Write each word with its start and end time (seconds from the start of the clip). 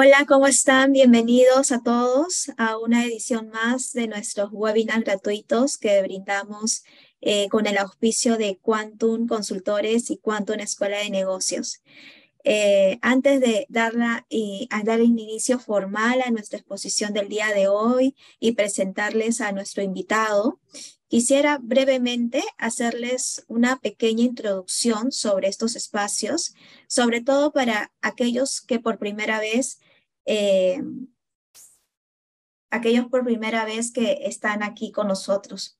Hola, 0.00 0.26
¿cómo 0.28 0.46
están? 0.46 0.92
Bienvenidos 0.92 1.72
a 1.72 1.82
todos 1.82 2.52
a 2.56 2.78
una 2.78 3.04
edición 3.04 3.48
más 3.48 3.92
de 3.92 4.06
nuestros 4.06 4.50
webinars 4.52 5.02
gratuitos 5.02 5.76
que 5.76 6.00
brindamos 6.02 6.84
eh, 7.20 7.48
con 7.48 7.66
el 7.66 7.76
auspicio 7.78 8.36
de 8.36 8.58
Quantum 8.62 9.26
Consultores 9.26 10.08
y 10.12 10.18
Quantum 10.18 10.60
Escuela 10.60 10.98
de 10.98 11.10
Negocios. 11.10 11.82
Eh, 12.44 13.00
antes 13.02 13.40
de 13.40 13.66
darla 13.70 14.24
y 14.28 14.68
dar 14.84 15.00
un 15.00 15.18
inicio 15.18 15.58
formal 15.58 16.22
a 16.24 16.30
nuestra 16.30 16.60
exposición 16.60 17.12
del 17.12 17.28
día 17.28 17.48
de 17.52 17.66
hoy 17.66 18.14
y 18.38 18.52
presentarles 18.52 19.40
a 19.40 19.50
nuestro 19.50 19.82
invitado, 19.82 20.60
quisiera 21.08 21.58
brevemente 21.60 22.44
hacerles 22.56 23.44
una 23.48 23.80
pequeña 23.80 24.22
introducción 24.22 25.10
sobre 25.10 25.48
estos 25.48 25.74
espacios, 25.74 26.54
sobre 26.86 27.20
todo 27.20 27.50
para 27.50 27.90
aquellos 28.00 28.60
que 28.60 28.78
por 28.78 28.98
primera 28.98 29.40
vez, 29.40 29.80
eh, 30.30 30.82
aquellos 32.70 33.06
por 33.06 33.24
primera 33.24 33.64
vez 33.64 33.90
que 33.90 34.18
están 34.24 34.62
aquí 34.62 34.92
con 34.92 35.08
nosotros. 35.08 35.78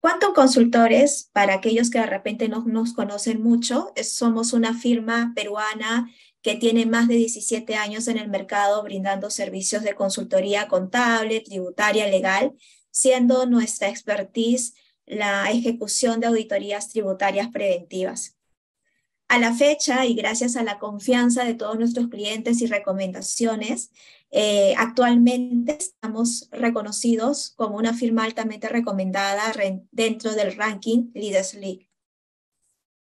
Quantum 0.00 0.32
Consultores, 0.32 1.30
para 1.32 1.54
aquellos 1.54 1.90
que 1.90 1.98
de 1.98 2.06
repente 2.06 2.48
no 2.48 2.64
nos 2.64 2.94
conocen 2.94 3.42
mucho, 3.42 3.92
somos 4.02 4.52
una 4.52 4.72
firma 4.72 5.32
peruana 5.34 6.10
que 6.40 6.54
tiene 6.54 6.86
más 6.86 7.08
de 7.08 7.16
17 7.16 7.74
años 7.74 8.08
en 8.08 8.16
el 8.16 8.28
mercado 8.28 8.82
brindando 8.82 9.30
servicios 9.30 9.82
de 9.82 9.94
consultoría 9.94 10.68
contable, 10.68 11.40
tributaria, 11.40 12.06
legal, 12.06 12.54
siendo 12.90 13.44
nuestra 13.46 13.88
expertise 13.88 14.74
la 15.04 15.50
ejecución 15.50 16.20
de 16.20 16.28
auditorías 16.28 16.88
tributarias 16.88 17.48
preventivas. 17.48 18.35
A 19.28 19.38
la 19.38 19.52
fecha, 19.52 20.06
y 20.06 20.14
gracias 20.14 20.56
a 20.56 20.62
la 20.62 20.78
confianza 20.78 21.44
de 21.44 21.54
todos 21.54 21.76
nuestros 21.78 22.08
clientes 22.08 22.60
y 22.62 22.66
recomendaciones, 22.66 23.90
eh, 24.30 24.74
actualmente 24.78 25.76
estamos 25.78 26.48
reconocidos 26.52 27.52
como 27.56 27.76
una 27.76 27.92
firma 27.92 28.24
altamente 28.24 28.68
recomendada 28.68 29.52
dentro 29.90 30.34
del 30.34 30.56
ranking 30.56 31.10
Leaders 31.12 31.54
League. 31.54 31.90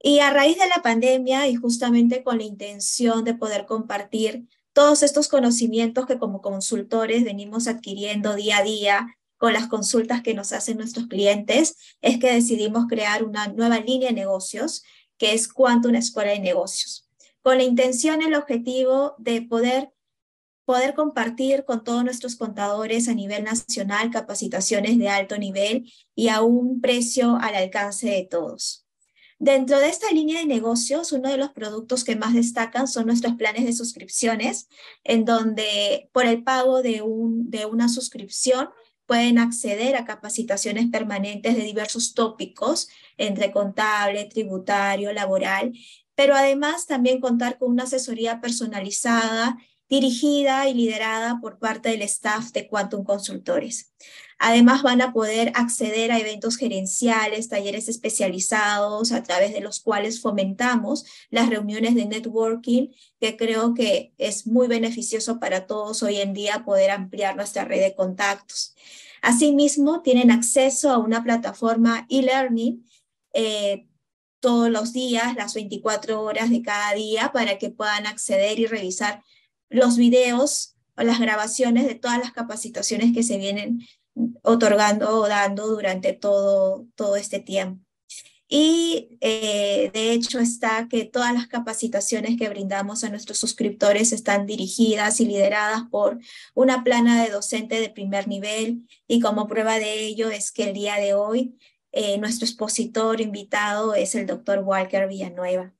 Y 0.00 0.20
a 0.20 0.30
raíz 0.30 0.58
de 0.58 0.68
la 0.68 0.82
pandemia 0.82 1.48
y 1.48 1.56
justamente 1.56 2.22
con 2.22 2.38
la 2.38 2.44
intención 2.44 3.24
de 3.24 3.34
poder 3.34 3.66
compartir 3.66 4.46
todos 4.72 5.02
estos 5.02 5.28
conocimientos 5.28 6.06
que 6.06 6.18
como 6.18 6.40
consultores 6.40 7.24
venimos 7.24 7.66
adquiriendo 7.66 8.34
día 8.34 8.58
a 8.58 8.62
día 8.62 9.18
con 9.38 9.52
las 9.52 9.66
consultas 9.66 10.22
que 10.22 10.34
nos 10.34 10.52
hacen 10.52 10.76
nuestros 10.76 11.08
clientes, 11.08 11.76
es 12.00 12.18
que 12.18 12.32
decidimos 12.32 12.86
crear 12.88 13.24
una 13.24 13.48
nueva 13.48 13.80
línea 13.80 14.08
de 14.08 14.14
negocios 14.14 14.84
que 15.18 15.34
es 15.34 15.48
Quantum 15.48 15.94
Escuela 15.94 16.32
de 16.32 16.40
Negocios, 16.40 17.08
con 17.42 17.58
la 17.58 17.64
intención, 17.64 18.22
el 18.22 18.34
objetivo 18.34 19.14
de 19.18 19.42
poder 19.42 19.92
poder 20.64 20.94
compartir 20.94 21.64
con 21.64 21.82
todos 21.84 22.04
nuestros 22.04 22.36
contadores 22.36 23.08
a 23.08 23.14
nivel 23.14 23.44
nacional 23.44 24.10
capacitaciones 24.10 24.98
de 24.98 25.08
alto 25.08 25.36
nivel 25.36 25.92
y 26.14 26.28
a 26.28 26.42
un 26.42 26.80
precio 26.80 27.36
al 27.36 27.54
alcance 27.54 28.08
de 28.08 28.26
todos. 28.30 28.86
Dentro 29.38 29.80
de 29.80 29.88
esta 29.88 30.10
línea 30.12 30.38
de 30.38 30.46
negocios, 30.46 31.10
uno 31.10 31.28
de 31.28 31.36
los 31.36 31.50
productos 31.50 32.04
que 32.04 32.14
más 32.14 32.32
destacan 32.32 32.86
son 32.86 33.06
nuestros 33.06 33.34
planes 33.34 33.64
de 33.64 33.72
suscripciones, 33.72 34.68
en 35.02 35.24
donde 35.24 36.08
por 36.12 36.26
el 36.26 36.44
pago 36.44 36.80
de, 36.80 37.02
un, 37.02 37.50
de 37.50 37.66
una 37.66 37.88
suscripción 37.88 38.70
pueden 39.04 39.38
acceder 39.38 39.96
a 39.96 40.04
capacitaciones 40.04 40.86
permanentes 40.92 41.56
de 41.56 41.64
diversos 41.64 42.14
tópicos, 42.14 42.88
entre 43.16 43.52
contable, 43.52 44.24
tributario, 44.26 45.12
laboral, 45.12 45.72
pero 46.14 46.34
además 46.34 46.86
también 46.86 47.20
contar 47.20 47.58
con 47.58 47.70
una 47.70 47.84
asesoría 47.84 48.40
personalizada 48.40 49.56
dirigida 49.92 50.68
y 50.68 50.74
liderada 50.74 51.38
por 51.40 51.58
parte 51.58 51.90
del 51.90 52.00
staff 52.00 52.50
de 52.52 52.66
Quantum 52.66 53.04
Consultores. 53.04 53.92
Además, 54.38 54.82
van 54.82 55.02
a 55.02 55.12
poder 55.12 55.52
acceder 55.54 56.10
a 56.10 56.18
eventos 56.18 56.56
gerenciales, 56.56 57.48
talleres 57.48 57.88
especializados, 57.88 59.12
a 59.12 59.22
través 59.22 59.52
de 59.52 59.60
los 59.60 59.80
cuales 59.80 60.22
fomentamos 60.22 61.04
las 61.28 61.50
reuniones 61.50 61.94
de 61.94 62.06
networking, 62.06 62.88
que 63.20 63.36
creo 63.36 63.74
que 63.74 64.14
es 64.16 64.46
muy 64.46 64.66
beneficioso 64.66 65.38
para 65.38 65.66
todos 65.66 66.02
hoy 66.02 66.16
en 66.16 66.32
día 66.32 66.64
poder 66.64 66.90
ampliar 66.90 67.36
nuestra 67.36 67.66
red 67.66 67.82
de 67.82 67.94
contactos. 67.94 68.74
Asimismo, 69.20 70.00
tienen 70.00 70.30
acceso 70.30 70.90
a 70.90 70.98
una 70.98 71.22
plataforma 71.22 72.06
e-learning 72.08 72.84
eh, 73.32 73.86
todos 74.40 74.70
los 74.70 74.92
días, 74.92 75.36
las 75.36 75.54
24 75.54 76.20
horas 76.20 76.50
de 76.50 76.62
cada 76.62 76.94
día, 76.94 77.30
para 77.32 77.58
que 77.58 77.70
puedan 77.70 78.06
acceder 78.06 78.58
y 78.58 78.66
revisar 78.66 79.22
los 79.68 79.96
videos 79.96 80.76
o 80.96 81.02
las 81.02 81.20
grabaciones 81.20 81.86
de 81.86 81.94
todas 81.94 82.18
las 82.18 82.32
capacitaciones 82.32 83.14
que 83.14 83.22
se 83.22 83.38
vienen 83.38 83.86
otorgando 84.42 85.20
o 85.20 85.28
dando 85.28 85.66
durante 85.68 86.12
todo, 86.12 86.86
todo 86.96 87.16
este 87.16 87.40
tiempo. 87.40 87.82
Y 88.54 89.16
eh, 89.22 89.90
de 89.94 90.12
hecho 90.12 90.38
está 90.38 90.86
que 90.86 91.06
todas 91.06 91.32
las 91.32 91.46
capacitaciones 91.46 92.36
que 92.36 92.50
brindamos 92.50 93.02
a 93.02 93.08
nuestros 93.08 93.38
suscriptores 93.38 94.12
están 94.12 94.44
dirigidas 94.44 95.20
y 95.20 95.24
lideradas 95.24 95.84
por 95.90 96.18
una 96.52 96.84
plana 96.84 97.24
de 97.24 97.30
docente 97.30 97.80
de 97.80 97.88
primer 97.88 98.28
nivel. 98.28 98.86
Y 99.08 99.20
como 99.20 99.48
prueba 99.48 99.78
de 99.78 100.00
ello 100.04 100.28
es 100.28 100.52
que 100.52 100.64
el 100.64 100.74
día 100.74 100.96
de 100.96 101.14
hoy 101.14 101.56
eh, 101.92 102.18
nuestro 102.18 102.46
expositor 102.46 103.20
invitado 103.20 103.94
es 103.94 104.14
el 104.14 104.26
doctor 104.26 104.60
Walker 104.60 105.06
Villanueva. 105.06 105.74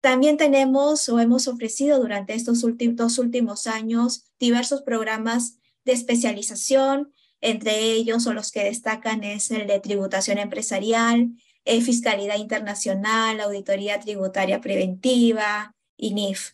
También 0.00 0.36
tenemos 0.36 1.08
o 1.08 1.18
hemos 1.18 1.48
ofrecido 1.48 1.98
durante 1.98 2.34
estos 2.34 2.62
últimos, 2.62 2.96
dos 2.96 3.18
últimos 3.18 3.66
años 3.66 4.24
diversos 4.38 4.82
programas 4.82 5.58
de 5.84 5.92
especialización, 5.92 7.12
entre 7.40 7.92
ellos 7.92 8.26
o 8.26 8.32
los 8.32 8.52
que 8.52 8.64
destacan 8.64 9.24
es 9.24 9.50
el 9.50 9.66
de 9.66 9.80
tributación 9.80 10.38
empresarial, 10.38 11.30
eh, 11.64 11.80
fiscalidad 11.80 12.36
internacional, 12.36 13.40
auditoría 13.40 13.98
tributaria 13.98 14.60
preventiva, 14.60 15.74
INIF. 15.96 16.52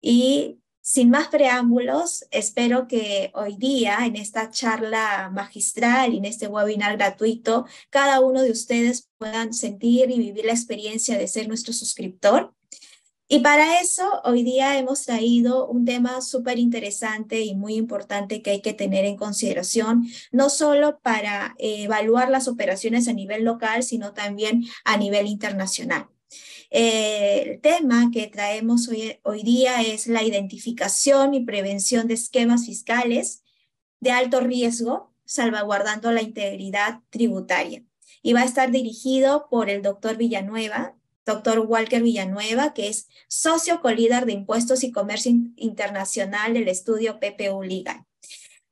Y 0.00 0.58
sin 0.88 1.10
más 1.10 1.26
preámbulos, 1.26 2.26
espero 2.30 2.86
que 2.86 3.32
hoy 3.34 3.56
día, 3.56 4.06
en 4.06 4.14
esta 4.14 4.50
charla 4.50 5.30
magistral 5.32 6.14
y 6.14 6.18
en 6.18 6.26
este 6.26 6.46
webinar 6.46 6.96
gratuito, 6.96 7.66
cada 7.90 8.20
uno 8.20 8.40
de 8.40 8.52
ustedes 8.52 9.10
puedan 9.18 9.52
sentir 9.52 10.12
y 10.12 10.18
vivir 10.18 10.44
la 10.44 10.52
experiencia 10.52 11.18
de 11.18 11.26
ser 11.26 11.48
nuestro 11.48 11.72
suscriptor 11.72 12.54
y 13.28 13.40
para 13.40 13.80
eso, 13.80 14.20
hoy 14.22 14.44
día 14.44 14.78
hemos 14.78 15.04
traído 15.04 15.66
un 15.66 15.84
tema 15.84 16.20
súper 16.20 16.60
interesante 16.60 17.40
y 17.40 17.56
muy 17.56 17.74
importante 17.74 18.40
que 18.40 18.50
hay 18.50 18.60
que 18.62 18.72
tener 18.72 19.04
en 19.04 19.16
consideración, 19.16 20.06
no 20.30 20.48
solo 20.48 21.00
para 21.00 21.56
evaluar 21.58 22.30
las 22.30 22.46
operaciones 22.46 23.08
a 23.08 23.12
nivel 23.12 23.42
local, 23.42 23.82
sino 23.82 24.12
también 24.12 24.62
a 24.84 24.96
nivel 24.96 25.26
internacional. 25.26 26.06
Eh, 26.70 27.42
el 27.46 27.60
tema 27.60 28.10
que 28.12 28.26
traemos 28.26 28.88
hoy, 28.88 29.18
hoy 29.22 29.42
día 29.42 29.82
es 29.82 30.06
la 30.06 30.22
identificación 30.22 31.34
y 31.34 31.44
prevención 31.44 32.08
de 32.08 32.14
esquemas 32.14 32.66
fiscales 32.66 33.42
de 34.00 34.10
alto 34.10 34.40
riesgo, 34.40 35.12
salvaguardando 35.24 36.12
la 36.12 36.22
integridad 36.22 37.00
tributaria. 37.10 37.84
Y 38.22 38.32
va 38.32 38.40
a 38.40 38.44
estar 38.44 38.70
dirigido 38.70 39.48
por 39.50 39.70
el 39.70 39.82
doctor 39.82 40.16
Villanueva, 40.16 40.96
doctor 41.24 41.58
Walker 41.60 42.02
Villanueva, 42.02 42.72
que 42.72 42.88
es 42.88 43.08
socio 43.28 43.80
colíder 43.80 44.26
de 44.26 44.32
impuestos 44.32 44.84
y 44.84 44.92
comercio 44.92 45.32
internacional 45.56 46.54
del 46.54 46.68
estudio 46.68 47.18
PPU 47.18 47.62
Legal. 47.62 48.04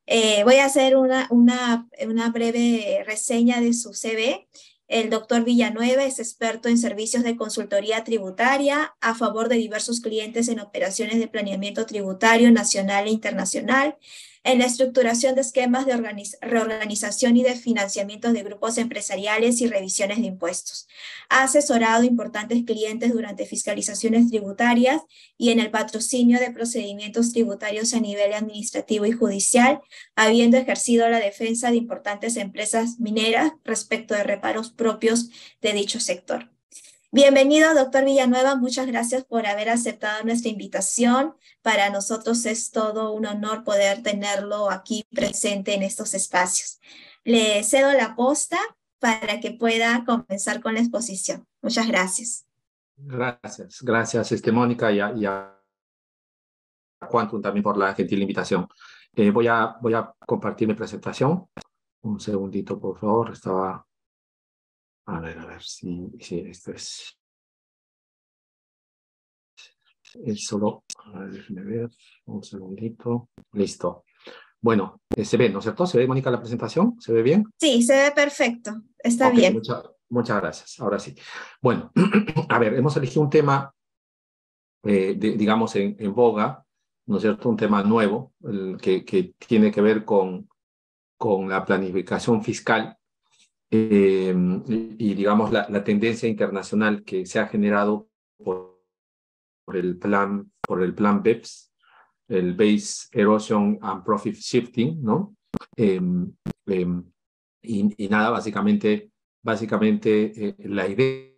Eh, 0.06 0.44
voy 0.44 0.56
a 0.56 0.66
hacer 0.66 0.97
una, 0.97 1.26
una, 1.31 1.88
una 2.06 2.31
breve 2.31 3.03
reseña 3.06 3.61
de 3.61 3.72
su 3.72 3.94
CV. 3.94 4.49
El 4.94 5.10
doctor 5.10 5.43
Villanueva 5.43 6.05
es 6.05 6.21
experto 6.21 6.69
en 6.69 6.78
servicios 6.78 7.25
de 7.25 7.34
consultoría 7.34 8.05
tributaria 8.05 8.94
a 9.00 9.17
favor 9.17 9.49
de 9.49 9.56
diversos 9.56 10.00
clientes 10.00 10.46
en 10.46 10.61
operaciones 10.61 11.19
de 11.19 11.26
planeamiento 11.26 11.85
tributario 11.85 12.52
nacional 12.52 13.08
e 13.08 13.11
internacional 13.11 13.96
en 14.44 14.58
la 14.58 14.67
estructuración 14.67 15.35
de 15.35 15.41
esquemas 15.41 15.87
de 15.87 15.96
reorganización 16.43 17.37
y 17.37 17.43
de 17.43 17.56
financiamiento 17.56 18.32
de 18.32 18.43
grupos 18.43 18.79
empresariales 18.79 19.61
y 19.61 19.67
revisiones 19.67 20.19
de 20.20 20.26
impuestos. 20.26 20.87
Ha 21.31 21.44
asesorado 21.44 22.05
importantes 22.05 22.62
clientes 22.64 23.12
durante 23.12 23.46
fiscalizaciones 23.46 24.29
tributarias 24.31 25.00
y 25.38 25.50
en 25.50 25.61
el 25.61 25.70
patrocinio 25.70 26.38
de 26.38 26.52
procedimientos 26.52 27.32
tributarios 27.32 27.94
a 27.94 28.00
nivel 28.00 28.35
administrativo 28.35 29.06
y 29.06 29.12
judicial, 29.12 29.81
habiendo 30.14 30.58
ejercido 30.58 31.08
la 31.08 31.20
defensa 31.20 31.70
de 31.70 31.76
importantes 31.76 32.37
empresas 32.37 33.00
mineras 33.00 33.52
respecto 33.64 34.14
de 34.14 34.25
reparos 34.25 34.70
propios 34.70 35.31
de 35.62 35.73
dicho 35.73 36.00
sector. 36.00 36.54
Bienvenido, 37.14 37.72
doctor 37.76 38.05
Villanueva. 38.05 38.56
Muchas 38.56 38.88
gracias 38.88 39.25
por 39.25 39.46
haber 39.46 39.69
aceptado 39.69 40.25
nuestra 40.25 40.50
invitación. 40.50 41.37
Para 41.62 41.88
nosotros 41.88 42.44
es 42.44 42.72
todo 42.72 43.12
un 43.12 43.25
honor 43.25 43.62
poder 43.62 44.02
tenerlo 44.02 44.69
aquí 44.69 45.06
presente 45.14 45.75
en 45.75 45.84
estos 45.84 46.12
espacios. 46.14 46.81
Le 47.22 47.62
cedo 47.62 47.93
la 47.93 48.16
posta 48.16 48.58
para 48.99 49.38
que 49.38 49.52
pueda 49.52 50.05
comenzar 50.05 50.61
con 50.61 50.75
la 50.75 50.81
exposición. 50.81 51.46
Muchas 51.62 51.87
gracias. 51.87 52.49
Gracias, 52.96 53.81
gracias, 53.82 54.32
este, 54.32 54.50
Mónica, 54.50 54.90
y 54.90 55.25
Quantum 57.08 57.40
también 57.40 57.62
por 57.62 57.76
la 57.76 57.94
gentil 57.94 58.22
invitación. 58.22 58.66
Eh, 59.14 59.31
voy, 59.31 59.46
a, 59.46 59.76
voy 59.81 59.94
a 59.94 60.12
compartir 60.26 60.66
mi 60.66 60.75
presentación. 60.75 61.46
Un 62.02 62.19
segundito, 62.19 62.76
por 62.81 62.99
favor. 62.99 63.31
Estaba... 63.31 63.87
A 65.06 65.21
ver, 65.21 65.39
a 65.39 65.47
ver 65.47 65.62
si, 65.62 66.11
si 66.21 66.39
esto 66.41 66.73
es... 66.73 67.19
Es 70.25 70.45
solo... 70.45 70.85
A 71.12 71.21
ver, 71.21 71.33
déjenme 71.33 71.62
ver. 71.62 71.91
Un 72.27 72.43
segundito. 72.43 73.31
Listo. 73.53 74.05
Bueno, 74.61 75.03
eh, 75.15 75.25
se 75.25 75.37
ve, 75.37 75.51
¿no 75.51 75.59
es 75.59 75.65
cierto? 75.65 75.87
¿Se 75.87 75.99
ve, 75.99 76.06
Mónica, 76.06 76.31
la 76.31 76.41
presentación? 76.41 76.97
¿Se 76.99 77.12
ve 77.12 77.23
bien? 77.23 77.45
Sí, 77.61 77.83
se 77.83 77.95
ve 77.95 78.12
perfecto. 78.12 78.71
Está 78.99 79.29
bien. 79.31 79.61
muchas 80.09 80.41
gracias. 80.41 80.81
Ahora 80.81 80.99
sí. 80.99 81.15
Bueno, 81.61 81.93
a 82.49 82.59
ver, 82.59 82.73
hemos 82.75 82.97
elegido 82.97 83.23
un 83.23 83.29
tema, 83.29 83.75
eh, 84.85 85.17
digamos, 85.19 85.77
en, 85.77 85.97
en 85.99 86.15
boga, 86.15 86.65
¿no 87.07 87.17
es 87.17 87.23
cierto? 87.23 87.50
Un 87.50 87.59
tema 87.59 87.83
nuevo 87.83 88.33
que, 88.81 89.05
que, 89.05 89.35
tiene 89.47 89.71
que 89.71 89.83
ver 89.83 90.05
con, 90.07 90.49
con 91.19 91.49
la 91.49 91.62
planificación 91.62 92.43
fiscal 92.43 92.97
eh, 93.76 94.32
y, 94.99 95.15
digamos, 95.15 95.50
la, 95.50 95.82
tendencia 95.82 96.29
internacional 96.29 97.03
que 97.03 97.26
se 97.26 97.41
ha 97.41 97.49
generado 97.49 98.09
por, 98.37 98.79
el 99.73 99.99
plan, 99.99 100.53
por 100.61 100.81
el 100.81 100.94
plan 100.94 101.25
BEPS, 101.25 101.73
el 102.29 102.55
Base 102.55 103.09
Erosion 103.11 103.79
and 103.82 104.05
Profit 104.05 104.37
Shifting, 104.37 105.03
¿no? 105.03 105.35
Em, 105.76 106.32
em, 106.67 107.05
y, 107.62 108.05
y, 108.05 108.09
nada, 108.09 108.31
básicamente, 108.31 109.11
básicamente 109.43 110.32
eh, 110.37 110.56
la 110.69 110.87
idea 110.87 111.32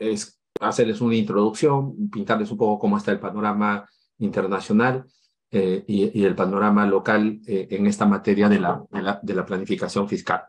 es 0.00 0.40
hacerles 0.60 1.00
una 1.00 1.14
introducción, 1.14 2.10
pintarles 2.10 2.50
un 2.50 2.58
poco 2.58 2.80
cómo 2.80 2.96
está 2.96 3.12
el 3.12 3.20
panorama 3.20 3.88
internacional 4.18 5.06
eh, 5.52 5.84
y, 5.88 6.24
el 6.24 6.36
panorama 6.36 6.86
local 6.86 7.40
eh, 7.44 7.66
en 7.70 7.86
esta 7.88 8.06
materia 8.06 8.48
de 8.48 8.60
la, 8.60 8.84
de 9.22 9.34
la, 9.34 9.44
planificación 9.44 10.08
fiscal. 10.08 10.44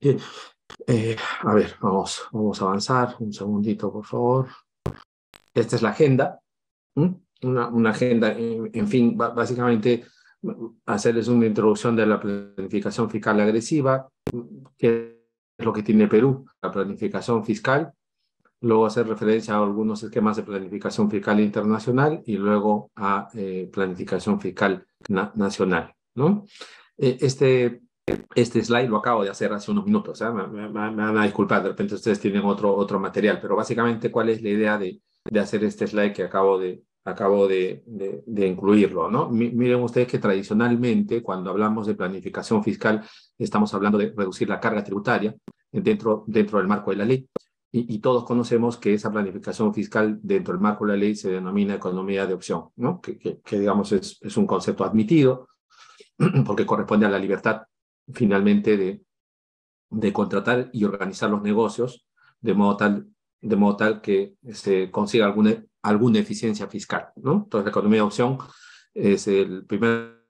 Eh, 0.00 1.16
a 1.40 1.52
ver, 1.52 1.74
vamos, 1.80 2.22
vamos 2.30 2.62
a 2.62 2.64
avanzar. 2.66 3.16
Un 3.18 3.32
segundito, 3.32 3.92
por 3.92 4.04
favor. 4.04 4.48
Esta 5.52 5.74
es 5.74 5.82
la 5.82 5.90
agenda. 5.90 6.40
Una, 6.94 7.68
una, 7.68 7.90
agenda, 7.90 8.32
en, 8.36 8.86
fin, 8.86 9.16
básicamente 9.16 10.04
hacerles 10.86 11.26
una 11.26 11.46
introducción 11.46 11.96
de 11.96 12.06
la 12.06 12.20
planificación 12.20 13.10
fiscal 13.10 13.40
agresiva, 13.40 14.08
qué 14.76 15.24
es 15.58 15.64
lo 15.64 15.72
que 15.72 15.82
tiene 15.82 16.06
Perú, 16.06 16.46
la 16.62 16.70
planificación 16.70 17.44
fiscal, 17.44 17.92
luego 18.62 18.86
hacer 18.86 19.06
referencia 19.06 19.54
a 19.54 19.62
algunos 19.62 20.02
esquemas 20.02 20.36
de 20.36 20.42
planificación 20.42 21.10
fiscal 21.10 21.40
internacional 21.40 22.22
y 22.26 22.36
luego 22.36 22.90
a 22.96 23.28
eh, 23.34 23.68
planificación 23.72 24.40
fiscal 24.40 24.86
nacional. 25.08 25.94
¿no? 26.14 26.44
Eh, 26.98 27.18
este, 27.20 27.82
este 28.34 28.62
slide 28.62 28.88
lo 28.88 28.98
acabo 28.98 29.24
de 29.24 29.30
hacer 29.30 29.52
hace 29.52 29.70
unos 29.70 29.86
minutos, 29.86 30.20
¿eh? 30.20 30.30
me, 30.30 30.68
van 30.68 31.18
a 31.18 31.24
disculpar, 31.24 31.62
de 31.62 31.70
repente 31.70 31.94
ustedes 31.94 32.20
tienen 32.20 32.44
otro, 32.44 32.74
otro 32.74 33.00
material, 33.00 33.38
pero 33.40 33.56
básicamente 33.56 34.10
cuál 34.10 34.28
es 34.28 34.42
la 34.42 34.50
idea 34.50 34.78
de, 34.78 35.00
de 35.24 35.40
hacer 35.40 35.64
este 35.64 35.86
slide 35.86 36.12
que 36.12 36.24
acabo 36.24 36.58
de, 36.58 36.82
acabo 37.04 37.48
de, 37.48 37.82
de, 37.86 38.46
incluirlo. 38.46 39.10
¿no? 39.10 39.30
miren 39.30 39.82
ustedes 39.82 40.06
que 40.06 40.18
tradicionalmente 40.18 41.22
cuando 41.22 41.50
hablamos 41.50 41.86
de 41.86 41.94
planificación 41.94 42.62
fiscal 42.62 43.02
estamos 43.38 43.72
hablando 43.72 43.96
de 43.96 44.12
reducir 44.14 44.48
la 44.48 44.60
carga 44.60 44.84
tributaria 44.84 45.34
dentro, 45.72 46.24
dentro 46.26 46.58
del 46.58 46.68
marco 46.68 46.90
de 46.90 46.96
la 46.96 47.04
ley 47.04 47.26
y, 47.72 48.00
todos 48.00 48.24
conocemos 48.24 48.76
que 48.76 48.94
esa 48.94 49.12
planificación 49.12 49.72
fiscal 49.72 50.18
dentro 50.22 50.54
del 50.54 50.60
marco 50.60 50.84
de 50.84 50.92
la 50.92 50.98
ley 50.98 51.14
se 51.14 51.30
denomina 51.30 51.74
economía 51.74 52.26
de 52.26 52.34
opción, 52.34 52.70
¿no? 52.76 53.00
que, 53.00 53.18
que, 53.18 53.58
digamos 53.58 53.92
es, 53.92 54.18
es, 54.22 54.36
un 54.36 54.46
concepto 54.46 54.84
admitido 54.84 55.48
porque 56.44 56.66
corresponde 56.66 57.06
a 57.06 57.10
la 57.10 57.18
libertad 57.18 57.62
finalmente 58.12 58.76
de, 58.76 59.04
de 59.90 60.12
contratar 60.12 60.70
y 60.72 60.84
organizar 60.84 61.30
los 61.30 61.42
negocios 61.42 62.06
de 62.40 62.54
modo 62.54 62.76
tal, 62.76 63.06
de 63.40 63.56
modo 63.56 63.76
tal 63.76 64.00
que 64.00 64.34
se 64.52 64.90
consiga 64.90 65.26
alguna, 65.26 65.62
alguna 65.82 66.18
eficiencia 66.18 66.66
fiscal. 66.66 67.10
¿no? 67.16 67.42
Entonces 67.44 67.66
la 67.66 67.70
economía 67.70 67.98
de 67.98 68.06
opción 68.06 68.38
es 68.94 69.28
el 69.28 69.64
primer 69.66 70.20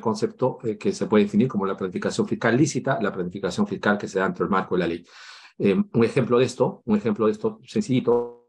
concepto 0.00 0.58
eh, 0.62 0.76
que 0.76 0.92
se 0.92 1.06
puede 1.06 1.24
definir 1.24 1.48
como 1.48 1.66
la 1.66 1.76
planificación 1.76 2.28
fiscal 2.28 2.56
lícita, 2.56 3.00
la 3.00 3.12
planificación 3.12 3.66
fiscal 3.66 3.98
que 3.98 4.06
se 4.06 4.18
da 4.18 4.26
dentro 4.26 4.44
del 4.44 4.50
marco 4.50 4.74
de 4.76 4.78
la 4.78 4.86
ley. 4.86 5.04
Eh, 5.58 5.74
un 5.74 6.04
ejemplo 6.04 6.38
de 6.38 6.44
esto, 6.44 6.82
un 6.84 6.96
ejemplo 6.96 7.26
de 7.26 7.32
esto 7.32 7.60
sencillito, 7.64 8.48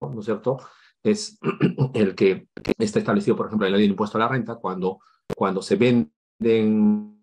¿no 0.00 0.20
es 0.20 0.24
cierto? 0.24 0.58
Es 1.02 1.38
el 1.94 2.14
que 2.14 2.48
está 2.78 2.98
establecido, 2.98 3.36
por 3.36 3.46
ejemplo, 3.46 3.66
en 3.66 3.72
la 3.72 3.78
ley 3.78 3.86
de 3.86 3.92
impuesto 3.92 4.18
a 4.18 4.20
la 4.20 4.28
renta, 4.28 4.56
cuando, 4.56 5.00
cuando 5.36 5.62
se 5.62 5.76
venden 5.76 7.16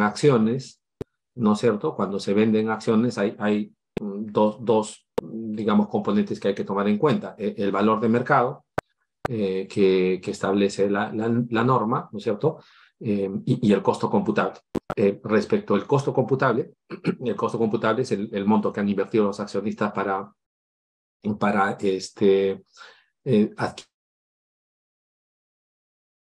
acciones, 0.00 0.80
¿no 1.36 1.52
es 1.52 1.58
cierto? 1.58 1.94
Cuando 1.94 2.18
se 2.18 2.34
venden 2.34 2.70
acciones 2.70 3.18
hay, 3.18 3.36
hay 3.38 3.72
dos, 4.00 4.58
dos, 4.60 5.06
digamos, 5.22 5.88
componentes 5.88 6.40
que 6.40 6.48
hay 6.48 6.54
que 6.54 6.64
tomar 6.64 6.88
en 6.88 6.98
cuenta. 6.98 7.34
E, 7.38 7.54
el 7.58 7.72
valor 7.72 8.00
de 8.00 8.08
mercado, 8.08 8.64
eh, 9.28 9.66
que, 9.68 10.20
que, 10.22 10.30
establece 10.30 10.90
la, 10.90 11.12
la, 11.12 11.64
norma, 11.64 12.08
¿no 12.12 12.18
es 12.18 12.24
cierto? 12.24 12.58
Eh, 13.00 13.30
y, 13.46 13.68
y, 13.68 13.72
el 13.72 13.82
costo 13.82 14.10
computable. 14.10 14.60
Eh, 14.96 15.18
respecto 15.24 15.74
al 15.74 15.86
costo 15.86 16.12
computable, 16.12 16.74
el 17.24 17.36
costo 17.36 17.58
computable 17.58 18.02
es 18.02 18.12
el, 18.12 18.44
monto 18.44 18.70
que 18.72 18.80
han 18.80 18.88
invertido 18.88 19.24
los 19.24 19.40
accionistas 19.40 19.92
para, 19.92 20.30
para 21.38 21.72
este, 21.80 22.64
eh, 23.24 23.54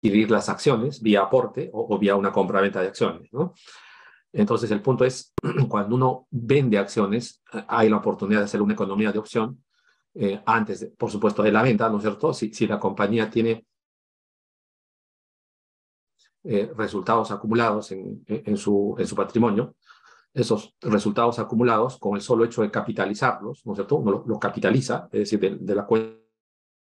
adquirir 0.03 0.29
las 0.29 0.47
acciones 0.47 1.01
vía 1.01 1.21
aporte 1.21 1.71
o, 1.73 1.97
vía 1.97 2.15
una 2.15 2.31
compra-venta 2.31 2.81
de 2.81 2.87
acciones. 2.89 3.33
¿no? 3.33 3.55
Entonces, 4.31 4.69
el 4.69 4.81
punto 4.81 5.05
es, 5.05 5.33
cuando 5.67 5.95
uno 5.95 6.27
vende 6.29 6.77
acciones, 6.77 7.41
hay 7.67 7.89
la 7.89 7.97
oportunidad 7.97 8.41
de 8.41 8.45
hacer 8.45 8.61
una 8.61 8.73
economía 8.73 9.11
de 9.11 9.19
opción 9.19 9.63
eh, 10.13 10.39
antes, 10.45 10.91
por 10.97 11.09
supuesto, 11.09 11.41
de 11.41 11.51
la 11.51 11.63
venta, 11.63 11.89
¿no 11.89 11.97
es 11.97 12.03
cierto? 12.03 12.31
Si, 12.31 12.53
si 12.53 12.67
la 12.67 12.79
compañía 12.79 13.27
tiene 13.27 13.65
eh, 16.47 16.71
resultados 16.77 17.31
acumulados 17.31 17.91
en, 17.91 18.23
en, 18.27 18.57
su, 18.57 18.95
en 18.97 19.07
su 19.07 19.15
patrimonio, 19.15 19.75
esos 20.33 20.75
resultados 20.81 21.39
acumulados, 21.39 21.97
con 21.97 22.15
el 22.15 22.21
solo 22.21 22.45
hecho 22.45 22.61
de 22.61 22.69
capitalizarlos, 22.69 23.65
¿no 23.65 23.71
es 23.71 23.77
cierto? 23.77 23.95
Uno 23.95 24.23
los 24.27 24.37
capitaliza, 24.37 25.07
es 25.11 25.31
decir, 25.31 25.59
de, 25.59 25.75
la 25.75 25.85
cuenta 25.85 26.19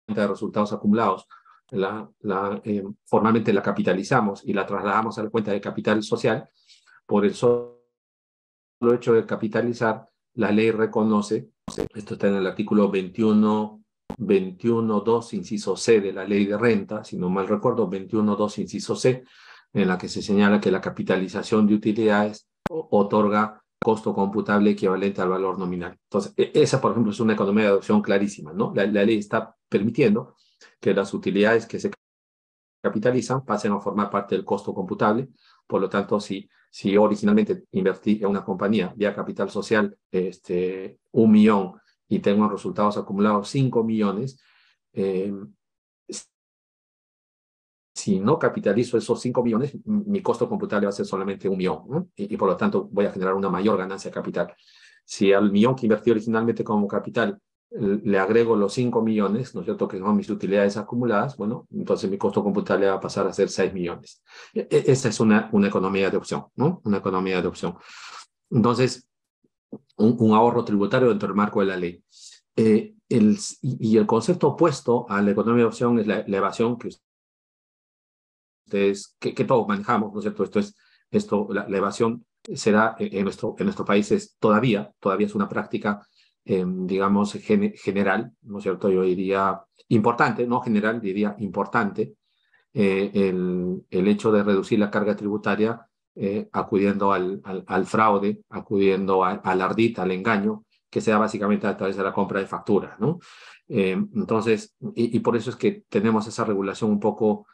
de 0.08 0.28
resultados 0.28 0.72
acumulados, 0.72 1.28
la, 1.72 2.10
la, 2.22 2.62
eh, 2.64 2.84
formalmente 3.06 3.52
la 3.52 3.62
capitalizamos 3.62 4.44
y 4.46 4.54
la 4.54 4.66
trasladamos 4.66 5.18
a 5.18 5.24
la 5.24 5.30
cuenta 5.30 5.52
de 5.52 5.60
capital 5.60 6.04
social, 6.04 6.48
por 7.06 7.26
el 7.26 7.34
solo 7.34 7.80
hecho 8.94 9.14
de 9.14 9.26
capitalizar, 9.26 10.08
la 10.36 10.52
ley 10.52 10.72
reconoce, 10.72 11.50
esto 11.96 12.14
está 12.14 12.28
en 12.28 12.36
el 12.36 12.48
artículo 12.48 12.90
21, 12.90 13.84
21.2, 14.20 15.34
inciso 15.34 15.76
C 15.76 16.02
de 16.02 16.14
la 16.14 16.24
ley 16.24 16.46
de 16.46 16.58
renta, 16.58 17.04
si 17.04 17.18
no 17.18 17.30
mal 17.30 17.48
recuerdo, 17.48 17.90
21.2, 17.90 18.60
inciso 18.60 18.96
C, 18.96 19.24
en 19.74 19.88
la 19.88 19.98
que 19.98 20.10
se 20.10 20.22
señala 20.22 20.60
que 20.60 20.72
la 20.72 20.82
capitalización 20.82 21.68
de 21.68 21.76
utilidades 21.76 22.48
otorga 22.70 23.62
costo 23.82 24.14
computable 24.14 24.72
equivalente 24.72 25.22
al 25.22 25.30
valor 25.30 25.58
nominal. 25.58 25.98
Entonces, 26.04 26.34
e, 26.36 26.52
esa, 26.54 26.82
por 26.82 26.92
ejemplo, 26.92 27.12
es 27.12 27.20
una 27.20 27.34
economía 27.34 27.66
de 27.66 27.70
adopción 27.70 28.02
clarísima, 28.02 28.52
¿no? 28.54 28.74
La, 28.76 28.86
ley 28.86 29.18
está 29.18 29.56
permitiendo 29.70 30.36
que 30.80 30.94
las 30.94 31.14
utilidades 31.14 31.66
que 31.66 31.80
se 31.80 31.92
capitalizan 32.82 33.46
pasen 33.46 33.72
a 33.72 33.80
formar 33.80 34.10
parte 34.10 34.36
del 34.36 34.46
costo 34.46 34.74
computable. 34.74 35.30
Por 35.66 35.82
lo 35.82 35.90
tanto, 35.90 36.20
si, 36.20 36.50
si 36.70 36.98
originalmente 36.98 37.64
invertí 37.72 38.20
en 38.22 38.28
una 38.28 38.44
compañía 38.44 38.94
vía 38.96 39.16
capital 39.16 39.50
social 39.50 39.98
este, 40.12 41.00
un 41.12 41.32
millón 41.32 41.74
y 42.08 42.20
tengo 42.20 42.50
resultados 42.50 42.98
acumulados 42.98 43.50
cinco 43.50 43.84
millones, 43.84 44.42
eh, 44.94 45.34
si 48.00 48.20
no 48.20 48.40
capitalizo 48.40 48.98
esos 48.98 49.20
5 49.20 49.44
millones, 49.44 49.78
mi 49.86 50.22
costo 50.22 50.48
computable 50.48 50.86
va 50.86 50.90
a 50.90 50.94
ser 50.94 51.06
solamente 51.06 51.50
un 51.50 51.58
millón, 51.58 52.10
y, 52.16 52.38
por 52.38 52.48
lo 52.48 52.56
tanto 52.56 52.88
voy 52.90 53.06
a 53.06 53.12
generar 53.12 53.34
una 53.34 53.50
mayor 53.50 53.78
ganancia 53.78 54.10
capital. 54.10 54.54
Si 55.04 55.34
al 55.34 55.52
millón 55.52 55.76
que 55.76 55.86
invertí 55.86 56.10
originalmente 56.10 56.64
como 56.64 56.88
capital 56.88 57.38
le 57.72 58.18
agrego 58.18 58.56
los 58.56 58.74
5 58.74 59.02
millones, 59.02 59.54
¿no 59.54 59.62
es 59.62 59.66
cierto?, 59.66 59.88
que 59.88 60.00
son 60.00 60.16
mis 60.16 60.30
utilidades 60.30 60.78
acumuladas, 60.78 61.36
bueno, 61.36 61.68
entonces 61.72 62.10
mi 62.10 62.18
costo 62.18 62.42
computable 62.42 62.88
va 62.88 62.96
a 62.96 63.00
pasar 63.00 63.28
a 63.28 63.34
ser 63.34 63.50
6 63.50 63.74
millones. 63.74 64.24
E, 64.54 64.68
e, 64.72 64.84
esa 64.88 65.10
es 65.10 65.20
una, 65.20 65.50
una 65.52 65.68
economía 65.68 66.10
de 66.10 66.18
opción, 66.18 66.46
¿no? 66.56 66.82
Una 66.86 66.98
economía 66.98 67.42
de 67.42 67.48
opción. 67.48 67.76
Entonces, 68.50 69.08
un, 69.98 70.34
ahorro 70.34 70.64
tributario 70.64 71.10
dentro 71.10 71.28
del 71.28 71.36
marco 71.36 71.60
de 71.60 71.66
la 71.66 71.78
ley. 71.78 72.02
Eh, 72.56 72.96
el, 73.10 73.38
y, 73.62 73.98
el 73.98 74.08
concepto 74.08 74.48
opuesto 74.48 75.06
a 75.10 75.22
la 75.22 75.32
economía 75.32 75.64
de 75.64 75.68
opción 75.68 76.00
es 76.00 76.08
la, 76.08 76.24
la 76.26 76.38
evasión 76.38 76.78
que 76.78 76.90
que, 78.70 79.34
que, 79.34 79.46
todos 79.46 79.68
manejamos, 79.68 80.14
¿no 80.14 80.20
es 80.20 80.24
cierto? 80.24 80.44
Esto 80.44 80.60
es, 80.60 80.76
esto, 81.12 81.48
la, 81.52 81.66
evasión 81.68 82.26
será 82.56 82.96
en 83.00 83.24
nuestro, 83.24 83.56
en 83.58 83.66
nuestro 83.66 83.86
país 83.86 84.12
es 84.12 84.38
todavía, 84.40 84.92
todavía 85.00 85.28
es 85.28 85.36
una 85.36 85.50
práctica 85.50 86.02
digamos, 86.46 87.34
general, 87.34 88.32
¿no 88.42 88.58
es 88.58 88.64
cierto? 88.64 88.90
Yo 88.90 89.04
diría 89.04 89.62
importante, 89.90 90.48
no 90.48 90.62
general, 90.62 91.00
diría 91.00 91.36
importante, 91.40 92.16
eh, 92.74 93.12
el, 93.14 93.84
el, 93.90 94.08
hecho 94.08 94.32
de 94.32 94.44
reducir 94.44 94.80
la 94.80 94.90
carga 94.90 95.16
tributaria 95.16 95.88
eh, 96.16 96.50
acudiendo 96.52 97.12
al, 97.12 97.42
al, 97.44 97.86
fraude, 97.86 98.42
acudiendo 98.50 99.24
al 99.24 99.62
ardid, 99.62 99.98
al 100.00 100.12
engaño, 100.12 100.66
que 100.90 101.02
sea 101.02 101.18
básicamente 101.18 101.68
a 101.68 101.78
través 101.78 101.98
de 101.98 102.04
la 102.04 102.14
compra 102.14 102.40
de 102.40 102.48
facturas, 102.48 103.00
¿no? 103.00 103.20
Eh, 103.68 103.92
entonces, 103.92 104.76
y, 104.96 105.20
por 105.20 105.38
eso 105.38 105.52
es 105.52 105.56
que 105.56 105.84
tenemos 105.88 106.26
esa 106.28 106.44
regulación 106.44 106.90
un 106.90 107.00
poco 107.00 107.48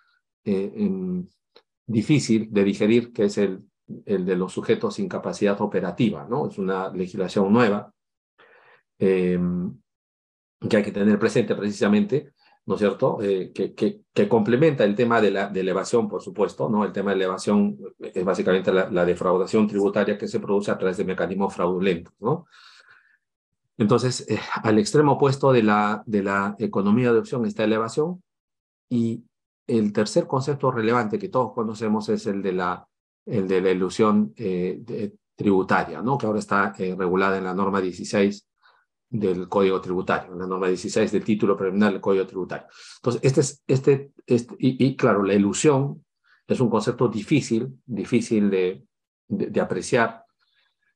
difícil 1.86 2.48
de 2.52 2.64
digerir, 2.64 3.12
que 3.12 3.26
es 3.26 3.38
el, 3.38 3.64
el 4.06 4.26
de 4.26 4.36
los 4.36 4.54
sujetos 4.54 4.96
sin 4.96 5.10
capacidad 5.10 5.60
operativa, 5.62 6.28
¿no? 6.30 6.48
Es 6.48 6.58
una 6.58 6.90
legislación 6.90 7.52
nueva 7.52 7.92
que 8.98 9.38
hay 10.78 10.84
que 10.84 10.92
tener 10.92 11.20
presente 11.20 11.54
precisamente 11.54 12.34
¿no 12.66 12.76
es 12.76 12.80
cierto? 12.80 13.22
Eh, 13.22 13.52
que, 13.54 13.74
que, 13.76 14.02
que, 14.14 14.28
complementa 14.28 14.84
el 14.84 14.96
tema 14.96 15.22
de 15.22 15.32
la 15.32 15.48
de 15.50 15.60
elevación, 15.60 16.08
por 16.10 16.22
supuesto, 16.22 16.68
¿no? 16.68 16.84
El 16.84 16.92
tema 16.92 17.12
de 17.12 17.18
elevación 17.18 17.78
es 18.00 18.26
básicamente 18.26 18.74
la, 18.74 19.06
defraudación 19.06 19.68
tributaria 19.68 20.18
que 20.18 20.28
se 20.28 20.40
produce 20.40 20.72
a 20.72 20.78
través 20.78 20.98
de 20.98 21.06
mecanismos 21.06 21.54
fraudulentos, 21.54 22.14
¿no? 22.20 22.48
Entonces, 23.78 24.26
eh, 24.30 24.40
al 24.64 24.80
extremo 24.80 25.14
opuesto 25.14 25.52
de 25.52 25.62
la, 25.62 26.02
de 26.06 26.24
la 26.24 26.56
economía 26.60 27.12
de 27.12 27.20
opción 27.20 27.46
está 27.46 27.64
elevación 27.64 28.24
y 28.90 29.24
el 29.68 29.92
tercer 29.94 30.28
concepto 30.28 30.72
relevante 30.72 31.20
que 31.20 31.30
todos 31.30 31.54
conocemos 31.54 32.10
es 32.10 32.26
el 32.28 32.42
de 32.42 32.54
la, 32.54 32.88
el 33.26 33.48
de 33.48 33.62
la 33.62 33.72
ilusión 33.72 34.34
eh, 34.38 35.12
tributaria, 35.36 36.02
¿no? 36.02 36.18
que 36.18 36.26
ahora 36.26 36.40
está 36.40 36.74
regulada 36.74 37.38
en 37.38 37.44
la 37.44 37.54
norma 37.54 37.82
16 37.82 38.48
del 39.10 39.48
Código 39.48 39.82
Tributario, 39.82 40.36
la 40.36 40.48
norma 40.48 40.68
16 40.68 41.12
del 41.12 41.24
título 41.24 41.56
preliminar 41.56 41.92
del 41.92 42.02
Código 42.02 42.26
Tributario. 42.26 42.68
Entonces, 42.98 43.22
este 43.24 43.42
es, 43.42 43.64
este, 43.68 44.12
este 44.26 44.56
y, 44.60 44.96
claro, 44.96 45.24
la 45.24 45.34
ilusión 45.34 46.04
es 46.48 46.60
un 46.60 46.70
concepto 46.70 47.08
difícil, 47.08 47.80
difícil 47.86 48.50
de, 48.50 48.84
de, 49.28 49.62
apreciar, 49.62 50.26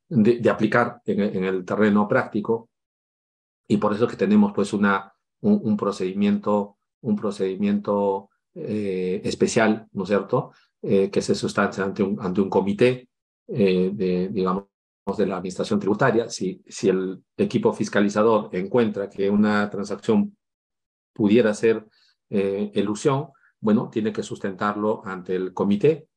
de, 0.08 0.50
aplicar 0.50 1.02
en, 1.06 1.22
en, 1.22 1.44
el 1.44 1.66
terreno 1.66 2.08
práctico, 2.08 2.70
y 3.68 3.78
por 3.78 3.94
eso 3.94 4.06
es 4.06 4.12
que 4.12 4.18
tenemos 4.18 4.52
pues 4.54 4.74
una, 4.74 5.14
un, 5.42 5.78
procedimiento, 5.78 6.78
un 7.02 7.16
procedimiento 7.16 8.29
eh, 8.56 9.22
especial, 9.24 9.88
¿no 9.94 10.04
es 10.04 10.10
cierto?, 10.10 10.52
eh, 10.82 11.10
que 11.12 11.22
se 11.22 11.36
sustancia 11.36 11.84
ante 11.84 12.04
un, 12.04 12.20
ante 12.22 12.42
un 12.42 12.50
comité 12.50 13.10
eh, 13.48 13.92
de, 13.94 14.30
digamos, 14.30 14.66
de 15.18 15.26
la 15.26 15.38
administración 15.38 15.80
tributaria, 15.80 16.30
si, 16.30 16.64
si 16.68 16.90
el 16.90 17.24
equipo 17.38 17.74
fiscalizador 17.74 18.50
encuentra 18.54 19.10
que 19.10 19.30
una 19.30 19.70
transacción 19.70 20.36
pudiera 21.14 21.54
ser 21.54 21.86
elusión, 22.30 23.30
bueno, 23.60 23.90
tiene 23.90 24.14
que 24.14 24.22
sustentarlo 24.22 25.02
ante 25.04 25.36
el 25.36 25.52
comité 25.52 26.08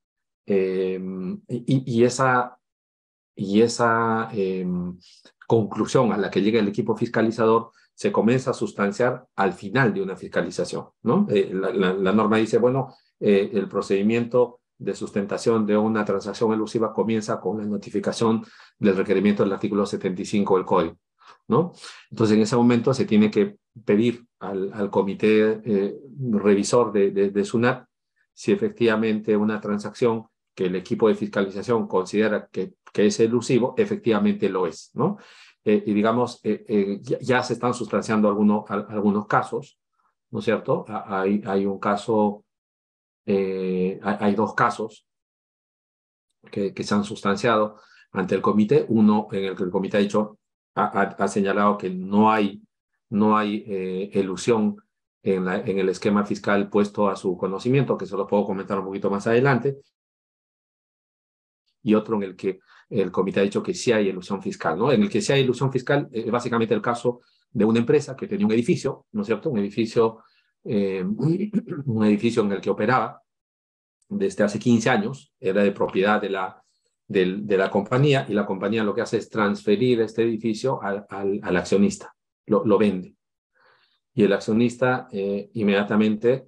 em, 0.44 1.40
y, 1.48 2.04
esa, 2.04 2.58
y 3.34 3.62
esa 3.62 4.28
em, 4.32 4.98
conclusión 5.46 6.12
a 6.12 6.18
la 6.18 6.30
que 6.30 6.42
llega 6.42 6.60
el 6.60 6.68
equipo 6.68 6.94
fiscalizador 6.94 7.72
se 7.94 8.10
comienza 8.10 8.50
a 8.50 8.54
sustanciar 8.54 9.26
al 9.36 9.52
final 9.52 9.92
de 9.94 10.02
una 10.02 10.16
fiscalización. 10.16 10.88
¿no? 11.02 11.26
Eh, 11.30 11.50
la, 11.52 12.12
norma 12.12 12.38
dice, 12.38 12.58
bueno, 12.58 12.94
eh, 13.20 13.50
el 13.52 13.68
procedimiento 13.68 14.60
de 14.78 14.94
sustentación 14.94 15.66
de 15.66 15.76
una 15.76 16.04
transacción 16.04 16.52
elusiva 16.52 16.92
comienza 16.92 17.40
con 17.40 17.58
la 17.58 17.64
notificación 17.64 18.44
del 18.78 18.96
requerimiento 18.96 19.42
del 19.44 19.52
artículo 19.52 19.86
75 19.86 20.56
del 20.56 20.66
código. 20.66 20.96
¿no? 21.48 21.72
Entonces, 22.10 22.36
en 22.36 22.42
ese 22.42 22.56
momento 22.56 22.92
se 22.94 23.04
tiene 23.04 23.30
que 23.30 23.56
pedir 23.84 24.24
al, 24.40 24.72
al 24.72 24.90
comité 24.90 25.60
eh, 25.64 25.96
revisor 26.32 26.92
de, 26.92 27.10
de, 27.10 27.44
SUNAT 27.44 27.86
si 28.34 28.52
efectivamente 28.52 29.36
una 29.36 29.60
transacción 29.60 30.26
que 30.54 30.66
el 30.66 30.76
equipo 30.76 31.08
de 31.08 31.14
fiscalización 31.14 31.86
considera 31.86 32.48
que, 32.50 32.74
que 32.92 33.06
es 33.06 33.20
elusivo, 33.20 33.74
efectivamente 33.76 34.48
lo 34.48 34.66
es. 34.66 34.90
¿no? 34.94 35.18
Eh, 35.64 35.82
y 35.86 35.94
digamos, 35.94 36.40
eh, 36.42 37.00
ya, 37.02 37.42
se 37.42 37.52
están 37.54 37.74
sustanciando 37.74 38.28
algunos, 38.28 38.64
algunos 38.68 39.26
casos, 39.26 39.78
¿no 40.30 40.40
es 40.40 40.44
cierto? 40.44 40.84
Hay, 40.88 41.42
hay 41.46 41.66
un 41.66 41.78
caso 41.78 42.44
eh, 43.24 44.00
hay 44.02 44.34
dos 44.34 44.54
casos 44.54 45.06
que, 46.50 46.74
que, 46.74 46.82
se 46.82 46.94
han 46.94 47.04
sustanciado 47.04 47.76
ante 48.10 48.34
el 48.34 48.42
comité, 48.42 48.84
uno 48.88 49.28
en 49.30 49.44
el 49.44 49.56
que 49.56 49.62
el 49.62 49.70
comité 49.70 49.98
ha 49.98 50.00
dicho, 50.00 50.38
ha, 50.74 51.28
señalado 51.28 51.78
que 51.78 51.90
no 51.90 52.32
hay, 52.32 52.62
no 53.10 53.36
hay 53.36 53.64
eh, 53.66 54.10
elusión 54.14 54.76
en, 55.22 55.44
la, 55.44 55.60
en 55.60 55.78
el 55.78 55.88
esquema 55.88 56.24
fiscal 56.24 56.68
puesto 56.68 57.08
a 57.08 57.16
su 57.16 57.36
conocimiento, 57.36 57.96
que 57.96 58.06
se 58.06 58.16
lo 58.16 58.26
puedo 58.26 58.44
comentar 58.44 58.78
un 58.78 58.86
poquito 58.86 59.08
más 59.10 59.26
adelante, 59.26 59.78
y 61.82 61.94
otro 61.94 62.16
en 62.16 62.22
el 62.22 62.36
que 62.36 62.60
el 62.90 63.10
comité 63.10 63.40
ha 63.40 63.44
dicho 63.44 63.62
que 63.62 63.74
sí 63.74 63.92
hay 63.92 64.08
ilusión 64.08 64.42
fiscal, 64.42 64.78
¿no? 64.78 64.92
En 64.92 65.02
el 65.02 65.08
que 65.08 65.20
sí 65.20 65.32
hay 65.32 65.40
ilusión 65.40 65.72
fiscal 65.72 66.08
es 66.12 66.30
básicamente 66.30 66.74
el 66.74 66.82
caso 66.82 67.20
de 67.50 67.64
una 67.64 67.78
empresa 67.78 68.14
que 68.16 68.26
tenía 68.26 68.46
un 68.46 68.52
edificio, 68.52 69.06
¿no 69.12 69.22
es 69.22 69.26
cierto? 69.26 69.50
Un 69.50 69.58
edificio 69.58 70.22
eh, 70.64 71.04
un 71.86 72.04
edificio 72.04 72.42
en 72.42 72.52
el 72.52 72.60
que 72.60 72.70
operaba 72.70 73.20
desde 74.08 74.44
hace 74.44 74.58
15 74.58 74.90
años, 74.90 75.32
era 75.40 75.62
de 75.62 75.72
propiedad 75.72 76.20
de 76.20 76.30
la, 76.30 76.62
de, 77.08 77.56
la 77.56 77.70
compañía 77.70 78.26
y 78.28 78.34
la 78.34 78.44
compañía 78.44 78.84
lo 78.84 78.94
que 78.94 79.00
hace 79.00 79.16
es 79.16 79.28
transferir 79.30 80.00
este 80.02 80.22
edificio 80.22 80.82
al, 80.82 81.06
al, 81.08 81.56
accionista, 81.56 82.14
lo, 82.46 82.64
lo, 82.64 82.78
vende. 82.78 83.16
Y 84.14 84.24
el 84.24 84.32
accionista 84.34 85.08
eh, 85.10 85.50
inmediatamente 85.54 86.46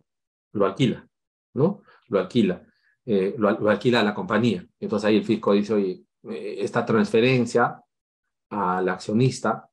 lo 0.52 0.66
alquila, 0.66 1.08
¿no? 1.54 1.82
Lo 2.08 2.18
alquila, 2.18 2.62
eh, 3.06 3.34
lo, 3.36 3.48
alquila 3.70 4.00
a 4.00 4.04
la 4.04 4.14
compañía. 4.14 4.66
Entonces 4.80 5.06
ahí 5.06 5.16
el 5.16 5.24
fisco 5.24 5.52
dice, 5.52 5.74
oye, 5.74 6.04
esta 6.22 6.84
transferencia 6.86 7.82
al 8.50 8.88
accionista 8.88 9.68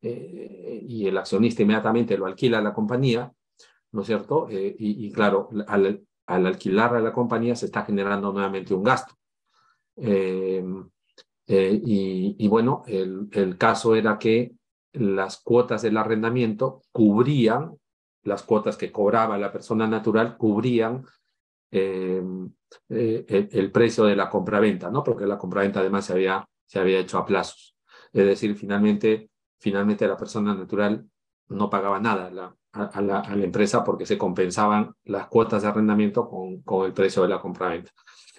y 0.00 1.06
el 1.06 1.18
accionista 1.18 1.62
inmediatamente 1.62 2.16
lo 2.16 2.26
alquila 2.26 2.58
a 2.58 2.62
la 2.62 2.72
compañía, 2.72 3.32
¿no 3.92 4.02
es 4.02 4.06
cierto? 4.06 4.48
Eh, 4.50 4.74
y, 4.78 5.10
claro, 5.12 5.48
al, 5.66 6.04
al, 6.26 6.46
alquilar 6.46 6.94
a 6.94 7.00
la 7.00 7.12
compañía 7.12 7.54
se 7.56 7.66
está 7.66 7.84
generando 7.84 8.32
nuevamente 8.32 8.74
un 8.74 8.82
gasto. 8.82 9.14
Eh, 9.96 10.64
eh, 11.46 11.80
y, 11.84 12.48
bueno, 12.48 12.82
el, 12.86 13.56
caso 13.56 13.94
era 13.94 14.18
que 14.18 14.52
las 14.92 15.38
cuotas 15.38 15.82
del 15.82 15.96
arrendamiento 15.96 16.82
cubrían, 16.92 17.76
las 18.22 18.42
cuotas 18.42 18.76
que 18.76 18.92
cobraba 18.92 19.38
la 19.38 19.52
persona 19.52 19.86
natural 19.86 20.36
cubrían 20.36 21.04
el, 21.70 22.50
el, 22.88 23.72
precio 23.72 24.04
de 24.04 24.16
la 24.16 24.28
compraventa, 24.28 24.90
¿no? 24.90 25.02
Porque 25.02 25.26
la 25.26 25.38
compraventa 25.38 25.80
además 25.80 26.06
se 26.06 26.12
había, 26.12 26.48
se 26.66 26.78
había 26.78 26.98
hecho 26.98 27.18
a 27.18 27.26
plazos. 27.26 27.76
Es 28.12 28.26
decir, 28.26 28.54
finalmente, 28.56 29.30
finalmente 29.58 30.06
la 30.08 30.16
persona 30.16 30.54
natural 30.54 31.04
no 31.48 31.70
pagaba 31.70 32.00
nada. 32.00 32.30
La, 32.30 32.54
a, 32.72 33.00
la, 33.00 33.20
a, 33.20 33.36
la, 33.36 33.44
empresa 33.44 33.82
porque 33.84 34.06
se 34.06 34.18
compensaban 34.18 34.94
las 35.04 35.28
cuotas 35.28 35.62
de 35.62 35.68
arrendamiento 35.68 36.28
con, 36.28 36.62
con 36.62 36.86
el 36.86 36.92
precio 36.92 37.22
de 37.22 37.28
la 37.28 37.40
compraventa. 37.40 37.90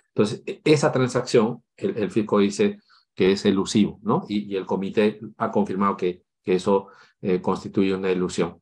Entonces, 0.09 0.43
e, 0.45 0.62
esa 0.63 0.91
transacción, 0.91 1.63
el, 1.75 1.98
el 1.98 2.12
fisco 2.12 2.39
dice 2.39 2.79
que 3.15 3.31
es 3.31 3.45
elusivo, 3.45 4.00
¿no? 4.03 4.25
Y, 4.27 4.53
y 4.53 4.55
el 4.55 4.65
comité 4.65 5.19
ha 5.38 5.51
confirmado 5.51 5.98
que, 5.98 6.24
que 6.43 6.55
eso 6.55 6.88
eh, 7.21 7.41
constituye 7.41 7.93
una 7.93 8.12
ilusión. 8.12 8.62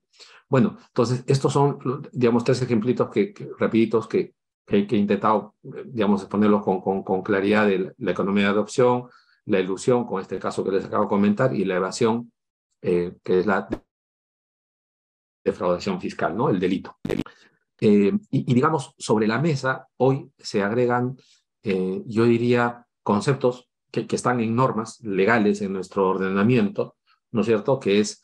Bueno, 0.50 0.78
entonces, 0.88 1.24
estos 1.28 1.54
son, 1.54 1.78
digamos, 2.12 2.44
tres 2.44 2.62
ejemplitos 2.62 3.10
que, 3.10 3.34
que 3.34 3.50
rapiditos 3.60 4.08
que, 4.08 4.34
que, 4.68 4.86
que, 4.86 4.98
he 4.98 5.00
intentado, 5.00 5.56
digamos, 5.64 6.22
exponerlos 6.22 6.62
con, 6.62 7.22
claridad 7.24 7.66
de 7.66 7.96
la, 7.98 8.12
economía 8.12 8.44
de 8.44 8.50
adopción, 8.50 9.08
la 9.46 9.62
ilusión, 9.62 10.06
con 10.06 10.22
este 10.22 10.40
caso 10.40 10.64
que 10.64 10.72
les 10.72 10.86
acabo 10.86 11.04
de 11.04 11.10
comentar, 11.10 11.56
y 11.56 11.64
la 11.64 11.78
evasión, 11.78 12.34
eh, 12.82 13.16
que 13.24 13.40
es 13.40 13.46
la 13.46 13.68
defraudación 15.44 16.02
fiscal, 16.02 16.36
¿no? 16.36 16.50
El 16.50 16.60
delito. 16.60 16.98
Eh, 17.80 18.12
y, 18.30 18.54
digamos, 18.54 18.94
sobre 18.98 19.26
la 19.26 19.40
mesa 19.40 19.88
hoy 19.98 20.30
se 20.38 20.62
agregan, 20.62 21.16
eh, 21.64 22.04
yo 22.06 22.26
diría, 22.26 22.86
conceptos 23.04 23.70
que, 23.90 24.06
que, 24.06 24.18
están 24.18 24.42
en 24.42 24.54
normas 24.54 25.00
legales 25.02 25.62
en 25.62 25.72
nuestro 25.72 26.10
ordenamiento, 26.10 26.98
¿no 27.32 27.42
es 27.42 27.48
cierto? 27.48 27.80
Que 27.80 28.02
es 28.02 28.22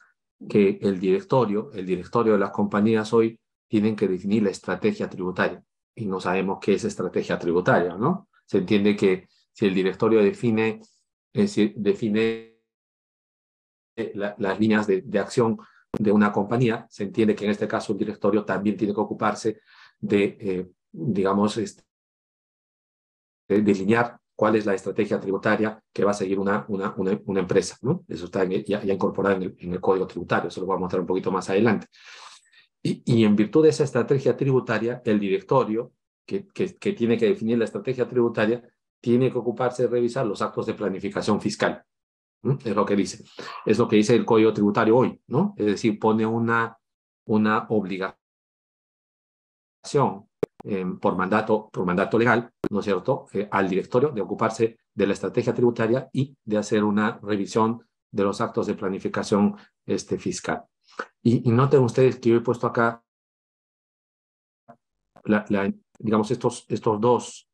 que 0.49 0.77
el 0.81 0.99
directorio, 0.99 1.71
el 1.71 1.85
directorio 1.85 2.33
de 2.33 2.39
las 2.39 2.51
compañías 2.51 3.13
hoy 3.13 3.39
tienen 3.69 3.95
que 3.95 4.09
definir 4.09 4.43
la 4.43 4.49
estrategia 4.49 5.09
tributaria 5.09 5.63
y 5.95 6.05
no 6.05 6.19
sabemos 6.19 6.59
qué 6.61 6.73
es 6.73 6.83
estrategia 6.83 7.37
tributaria, 7.37 7.95
¿no? 7.95 8.29
Se 8.45 8.59
entiende 8.59 8.95
que 8.95 9.27
si 9.51 9.65
el 9.67 9.73
directorio 9.73 10.21
define, 10.21 10.81
eh, 11.33 11.73
define 11.75 12.53
las 14.15 14.59
líneas 14.59 14.87
de, 14.87 15.01
de 15.01 15.19
acción 15.19 15.57
de 15.97 16.11
una 16.11 16.31
compañía, 16.31 16.87
se 16.89 17.03
entiende 17.03 17.35
que 17.35 17.45
en 17.45 17.51
este 17.51 17.67
caso 17.67 17.93
el 17.93 17.99
directorio 17.99 18.43
también 18.43 18.75
tiene 18.75 18.93
que 18.93 18.99
ocuparse 18.99 19.61
de, 19.99 20.37
eh, 20.39 20.67
digamos, 20.91 21.57
este, 21.57 21.83
de 23.47 23.61
delinear 23.61 24.19
cuál 24.35 24.55
es 24.55 24.65
la 24.65 24.73
estrategia 24.73 25.19
tributaria 25.19 25.79
que 25.93 26.03
va 26.03 26.11
a 26.11 26.15
seguir 26.15 26.39
una, 26.39 26.65
una, 26.67 26.93
una, 26.97 27.39
empresa. 27.39 27.77
¿no? 27.81 28.03
Eso 28.07 28.25
está 28.25 28.43
ya, 28.45 28.83
incorporado 28.83 29.35
en 29.35 29.43
el, 29.43 29.55
en 29.59 29.73
el, 29.73 29.81
código 29.81 30.07
tributario, 30.07 30.47
eso 30.47 30.61
lo 30.61 30.67
voy 30.67 30.77
a 30.77 30.79
mostrar 30.79 31.01
un 31.01 31.07
poquito 31.07 31.31
más 31.31 31.49
adelante. 31.49 31.87
Y, 32.85 33.23
en 33.23 33.35
virtud 33.37 33.63
de 33.63 33.69
esa 33.69 33.85
estrategia 33.85 34.35
tributaria, 34.35 35.01
el 35.05 35.17
directorio, 35.17 35.93
que, 36.25 36.41
tiene 36.97 37.17
que 37.17 37.27
definir 37.27 37.57
la 37.57 37.63
estrategia 37.63 38.07
tributaria, 38.07 38.61
tiene 38.99 39.31
que 39.31 39.37
ocuparse 39.37 39.83
de 39.83 39.89
revisar 39.89 40.25
los 40.25 40.41
actos 40.41 40.65
de 40.65 40.73
planificación 40.73 41.39
fiscal. 41.39 41.83
Es 42.65 42.75
lo 42.75 42.85
que 42.85 42.97
dice. 42.97 43.23
Es 43.65 43.77
lo 43.79 43.87
que 43.87 43.95
dice 43.95 44.15
el 44.15 44.25
Código 44.25 44.51
Tributario 44.51 44.97
hoy, 44.97 45.21
¿no? 45.27 45.53
Es 45.57 45.65
decir, 45.65 45.97
pone 45.97 46.25
una, 46.25 46.77
una 47.25 47.65
obligación 47.69 48.17
em, 50.65 50.99
por, 50.99 51.15
mandato, 51.15 51.69
por 51.71 51.85
mandato 51.85 52.19
legal, 52.19 52.51
¿no 52.69 52.79
es 52.79 52.85
cierto?, 52.85 53.27
eh, 53.31 53.47
al 53.49 53.69
directorio 53.69 54.09
de 54.09 54.21
ocuparse 54.21 54.77
de 54.93 55.07
la 55.07 55.13
estrategia 55.13 55.53
tributaria 55.53 56.09
y 56.11 56.35
de 56.43 56.57
hacer 56.57 56.83
una 56.83 57.17
revisión 57.21 57.87
de 58.11 58.23
los 58.23 58.41
actos 58.41 58.67
de 58.67 58.75
planificación 58.75 59.55
este, 59.85 60.17
fiscal. 60.17 60.65
Y, 61.21 61.47
y 61.49 61.51
noten 61.51 61.81
ustedes 61.81 62.19
que 62.19 62.29
yo 62.29 62.37
he 62.37 62.41
puesto 62.41 62.67
acá, 62.67 63.03
la, 65.25 65.45
digamos, 65.99 66.31
estos, 66.31 66.65
estos, 66.69 66.99
dos, 66.99 67.49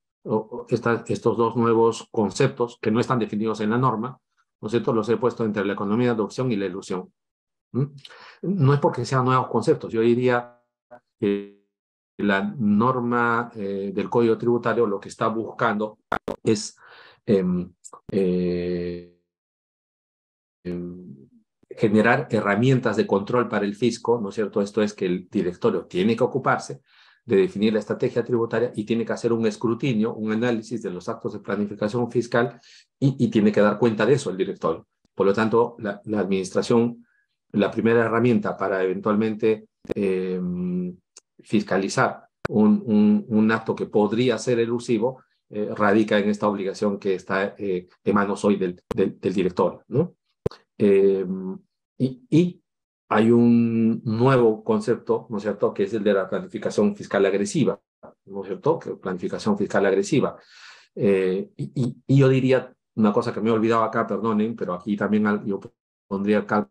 estos 0.69 1.37
dos 1.37 1.55
nuevos 1.55 2.07
conceptos 2.11 2.77
que 2.81 2.91
no 2.91 2.99
están 2.99 3.19
definidos 3.19 3.61
en 3.61 3.69
la 3.69 3.77
norma, 3.77 4.19
¿no? 4.61 4.93
Los 4.93 5.09
he 5.09 5.17
puesto 5.17 5.45
entre 5.45 5.65
la 5.65 5.73
economía 5.73 6.07
de 6.07 6.13
adopción 6.13 6.51
y 6.51 6.55
la 6.55 6.65
ilusión. 6.65 7.13
No 7.71 8.73
es 8.73 8.79
porque 8.79 9.05
sean 9.05 9.25
nuevos 9.25 9.47
conceptos, 9.47 9.93
yo 9.93 10.01
diría 10.01 10.59
que 11.19 11.59
la 12.17 12.41
norma 12.41 13.51
eh, 13.55 13.91
del 13.93 14.09
Código 14.09 14.37
Tributario 14.37 14.85
lo 14.85 14.99
que 14.99 15.09
está 15.09 15.27
buscando 15.27 15.99
es 16.43 16.75
em, 17.25 17.71
eh, 18.11 19.21
em, 20.63 21.28
generar 21.69 22.27
herramientas 22.31 22.97
de 22.97 23.07
control 23.07 23.47
para 23.47 23.65
el 23.65 23.75
fisco, 23.75 24.19
¿no 24.21 24.29
es 24.29 24.35
cierto? 24.35 24.61
Esto 24.61 24.81
es 24.81 24.93
que 24.93 25.05
el 25.05 25.27
directorio 25.29 25.85
tiene 25.85 26.15
que 26.15 26.23
ocuparse 26.23 26.81
de 27.25 27.35
definir 27.37 27.73
la 27.73 27.79
estrategia 27.79 28.23
tributaria 28.23 28.71
y 28.75 28.85
tiene 28.85 29.05
que 29.05 29.13
hacer 29.13 29.31
un 29.31 29.45
escrutinio, 29.45 30.15
un 30.15 30.31
análisis 30.31 30.81
de 30.81 30.89
los 30.89 31.07
actos 31.07 31.33
de 31.33 31.39
planificación 31.39 32.09
fiscal 32.09 32.59
y, 32.99 33.29
tiene 33.29 33.51
que 33.51 33.61
dar 33.61 33.77
cuenta 33.77 34.05
de 34.05 34.13
eso 34.13 34.31
el 34.31 34.37
directorio. 34.37 34.87
Por 35.13 35.27
lo 35.27 35.33
tanto, 35.33 35.75
la, 35.77 36.01
administración, 36.17 37.05
la 37.51 37.69
primera 37.69 38.03
herramienta 38.03 38.57
para 38.57 38.83
eventualmente 38.83 39.67
em, 39.93 40.97
fiscalizar 41.39 42.29
un, 42.49 43.51
acto 43.51 43.75
que 43.75 43.85
podría 43.85 44.37
ser 44.39 44.59
elusivo 44.59 45.21
eh, 45.51 45.69
radica 45.75 46.17
en 46.17 46.29
esta 46.29 46.47
obligación 46.47 46.97
que 46.97 47.13
está 47.15 47.55
eh, 47.57 47.87
en 48.03 48.15
manos 48.15 48.43
hoy 48.43 48.55
del, 48.55 48.81
del, 48.95 49.33
directorio. 49.33 49.83
¿no? 49.87 50.15
Em, 50.79 51.59
y, 51.97 52.25
y 52.29 52.63
hay 53.09 53.31
un 53.31 54.01
nuevo 54.05 54.63
concepto, 54.63 55.27
¿no 55.29 55.37
es 55.37 55.43
cierto?, 55.43 55.73
que 55.73 55.83
es 55.83 55.93
el 55.93 56.03
de 56.03 56.13
la 56.13 56.29
planificación 56.29 56.95
fiscal 56.95 57.25
agresiva, 57.25 57.81
¿no 58.25 58.41
es 58.41 58.47
cierto?, 58.47 58.79
que 58.79 58.91
planificación 58.91 59.57
fiscal 59.57 59.85
agresiva. 59.85 60.37
Eh, 60.95 61.51
y, 61.57 61.97
y, 62.07 62.17
yo 62.17 62.29
diría 62.29 62.73
una 62.95 63.11
cosa 63.11 63.33
que 63.33 63.41
me 63.41 63.49
he 63.49 63.53
olvidado 63.53 63.83
acá, 63.83 64.07
perdonen, 64.07 64.55
pero 64.55 64.73
aquí 64.73 64.95
también 64.95 65.45
yo 65.45 65.59
pondría 66.07 66.39
acá 66.39 66.69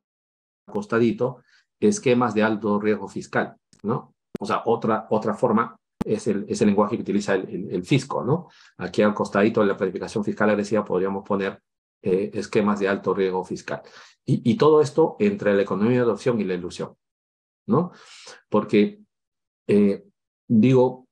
costadito, 0.66 1.42
esquemas 1.78 2.34
de 2.34 2.42
alto 2.42 2.80
riesgo 2.80 3.08
fiscal, 3.08 3.56
¿no? 3.82 4.14
O 4.40 4.46
sea, 4.46 4.62
otra, 4.64 5.06
otra 5.10 5.34
forma 5.34 5.76
es 6.04 6.26
el, 6.28 6.46
es 6.48 6.60
el 6.62 6.68
lenguaje 6.68 6.96
que 6.96 7.02
utiliza 7.02 7.34
el, 7.34 7.68
el, 7.70 7.84
fisco, 7.84 8.24
¿no? 8.24 8.48
Aquí 8.78 9.02
al 9.02 9.14
costadito 9.14 9.60
de 9.60 9.66
la 9.66 9.76
planificación 9.76 10.24
fiscal 10.24 10.50
agresiva 10.50 10.84
podríamos 10.84 11.24
poner 11.24 11.60
eh, 12.02 12.30
esquemas 12.34 12.78
de 12.80 12.88
alto 12.88 13.14
riesgo 13.14 13.44
fiscal. 13.44 13.82
Y, 14.30 14.56
todo 14.58 14.82
esto 14.82 15.16
entre 15.20 15.54
la 15.54 15.62
economía 15.62 15.96
de 15.96 16.02
adopción 16.02 16.38
y 16.38 16.44
la 16.44 16.52
ilusión, 16.52 16.94
¿no? 17.66 17.92
Porque, 18.50 19.00
eh, 19.66 20.04
digo, 20.46 21.08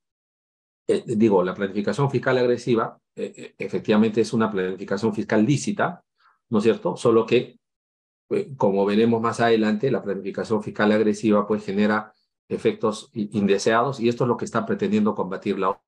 eh, 0.87 1.02
digo, 1.06 1.42
la 1.42 1.54
planificación 1.54 2.11
fiscal 2.11 2.37
agresiva 2.37 3.00
efectivamente 3.14 4.20
es 4.20 4.34
una 4.34 4.50
planificación 4.50 5.14
fiscal 5.14 5.46
lícita, 5.46 6.04
¿no 6.50 6.58
es 6.58 6.64
cierto? 6.64 6.98
Solo 6.98 7.24
que, 7.24 7.58
como 8.58 8.84
veremos 8.84 9.22
más 9.22 9.40
adelante, 9.40 9.90
la 9.90 10.02
planificación 10.02 10.62
fiscal 10.62 10.92
agresiva 10.92 11.46
pues 11.46 11.64
genera 11.64 12.12
efectos 12.48 13.11
indeseados 13.14 13.98
y 13.98 14.11
esto 14.11 14.24
es 14.24 14.28
lo 14.28 14.37
que 14.37 14.44
está 14.44 14.66
pretendiendo 14.66 15.14
combatir 15.14 15.58
la 15.58 15.80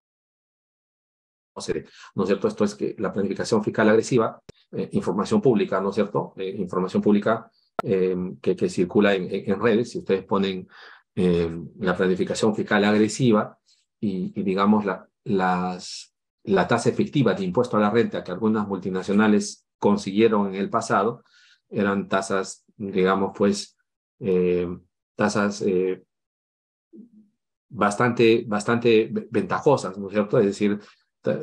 ¿no 2.14 2.22
es 2.22 2.28
cierto? 2.28 2.48
Esto 2.48 2.64
es 2.64 2.74
que 2.74 2.94
la 2.98 3.12
planificación 3.12 3.62
fiscal 3.62 3.88
agresiva, 3.88 4.40
eh, 4.72 4.88
información 4.92 5.40
pública, 5.40 5.80
¿no 5.80 5.90
es 5.90 5.94
cierto? 5.94 6.34
Eh, 6.36 6.54
información 6.58 7.02
pública 7.02 7.50
em, 7.82 8.36
que, 8.40 8.56
que, 8.56 8.68
circula 8.68 9.14
en, 9.14 9.28
en, 9.30 9.60
redes, 9.60 9.90
si 9.90 9.98
ustedes 9.98 10.24
ponen 10.24 10.68
em, 11.14 11.68
la 11.80 11.96
planificación 11.96 12.54
fiscal 12.54 12.84
agresiva 12.84 13.58
y, 14.00 14.42
digamos 14.42 14.84
la, 14.84 15.08
las, 15.24 16.14
la 16.44 16.68
tasa 16.68 16.88
efectiva 16.88 17.34
de 17.34 17.44
impuesto 17.44 17.76
a 17.76 17.80
la 17.80 17.90
renta 17.90 18.22
que 18.22 18.32
algunas 18.32 18.66
multinacionales 18.66 19.66
consiguieron 19.78 20.48
en 20.48 20.54
el 20.56 20.70
pasado, 20.70 21.24
eran 21.70 22.08
tasas, 22.08 22.64
digamos, 22.76 23.32
pues, 23.36 23.76
em, 24.20 24.80
tasas 25.16 25.62
eh, 25.62 26.02
bastante, 27.68 28.44
bastante 28.46 29.10
ventajosas, 29.30 29.98
¿no 29.98 30.08
es 30.08 30.12
cierto? 30.12 30.38
Es 30.38 30.46
decir, 30.46 30.80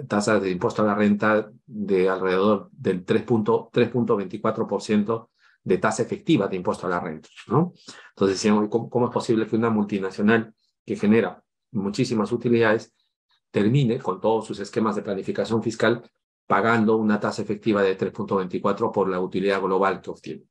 tasas 0.08 0.42
de 0.42 0.52
impuesto 0.52 0.82
a 0.82 0.86
la 0.86 0.96
renta 0.96 1.52
de 1.66 2.08
alrededor 2.10 2.70
del 2.72 3.06
3.24% 3.06 5.30
de 5.64 5.78
tasa 5.80 6.04
efectiva 6.04 6.48
de 6.48 6.56
impuesto 6.56 6.88
a 6.88 6.90
la 6.90 7.00
renta. 7.00 7.30
¿no? 7.48 7.74
Entonces 8.10 8.38
decíamos, 8.38 8.70
¿cómo, 8.70 9.08
es 9.08 9.14
posible 9.14 9.48
que 9.48 9.56
una 9.56 9.70
multinacional 9.70 10.54
que 10.86 10.96
genera 10.96 11.44
muchísimas 11.72 12.32
utilidades 12.32 12.94
termine 13.52 14.00
con 14.00 14.22
todos 14.22 14.46
sus 14.46 14.60
esquemas 14.60 14.96
de 14.96 15.02
planificación 15.02 15.64
fiscal 15.64 16.04
pagando 16.46 16.98
una 16.98 17.20
tasa 17.20 17.42
efectiva 17.42 17.82
de 17.82 17.98
3.24 17.98 18.92
por 18.92 19.10
la 19.10 19.20
utilidad 19.20 19.62
global 19.62 20.02
que 20.02 20.12
obtiene? 20.12 20.44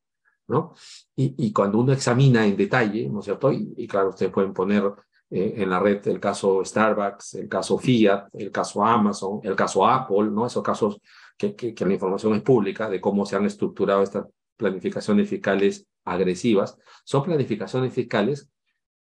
¿no? 0.48 0.74
Y, 1.16 1.34
y, 1.38 1.52
cuando 1.52 1.78
uno 1.78 1.92
examina 1.92 2.46
en 2.46 2.56
detalle, 2.56 3.08
¿no 3.08 3.20
es 3.20 3.24
cierto? 3.24 3.50
Y, 3.50 3.72
y 3.78 3.86
claro, 3.86 4.10
ustedes 4.10 4.30
pueden 4.30 4.52
poner 4.52 4.92
eh, 5.30 5.54
en 5.56 5.70
la 5.70 5.80
red 5.80 6.06
el 6.08 6.20
caso 6.20 6.64
Starbucks, 6.64 7.34
el 7.34 7.48
caso 7.48 7.78
Fiat, 7.78 8.28
el 8.34 8.50
caso 8.50 8.84
Amazon, 8.84 9.40
el 9.42 9.56
caso 9.56 9.86
Apple, 9.86 10.30
¿no? 10.30 10.46
Esos 10.46 10.62
casos 10.62 11.00
que, 11.36 11.56
que, 11.56 11.74
la 11.84 11.94
información 11.94 12.34
es 12.34 12.42
pública 12.42 12.88
de 12.88 13.00
cómo 13.00 13.26
se 13.26 13.36
han 13.36 13.44
estructurado 13.46 14.02
estas 14.02 14.26
planificaciones 14.56 15.28
fiscales 15.28 15.86
agresivas, 16.04 16.78
son 17.04 17.24
planificaciones 17.24 17.92
fiscales 17.92 18.50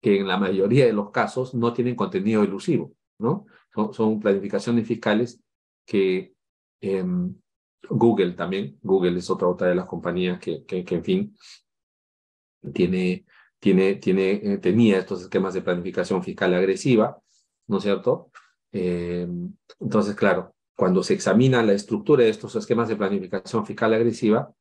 que 0.01 0.19
en 0.19 0.27
la 0.27 0.37
mayoría 0.37 0.85
de 0.85 0.93
los 0.93 1.11
casos 1.11 1.53
no 1.53 1.73
tienen 1.73 1.95
contenido 1.95 2.43
elusivo, 2.43 2.93
¿no? 3.17 3.45
Son, 3.93 4.19
planificaciones 4.19 4.87
fiscales 4.87 5.41
que 5.85 6.33
eh, 6.81 7.05
Google 7.89 8.31
también, 8.33 8.77
Google 8.81 9.17
es 9.17 9.29
otra, 9.29 9.47
otra 9.47 9.67
de 9.67 9.75
las 9.75 9.85
compañías 9.85 10.39
que, 10.39 10.65
que, 10.65 10.83
que 10.83 10.95
en 10.95 11.03
fin, 11.03 11.37
tiene 12.73 13.25
tiene, 13.59 13.95
tiene, 13.95 14.31
eh, 14.31 14.57
tenía 14.57 14.99
estos 14.99 15.21
esquemas 15.21 15.53
de 15.53 15.61
planificación 15.61 16.23
fiscal 16.23 16.53
agresiva, 16.53 17.17
¿no 17.67 17.77
es 17.77 17.83
cierto? 17.83 18.31
Eh, 18.71 19.27
entonces, 19.79 20.15
claro, 20.15 20.55
cuando 20.75 21.03
se 21.03 21.13
examina 21.13 21.63
la 21.63 21.73
estructura 21.73 22.23
de 22.23 22.29
estos 22.29 22.55
esquemas 22.55 22.87
de 22.89 22.95
planificación 22.95 23.65
fiscal 23.65 23.93
agresiva, 23.93 24.53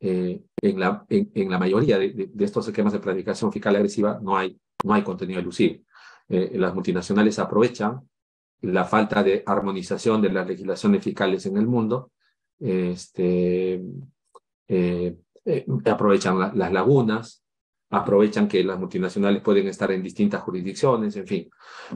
eh, 0.00 0.42
en, 0.62 0.78
la, 0.78 1.04
en, 1.08 1.50
la 1.50 1.58
mayoría 1.58 1.98
de, 1.98 2.30
estos 2.38 2.68
esquemas 2.68 2.92
de 2.92 3.00
planificación 3.00 3.52
fiscal 3.52 3.74
agresiva 3.74 4.20
no 4.22 4.36
hay, 4.36 4.56
no 4.84 4.94
hay 4.94 5.02
contenido 5.02 5.40
elusivo. 5.40 5.82
las 6.28 6.74
multinacionales 6.74 7.38
aprovechan 7.38 8.08
la 8.60 8.84
falta 8.84 9.22
de 9.22 9.42
armonización 9.46 10.22
de 10.22 10.30
las 10.30 10.46
legislaciones 10.46 11.02
fiscales 11.02 11.46
en 11.46 11.56
el 11.56 11.66
mundo 11.66 12.12
este, 12.60 13.82
eh, 14.66 15.16
aprovechan 15.84 16.38
las 16.38 16.72
lagunas, 16.72 17.42
aprovechan 17.90 18.48
que 18.48 18.62
las 18.64 18.78
multinacionales 18.78 19.42
pueden 19.42 19.66
estar 19.68 19.90
en 19.92 20.02
distintas 20.02 20.42
jurisdicciones, 20.42 21.16
en 21.16 21.26
fin. 21.26 21.50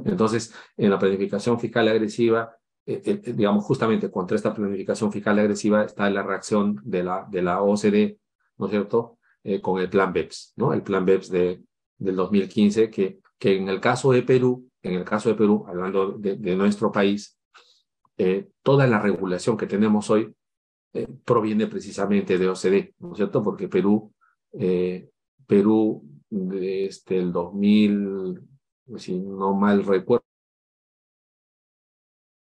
Entonces, 0.04 0.54
en 0.76 0.90
la 0.90 0.98
planificación 0.98 1.60
fiscal 1.60 1.88
agresiva, 1.88 2.56
eh, 2.86 3.02
eh, 3.04 3.32
digamos, 3.34 3.64
justamente 3.64 4.10
contra 4.10 4.36
esta 4.36 4.54
planificación 4.54 5.12
fiscal 5.12 5.38
agresiva 5.38 5.84
está 5.84 6.08
la 6.10 6.22
reacción 6.22 6.80
de 6.84 7.04
la, 7.04 7.26
de 7.30 7.42
la 7.42 7.62
OCDE, 7.62 8.18
¿no 8.58 8.66
es 8.66 8.70
cierto?, 8.70 9.18
con 9.60 9.80
el 9.80 9.90
plan 9.90 10.12
BEPS, 10.12 10.52
¿no? 10.54 10.72
El 10.72 10.82
plan 10.82 11.04
BEPS 11.04 11.28
de, 11.28 11.64
del 11.98 12.14
2015, 12.14 12.90
que, 12.90 13.18
que 13.36 13.56
en 13.56 13.68
el 13.68 13.80
caso 13.80 14.12
de 14.12 14.22
Perú, 14.22 14.70
en 14.82 14.94
el 14.94 15.04
caso 15.04 15.30
de 15.30 15.34
Perú, 15.34 15.64
hablando 15.66 16.12
de 16.12 16.54
nuestro 16.54 16.92
país, 16.92 17.36
toda 18.62 18.86
la 18.86 19.00
regulación 19.00 19.56
que 19.56 19.66
tenemos 19.66 20.10
hoy 20.10 20.32
eh, 20.94 21.08
proviene 21.24 21.66
precisamente 21.66 22.38
de 22.38 22.48
OCDE, 22.48 22.94
¿no 22.98 23.12
es 23.12 23.16
cierto? 23.16 23.42
Porque 23.42 23.68
Perú, 23.68 24.12
eh, 24.52 25.08
Perú 25.46 26.04
desde 26.28 27.18
el 27.18 27.32
2000, 27.32 28.40
si 28.96 29.18
no 29.18 29.54
mal 29.54 29.84
recuerdo, 29.84 30.24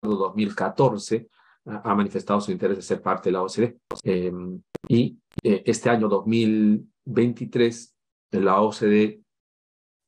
año 0.04 0.16
2014 0.16 1.30
ha 1.66 1.96
manifestado 1.96 2.42
su 2.42 2.52
interés 2.52 2.78
de 2.78 2.84
ser 2.84 3.02
parte 3.02 3.30
de 3.30 3.34
la 3.34 3.42
OCDE. 3.42 3.78
Em, 4.04 4.62
y 4.88 5.18
eh, 5.42 5.64
este 5.66 5.90
año 5.90 6.10
2023, 6.10 7.96
la 8.32 8.62
OCDE, 8.62 9.22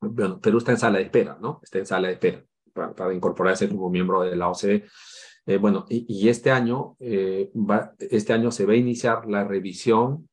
bueno, 0.01 0.39
Perú 0.39 0.57
está 0.57 0.71
en 0.71 0.77
sala 0.77 0.97
de 0.97 1.05
espera, 1.05 1.37
¿no? 1.39 1.59
Está 1.63 1.79
en 1.79 1.85
sala 1.85 2.07
de 2.09 2.13
espera 2.15 2.45
para, 2.73 3.13
incorporarse 3.13 3.69
como 3.69 3.89
miembro 3.89 4.21
de 4.21 4.35
la 4.35 4.49
OCDE. 4.49 4.85
Eh, 5.47 5.57
bueno, 5.57 5.85
y, 5.89 6.27
este 6.27 6.51
año, 6.51 6.95
eh, 6.99 7.51
va, 7.55 7.93
este 7.99 8.33
año 8.33 8.51
se 8.51 8.65
va 8.65 8.73
a 8.73 8.77
iniciar 8.77 9.27
la 9.27 9.43
revisión 9.43 10.29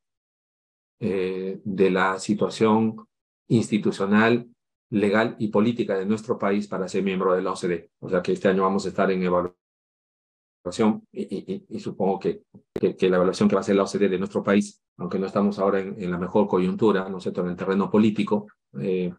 de 0.99 1.89
la 1.91 2.17
situación 2.17 3.05
institucional, 3.49 4.47
legal 4.89 5.35
y 5.39 5.49
política 5.49 5.97
de 5.97 6.05
nuestro 6.05 6.37
país 6.37 6.67
para 6.67 6.87
ser 6.87 7.03
miembro 7.03 7.33
de 7.33 7.41
la 7.41 7.51
OCDE. 7.51 7.91
O 7.99 8.09
sea 8.09 8.21
que 8.21 8.31
este 8.31 8.47
año 8.47 8.63
vamos 8.63 8.85
a 8.85 8.89
estar 8.89 9.11
en 9.11 9.21
evaluación 9.23 11.05
y, 11.11 11.79
supongo 11.79 12.19
que, 12.19 12.43
que, 12.73 13.09
la 13.09 13.17
evaluación 13.17 13.49
que 13.49 13.55
va 13.55 13.59
a 13.59 13.63
hacer 13.63 13.75
la 13.75 13.83
OCDE 13.83 14.07
de 14.07 14.19
nuestro 14.19 14.43
país, 14.43 14.81
aunque 14.97 15.19
no 15.19 15.25
estamos 15.25 15.59
ahora 15.59 15.79
en, 15.79 16.11
la 16.11 16.17
mejor 16.17 16.47
coyuntura, 16.47 17.09
¿no 17.09 17.17
es 17.17 17.25
en 17.27 17.47
el 17.47 17.55
terreno 17.55 17.89
político, 17.89 18.47
eh, 18.79 19.13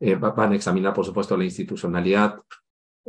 eh, 0.00 0.14
van 0.14 0.52
a 0.52 0.54
examinar, 0.54 0.94
por 0.94 1.04
supuesto, 1.04 1.36
la 1.36 1.44
institucionalidad, 1.44 2.40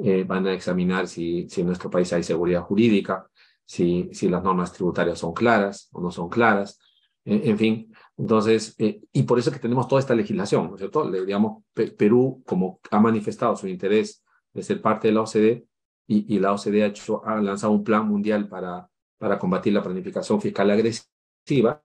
eh, 0.03 0.23
van 0.23 0.47
a 0.47 0.53
examinar 0.53 1.07
si, 1.07 1.47
si 1.49 1.61
en 1.61 1.67
nuestro 1.67 1.89
país 1.89 2.11
hay 2.13 2.23
seguridad 2.23 2.61
jurídica, 2.61 3.27
si, 3.65 4.09
si 4.13 4.29
las 4.29 4.43
normas 4.43 4.73
tributarias 4.73 5.19
son 5.19 5.33
claras 5.33 5.89
o 5.91 6.01
no 6.01 6.11
son 6.11 6.29
claras, 6.29 6.79
en 7.25 7.57
fin. 7.59 7.93
Entonces, 8.17 8.75
y 8.77 9.23
por 9.23 9.37
eso 9.37 9.51
que 9.51 9.59
tenemos 9.59 9.87
toda 9.87 9.99
esta 9.99 10.15
legislación, 10.15 10.67
¿no 10.67 10.75
es 10.75 10.79
cierto? 10.79 11.07
Le, 11.07 11.23
digamos, 11.25 11.63
Perú, 11.73 12.41
como 12.43 12.79
ha 12.89 12.99
manifestado 12.99 13.55
su 13.55 13.67
interés 13.67 14.23
de 14.51 14.63
ser 14.63 14.81
parte 14.81 15.09
de 15.09 15.13
la 15.13 15.21
OCDE, 15.21 15.67
y, 16.11 16.39
la 16.39 16.53
OCDE 16.53 16.83
ha, 16.83 16.87
hecho, 16.87 17.23
ha, 17.23 17.39
lanzado 17.39 17.71
un 17.71 17.83
plan 17.83 18.07
mundial 18.07 18.47
para, 18.47 18.89
para 19.19 19.37
combatir 19.37 19.73
la 19.73 19.83
planificación 19.83 20.41
fiscal 20.41 20.71
agresiva, 20.71 21.83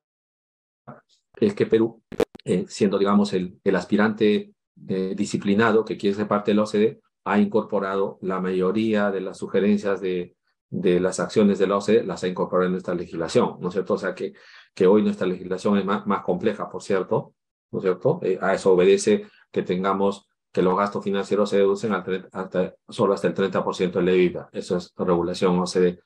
es 1.37 1.55
que 1.55 1.67
Perú, 1.67 2.03
eh, 2.45 2.65
siendo, 2.67 2.99
digamos, 2.99 3.35
el, 3.35 3.61
el 3.63 3.77
aspirante 3.77 4.55
eh, 4.89 5.15
disciplinado 5.15 5.85
que 5.85 5.99
quiere 5.99 6.17
ser 6.17 6.27
parte 6.27 6.53
de 6.53 6.55
la 6.55 6.63
OCDE, 6.63 7.03
ha 7.25 7.39
incorporado 7.39 8.19
la 8.21 8.41
mayoría 8.41 9.11
de 9.11 9.21
las 9.21 9.39
sugerencias 9.39 10.01
de, 10.01 10.37
de 10.71 11.01
las 11.01 11.21
acciones 11.21 11.59
de 11.59 11.67
la 11.67 11.77
OCDE, 11.77 12.05
las 12.05 12.25
ha 12.25 12.29
incorporado 12.29 12.67
en 12.67 12.73
nuestra 12.73 12.95
legislación, 12.95 13.57
¿no 13.61 13.69
es 13.69 13.75
cierto? 13.75 13.95
O 13.95 13.99
sea, 13.99 14.15
que, 14.15 14.35
que 14.75 14.87
hoy 14.87 15.03
nuestra 15.03 15.27
legislación 15.27 15.79
es 15.79 15.85
más, 15.85 16.07
más 16.07 16.23
compleja, 16.23 16.69
por 16.69 16.83
cierto, 16.83 17.35
¿no 17.71 17.79
es 17.79 17.83
cierto? 17.85 18.21
Eh, 18.23 18.39
a 18.41 18.55
eso 18.55 18.73
obedece 18.73 19.27
que 19.51 19.63
tengamos 19.63 20.29
que 20.53 20.63
los 20.63 20.77
gastos 20.77 21.03
financieros 21.03 21.51
se 21.51 21.59
deducen 21.59 21.93
al 21.93 22.29
hasta, 22.33 22.75
solo 22.89 23.15
hasta 23.15 23.29
el 23.29 23.35
30% 23.35 23.93
de 23.93 24.03
la 24.03 24.13
vida. 24.13 24.49
Eso 24.53 24.77
es 24.77 24.93
regulación 24.97 25.59
OCDE. 25.59 26.01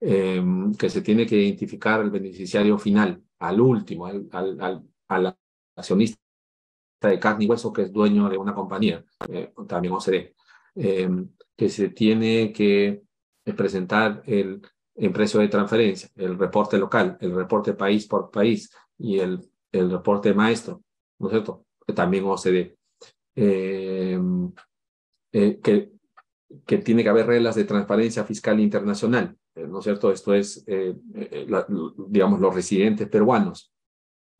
Eh, 0.00 0.40
que 0.78 0.88
se 0.88 1.02
tiene 1.02 1.26
que 1.26 1.34
identificar 1.34 2.00
el 2.00 2.10
beneficiario 2.10 2.78
final, 2.78 3.20
al 3.40 3.60
último, 3.60 4.06
al, 4.06 4.28
al, 4.30 4.84
al, 5.08 5.36
accionista 5.74 6.20
de 7.00 7.18
carne 7.18 7.44
y 7.44 7.48
hueso 7.48 7.72
que 7.72 7.82
es 7.82 7.92
dueño 7.92 8.28
de 8.28 8.38
una 8.38 8.54
compañía, 8.54 9.04
eh, 9.28 9.52
también 9.66 9.94
OCDE, 9.94 10.36
eh, 10.74 11.08
que 11.56 11.68
se 11.68 11.88
tiene 11.90 12.52
que 12.52 13.02
presentar 13.56 14.22
el, 14.26 14.62
el 14.94 15.12
precio 15.12 15.40
de 15.40 15.48
transferencia, 15.48 16.08
el 16.16 16.38
reporte 16.38 16.78
local, 16.78 17.16
el 17.20 17.34
reporte 17.34 17.74
país 17.74 18.06
por 18.06 18.30
país 18.30 18.70
y 18.98 19.18
el, 19.18 19.40
el 19.72 19.90
reporte 19.90 20.34
maestro, 20.34 20.82
¿no 21.18 21.28
es 21.28 21.32
cierto? 21.32 21.64
También 21.94 22.24
OCDE. 22.24 22.78
Eh, 23.40 24.18
eh, 25.30 25.60
que, 25.62 25.92
que 26.66 26.78
tiene 26.78 27.04
que 27.04 27.08
haber 27.08 27.26
reglas 27.26 27.54
de 27.54 27.64
transparencia 27.64 28.24
fiscal 28.24 28.58
internacional, 28.58 29.36
eh, 29.54 29.66
¿no 29.68 29.78
es 29.78 29.84
cierto? 29.84 30.10
Esto 30.10 30.34
es, 30.34 30.64
digamos, 32.08 32.40
los 32.40 32.54
residentes 32.54 33.08
peruanos, 33.08 33.72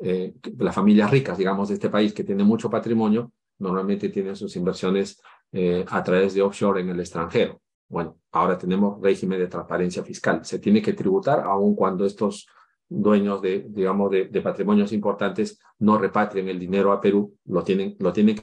las 0.01 0.75
familias 0.75 1.11
ricas, 1.11 1.39
digamos, 1.39 1.69
de 1.69 1.75
este 1.75 1.91
país 1.91 2.13
que 2.13 2.25
tienen 2.25 2.47
mucho 2.47 2.71
patrimonio, 2.71 3.33
normalmente 3.59 4.09
tienen 4.09 4.35
sus 4.35 4.57
inversiones 4.57 5.21
a 5.53 6.03
través 6.03 6.35
de 6.35 6.43
offshore 6.43 6.81
en 6.81 6.91
el 6.91 7.01
extranjero. 7.01 7.61
Bueno, 7.89 8.19
ahora 8.33 8.59
tenemos 8.59 9.01
régimen 9.01 9.39
de 9.39 9.47
transparencia 9.47 10.03
fiscal. 10.05 10.45
Se 10.45 10.59
tiene 10.59 10.83
que 10.83 10.93
tributar 10.93 11.41
aun 11.41 11.75
cuando 11.75 12.05
estos 12.05 12.47
dueños 12.89 13.41
de, 13.43 13.67
digamos, 13.69 14.11
de, 14.11 14.27
de 14.27 14.41
patrimonios 14.41 14.93
importantes 14.93 15.59
no 15.79 15.99
repatrien 15.99 16.49
el 16.49 16.59
dinero 16.59 16.93
a 16.93 17.01
Perú, 17.01 17.37
lo 17.47 17.63
tienen, 17.63 17.97
lo 17.99 18.13
tienen 18.13 18.37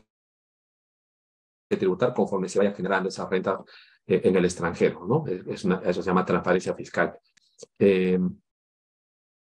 que 1.70 1.78
tributar 1.78 2.13
conforme 2.13 2.48
se 2.48 2.60
vaya 2.60 2.74
generando 2.74 3.10
esa 3.10 3.28
renta 3.28 3.63
eh, 4.08 4.22
en 4.24 4.36
el 4.36 4.46
extranjero, 4.46 5.06
¿no? 5.08 5.26
Es 5.28 5.65
una, 5.65 5.82
eso 5.84 6.02
se 6.02 6.08
llama 6.08 6.26
transparencia 6.26 6.74
fiscal. 6.76 7.18
Eh, 7.80 8.20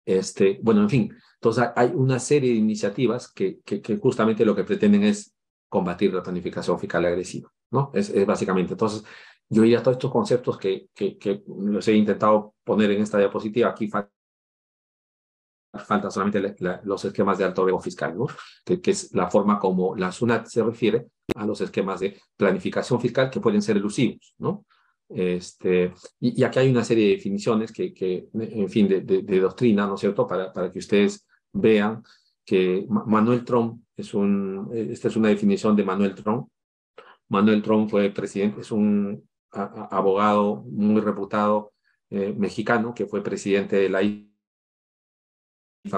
este, 0.06 0.60
bueno, 0.62 0.82
en 0.82 0.90
fin, 0.90 1.18
entonces 1.36 1.70
hay 1.76 1.92
una 1.96 2.20
serie 2.20 2.52
de 2.52 2.58
iniciativas 2.58 3.32
que, 3.32 3.60
que, 3.66 3.82
que, 3.82 3.98
justamente 3.98 4.46
lo 4.46 4.56
que 4.56 4.64
pretenden 4.64 5.04
es 5.04 5.35
combatir 5.76 6.14
la 6.14 6.24
planificación 6.24 6.80
fiscal 6.80 7.06
agresiva, 7.06 7.52
¿no? 7.72 7.92
Es, 7.94 8.10
es 8.10 8.26
básicamente, 8.26 8.74
entonces, 8.74 9.04
yo 9.50 9.64
a 9.78 9.84
todos 9.84 9.98
estos 9.98 10.12
conceptos 10.12 10.58
que, 10.58 10.88
que, 10.96 11.18
que 11.18 11.44
los 11.48 11.86
he 11.90 11.94
intentado 11.94 12.56
poner 12.64 12.92
en 12.92 13.02
esta 13.02 13.18
diapositiva, 13.18 13.70
aquí 13.70 13.90
falta 13.90 14.10
solamente 16.10 16.56
los 16.84 17.04
esquemas 17.04 17.38
de 17.38 17.44
alto 17.44 17.66
riesgo 17.66 17.82
fiscal, 17.82 18.18
¿no? 18.18 18.28
Que, 18.64 18.80
que, 18.80 18.92
es 18.92 19.14
la 19.14 19.30
forma 19.30 19.60
como 19.60 19.98
la 19.98 20.14
SUNAT 20.14 20.48
se 20.48 20.64
refiere 20.64 21.08
a 21.36 21.46
los 21.46 21.60
esquemas 21.60 22.00
de 22.00 22.18
planificación 22.38 23.02
fiscal 23.02 23.30
que 23.30 23.42
pueden 23.42 23.62
ser 23.62 23.76
elusivos, 23.76 24.34
¿no? 24.38 24.66
Este, 25.10 25.94
y, 26.22 26.42
aquí 26.44 26.60
hay 26.60 26.72
una 26.72 26.86
serie 26.86 27.10
de 27.10 27.16
definiciones 27.16 27.74
que, 27.74 28.30
en 28.34 28.70
fin, 28.70 28.88
de, 28.88 29.02
de, 29.02 29.40
doctrina, 29.40 29.86
¿no 29.86 29.96
es 29.96 30.00
cierto?, 30.00 30.26
para, 30.26 30.54
para 30.54 30.72
que 30.72 30.80
ustedes 30.80 31.28
vean 31.52 32.02
que 32.46 32.86
Manuel 32.90 33.44
Trump 33.44 33.82
es 33.98 34.14
un, 34.14 34.70
esta 34.74 35.08
es 35.08 35.16
una 35.16 35.30
definición 35.30 35.76
de 35.76 35.84
Manuel 35.84 36.16
Trump. 36.16 36.48
Manuel 37.30 37.62
Trump 37.62 37.90
fue 37.90 38.10
presidente, 38.12 38.62
es 38.62 38.72
un 38.72 39.28
abogado 39.52 40.64
muy 40.68 41.02
reputado 41.02 41.74
eh, 42.10 42.34
mexicano 42.38 42.94
que 42.94 43.08
fue 43.08 43.24
presidente 43.24 43.78
de 43.78 43.90
la 43.90 44.02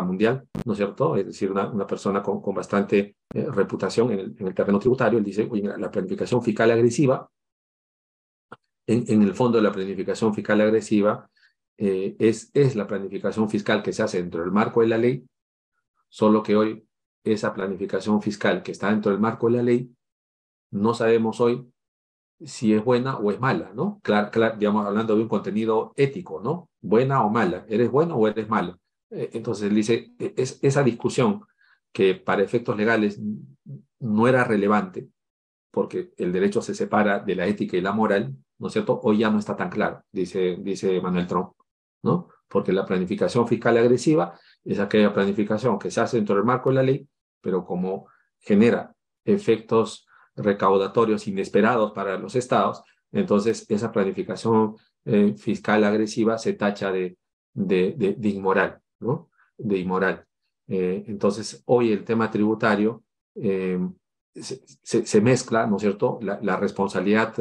mundial, 0.01 0.47
¿no 0.65 0.73
es 0.73 0.77
cierto? 0.77 1.15
Es 1.15 1.25
decir, 1.25 1.51
una, 1.51 1.69
una 1.69 1.88
persona 1.88 2.21
con, 2.21 2.41
con 2.41 2.53
bastante 2.53 3.15
eh, 3.33 3.47
reputación 3.49 4.12
en 4.12 4.19
el, 4.19 4.36
en 4.38 4.47
el, 4.47 4.53
terreno 4.53 4.79
tributario. 4.79 5.17
Él 5.17 5.25
dice, 5.25 5.47
oye, 5.49 5.63
la 5.77 5.89
planificación 5.89 6.43
fiscal 6.43 6.71
agresiva, 6.71 7.29
en, 8.86 9.05
en 9.07 9.21
el 9.21 9.33
fondo 9.33 9.57
de 9.57 9.63
la 9.63 9.71
planificación 9.71 10.33
fiscal 10.33 10.62
agresiva, 10.62 11.29
eh, 11.77 12.15
es, 12.19 12.51
es 12.53 12.75
la 12.75 12.88
planificación 12.88 13.49
fiscal 13.49 13.83
que 13.83 13.93
se 13.93 14.03
hace 14.03 14.17
dentro 14.17 14.41
del 14.41 14.51
marco 14.51 14.81
de 14.81 14.88
la 14.88 14.97
ley, 14.97 15.23
solo 16.09 16.43
que 16.43 16.55
hoy 16.55 16.87
esa 17.23 17.53
planificación 17.53 18.21
fiscal 18.21 18.63
que 18.63 18.71
está 18.71 18.89
dentro 18.89 19.11
del 19.11 19.19
marco 19.19 19.49
de 19.49 19.57
la 19.57 19.63
ley, 19.63 19.93
no 20.71 20.93
sabemos 20.93 21.39
hoy 21.41 21.69
si 22.43 22.73
es 22.73 22.83
buena 22.83 23.17
o 23.17 23.31
es 23.31 23.39
mala, 23.39 23.71
¿no? 23.73 23.99
Claro, 24.03 24.29
claro, 24.31 24.57
digamos, 24.57 24.85
hablando 24.85 25.15
de 25.15 25.23
un 25.23 25.27
contenido 25.27 25.93
ético, 25.95 26.39
¿no? 26.39 26.69
Buena 26.81 27.23
o 27.23 27.29
mala, 27.29 27.65
¿eres 27.67 27.89
bueno 27.89 28.15
o 28.15 28.27
eres 28.27 28.47
malo? 28.47 28.79
Eh, 29.09 29.31
entonces 29.33 29.73
dice, 29.73 30.13
e, 30.19 30.33
es, 30.37 30.59
esa 30.61 30.83
discusión 30.83 31.41
que 31.91 32.15
para 32.15 32.43
efectos 32.43 32.77
legales 32.77 33.19
no 33.99 34.27
era 34.27 34.43
relevante, 34.43 35.09
porque 35.71 36.13
el 36.17 36.31
derecho 36.31 36.61
se 36.61 36.75
separa 36.75 37.19
de 37.19 37.35
la 37.35 37.47
ética 37.47 37.77
y 37.77 37.81
la 37.81 37.91
moral, 37.91 38.35
¿no 38.59 38.67
es 38.67 38.73
cierto? 38.73 38.99
Hoy 39.03 39.19
ya 39.19 39.29
no 39.31 39.39
está 39.39 39.55
tan 39.55 39.69
claro, 39.69 40.03
dice, 40.11 40.57
dice 40.59 41.01
Manuel 41.01 41.27
Trump, 41.27 41.53
¿no? 42.03 42.29
Porque 42.47 42.71
la 42.71 42.85
planificación 42.85 43.47
fiscal 43.47 43.77
agresiva 43.77 44.39
es 44.71 44.80
aquella 44.80 45.13
planificación 45.13 45.80
que 45.80 45.91
se 45.91 46.01
hace 46.01 46.17
dentro 46.17 46.36
del 46.36 46.45
marco 46.45 46.69
de 46.69 46.75
la 46.75 46.84
ley, 46.84 47.08
pero 47.41 47.65
como 47.65 48.08
genera 48.39 48.95
efectos 49.25 50.08
recaudatorios 50.36 51.27
inesperados 51.27 51.91
para 51.91 52.17
los 52.17 52.36
estados, 52.36 52.84
entonces 53.12 53.65
esa 53.69 53.91
planificación 53.91 54.75
eh, 55.06 55.34
fiscal 55.38 55.84
agresiva 55.84 56.38
se 56.38 56.53
tacha 56.53 56.91
de, 56.91 57.17
de, 57.53 57.93
de, 57.97 58.13
de 58.13 58.30
inmoral. 58.30 58.82
¿no? 58.99 59.30
de 59.58 59.77
inmoral. 59.77 60.25
Eh, 60.67 61.03
entonces, 61.08 61.63
hoy 61.65 61.91
el 61.91 62.03
tema 62.03 62.30
tributario 62.30 63.03
eh, 63.36 63.80
se, 64.34 65.21
mezcla, 65.21 65.65
¿no 65.65 65.77
es 65.77 65.82
cierto?, 65.82 66.19
la, 66.21 66.58
responsabilidad, 66.58 67.36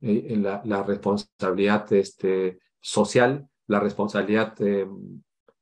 la, 0.00 0.82
responsabilidad 0.82 1.92
este, 1.92 2.58
social, 2.80 3.48
la 3.66 3.80
responsabilidad 3.80 4.54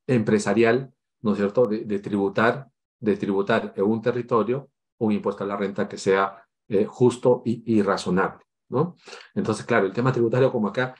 empresarial, 0.07 0.93
¿no 1.21 1.31
es 1.31 1.37
cierto?, 1.37 1.65
de, 1.65 1.99
tributar, 1.99 2.69
de 2.99 3.15
tributar 3.17 3.73
en 3.75 3.83
un 3.83 4.01
territorio 4.01 4.69
un 4.99 5.11
impuesto 5.11 5.43
a 5.43 5.47
la 5.47 5.57
renta 5.57 5.87
que 5.87 5.97
sea 5.97 6.43
justo 6.87 7.43
y, 7.45 7.81
razonable, 7.81 8.43
¿no? 8.69 8.95
Entonces, 9.35 9.65
claro, 9.65 9.85
el 9.85 9.93
tema 9.93 10.11
tributario 10.11 10.51
como 10.51 10.67
acá, 10.69 10.95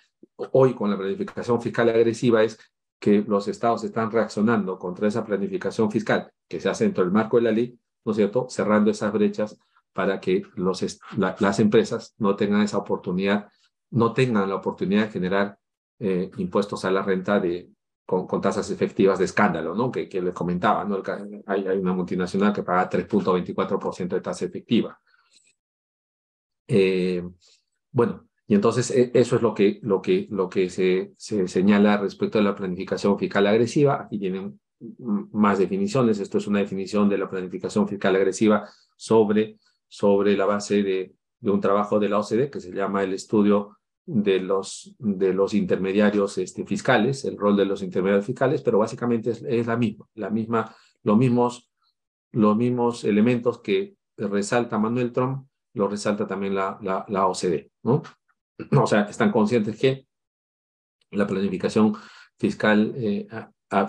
hoy 0.52 0.74
con 0.74 0.90
la 0.90 0.98
planificación 0.98 1.62
fiscal 1.62 1.90
agresiva 1.90 2.44
es 2.44 2.60
que 3.00 3.24
los 3.28 3.48
estados 3.48 3.84
están 3.84 4.12
reaccionando 4.12 4.78
contra 4.78 5.08
esa 5.08 5.26
planificación 5.26 5.92
fiscal 5.92 6.32
que 6.48 6.60
se 6.60 6.70
hace 6.70 6.84
dentro 6.84 7.04
del 7.04 7.12
marco 7.12 7.38
de 7.38 7.44
la 7.44 7.52
ley, 7.52 7.80
¿no 8.06 8.12
es 8.12 8.18
cierto?, 8.18 8.48
cerrando 8.50 8.92
esas 8.92 9.12
brechas 9.12 9.58
para 9.94 10.20
que 10.20 10.44
las 11.18 11.60
empresas 11.60 12.14
no 12.20 12.36
tengan 12.36 12.62
esa 12.62 12.78
oportunidad 12.78 13.50
no 13.90 14.14
tengan 14.14 14.50
la 14.50 14.56
oportunidad 14.56 15.06
de 15.06 15.12
generar 15.12 15.60
eh, 16.00 16.30
impuestos 16.38 16.86
a 16.86 16.92
la 16.92 17.02
renta 17.02 17.40
de, 17.40 17.70
con, 18.08 18.26
con, 18.26 18.40
tasas 18.40 18.72
efectivas 18.72 19.20
de 19.20 19.26
escándalo, 19.26 19.76
¿no? 19.76 19.92
Que, 19.92 20.08
que 20.08 20.22
les 20.22 20.34
comentaba, 20.34 20.86
¿no? 20.86 21.04
Hay, 21.46 21.68
hay 21.68 21.78
una 21.78 21.94
multinacional 21.94 22.54
que 22.54 22.64
paga 22.64 22.90
3.24% 22.90 24.08
de 24.16 24.22
tasa 24.22 24.46
efectiva. 24.46 24.98
Eh, 26.68 27.22
bueno, 27.92 28.28
y 28.48 28.56
entonces 28.56 28.92
e, 28.92 29.12
eso 29.14 29.36
es 29.36 29.42
lo 29.42 29.54
que, 29.54 29.80
lo 29.84 30.02
que, 30.02 30.28
lo 30.32 30.50
que 30.50 30.70
se, 30.70 31.14
se 31.18 31.48
señala 31.50 31.98
respecto 31.98 32.40
a 32.40 32.42
la 32.42 32.56
planificación 32.56 33.20
fiscal 33.20 33.46
agresiva. 33.46 34.04
Aquí 34.04 34.18
tienen 34.18 34.58
más 35.34 35.60
definiciones. 35.60 36.20
Esto 36.20 36.38
es 36.38 36.48
una 36.48 36.60
definición 36.60 37.10
de 37.10 37.18
la 37.18 37.30
planificación 37.30 37.88
fiscal 37.90 38.16
agresiva 38.16 38.70
sobre, 38.96 39.60
sobre 39.90 40.38
la 40.38 40.46
base 40.46 40.82
de, 40.82 41.14
de 41.42 41.52
un 41.52 41.60
trabajo 41.60 42.00
de 42.00 42.08
la 42.08 42.20
OCDE 42.20 42.50
que 42.50 42.62
se 42.62 42.72
llama 42.72 43.04
el 43.04 43.14
estudio 43.14 43.78
de 44.08 44.40
los, 44.40 44.96
de 44.98 45.34
los 45.34 45.54
intermediarios 45.54 46.38
este, 46.38 46.66
fiscales, 46.66 47.26
el 47.26 47.38
rol 47.38 47.58
de 47.58 47.66
los 47.66 47.84
intermediarios 47.84 48.26
fiscales, 48.26 48.62
pero 48.62 48.80
básicamente 48.80 49.32
es, 49.32 49.68
la 49.68 49.76
misma, 49.76 50.08
la 50.16 50.30
misma, 50.30 50.76
los 51.04 51.18
mismos, 51.18 51.70
los 52.32 52.56
mismos 52.56 53.04
elementos 53.04 53.60
que 53.60 53.96
resalta 54.18 54.80
Manuel 54.80 55.12
Trump, 55.12 55.48
lo 55.74 55.88
resalta 55.88 56.26
también 56.26 56.56
la, 56.56 56.80
la, 56.82 57.06
la 57.10 57.28
OCDE, 57.28 57.70
¿no? 57.84 58.02
O 58.72 58.88
sea, 58.88 59.02
están 59.04 59.32
conscientes 59.32 59.78
que 59.78 60.08
la 61.12 61.28
planificación 61.28 61.96
fiscal 62.40 62.94
eh, 62.96 63.28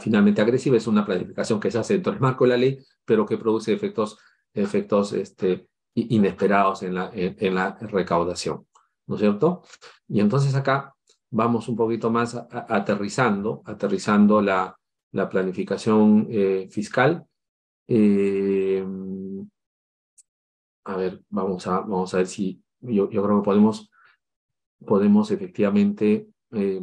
finalmente 0.00 0.42
agresiva 0.42 0.76
es 0.76 0.87
una 0.87 1.07
planificación 1.07 1.61
que 1.61 1.70
se 1.70 1.78
hace 1.78 1.94
dentro 1.94 2.12
del 2.12 2.20
marco 2.20 2.44
de 2.44 2.50
la 2.50 2.57
ley, 2.57 2.78
pero 3.04 3.24
que 3.24 3.38
produce 3.38 3.72
efectos, 3.72 4.18
efectos 4.52 5.12
este, 5.12 5.68
inesperados 5.94 6.83
en 6.83 6.94
la, 6.94 7.11
en, 7.14 7.54
la 7.54 7.78
recaudación, 7.81 8.66
¿no 9.09 9.16
es 9.16 9.21
cierto? 9.21 9.62
Y 10.07 10.21
entonces 10.21 10.55
acá 10.55 10.94
vamos 11.31 11.68
un 11.68 11.77
poquito 11.77 12.11
más 12.11 12.35
aterrizando, 12.35 13.62
aterrizando 13.64 14.40
la, 14.40 14.79
la 15.12 15.29
planificación 15.29 16.27
eh, 16.31 16.68
fiscal. 16.71 17.27
Eh, 17.87 18.87
a 20.85 20.97
ver, 20.97 21.23
vamos 21.29 21.66
a, 21.66 21.81
vamos 21.81 22.14
a 22.14 22.18
ver 22.18 22.27
si 22.27 22.62
yo, 22.81 23.11
yo 23.11 23.23
creo 23.23 23.40
que 23.40 23.44
podemos, 23.44 23.90
podemos 24.87 25.31
efectivamente, 25.31 26.29
eh, 26.53 26.81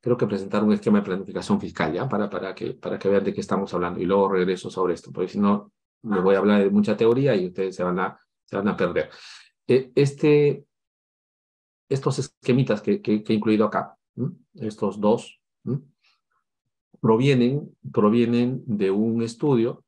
creo 0.00 0.16
que 0.16 0.26
presentar 0.26 0.64
un 0.64 0.72
esquema 0.72 0.98
de 0.98 1.04
planificación 1.04 1.60
fiscal, 1.60 1.92
¿ya? 1.92 2.08
Para, 2.08 2.30
para, 2.30 2.54
que, 2.54 2.74
para 2.74 2.98
que 2.98 3.08
vean 3.08 3.24
de 3.24 3.34
qué 3.34 3.40
estamos 3.40 3.72
hablando. 3.74 4.00
Y 4.00 4.06
luego 4.06 4.28
regreso 4.28 4.70
sobre 4.70 4.94
esto, 4.94 5.12
porque 5.12 5.28
si 5.28 5.38
no, 5.38 5.72
me 6.02 6.20
voy 6.20 6.36
a 6.36 6.38
hablar 6.38 6.62
de 6.62 6.70
mucha 6.70 6.96
teoría 6.96 7.34
y 7.36 7.48
ustedes 7.48 7.74
se 7.76 7.82
van 7.82 7.98
a, 7.98 8.18
se 8.44 8.56
van 8.56 8.68
a 8.68 8.76
perder. 8.76 9.10
Eh, 9.66 9.92
este, 9.94 10.64
estos 11.88 12.18
esquemitas 12.18 12.80
que, 12.82 13.00
que, 13.00 13.24
he 13.26 13.32
incluido 13.32 13.64
acá, 13.64 13.96
estos 14.54 15.00
dos, 15.00 15.40
provienen, 17.00 17.76
provienen 17.92 18.62
de 18.66 18.90
un 18.90 19.22
estudio 19.22 19.84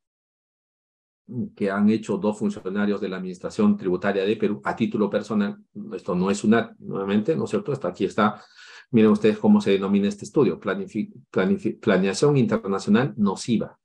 que 1.54 1.70
han 1.70 1.88
hecho 1.90 2.16
dos 2.16 2.38
funcionarios 2.38 3.00
de 3.00 3.08
la 3.08 3.16
Administración 3.16 3.76
Tributaria 3.76 4.24
de 4.24 4.36
Perú 4.36 4.60
a 4.64 4.74
título 4.74 5.08
personal. 5.08 5.58
Esto 5.92 6.14
no 6.14 6.30
es 6.30 6.42
una, 6.42 6.74
nuevamente, 6.78 7.36
¿no 7.36 7.44
es 7.44 7.50
cierto? 7.50 7.72
Hasta 7.72 7.88
aquí 7.88 8.04
está. 8.04 8.42
Miren 8.90 9.12
ustedes 9.12 9.38
cómo 9.38 9.60
se 9.60 9.70
denomina 9.70 10.08
este 10.08 10.24
estudio. 10.24 10.58
planeación 10.58 12.36
internacional 12.36 13.14
nociva. 13.16 13.78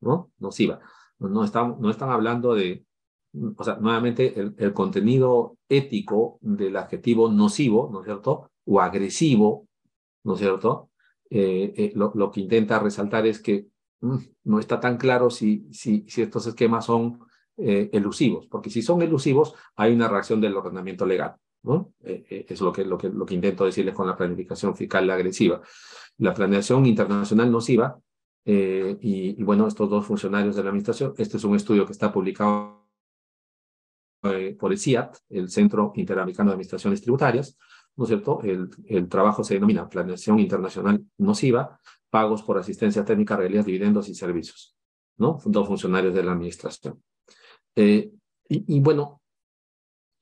¿No? 0.00 0.30
Nociva. 0.38 0.80
No 1.18 1.42
están, 1.42 1.76
no 1.80 1.90
están 1.90 2.10
hablando 2.10 2.54
de, 2.54 2.84
o 3.56 3.64
sea, 3.64 3.76
nuevamente 3.76 4.38
el, 4.38 4.54
el 4.58 4.72
contenido 4.72 5.56
ético 5.68 6.38
del 6.40 6.76
adjetivo 6.76 7.30
nocivo, 7.30 7.88
¿no 7.92 8.00
es 8.00 8.06
cierto? 8.06 8.50
O 8.64 8.80
agresivo, 8.80 9.68
¿no 10.24 10.34
es 10.34 10.40
cierto? 10.40 10.90
Eh, 11.30 11.74
eh, 11.76 11.92
lo, 11.94 12.12
lo 12.14 12.30
que 12.30 12.40
intenta 12.40 12.78
resaltar 12.78 13.26
es 13.26 13.40
que 13.40 13.66
Mm, 14.00 14.16
no 14.44 14.58
está 14.58 14.78
tan 14.80 14.98
claro 14.98 15.30
si, 15.30 15.66
si, 15.72 16.04
si 16.08 16.22
estos 16.22 16.46
esquemas 16.46 16.84
son 16.84 17.20
eh, 17.56 17.88
elusivos, 17.92 18.46
porque 18.46 18.70
si 18.70 18.82
son 18.82 19.00
elusivos 19.02 19.54
hay 19.74 19.92
una 19.92 20.08
reacción 20.08 20.40
del 20.40 20.56
ordenamiento 20.56 21.06
legal. 21.06 21.36
¿no? 21.62 21.92
Es 22.00 22.60
lo 22.60 22.72
que, 22.72 22.84
lo, 22.84 22.96
que, 22.96 23.08
lo 23.08 23.26
que 23.26 23.34
intento 23.34 23.64
decirles 23.64 23.94
con 23.94 24.06
la 24.06 24.16
planificación 24.16 24.76
fiscal 24.76 25.10
agresiva. 25.10 25.60
La 26.18 26.32
planeación 26.32 26.86
internacional 26.86 27.50
nociva, 27.50 27.98
y, 28.44 28.94
y, 29.00 29.42
bueno, 29.42 29.66
estos 29.66 29.90
dos 29.90 30.06
funcionarios 30.06 30.54
de 30.54 30.62
la 30.62 30.68
administración, 30.68 31.14
este 31.18 31.38
es 31.38 31.42
un 31.42 31.56
estudio 31.56 31.84
que 31.84 31.90
está 31.90 32.12
publicado 32.12 32.85
por 34.58 34.72
el 34.72 34.78
CIAT, 34.78 35.16
el 35.30 35.48
Centro 35.48 35.92
Interamericano 35.96 36.50
de 36.50 36.54
Administraciones 36.54 37.00
Tributarias, 37.02 37.58
¿no 37.96 38.04
es 38.04 38.08
cierto? 38.08 38.40
El, 38.42 38.70
el 38.86 39.08
trabajo 39.08 39.42
se 39.42 39.54
denomina 39.54 39.88
Planeación 39.88 40.38
Internacional 40.38 41.04
Nociva, 41.18 41.80
pagos 42.10 42.42
por 42.42 42.58
asistencia 42.58 43.04
técnica, 43.04 43.36
regalías, 43.36 43.66
dividendos 43.66 44.08
y 44.08 44.14
servicios, 44.14 44.76
¿no? 45.18 45.38
Dos 45.44 45.66
funcionarios 45.66 46.14
de 46.14 46.22
la 46.22 46.32
administración. 46.32 47.02
Eh, 47.74 48.10
y, 48.48 48.76
y, 48.76 48.80
bueno, 48.80 49.20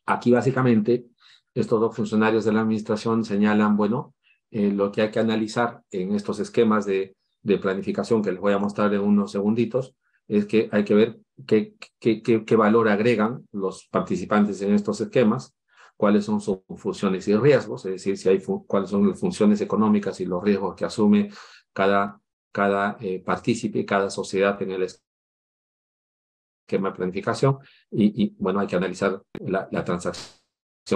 aquí 0.06 0.32
básicamente 0.32 1.06
estos 1.54 1.80
dos 1.80 1.94
funcionarios 1.94 2.44
de 2.44 2.52
la 2.52 2.60
administración 2.60 3.24
señalan, 3.24 3.76
bueno, 3.76 4.14
eh, 4.50 4.70
lo 4.70 4.90
que 4.90 5.02
hay 5.02 5.10
que 5.10 5.20
analizar 5.20 5.82
en 5.90 6.14
estos 6.14 6.40
esquemas 6.40 6.84
de, 6.86 7.16
de, 7.42 7.58
planificación 7.58 8.22
que 8.22 8.32
les 8.32 8.40
voy 8.40 8.52
a 8.52 8.58
mostrar 8.58 8.92
en 8.94 9.00
unos 9.00 9.32
segunditos, 9.32 9.94
es 10.28 10.46
que 10.46 10.68
hay 10.72 10.84
que 10.84 10.94
ver 10.94 11.20
qué, 11.46 11.74
qué, 12.00 12.56
valor 12.56 12.88
agregan 12.88 13.46
los 13.52 13.86
participantes 13.86 14.62
en 14.62 14.74
estos 14.74 15.00
esquemas, 15.00 15.54
cuáles 15.96 16.24
son 16.24 16.40
sus 16.40 16.60
funciones 16.76 17.26
y 17.28 17.36
riesgos, 17.36 17.84
es 17.86 17.92
decir, 17.92 18.16
si 18.16 18.28
hay 18.28 18.42
cuáles 18.66 18.90
son 18.90 19.08
las 19.08 19.18
funciones 19.18 19.60
económicas 19.60 20.20
y 20.20 20.26
los 20.26 20.42
riesgos 20.42 20.74
que 20.74 20.84
asume 20.84 21.30
cada, 21.72 22.20
cada 22.52 22.96
eh, 23.00 23.20
partícipe, 23.20 23.84
cada 23.84 24.10
sociedad 24.10 24.60
en 24.62 24.70
el 24.72 24.86
esquema 26.64 26.90
de 26.90 26.96
planificación. 26.96 27.58
Y, 27.90 28.24
y 28.24 28.36
bueno, 28.38 28.60
hay 28.60 28.66
que 28.66 28.76
analizar 28.76 29.22
la, 29.40 29.84
transacción 29.84 30.43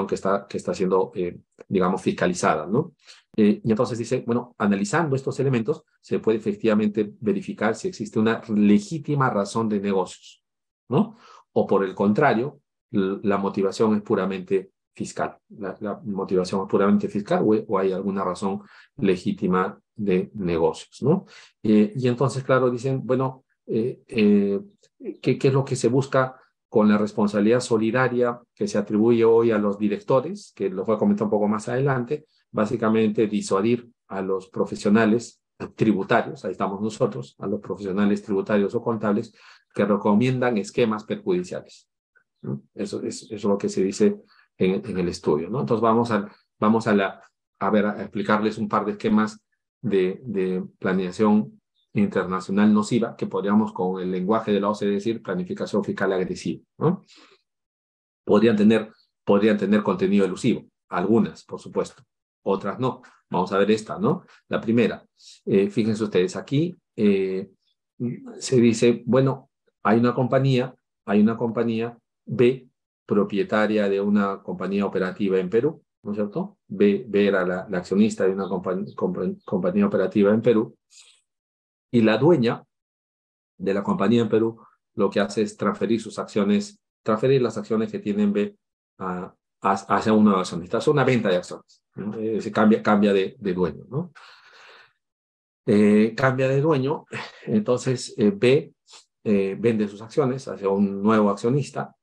que 0.06 0.14
está, 0.14 0.46
que 0.46 0.58
está 0.58 0.74
siendo, 0.74 1.12
eh, 1.14 1.38
digamos, 1.68 2.02
fiscalizada, 2.02 2.66
¿no? 2.66 2.94
Eh, 3.36 3.60
y 3.64 3.70
entonces 3.70 3.98
dice, 3.98 4.24
bueno, 4.26 4.54
analizando 4.58 5.16
estos 5.16 5.38
elementos, 5.40 5.84
se 6.00 6.18
puede 6.18 6.38
efectivamente 6.38 7.12
verificar 7.20 7.74
si 7.74 7.88
existe 7.88 8.18
una 8.18 8.42
legítima 8.48 9.30
razón 9.30 9.68
de 9.68 9.80
negocios, 9.80 10.42
¿no? 10.88 11.16
O 11.52 11.66
por 11.66 11.84
el 11.84 11.94
contrario, 11.94 12.60
la 12.90 13.38
motivación 13.38 13.96
es 13.96 14.02
puramente 14.02 14.72
fiscal. 14.94 15.38
La, 15.50 15.76
la 15.80 16.00
motivación 16.04 16.62
es 16.62 16.68
puramente 16.68 17.08
fiscal 17.08 17.42
o, 17.44 17.54
o, 17.54 17.78
hay 17.78 17.92
alguna 17.92 18.24
razón 18.24 18.62
legítima 18.96 19.78
de 19.94 20.30
negocios, 20.34 21.02
¿no? 21.02 21.26
Eh, 21.62 21.92
y 21.94 22.08
entonces, 22.08 22.42
claro, 22.42 22.70
dicen, 22.70 23.02
bueno, 23.04 23.44
eh, 23.66 24.02
eh, 24.08 24.60
¿qué, 25.20 25.38
¿qué 25.38 25.48
es 25.48 25.54
lo 25.54 25.64
que 25.64 25.76
se 25.76 25.88
busca 25.88 26.40
con 26.68 26.88
la 26.88 26.98
responsabilidad 26.98 27.60
solidaria 27.60 28.40
que 28.54 28.68
se 28.68 28.78
atribuye 28.78 29.24
hoy 29.24 29.50
a 29.50 29.58
los 29.58 29.78
directores, 29.78 30.52
que 30.54 30.68
lo 30.68 30.84
voy 30.84 30.96
a 30.96 30.98
comentar 30.98 31.24
un 31.24 31.30
poco 31.30 31.48
más 31.48 31.68
adelante, 31.68 32.26
básicamente 32.50 33.26
disuadir 33.26 33.90
a 34.08 34.20
los 34.22 34.48
profesionales 34.48 35.42
tributarios, 35.74 36.44
ahí 36.44 36.52
estamos 36.52 36.80
nosotros, 36.80 37.34
a 37.38 37.46
los 37.46 37.60
profesionales 37.60 38.22
tributarios 38.22 38.74
o 38.74 38.82
contables 38.82 39.34
que 39.74 39.84
recomiendan 39.84 40.56
esquemas 40.58 41.04
perjudiciales. 41.04 41.88
Eso, 42.74 43.02
es, 43.02 43.24
eso 43.24 43.34
es 43.34 43.44
lo 43.44 43.58
que 43.58 43.68
se 43.68 43.82
dice 43.82 44.16
en, 44.56 44.98
el 44.98 45.08
estudio. 45.08 45.46
Entonces 45.46 45.80
vamos 45.80 46.10
a, 46.10 46.30
vamos 46.58 46.86
a, 46.86 46.94
la, 46.94 47.22
a 47.58 47.70
ver, 47.70 47.86
a 47.86 48.02
explicarles 48.02 48.58
un 48.58 48.68
par 48.68 48.84
de 48.84 48.92
esquemas 48.92 49.40
de, 49.80 50.20
de 50.24 50.64
planeación 50.78 51.57
internacional 52.00 52.72
nociva, 52.72 53.16
que 53.16 53.26
podríamos 53.26 53.72
con 53.72 54.00
el 54.00 54.10
lenguaje 54.10 54.52
de 54.52 54.60
la 54.60 54.70
OCDE 54.70 54.90
decir 54.90 55.22
planificación 55.22 55.84
fiscal 55.84 56.12
agresiva, 56.12 56.62
¿no? 56.78 57.04
Podrían 58.24 58.56
tener, 58.56 58.92
podrían 59.24 59.56
tener 59.56 59.82
contenido 59.82 60.24
elusivo, 60.24 60.66
algunas, 60.88 61.44
por 61.44 61.60
supuesto, 61.60 62.02
otras 62.42 62.78
no. 62.78 63.02
Vamos 63.30 63.52
a 63.52 63.58
ver 63.58 63.70
esta, 63.70 63.98
¿no? 63.98 64.24
La 64.48 64.60
primera, 64.60 65.04
eh, 65.44 65.68
fíjense 65.70 66.02
ustedes, 66.04 66.36
aquí 66.36 66.76
eh, 66.96 67.50
se 68.38 68.56
dice, 68.60 69.02
bueno, 69.04 69.50
hay 69.82 69.98
una 69.98 70.14
compañía, 70.14 70.74
hay 71.04 71.20
una 71.20 71.36
compañía 71.36 71.96
B 72.24 72.68
propietaria 73.06 73.88
de 73.88 74.00
una 74.00 74.42
compañía 74.42 74.84
operativa 74.84 75.38
en 75.38 75.48
Perú, 75.48 75.82
¿no 76.02 76.12
es 76.12 76.16
cierto? 76.16 76.58
B, 76.66 77.08
era 77.12 77.46
la, 77.46 77.60
accionista 77.72 78.24
de 78.24 78.32
una 78.32 78.48
compañía 78.48 79.86
operativa 79.86 80.30
en 80.32 80.42
Perú, 80.42 80.76
y 81.90 82.02
la 82.02 82.18
dueña 82.18 82.64
de 83.56 83.74
la 83.74 83.82
compañía 83.82 84.22
en 84.22 84.28
Perú 84.28 84.60
lo 84.94 85.10
que 85.10 85.20
hace 85.20 85.42
es 85.42 85.56
transferir 85.56 86.00
sus 86.00 86.18
acciones, 86.18 86.80
transferir 87.02 87.40
las 87.40 87.56
acciones 87.56 87.90
que 87.90 88.00
tienen 88.00 88.32
B 88.32 88.56
hacia 89.60 90.12
un 90.12 90.24
nuevo 90.24 90.40
accionista. 90.40 90.78
Es 90.78 90.88
una 90.88 91.04
venta 91.04 91.28
de 91.28 91.36
acciones, 91.36 91.82
se 91.94 92.52
cambia, 92.52 93.12
de, 93.12 93.36
dueño, 93.40 93.84
¿no? 93.88 94.12
Eh, 95.66 96.14
cambia 96.16 96.48
de 96.48 96.60
dueño, 96.60 97.04
entonces 97.44 98.14
eh, 98.16 98.30
B 98.30 98.72
eh, 99.24 99.56
vende 99.58 99.86
sus 99.86 100.00
acciones 100.00 100.48
hacia 100.48 100.68
un 100.70 101.02
nuevo 101.02 101.28
accionista 101.28 101.94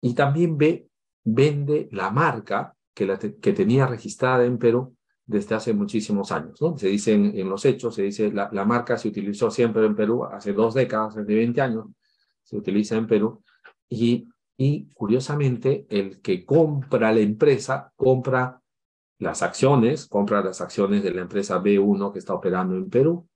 y 0.00 0.14
también 0.14 0.56
ve, 0.56 0.88
vende 1.24 1.88
la 1.90 2.10
marca 2.10 2.76
que 2.94 3.52
tenía 3.52 3.86
registrada 3.86 4.44
en 4.44 4.58
Perú 4.58 4.96
desde 5.26 5.54
hace 5.54 5.72
muchísimos 5.72 6.32
años. 6.32 6.60
¿no? 6.60 6.76
Se 6.76 6.88
dice 6.88 7.12
en, 7.14 7.48
los 7.48 7.64
hechos, 7.64 7.94
se 7.94 8.02
dice 8.02 8.32
la, 8.32 8.48
la 8.52 8.64
marca 8.64 8.96
se 8.96 9.08
utilizó 9.08 9.50
siempre 9.50 9.84
en 9.86 9.94
Perú 9.94 10.24
hace 10.24 10.52
dos 10.52 10.74
décadas, 10.74 11.16
hace 11.16 11.34
20 11.34 11.60
años, 11.60 11.86
se 12.42 12.56
utiliza 12.56 12.96
en 12.96 13.06
Perú. 13.06 13.42
Y, 13.88 14.28
y 14.56 14.88
curiosamente, 14.94 15.86
el 15.88 16.20
que 16.20 16.44
compra 16.44 17.12
la 17.12 17.20
empresa, 17.20 17.92
compra 17.96 18.60
las 19.18 19.42
acciones, 19.42 20.06
compra 20.06 20.42
las 20.42 20.60
acciones 20.60 21.02
de 21.02 21.12
la 21.12 21.22
empresa 21.22 21.62
B1 21.62 22.12
que 22.12 22.18
está 22.18 22.34
operando 22.34 22.74
en 22.74 22.90
Perú 22.90 23.28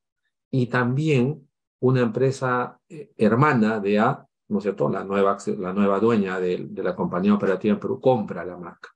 y 0.51 0.67
también 0.67 1.49
una 1.81 2.01
empresa 2.01 2.81
eh, 2.89 3.13
hermana 3.17 3.79
de 3.79 3.99
A, 3.99 4.27
¿no 4.49 4.59
es 4.59 4.63
cierto? 4.65 4.89
La 4.89 5.05
nueva, 5.05 5.37
la 5.59 5.73
nueva 5.73 6.01
dueña 6.01 6.41
de, 6.41 6.67
de 6.69 6.83
la 6.83 6.97
compañía 6.97 7.35
operativa 7.35 7.75
en 7.75 7.81
Perú 7.81 8.01
compra 8.01 8.45
la 8.45 8.57
marca 8.57 8.96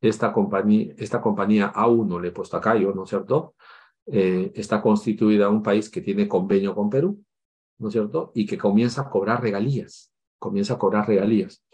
esta 0.00 0.32
compañía, 0.32 0.94
esta 0.98 1.20
compañía 1.20 1.72
A1, 1.72 2.20
le 2.20 2.28
he 2.28 2.32
puesto 2.32 2.56
acá 2.56 2.76
yo, 2.76 2.92
¿no 2.92 3.04
es 3.04 3.10
cierto? 3.10 3.54
Eh, 4.06 4.52
está 4.54 4.80
constituida 4.80 5.48
un 5.48 5.62
país 5.62 5.90
que 5.90 6.00
tiene 6.00 6.28
convenio 6.28 6.74
con 6.74 6.90
Perú, 6.90 7.24
¿no 7.78 7.88
es 7.88 7.92
cierto? 7.92 8.30
Y 8.34 8.46
que 8.46 8.58
comienza 8.58 9.02
a 9.02 9.10
cobrar 9.10 9.42
regalías, 9.42 10.12
comienza 10.38 10.74
a 10.74 10.78
cobrar 10.78 11.08
regalías. 11.08 11.64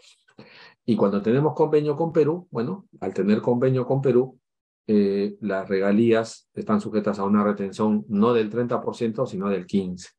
Y 0.85 0.95
cuando 0.95 1.21
tenemos 1.21 1.53
convenio 1.53 1.95
con 1.95 2.11
Perú, 2.11 2.47
bueno, 2.51 2.87
al 2.99 3.13
tener 3.13 3.41
convenio 3.41 3.85
con 3.85 4.01
Perú, 4.01 4.39
eh, 4.87 5.37
las 5.39 5.69
regalías 5.69 6.49
están 6.53 6.81
sujetas 6.81 7.17
a 7.19 7.23
una 7.23 7.43
retención 7.43 8.05
no 8.09 8.33
del 8.33 8.49
30%, 8.49 9.25
sino 9.25 9.49
del 9.49 9.65
15%. 9.65 10.11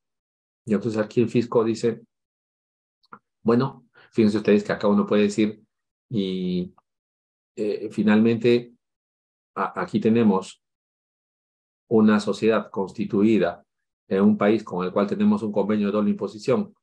Y 0.67 0.73
entonces 0.73 0.99
aquí 0.99 1.21
el 1.21 1.29
fisco 1.29 1.63
dice, 1.63 2.01
bueno, 3.43 3.85
fíjense 4.13 4.39
ustedes 4.39 4.65
que 4.65 4.73
acá 4.73 4.89
uno 4.89 5.05
puede 5.05 5.25
decir, 5.25 5.61
y 6.09 6.73
eh, 7.57 7.89
finalmente, 7.91 8.73
aquí 9.55 10.01
tenemos 10.01 10.63
una 11.89 12.19
sociedad 12.19 12.71
constituida 12.71 13.65
en 14.09 14.23
un 14.23 14.37
país 14.37 14.65
con 14.65 14.85
el 14.85 14.93
cual 14.93 15.07
tenemos 15.07 15.43
un 15.43 15.53
convenio 15.53 15.87
de 15.87 15.93
doble 15.93 16.11
imposición. 16.11 16.75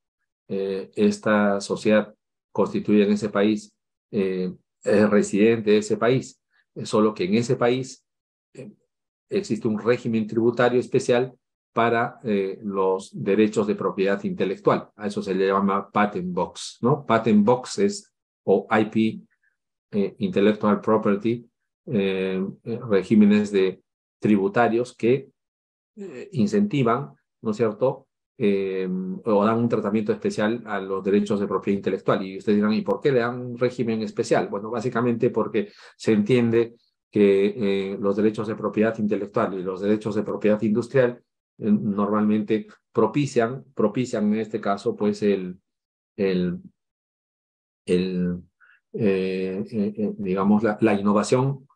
Eh, 0.48 0.92
esta 0.96 1.60
sociedad 1.60 2.14
constituida 2.52 3.06
en 3.06 3.14
ese 3.14 3.30
país 3.30 3.74
eh, 4.12 4.54
es 4.84 5.10
residente 5.10 5.72
de 5.72 5.78
ese 5.78 5.98
país, 5.98 6.42
solo 6.84 7.14
que 7.14 7.26
en 7.26 7.36
ese 7.36 7.56
país 7.56 8.06
existe 9.30 9.68
un 9.68 9.80
régimen 9.80 10.28
tributario 10.28 10.80
especial 10.80 11.34
para 11.74 12.20
los 12.64 13.12
derechos 13.14 13.68
de 13.68 13.76
propiedad 13.76 14.22
intelectual. 14.24 14.90
A 14.96 15.08
eso 15.08 15.22
se 15.22 15.34
le 15.34 15.48
llama 15.48 15.90
patent 15.90 16.34
box, 16.34 16.80
¿no? 16.82 17.06
Patent 17.06 17.46
box 17.46 17.80
es 17.80 18.12
o 18.44 18.68
IP 18.72 19.24
eh, 19.92 20.16
intellectual 20.20 20.80
property, 20.80 21.46
eh, 21.88 22.42
eh, 22.64 22.80
regímenes 22.90 23.52
de 23.52 23.82
tributarios 24.20 24.96
que 24.96 25.30
incentivan, 26.32 27.14
¿no 27.42 27.52
es 27.52 27.58
cierto?, 27.58 28.08
o 28.40 29.46
dan 29.46 29.58
un 29.58 29.70
tratamiento 29.70 30.14
especial 30.14 30.64
a 30.66 30.80
los 30.80 31.04
derechos 31.04 31.40
de 31.40 31.48
propiedad 31.48 31.78
intelectual. 31.78 32.26
Y 32.26 32.38
ustedes 32.38 32.56
dirán, 32.56 32.74
¿y 32.74 32.82
por 32.82 33.02
qué 33.02 33.12
le 33.12 33.20
dan 33.20 33.40
un 33.40 33.58
régimen 33.58 34.02
especial? 34.02 34.48
Bueno, 34.48 34.72
básicamente 34.72 35.30
porque 35.30 35.72
se 35.98 36.14
entiende 36.14 36.76
que 37.12 37.98
los 38.00 38.16
derechos 38.16 38.48
de 38.48 38.56
propiedad 38.56 38.98
intelectual 38.98 39.54
y 39.60 39.64
los 39.64 39.82
derechos 39.82 40.16
de 40.16 40.24
propiedad 40.24 40.62
industrial 40.62 41.22
normalmente 41.58 42.68
propician, 42.92 43.66
propician 43.76 44.34
en 44.34 44.40
este 44.40 44.62
caso, 44.62 44.96
pues 44.96 45.22
el, 45.24 45.60
el, 46.16 46.58
el 47.86 48.28
eh, 48.28 48.30
eh, 48.30 48.38
eh, 48.38 48.51
digamos, 48.94 50.64
la, 50.64 50.78
la 50.82 50.94
innovación, 50.94 51.68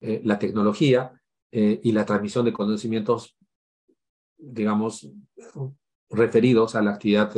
la 0.00 0.38
tecnología 0.38 1.12
y 1.50 1.92
la 1.92 2.04
transmisión 2.04 2.44
de 2.44 2.52
conocimientos, 2.52 3.36
digamos, 4.36 5.10
referidos 6.10 6.74
a 6.74 6.82
la 6.82 6.92
actividad 6.92 7.32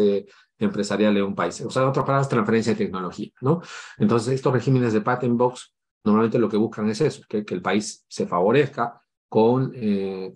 empresarial 0.58 1.14
de 1.14 1.22
un 1.22 1.34
país. 1.34 1.60
O 1.62 1.70
sea, 1.70 1.82
en 1.82 1.88
otras 1.88 2.06
palabras, 2.06 2.28
transferencia 2.28 2.72
de 2.72 2.84
tecnología, 2.84 3.30
¿no? 3.40 3.60
Entonces, 3.98 4.34
estos 4.34 4.52
regímenes 4.52 4.92
de 4.92 5.00
patent 5.00 5.36
box 5.36 5.74
normalmente 6.04 6.38
lo 6.38 6.48
que 6.48 6.56
buscan 6.56 6.88
es 6.88 7.00
eso, 7.00 7.22
que, 7.28 7.44
que 7.44 7.54
el 7.54 7.62
país 7.62 8.04
se 8.08 8.26
favorezca 8.26 9.00
con 9.28 9.72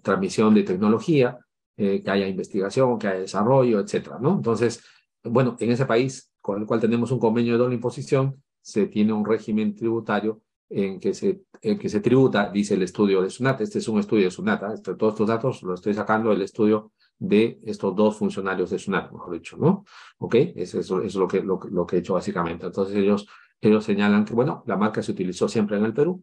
transmisión 0.02 0.54
de 0.54 0.64
tecnología, 0.64 1.38
que 1.76 2.02
haya 2.06 2.26
investigación, 2.26 2.98
que 2.98 3.06
haya 3.06 3.20
desarrollo, 3.20 3.78
etcétera, 3.78 4.18
¿no? 4.20 4.32
Entonces, 4.32 4.82
bueno, 5.22 5.56
en 5.60 5.70
ese 5.70 5.86
país 5.86 6.32
con 6.40 6.60
el 6.60 6.66
cual 6.66 6.80
tenemos 6.80 7.12
un 7.12 7.20
convenio 7.20 7.52
de 7.52 7.58
doble 7.58 7.74
imposición, 7.76 8.42
se 8.60 8.86
tiene 8.86 9.12
un 9.12 9.24
régimen 9.24 9.74
tributario 9.74 10.42
en 10.70 11.00
que 11.00 11.14
se, 11.14 11.42
que 11.60 11.88
se 11.88 12.00
tributa, 12.00 12.50
dice 12.50 12.74
el 12.74 12.82
estudio 12.82 13.22
de 13.22 13.30
SUNAT. 13.30 13.62
Este 13.62 13.78
es 13.78 13.88
un 13.88 13.98
estudio 13.98 14.24
de 14.24 14.30
SUNAT. 14.30 14.62
¿eh? 14.62 14.74
Este, 14.74 14.94
todos 14.94 15.14
estos 15.14 15.28
datos 15.28 15.62
los 15.62 15.80
estoy 15.80 15.94
sacando 15.94 16.30
del 16.30 16.42
estudio 16.42 16.92
de 17.18 17.58
estos 17.64 17.96
dos 17.96 18.16
funcionarios 18.16 18.70
de 18.70 18.78
SUNAT, 18.78 19.10
mejor 19.10 19.32
dicho, 19.32 19.56
¿no? 19.56 19.84
¿Ok? 20.18 20.34
Eso, 20.56 20.78
eso, 20.78 21.02
es 21.02 21.14
lo 21.14 21.26
que, 21.26 21.42
lo, 21.42 21.58
lo, 21.70 21.86
que 21.86 21.96
he 21.96 21.98
hecho 22.00 22.14
básicamente. 22.14 22.66
Entonces 22.66 22.96
ellos, 22.96 23.26
ellos 23.60 23.84
señalan 23.84 24.24
que, 24.24 24.34
bueno, 24.34 24.62
la 24.66 24.76
marca 24.76 25.02
se 25.02 25.12
utilizó 25.12 25.48
siempre 25.48 25.78
en 25.78 25.84
el 25.84 25.94
Perú. 25.94 26.22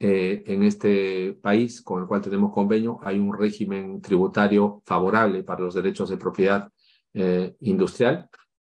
Eh, 0.00 0.42
en 0.48 0.64
este 0.64 1.38
país 1.40 1.80
con 1.80 2.02
el 2.02 2.08
cual 2.08 2.20
tenemos 2.20 2.52
convenio 2.52 2.98
hay 3.02 3.18
un 3.18 3.32
régimen 3.32 4.02
tributario 4.02 4.82
favorable 4.84 5.44
para 5.44 5.60
los 5.60 5.72
derechos 5.72 6.10
de 6.10 6.16
propiedad 6.16 6.68
eh, 7.14 7.54
industrial, 7.60 8.28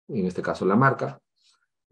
en 0.09 0.25
este 0.25 0.41
caso 0.41 0.65
la 0.65 0.75
marca, 0.75 1.21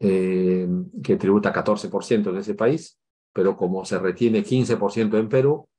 eh, 0.03 0.67
que 1.03 1.15
tributa 1.15 1.53
14% 1.53 2.31
en 2.31 2.37
ese 2.37 2.55
país, 2.55 2.99
pero 3.31 3.55
como 3.55 3.85
se 3.85 3.99
retiene 3.99 4.43
15% 4.43 5.19
en 5.19 5.29
Perú, 5.29 5.69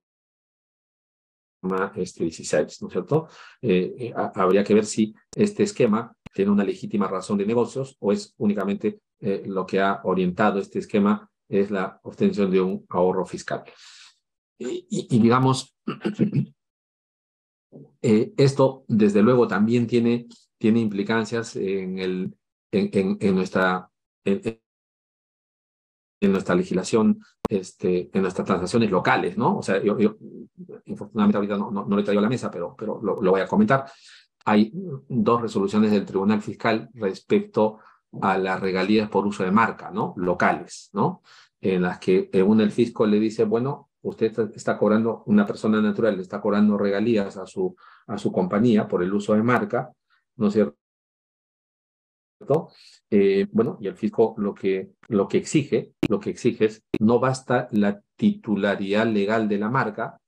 este 1.96 2.24
16, 2.24 2.82
¿no 2.82 2.88
es 2.88 2.92
cierto? 2.92 3.28
Eh, 3.62 4.12
habría 4.14 4.62
que 4.62 4.74
ver 4.74 4.84
si 4.84 5.14
este 5.34 5.62
esquema 5.62 6.14
tiene 6.34 6.50
una 6.50 6.64
legítima 6.64 7.08
razón 7.08 7.38
de 7.38 7.46
negocios 7.46 7.96
o 7.98 8.12
es 8.12 8.34
únicamente 8.36 9.00
lo 9.46 9.64
que 9.64 9.80
ha 9.80 10.02
orientado 10.04 10.58
este 10.58 10.80
esquema 10.80 11.30
es 11.48 11.70
la 11.70 11.98
obtención 12.02 12.50
de 12.50 12.60
un 12.60 12.84
ahorro 12.90 13.24
fiscal. 13.24 13.64
Y, 14.58 14.86
y, 14.90 15.16
y 15.16 15.18
digamos, 15.20 15.74
Eh, 18.02 18.32
esto, 18.36 18.84
desde 18.88 19.22
luego, 19.22 19.46
también 19.46 19.86
tiene, 19.86 20.26
tiene 20.58 20.80
implicancias 20.80 21.56
en, 21.56 21.98
el, 21.98 22.34
en, 22.70 23.18
en, 23.20 23.34
nuestra, 23.34 23.90
en, 24.24 24.60
nuestra 26.20 26.54
legislación, 26.54 27.20
este, 27.48 28.10
en 28.12 28.22
nuestras 28.22 28.46
transacciones 28.46 28.90
locales, 28.90 29.36
¿no? 29.36 29.58
O 29.58 29.62
sea, 29.62 29.82
yo, 29.82 29.98
yo 29.98 30.16
infortunadamente 30.86 31.36
ahorita 31.36 31.56
no, 31.56 31.70
no, 31.70 31.84
no, 31.84 31.96
lo 31.96 32.04
traigo 32.04 32.20
a 32.20 32.22
la 32.22 32.28
mesa, 32.28 32.50
pero, 32.50 32.74
pero 32.76 33.00
lo, 33.02 33.16
voy 33.16 33.40
a 33.40 33.46
comentar. 33.46 33.90
Hay 34.44 34.72
dos 35.08 35.42
resoluciones 35.42 35.90
del 35.92 36.04
Tribunal 36.04 36.42
Fiscal 36.42 36.90
respecto 36.94 37.78
a 38.20 38.36
las 38.36 38.60
regalías 38.60 39.08
por 39.08 39.26
uso 39.26 39.44
de 39.44 39.52
marca, 39.52 39.90
¿no? 39.90 40.14
Locales, 40.16 40.90
¿no? 40.92 41.22
En 41.60 41.82
las 41.82 41.98
que 41.98 42.28
en 42.32 42.60
el 42.60 42.72
fisco 42.72 43.06
le 43.06 43.20
dice, 43.20 43.44
bueno, 43.44 43.91
usted 44.02 44.50
está 44.54 44.78
cobrando, 44.78 45.22
una 45.26 45.46
persona 45.46 45.80
natural 45.80 46.18
está 46.20 46.40
cobrando 46.40 46.76
regalías 46.76 47.36
a 47.36 47.46
su, 47.46 47.76
a 48.06 48.18
su 48.18 48.32
compañía 48.32 48.88
por 48.88 49.02
el 49.02 49.12
uso 49.12 49.34
de 49.34 49.42
marca, 49.42 49.92
¿no 50.36 50.48
es 50.48 50.54
cierto? 50.54 50.76
Eh, 53.10 53.46
bueno, 53.52 53.78
y 53.80 53.86
el 53.86 53.94
fisco 53.96 54.34
lo 54.38 54.54
que, 54.54 54.92
lo 55.08 55.28
que 55.28 55.38
exige, 55.38 55.92
lo 56.08 56.18
que 56.18 56.30
exige 56.30 56.64
es, 56.66 56.82
no 56.98 57.20
basta 57.20 57.68
la 57.70 58.02
titularidad 58.16 59.06
legal 59.06 59.48
de 59.48 59.58
la 59.58 59.70
marca, 59.70 60.18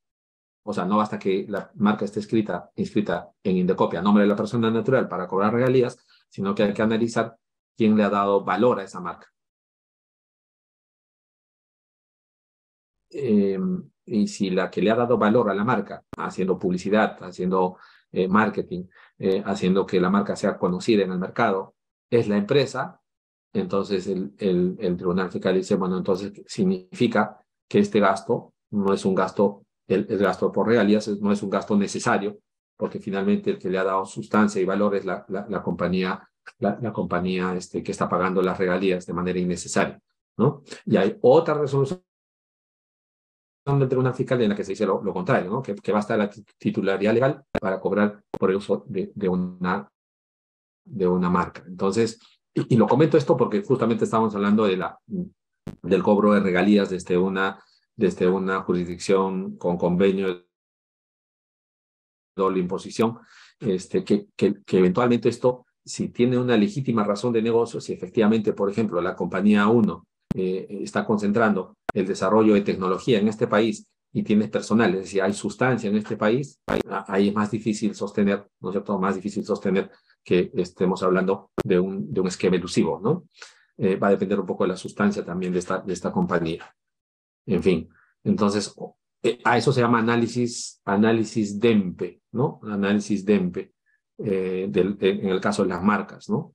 o 0.62 0.72
sea, 0.72 0.84
no 0.84 0.96
basta 0.96 1.18
que 1.18 1.44
la 1.48 1.70
marca 1.74 2.04
esté 2.04 2.20
escrita, 2.20 2.70
inscrita 2.76 3.30
en 3.42 3.58
Indecopia 3.58 4.00
nombre 4.00 4.22
de 4.22 4.28
la 4.28 4.36
persona 4.36 4.70
natural 4.70 5.08
para 5.08 5.26
cobrar 5.26 5.52
regalías, 5.52 5.98
sino 6.28 6.54
que 6.54 6.62
hay 6.62 6.72
que 6.72 6.82
analizar 6.82 7.36
quién 7.76 7.96
le 7.96 8.04
ha 8.04 8.10
dado 8.10 8.44
valor 8.44 8.80
a 8.80 8.84
esa 8.84 9.00
marca. 9.00 9.33
Eh, 13.14 13.58
y 14.06 14.26
si 14.26 14.50
la 14.50 14.70
que 14.70 14.82
le 14.82 14.90
ha 14.90 14.96
dado 14.96 15.16
valor 15.16 15.48
a 15.48 15.54
la 15.54 15.64
marca, 15.64 16.04
haciendo 16.18 16.58
publicidad, 16.58 17.16
haciendo 17.22 17.78
eh, 18.12 18.28
marketing, 18.28 18.84
eh, 19.18 19.42
haciendo 19.46 19.86
que 19.86 20.00
la 20.00 20.10
marca 20.10 20.36
sea 20.36 20.58
conocida 20.58 21.04
en 21.04 21.12
el 21.12 21.18
mercado, 21.18 21.74
es 22.10 22.28
la 22.28 22.36
empresa, 22.36 23.00
entonces 23.52 24.06
el, 24.08 24.34
el, 24.38 24.76
el, 24.78 24.96
Tribunal 24.96 25.30
Fiscal 25.30 25.54
dice, 25.54 25.76
bueno, 25.76 25.96
entonces 25.96 26.32
significa 26.46 27.40
que 27.68 27.78
este 27.78 28.00
gasto 28.00 28.52
no 28.70 28.92
es 28.92 29.04
un 29.04 29.14
gasto, 29.14 29.64
el, 29.86 30.06
el, 30.08 30.18
gasto 30.18 30.52
por 30.52 30.68
regalías 30.68 31.08
no 31.20 31.32
es 31.32 31.42
un 31.42 31.50
gasto 31.50 31.76
necesario, 31.76 32.38
porque 32.76 32.98
finalmente 32.98 33.50
el 33.50 33.58
que 33.58 33.70
le 33.70 33.78
ha 33.78 33.84
dado 33.84 34.04
sustancia 34.04 34.60
y 34.60 34.64
valor 34.64 34.96
es 34.96 35.04
la, 35.04 35.24
la, 35.28 35.46
la 35.48 35.62
compañía, 35.62 36.28
la, 36.58 36.78
la, 36.82 36.92
compañía 36.92 37.54
este, 37.54 37.82
que 37.82 37.92
está 37.92 38.08
pagando 38.08 38.42
las 38.42 38.58
regalías 38.58 39.06
de 39.06 39.12
manera 39.12 39.38
innecesaria. 39.38 40.00
¿no? 40.36 40.62
Y 40.84 40.96
hay 40.96 41.16
otra 41.22 41.54
resolución 41.54 42.02
del 43.64 43.88
Tribunal 43.88 44.14
Fiscal 44.14 44.40
en 44.42 44.50
la 44.50 44.56
que 44.56 44.64
se 44.64 44.72
dice 44.72 44.84
lo, 44.84 45.02
lo 45.02 45.12
contrario, 45.12 45.50
¿no? 45.50 45.62
que, 45.62 45.74
que 45.74 45.92
basta 45.92 46.16
la 46.16 46.30
titularidad 46.58 47.14
legal 47.14 47.44
para 47.58 47.80
cobrar 47.80 48.22
por 48.30 48.50
el 48.50 48.56
uso 48.56 48.84
de, 48.86 49.10
de, 49.14 49.28
una, 49.28 49.88
de 50.84 51.08
una 51.08 51.30
marca. 51.30 51.64
Entonces, 51.66 52.20
y, 52.52 52.74
y, 52.74 52.76
lo 52.76 52.86
comento 52.86 53.16
esto 53.16 53.36
porque 53.36 53.62
justamente 53.62 54.04
estamos 54.04 54.34
hablando 54.34 54.66
de 54.66 54.76
la, 54.76 54.98
del 55.82 56.02
cobro 56.02 56.34
de 56.34 56.40
regalías 56.40 56.90
desde 56.90 57.16
una, 57.16 57.58
desde 57.96 58.28
una 58.28 58.60
jurisdicción 58.60 59.56
con 59.56 59.78
convenio 59.78 60.28
de 60.28 60.44
doble 62.36 62.60
imposición, 62.60 63.18
este, 63.60 64.04
que, 64.04 64.26
que, 64.36 64.62
que 64.62 64.78
eventualmente 64.78 65.28
esto, 65.30 65.64
si 65.84 66.08
tiene 66.08 66.36
una 66.36 66.56
legítima 66.56 67.04
razón 67.04 67.32
de 67.32 67.40
negocio, 67.40 67.80
si 67.80 67.92
efectivamente, 67.92 68.52
por 68.52 68.70
ejemplo, 68.70 69.00
la 69.00 69.14
compañía 69.14 69.68
1 69.68 70.06
eh, 70.34 70.66
está 70.82 71.06
concentrando 71.06 71.76
el 71.94 72.06
desarrollo 72.06 72.54
de 72.54 72.60
tecnología 72.60 73.18
en 73.18 73.28
este 73.28 73.46
país 73.46 73.86
y 74.12 74.22
tienes 74.22 74.48
personal, 74.50 74.94
es 74.94 75.00
decir, 75.02 75.22
hay 75.22 75.32
sustancia 75.32 75.90
en 75.90 75.96
este 75.96 76.16
país, 76.16 76.60
ahí 77.08 77.28
es 77.28 77.34
más 77.34 77.50
difícil 77.50 77.94
sostener, 77.94 78.46
¿no 78.60 78.68
es 78.68 78.74
cierto? 78.74 78.98
Más 78.98 79.16
difícil 79.16 79.44
sostener 79.44 79.90
que 80.22 80.52
estemos 80.54 81.02
hablando 81.02 81.50
de 81.64 81.80
un, 81.80 82.12
de 82.12 82.20
un 82.20 82.28
esquema 82.28 82.56
elusivo, 82.56 83.00
¿no? 83.02 83.24
Eh, 83.76 83.96
va 83.96 84.08
a 84.08 84.10
depender 84.10 84.38
un 84.38 84.46
poco 84.46 84.64
de 84.64 84.68
la 84.68 84.76
sustancia 84.76 85.24
también 85.24 85.52
de 85.52 85.58
esta, 85.58 85.78
de 85.80 85.92
esta 85.92 86.12
compañía. 86.12 86.64
En 87.46 87.60
fin, 87.62 87.88
entonces, 88.22 88.72
eh, 89.22 89.40
a 89.42 89.58
eso 89.58 89.72
se 89.72 89.80
llama 89.80 89.98
análisis, 89.98 90.80
análisis 90.84 91.58
DEMPE, 91.58 92.20
¿no? 92.32 92.60
Análisis 92.62 93.24
DEMPE, 93.24 93.72
eh, 94.18 94.70
en 94.72 95.28
el 95.28 95.40
caso 95.40 95.64
de 95.64 95.70
las 95.70 95.82
marcas, 95.82 96.28
¿no? 96.28 96.54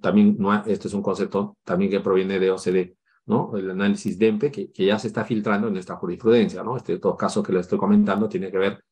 también, 0.00 0.36
no, 0.38 0.54
este 0.66 0.86
es 0.86 0.94
un 0.94 1.02
concepto 1.02 1.56
también 1.64 1.90
que 1.90 1.98
proviene 1.98 2.38
de 2.38 2.50
OCDE. 2.52 2.96
El 3.28 3.70
análisis 3.70 4.18
DEMPE 4.18 4.50
que, 4.50 4.72
que, 4.72 4.86
ya 4.86 4.98
se 4.98 5.08
está 5.08 5.22
filtrando 5.22 5.68
en 5.68 5.76
esta 5.76 5.96
jurisprudencia, 5.96 6.62
¿no? 6.62 6.76
Este 6.76 6.98
todo 6.98 7.14
caso 7.16 7.42
que 7.42 7.52
le 7.52 7.60
estoy 7.60 7.78
comentando 7.78 8.26
tiene 8.26 8.50
que 8.50 8.56
ver, 8.56 8.82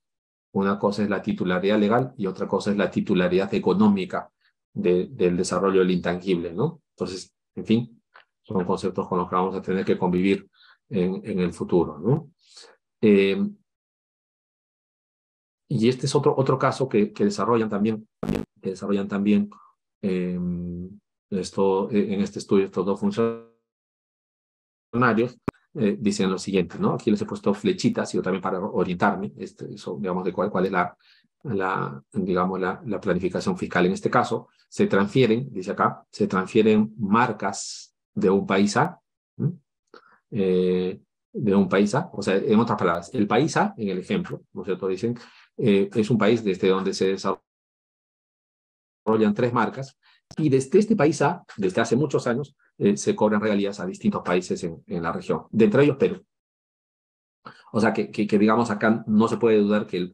una 0.52 0.78
cosa 0.78 1.02
es 1.02 1.08
la 1.08 1.22
titularidad 1.22 1.78
legal 1.78 2.12
y 2.18 2.26
otra 2.26 2.46
cosa 2.46 2.70
es 2.70 2.76
la 2.76 2.90
titularidad 2.90 3.52
económica 3.54 4.30
de, 4.74 5.06
del 5.06 5.38
desarrollo 5.38 5.80
del 5.80 5.90
intangible, 5.90 6.52
¿no? 6.52 6.82
Entonces, 6.90 7.34
en 7.54 7.64
fin, 7.64 8.02
son 8.42 8.64
conceptos 8.66 9.08
con 9.08 9.18
los 9.18 9.28
que 9.28 9.36
vamos 9.36 9.54
a 9.54 9.62
tener 9.62 9.84
que 9.86 9.96
convivir 9.96 10.48
en, 10.90 11.40
el 11.40 11.52
futuro, 11.52 11.98
¿no? 11.98 12.30
Eh, 13.00 13.42
y 15.68 15.88
este 15.88 16.06
es 16.06 16.14
otro, 16.14 16.34
otro 16.36 16.58
caso 16.58 16.88
que, 16.88 17.06
desarrollan 17.06 17.70
también, 17.70 18.06
desarrollan 18.54 19.08
también 19.08 19.50
eh, 20.02 20.38
esto, 21.30 21.90
en 21.90 22.20
este 22.20 22.38
estudio 22.38 22.66
estos 22.66 22.84
dos 22.84 23.00
funcionarios 23.00 23.55
eh, 25.78 25.96
dicen 25.98 26.30
lo 26.30 26.38
siguiente, 26.38 26.78
¿no? 26.78 26.94
Aquí 26.94 27.10
les 27.10 27.20
he 27.20 27.26
puesto 27.26 27.52
flechitas, 27.52 28.12
yo 28.12 28.22
también 28.22 28.40
para 28.40 28.58
orientarme, 28.60 29.32
este, 29.36 29.74
eso, 29.74 29.98
digamos, 30.00 30.24
de 30.24 30.32
cuál, 30.32 30.50
cuál 30.50 30.66
es 30.66 30.72
la, 30.72 30.96
la 31.44 32.02
digamos, 32.12 32.58
la, 32.58 32.80
la, 32.86 32.98
planificación 33.00 33.58
fiscal 33.58 33.84
en 33.84 33.92
este 33.92 34.10
caso. 34.10 34.48
Se 34.68 34.86
transfieren, 34.86 35.48
dice 35.52 35.72
acá, 35.72 36.02
se 36.10 36.26
transfieren 36.26 36.94
marcas 36.98 37.94
de 38.14 38.30
un 38.30 38.46
país 38.46 38.76
A, 38.76 38.98
eh, 40.30 41.00
de 41.32 41.54
un 41.54 41.68
país 41.68 41.94
A, 41.94 42.08
o 42.12 42.22
sea, 42.22 42.36
en 42.36 42.58
otras 42.58 42.78
palabras, 42.78 43.10
el 43.12 43.26
país 43.26 43.56
A, 43.58 43.74
en 43.76 43.90
el 43.90 43.98
ejemplo, 43.98 44.42
¿no 44.54 44.62
es 44.62 44.66
cierto? 44.66 44.88
Dicen, 44.88 45.18
eh, 45.58 45.90
es 45.94 46.10
un 46.10 46.16
país 46.16 46.42
desde 46.42 46.68
donde 46.68 46.94
se 46.94 47.08
desarrollan 47.08 47.42
tres 49.34 49.52
marcas, 49.52 49.98
y 50.38 50.48
desde 50.48 50.78
este 50.78 50.96
país 50.96 51.20
A, 51.22 51.44
desde 51.58 51.82
hace 51.82 51.96
muchos 51.96 52.26
años, 52.26 52.56
eh, 52.78 52.96
se 52.96 53.14
cobran 53.14 53.40
regalías 53.40 53.80
a 53.80 53.86
distintos 53.86 54.22
países 54.22 54.62
en, 54.64 54.82
en, 54.86 55.02
la 55.02 55.12
región, 55.12 55.42
de 55.50 55.64
entre 55.64 55.84
ellos 55.84 55.96
Perú. 55.96 56.24
O 57.72 57.80
sea, 57.80 57.92
que, 57.92 58.10
que, 58.10 58.26
que 58.26 58.38
digamos 58.38 58.70
acá 58.70 59.04
no 59.06 59.28
se 59.28 59.36
puede 59.36 59.58
dudar 59.58 59.86
que 59.86 59.96
el, 59.98 60.12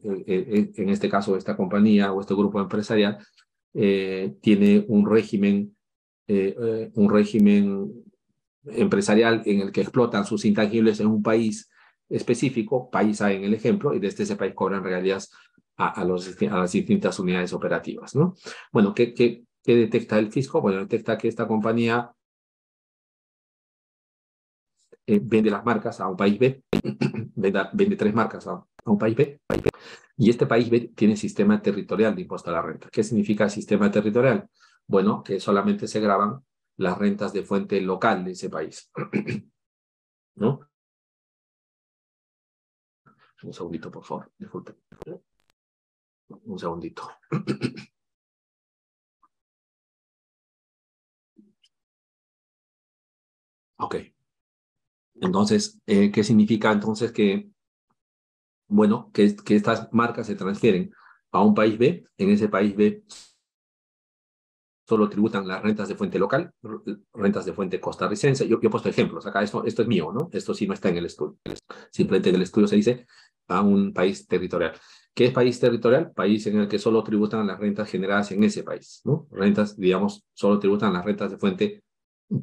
en 0.75 0.89
este 0.89 1.09
caso 1.09 1.37
esta 1.37 1.55
compañía 1.55 2.11
o 2.11 2.19
este 2.19 2.33
grupo 2.33 2.59
empresarial 2.59 3.17
eh, 3.73 4.35
tiene 4.41 4.85
un 4.87 5.09
régimen, 5.09 5.75
eh, 6.27 6.91
un 6.95 7.09
régimen 7.09 7.91
empresarial 8.65 9.41
en 9.45 9.61
el 9.61 9.71
que 9.71 9.81
explotan 9.81 10.25
sus 10.25 10.45
intangibles 10.45 10.99
en 10.99 11.07
un 11.07 11.21
país 11.23 11.69
específico, 12.09 12.89
país 12.89 13.21
A 13.21 13.31
en 13.31 13.43
el 13.43 13.53
ejemplo, 13.53 13.93
y 13.93 13.99
desde 13.99 14.23
ese 14.23 14.35
país 14.35 14.53
cobran 14.53 14.83
regalías 14.83 15.31
a, 15.77 16.01
a, 16.01 16.05
los, 16.05 16.35
a 16.41 16.57
las 16.57 16.71
distintas 16.71 17.19
unidades 17.19 17.53
operativas. 17.53 18.15
¿no? 18.15 18.35
Bueno, 18.71 18.93
¿qué, 18.93 19.13
qué, 19.13 19.43
¿qué 19.63 19.75
detecta 19.75 20.19
el 20.19 20.31
fisco? 20.31 20.61
Bueno, 20.61 20.79
detecta 20.79 21.17
que 21.17 21.27
esta 21.27 21.47
compañía 21.47 22.11
eh, 25.05 25.19
vende 25.21 25.49
las 25.49 25.65
marcas 25.65 25.99
a 25.99 26.07
un 26.07 26.17
país 26.17 26.39
B, 26.39 26.63
vende, 27.35 27.95
tres 27.95 28.13
marcas 28.13 28.47
a, 28.47 28.53
a, 28.53 28.91
un 28.91 28.97
país 28.97 29.15
B, 29.15 29.39
país 29.45 29.63
B, 29.63 29.69
y 30.17 30.29
este 30.29 30.45
país 30.45 30.69
B 30.69 30.91
tiene 30.95 31.15
sistema 31.17 31.61
territorial 31.61 32.15
de 32.15 32.21
impuesto 32.21 32.49
a 32.49 32.53
la 32.53 32.61
renta. 32.61 32.89
¿Qué 32.91 33.03
significa 33.03 33.49
sistema 33.49 33.91
territorial? 33.91 34.49
Bueno, 34.87 35.23
que 35.23 35.39
solamente 35.39 35.87
se 35.87 35.99
graban 35.99 36.41
las 36.77 36.97
rentas 36.97 37.33
de 37.33 37.43
fuente 37.43 37.79
local 37.81 38.23
de 38.25 38.31
ese 38.31 38.49
país. 38.49 38.91
¿No? 40.35 40.67
Un 43.43 43.53
segundito, 43.53 43.91
por 43.91 44.03
favor, 44.03 44.31
disculpen. 44.37 44.75
Un 46.45 46.57
segundito. 46.59 47.03
Ok. 53.77 54.12
Entonces, 55.21 55.79
eh, 55.85 56.11
¿qué 56.11 56.23
significa 56.23 56.71
entonces 56.71 57.11
que, 57.11 57.49
bueno, 58.67 59.11
que, 59.13 59.35
estas 59.49 59.91
marcas 59.91 60.27
se 60.27 60.35
transfieren 60.35 60.91
a 61.31 61.41
un 61.43 61.53
país 61.53 61.77
B? 61.77 62.05
En 62.17 62.29
ese 62.29 62.49
país 62.49 62.75
B 62.75 63.03
solo 64.85 65.09
tributan 65.09 65.47
las 65.47 65.61
rentas 65.61 65.87
de 65.87 65.95
fuente 65.95 66.19
local, 66.19 66.51
rentas 67.13 67.45
de 67.45 67.53
fuente 67.53 67.79
costarricense. 67.79 68.47
Yo, 68.47 68.59
yo 68.59 68.67
he 68.67 68.71
puesto 68.71 68.89
ejemplos, 68.89 69.25
acá 69.25 69.41
esto, 69.41 69.63
esto 69.65 69.81
es 69.81 69.87
mío, 69.87 70.11
¿no? 70.11 70.29
Esto 70.31 70.53
sí 70.53 70.67
no 70.67 70.73
está 70.73 70.89
en 70.89 70.97
el 70.97 71.05
estudio. 71.05 71.37
Simplemente 71.91 72.29
en 72.29 72.35
el 72.35 72.41
estudio 72.41 72.67
se 72.67 72.75
dice 72.75 73.07
a 73.47 73.61
un 73.61 73.93
país 73.93 74.27
territorial. 74.27 74.73
¿Qué 75.13 75.25
es 75.25 75.31
país 75.31 75.59
territorial? 75.59 76.11
País 76.11 76.45
en 76.47 76.59
el 76.59 76.67
que 76.67 76.79
solo 76.79 77.03
tributan 77.03 77.45
las 77.45 77.59
rentas 77.59 77.89
generadas 77.89 78.31
en 78.31 78.43
ese 78.43 78.63
país, 78.63 79.01
¿no? 79.05 79.27
Rentas, 79.31 79.77
digamos, 79.77 80.25
solo 80.33 80.59
tributan 80.59 80.91
las 80.93 81.05
rentas 81.05 81.31
de 81.31 81.37
fuente 81.37 81.83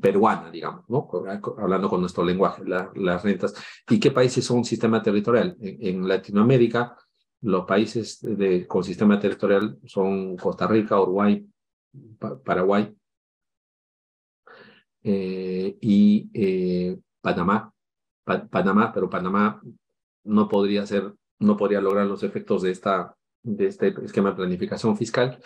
peruana, 0.00 0.50
digamos, 0.50 0.88
¿no? 0.88 1.08
hablando 1.58 1.88
con 1.88 2.00
nuestro 2.00 2.24
lenguaje, 2.24 2.64
la, 2.64 2.90
las 2.94 3.22
rentas. 3.22 3.54
¿Y 3.88 3.98
qué 3.98 4.10
países 4.10 4.44
son 4.44 4.58
un 4.58 4.64
sistema 4.64 5.02
territorial? 5.02 5.56
En, 5.60 6.06
Latinoamérica, 6.06 6.96
los 7.42 7.64
países 7.64 8.20
de, 8.20 8.66
con 8.66 8.84
sistema 8.84 9.18
territorial 9.18 9.78
son 9.84 10.36
Costa 10.36 10.66
Rica, 10.66 11.00
Uruguay, 11.00 11.46
pa 12.18 12.38
Paraguay 12.38 12.94
eh, 15.02 15.76
y, 15.80 16.30
eh, 16.34 16.98
Panamá, 17.20 17.72
Panamá, 18.24 18.92
pero 18.92 19.10
Panamá 19.10 19.60
no 20.24 20.48
podría 20.48 20.86
ser, 20.86 21.14
no 21.38 21.56
podría 21.56 21.80
lograr 21.80 22.06
los 22.06 22.22
efectos 22.22 22.62
de 22.62 22.70
esta 22.70 23.16
de 23.42 23.66
este 23.66 23.94
esquema 24.04 24.30
de 24.30 24.36
planificación 24.36 24.96
fiscal, 24.96 25.38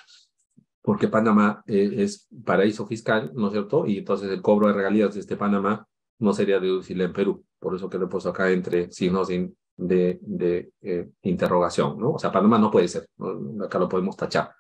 porque 0.85 1.09
Panamá 1.09 1.65
eh, 1.67 1.95
es 1.97 2.29
paraíso 2.45 2.87
fiscal, 2.87 3.33
¿no 3.35 3.47
es 3.47 3.53
cierto? 3.53 3.87
Y 3.87 3.99
entonces 3.99 4.31
el 4.31 4.43
cobro 4.43 4.67
de 4.67 4.75
regalías 4.75 5.15
de 5.15 5.21
este 5.21 5.35
Panamá 5.35 5.89
no 6.19 6.35
sería 6.35 6.61
deducible 6.61 7.05
en 7.05 7.13
Perú. 7.15 7.43
Por 7.59 7.75
eso 7.75 7.89
que 7.89 7.97
lo 7.97 8.05
he 8.05 8.09
puesto 8.09 8.29
acá 8.29 8.51
entre 8.51 8.93
signos 8.93 9.29
de, 9.29 9.51
de, 9.79 10.73
eh, 10.83 11.09
interrogación, 11.23 11.99
¿no? 11.99 12.11
O 12.11 12.19
sea, 12.19 12.31
Panamá 12.31 12.59
no 12.59 12.71
puede 12.71 12.89
ser, 12.89 13.09
acá 13.65 13.79
lo 13.79 13.89
podemos 13.89 14.15
tachar. 14.15 14.55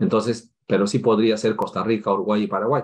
Entonces, 0.00 0.52
pero 0.66 0.88
sí 0.88 0.98
podría 0.98 1.36
ser 1.36 1.54
Costa 1.54 1.84
Rica, 1.84 2.12
Uruguay 2.12 2.42
y 2.42 2.46
Paraguay, 2.48 2.82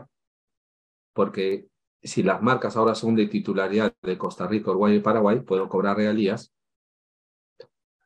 porque 1.12 1.66
si 2.00 2.22
las 2.22 2.40
marcas 2.40 2.76
ahora 2.76 2.94
son 2.94 3.16
de 3.16 3.26
titularidad 3.26 3.92
de 4.00 4.16
Costa 4.16 4.46
Rica, 4.46 4.70
Uruguay 4.70 4.94
y 4.94 5.00
Paraguay, 5.00 5.40
puedo 5.40 5.68
cobrar 5.68 5.96
regalías 5.96 6.54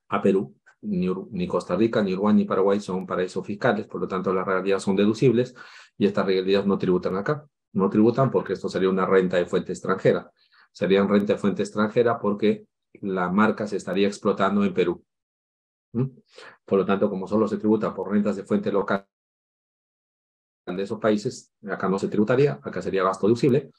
a 0.08 0.22
Perú. 0.22 0.56
Ni, 0.84 1.46
Costa 1.46 1.76
Rica, 1.76 2.02
ni 2.02 2.12
Uruguay, 2.12 2.34
ni 2.34 2.44
Paraguay 2.44 2.78
son 2.78 3.06
paraísos 3.06 3.44
fiscales, 3.46 3.86
por 3.86 4.02
lo 4.02 4.08
tanto 4.08 4.34
las 4.34 4.46
regalías 4.46 4.82
son 4.82 4.96
deducibles 4.96 5.54
y 5.96 6.06
estas 6.06 6.26
regalías 6.26 6.66
no 6.66 6.76
tributan 6.78 7.16
acá. 7.16 7.46
No 7.72 7.88
tributan 7.88 8.30
porque 8.30 8.52
esto 8.52 8.68
sería 8.68 8.90
una 8.90 9.06
renta 9.06 9.36
de 9.38 9.46
fuente 9.46 9.72
extranjera. 9.72 10.30
Serían 10.72 11.08
renta 11.08 11.32
de 11.32 11.38
fuente 11.38 11.62
extranjera 11.62 12.18
porque 12.20 12.66
la 13.00 13.30
marca 13.30 13.66
se 13.66 13.76
estaría 13.76 14.06
explotando 14.06 14.64
en 14.64 14.74
Perú. 14.74 15.04
Por 16.64 16.78
lo 16.78 16.84
tanto, 16.84 17.08
como 17.08 17.26
solo 17.26 17.48
se 17.48 17.56
tributa 17.56 17.94
por 17.94 18.10
rentas 18.10 18.36
de 18.36 18.44
fuente 18.44 18.70
local 18.70 19.06
de 20.66 20.82
esos 20.82 20.98
países, 20.98 21.52
acá 21.68 21.88
no 21.88 21.98
se 21.98 22.08
tributaría, 22.08 22.60
acá 22.62 22.82
sería 22.82 23.04
gasto 23.04 23.26
deducible, 23.26 23.70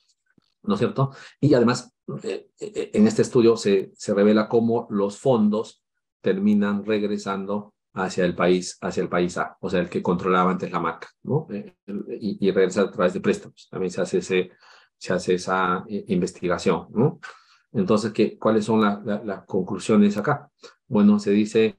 ¿no 0.64 0.76
es 0.76 0.80
cierto? 0.80 1.12
Y 1.40 1.54
además, 1.54 1.94
eh, 2.24 2.50
eh, 2.60 2.92
en 2.94 3.08
este 3.08 3.22
estudio 3.22 3.58
se, 3.58 3.92
se 3.96 4.14
revela 4.14 4.48
cómo 4.48 4.88
los 4.90 5.18
fondos 5.20 5.85
terminan 6.26 6.84
regresando 6.84 7.76
hacia 7.94 8.26
el 8.26 8.34
país, 8.36 8.80
hacia 8.82 9.04
el 9.04 9.10
país 9.10 9.38
A, 9.38 9.56
o 9.62 9.70
sea, 9.70 9.80
el 9.80 9.90
que 9.90 10.02
controlaba 10.02 10.50
antes 10.50 10.72
la 10.72 10.80
marca, 10.80 11.08
¿no? 11.22 11.48
Eh, 11.52 11.76
y, 12.20 12.48
y 12.48 12.52
regresa 12.52 12.82
a 12.82 12.92
través 12.92 13.14
de 13.14 13.22
préstamos. 13.22 13.68
También 13.70 13.92
se 13.92 14.02
hace, 14.02 14.18
ese, 14.18 14.52
se 14.98 15.14
hace 15.14 15.36
esa 15.36 15.86
investigación, 15.88 16.88
¿no? 16.90 17.20
Entonces, 17.74 18.12
¿qué, 18.12 18.40
¿cuáles 18.40 18.66
son 18.66 18.82
las 18.82 19.46
conclusiones 19.46 20.18
acá? 20.18 20.50
Bueno, 20.88 21.20
se 21.20 21.32
dice, 21.32 21.78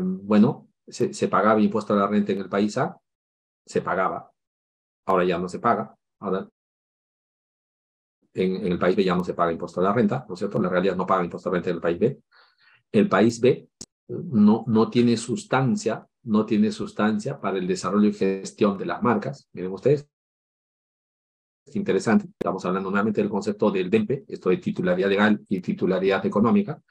bueno, 0.00 0.68
se, 0.88 1.28
pagaba 1.28 1.60
impuesto 1.60 1.92
a 1.92 1.96
la 1.96 2.06
renta 2.08 2.32
en 2.32 2.40
el 2.40 2.48
país 2.48 2.76
A, 2.78 2.98
se 3.64 3.80
pagaba, 3.80 4.32
ahora 5.06 5.24
ya 5.24 5.38
no 5.38 5.48
se 5.48 5.60
paga, 5.60 5.94
ahora 6.18 6.48
en, 8.34 8.72
el 8.72 8.78
país 8.78 8.96
B 8.96 9.04
ya 9.04 9.14
no 9.14 9.24
se 9.24 9.34
paga 9.34 9.52
impuesto 9.52 9.80
a 9.80 9.84
la 9.84 9.92
renta, 9.92 10.24
¿no 10.28 10.34
es 10.34 10.38
cierto? 10.38 10.60
La 10.60 10.68
realidad 10.68 10.96
no 10.96 11.06
paga 11.06 11.24
impuesto 11.24 11.48
a 11.48 11.52
la 11.52 11.56
renta 11.56 11.70
en 11.70 11.76
el 11.76 11.82
país 11.82 11.98
B. 11.98 12.18
El 12.92 13.08
país 13.08 13.40
B 13.40 13.68
no, 14.08 14.64
no 14.66 14.90
tiene 14.90 15.16
sustancia, 15.16 16.06
no 16.24 16.46
tiene 16.46 16.72
sustancia 16.72 17.40
para 17.40 17.58
el 17.58 17.66
desarrollo 17.66 18.08
y 18.08 18.14
gestión 18.14 18.78
de 18.78 18.86
las 18.86 19.02
marcas. 19.02 19.48
Miren 19.52 19.72
ustedes, 19.72 20.08
es 21.66 21.76
interesante, 21.76 22.26
estamos 22.26 22.64
hablando 22.64 22.90
nuevamente 22.90 23.20
del 23.20 23.30
concepto 23.30 23.70
del 23.70 23.90
DEMPE, 23.90 24.24
esto 24.28 24.48
de 24.48 24.56
titularidad 24.56 25.08
legal 25.10 25.44
y 25.48 25.60
titularidad 25.60 26.24
económica, 26.24 26.82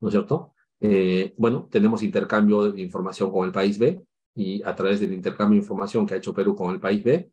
¿no 0.00 0.08
es 0.08 0.12
cierto? 0.12 0.54
Eh, 0.80 1.34
bueno, 1.36 1.68
tenemos 1.70 2.02
intercambio 2.02 2.72
de 2.72 2.80
información 2.80 3.30
con 3.30 3.46
el 3.46 3.52
país 3.52 3.78
B, 3.78 4.02
y 4.34 4.62
a 4.62 4.74
través 4.74 5.00
del 5.00 5.12
intercambio 5.12 5.56
de 5.56 5.62
información 5.62 6.06
que 6.06 6.14
ha 6.14 6.16
hecho 6.16 6.32
Perú 6.32 6.56
con 6.56 6.72
el 6.72 6.80
país 6.80 7.04
B, 7.04 7.30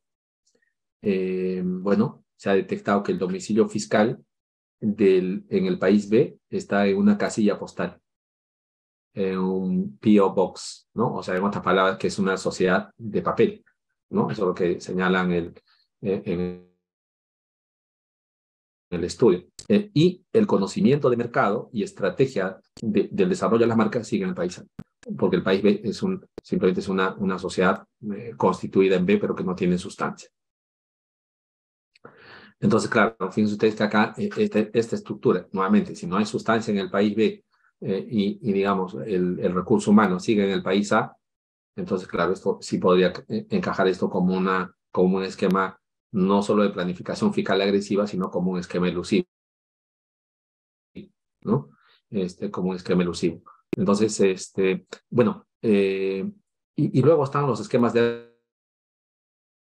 eh, 1.01 1.61
bueno, 1.63 2.25
se 2.35 2.49
ha 2.49 2.53
detectado 2.53 3.01
que 3.01 3.13
el 3.13 3.19
domicilio 3.19 3.67
fiscal 3.69 4.21
del, 4.81 5.45
en 5.49 5.65
el 5.65 5.79
país 5.79 6.09
B 6.09 6.37
está 6.49 6.87
en 6.87 6.97
una 6.97 7.17
casilla 7.17 7.57
postal, 7.57 7.99
en 9.13 9.37
un 9.39 9.97
PO 9.97 10.33
Box, 10.33 10.89
¿no? 10.93 11.15
O 11.15 11.23
sea, 11.23 11.35
en 11.35 11.43
otras 11.43 11.63
palabras, 11.63 11.97
que 11.97 12.07
es 12.07 12.19
una 12.19 12.37
sociedad 12.37 12.89
de 12.97 13.21
papel, 13.21 13.63
¿no? 14.09 14.29
Eso 14.29 14.43
es 14.43 14.47
lo 14.47 14.53
que 14.53 14.79
señalan 14.79 15.31
el, 15.31 15.53
eh, 16.01 16.21
en 16.25 16.69
el 18.91 19.03
estudio. 19.03 19.45
Eh, 19.67 19.91
y 19.93 20.25
el 20.33 20.47
conocimiento 20.47 21.09
de 21.09 21.17
mercado 21.17 21.69
y 21.71 21.83
estrategia 21.83 22.59
del 22.81 23.29
desarrollo 23.29 23.61
de 23.61 23.67
las 23.67 23.77
marcas 23.77 24.07
sigue 24.07 24.23
en 24.23 24.29
el 24.29 24.35
país 24.35 24.63
porque 25.17 25.37
el 25.37 25.43
país 25.43 25.61
B 25.61 25.81
es 25.83 26.03
un, 26.03 26.25
simplemente 26.43 26.81
es 26.81 26.87
una, 26.87 27.13
una 27.15 27.39
sociedad 27.39 27.85
eh, 28.13 28.33
constituida 28.35 28.95
en 28.95 29.05
B, 29.05 29.17
pero 29.17 29.35
que 29.35 29.43
no 29.43 29.55
tiene 29.55 29.77
sustancia. 29.77 30.29
Entonces, 32.59 32.89
claro, 32.89 33.15
fíjense 33.31 33.53
ustedes 33.53 33.75
que 33.75 33.83
acá 33.83 34.13
eh, 34.17 34.29
este, 34.37 34.69
esta 34.73 34.95
estructura, 34.95 35.47
nuevamente, 35.51 35.95
si 35.95 36.07
no 36.07 36.17
hay 36.17 36.25
sustancia 36.25 36.71
en 36.71 36.79
el 36.79 36.89
país 36.89 37.15
B 37.15 37.45
eh, 37.81 38.05
y, 38.09 38.51
digamos, 38.51 38.95
el, 39.05 39.37
recurso 39.53 39.91
humano 39.91 40.19
sigue 40.19 40.43
en 40.43 40.51
el 40.51 40.63
país 40.63 40.91
A, 40.91 41.15
entonces, 41.75 42.07
claro, 42.07 42.33
esto 42.33 42.57
sí 42.61 42.77
podría 42.77 43.13
encajar 43.27 43.87
esto 43.87 44.09
como, 44.09 44.35
una, 44.35 44.75
como 44.91 45.17
un 45.17 45.23
esquema 45.23 45.79
no 46.11 46.41
solo 46.41 46.63
de 46.63 46.71
planificación 46.71 47.33
fiscal 47.33 47.61
agresiva, 47.61 48.05
sino 48.07 48.29
como 48.29 48.51
un 48.51 48.59
esquema 48.59 48.89
elusivo, 48.89 49.27
¿no? 51.41 51.69
Este, 52.09 52.51
como 52.51 52.71
un 52.71 52.75
esquema 52.75 53.03
elusivo. 53.03 53.43
Entonces, 53.77 54.19
este, 54.19 54.87
bueno, 55.09 55.47
eh, 55.61 56.29
y, 56.75 57.01
luego 57.01 57.23
están 57.23 57.45
los 57.45 57.59
esquemas 57.59 57.93
de 57.93 58.29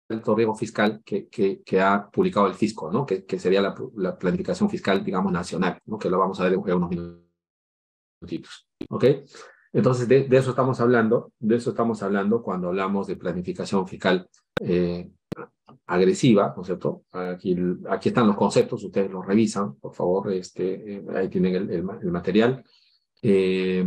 alto 0.10 0.36
riesgo 0.36 0.56
fiscal 0.56 1.02
que, 1.04 1.82
ha 1.82 2.10
publicado 2.12 2.48
el 2.48 2.54
fisco, 2.54 2.92
¿no? 2.92 3.06
Que, 3.06 3.26
sería 3.40 3.62
la, 3.62 3.76
la, 3.96 4.18
planificación 4.18 4.70
fiscal, 4.70 5.04
digamos, 5.04 5.32
nacional, 5.32 5.80
¿no? 5.86 5.98
Que 5.98 6.10
lo 6.10 6.20
vamos 6.20 6.40
a 6.40 6.44
ver 6.44 6.54
en 6.54 6.60
unos 6.60 6.90
¿ok? 8.90 9.06
Entonces, 9.74 10.08
de, 10.08 10.28
eso 10.32 10.52
estamos 10.52 10.80
hablando, 10.80 11.32
de 11.40 11.56
eso 11.56 11.72
estamos 11.72 12.04
hablando 12.04 12.44
cuando 12.44 12.68
hablamos 12.70 13.08
de 13.08 13.16
planificación 13.16 13.88
fiscal 13.88 14.30
eh, 14.62 15.10
agresiva, 15.88 16.54
¿no 16.56 16.62
es 16.62 16.68
cierto? 16.68 17.04
Aquí, 17.12 17.58
aquí 17.90 18.10
están 18.10 18.28
los 18.28 18.36
conceptos, 18.36 18.84
ustedes 18.84 19.12
los 19.12 19.26
revisan, 19.26 19.76
por 19.76 19.94
favor, 19.94 20.32
este, 20.32 20.96
eh, 20.98 21.04
ahí 21.16 21.28
tienen 21.30 21.70
el 21.72 22.12
material. 22.12 22.64
Eh, 23.22 23.84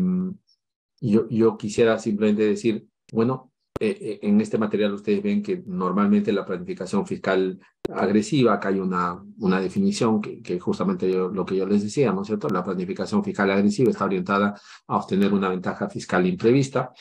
yo, 1.01 1.28
yo 1.28 1.57
quisiera 1.57 1.99
simplemente 1.99 2.43
decir, 2.45 2.87
bueno, 3.12 3.53
eh, 3.81 3.99
eh, 4.01 4.18
en 4.22 4.41
este 4.41 4.59
material 4.59 4.95
ustedes 4.95 5.22
ven 5.22 5.43
que 5.43 5.62
normalmente 5.66 6.33
la 6.33 6.45
planificación 6.45 7.07
fiscal 7.07 7.59
agresiva, 7.93 8.55
acá 8.55 8.68
hay 8.68 8.81
una, 8.81 9.22
una 9.39 9.61
definición 9.61 10.20
que, 10.20 10.43
que 10.43 10.59
justamente 10.59 11.09
lo 11.09 11.45
que 11.45 11.57
yo 11.57 11.66
les 11.66 11.83
decía, 11.83 12.12
¿no 12.12 12.22
es 12.22 12.27
cierto? 12.27 12.49
La 12.49 12.64
planificación 12.64 13.22
fiscal 13.22 13.51
agresiva 13.51 13.91
está 13.91 14.05
orientada 14.05 14.61
a 14.87 14.97
obtener 14.97 15.33
una 15.33 15.49
ventaja 15.49 15.89
fiscal 15.89 16.27
imprevista 16.27 16.93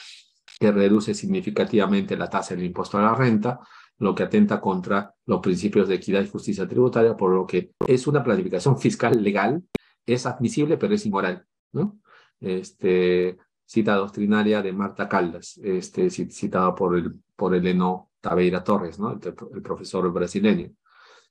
que 0.60 0.72
reduce 0.72 1.14
significativamente 1.14 2.18
la 2.18 2.30
tasa 2.30 2.56
del 2.56 2.66
impuesto 2.66 2.98
a 2.98 3.02
la 3.02 3.16
renta, 3.16 3.60
lo 3.98 4.14
que 4.14 4.24
atenta 4.24 4.60
contra 4.60 5.14
los 5.26 5.40
principios 5.42 5.88
de 5.88 5.96
equidad 5.96 6.22
y 6.24 6.28
justicia 6.28 6.68
tributaria, 6.68 7.16
por 7.16 7.32
lo 7.32 7.46
que 7.46 7.72
es 7.88 8.08
una 8.08 8.24
planificación 8.24 8.78
fiscal 8.78 9.22
legal, 9.22 9.64
es 10.06 10.26
admisible, 10.26 10.78
pero 10.78 10.94
es 10.94 11.06
inmoral, 11.06 11.46
¿no? 11.72 12.00
este, 12.40 13.38
cita 13.66 13.96
doctrinaria 13.96 14.62
de 14.62 14.72
Marta 14.72 15.10
Caldas, 15.10 15.60
este, 15.64 16.10
citada 16.10 16.76
por 16.76 16.98
el, 16.98 17.14
por 17.36 17.56
Eleno 17.56 18.12
Tabeira 18.22 18.64
Torres, 18.64 19.00
¿no? 19.00 19.12
el, 19.12 19.62
profesor 19.62 20.12
brasileño. 20.12 20.72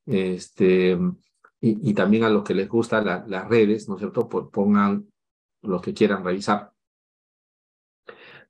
Este, 0.06 0.92
y, 1.60 1.90
y, 1.90 1.94
también 1.94 2.24
a 2.24 2.28
los 2.28 2.44
que 2.44 2.54
les 2.54 2.68
gustan 2.68 3.24
las 3.26 3.48
redes, 3.48 3.88
¿no 3.88 3.94
es 3.94 4.00
cierto? 4.00 4.28
pongan 4.28 5.06
los 5.62 5.80
que 5.80 5.94
quieran 5.94 6.24
revisar. 6.24 6.72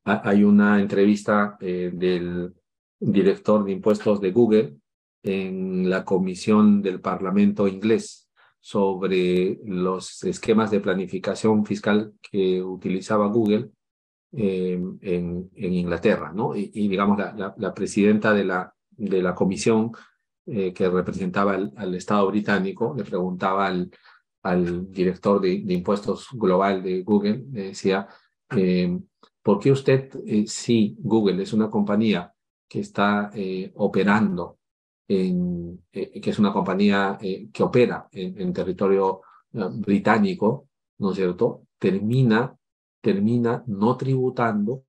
Hay 0.05 0.45
una 0.45 0.81
entrevista 0.81 1.57
eh, 1.61 1.91
del 1.95 2.53
director 2.99 3.65
de 3.65 3.73
impuestos 3.73 4.21
de 4.21 4.33
Google 4.33 4.77
en 5.23 5.89
la 5.89 6.05
comisión 6.05 6.83
del 6.83 7.01
Parlamento 7.01 7.67
inglés 7.67 8.24
sobre 8.65 9.61
los 9.67 10.25
esquemas 10.25 10.71
de 10.71 10.81
planificación 10.81 11.67
fiscal 11.67 12.15
que 12.23 12.63
utilizaba 12.63 13.27
Google 13.27 13.69
eh, 14.33 14.81
en, 15.03 15.51
en, 15.55 15.75
Inglaterra, 15.75 16.33
¿no? 16.35 16.57
Y, 16.57 16.89
digamos, 16.89 17.19
la, 17.19 17.55
la, 17.59 17.75
presidenta 17.75 18.33
de 18.33 18.47
la, 18.47 18.75
de 18.89 19.21
la 19.21 19.35
comisión 19.35 19.93
eh, 20.47 20.73
que 20.73 20.89
representaba 20.89 21.53
al, 21.53 21.95
Estado 21.95 22.27
británico 22.29 22.95
le 22.97 23.05
preguntaba 23.05 23.67
al, 23.67 23.91
al 24.43 24.91
director 24.91 25.43
de, 25.43 25.61
de, 25.63 25.75
impuestos 25.75 26.29
global 26.33 26.83
de 26.83 27.03
Google, 27.03 27.45
le 27.53 27.65
decía, 27.65 28.09
eh, 28.57 28.99
¿por 29.43 29.59
qué 29.59 29.73
usted, 29.73 30.11
si 30.47 30.97
Google 31.01 31.43
es 31.43 31.53
una 31.53 31.69
compañía 31.69 32.33
que 32.67 32.81
está 32.81 33.31
operando 33.75 34.57
eh, 35.07 36.21
que 36.21 36.31
es 36.31 36.39
una 36.39 36.53
compañía 36.53 37.19
eh, 37.21 37.49
que 37.53 37.63
opera 37.63 38.09
en, 38.11 38.53
territorio 38.53 39.21
eh, 39.53 39.69
británico, 39.71 40.69
¿no 40.99 41.11
es 41.11 41.17
cierto?, 41.17 41.67
termina, 41.79 42.57
termina 43.01 43.63
no 43.67 43.97
tributando 43.97 44.85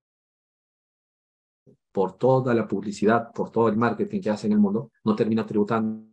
por 1.91 2.17
toda 2.17 2.53
la 2.53 2.67
publicidad, 2.67 3.31
por 3.33 3.51
todo 3.51 3.67
el 3.69 3.77
marketing 3.77 4.21
que 4.21 4.29
hace 4.29 4.47
en 4.47 4.53
el 4.53 4.59
mundo, 4.59 4.91
no 5.03 5.15
termina 5.15 5.45
tributando 5.45 6.05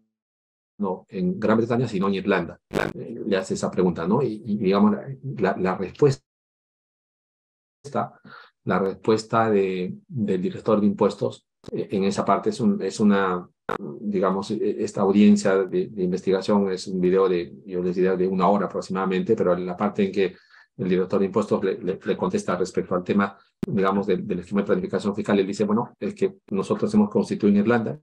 en 1.08 1.38
Gran 1.38 1.58
Bretaña, 1.58 1.86
sino 1.86 2.08
en 2.08 2.14
Irlanda. 2.14 2.60
Le 2.94 3.36
hace 3.36 3.54
esa 3.54 3.70
pregunta, 3.70 4.06
¿no? 4.06 4.22
Y, 4.22 4.38
digamos, 4.58 4.96
la, 5.38 5.56
la, 5.56 5.76
respuesta, 5.76 6.24
la 8.64 8.78
respuesta 8.78 9.50
de, 9.50 9.96
del 10.08 10.42
director 10.42 10.80
de 10.80 10.86
impuestos 10.86 11.46
eh, 11.70 11.88
en 11.92 12.04
esa 12.04 12.24
parte 12.24 12.50
es 12.50 13.00
una, 13.00 13.48
digamos, 14.00 14.50
e, 14.50 14.82
esta 14.84 15.02
audiencia 15.02 15.64
de, 15.64 15.90
investigación 15.96 16.70
es 16.70 16.86
un 16.86 17.00
video 17.00 17.28
de, 17.28 17.54
yo 17.66 17.82
les 17.82 17.96
diría, 17.96 18.16
de 18.16 18.28
una 18.28 18.48
hora 18.48 18.66
aproximadamente, 18.66 19.34
pero 19.36 19.54
en 19.54 19.66
la 19.66 19.76
parte 19.76 20.04
en 20.04 20.12
que 20.12 20.36
el 20.76 20.88
director 20.88 21.20
de 21.20 21.26
impuestos 21.26 21.62
le, 21.64 21.78
le, 21.78 22.16
contesta 22.16 22.56
respecto 22.56 22.94
al 22.94 23.04
tema, 23.04 23.36
digamos, 23.66 24.06
del, 24.06 24.26
del, 24.26 24.40
esquema 24.40 24.62
de 24.62 24.66
planificación 24.66 25.14
fiscal, 25.14 25.38
él 25.38 25.46
dice, 25.46 25.64
bueno, 25.64 25.94
es 25.98 26.14
que 26.14 26.34
nosotros 26.50 26.92
hemos 26.94 27.10
constituido 27.10 27.56
en 27.56 27.62
Irlanda, 27.62 28.00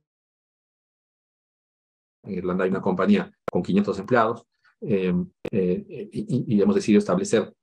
en 2.24 2.34
Irlanda 2.34 2.64
hay 2.64 2.70
una 2.70 2.82
compañía 2.82 3.32
con 3.49 3.64
500 3.64 3.99
empleados 3.99 4.45
eh, 4.82 5.14
eh, 5.51 6.10
y, 6.12 6.55
y, 6.55 6.62
hemos 6.62 6.76
decidido 6.76 6.99
establecer, 6.99 7.53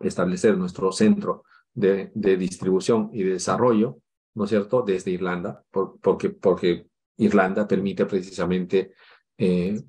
establecer 0.00 0.56
nuestro 0.58 0.92
centro 0.92 1.44
de, 1.72 2.10
de, 2.14 2.36
distribución 2.36 3.10
y 3.12 3.22
de 3.22 3.32
desarrollo, 3.32 3.98
¿no 4.34 4.44
es 4.44 4.50
cierto?, 4.50 4.82
desde 4.82 5.10
Irlanda, 5.10 5.62
por, 5.70 5.98
porque, 6.00 6.30
porque 6.30 6.88
Irlanda 7.18 7.66
permite 7.66 8.06
precisamente, 8.06 8.92
eh, 9.36 9.82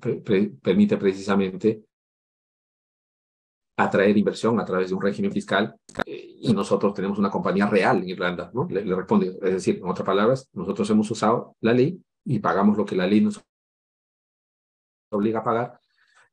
permite 0.62 0.96
precisamente 0.96 1.82
atraer 3.76 4.16
inversión 4.16 4.58
a 4.58 4.64
través 4.64 4.88
de 4.88 4.94
un 4.94 5.02
régimen 5.02 5.30
fiscal 5.30 5.76
y 6.04 6.52
nosotros 6.52 6.94
tenemos 6.94 7.18
una 7.18 7.30
compañía 7.30 7.66
real 7.66 7.98
en 7.98 8.08
Irlanda, 8.08 8.50
¿no? 8.52 8.66
Le, 8.68 8.84
le, 8.84 8.96
responde, 8.96 9.38
es 9.40 9.52
decir, 9.52 9.76
en 9.78 9.88
otras 9.88 10.04
palabras, 10.04 10.48
nosotros 10.52 10.90
hemos 10.90 11.08
usado 11.10 11.56
la 11.60 11.72
ley 11.72 12.02
y 12.24 12.40
pagamos 12.40 12.76
lo 12.76 12.84
que 12.84 12.96
la 12.96 13.06
ley 13.06 13.20
nos 13.20 13.40
obliga 15.10 15.40
a 15.40 15.44
pagar. 15.44 15.80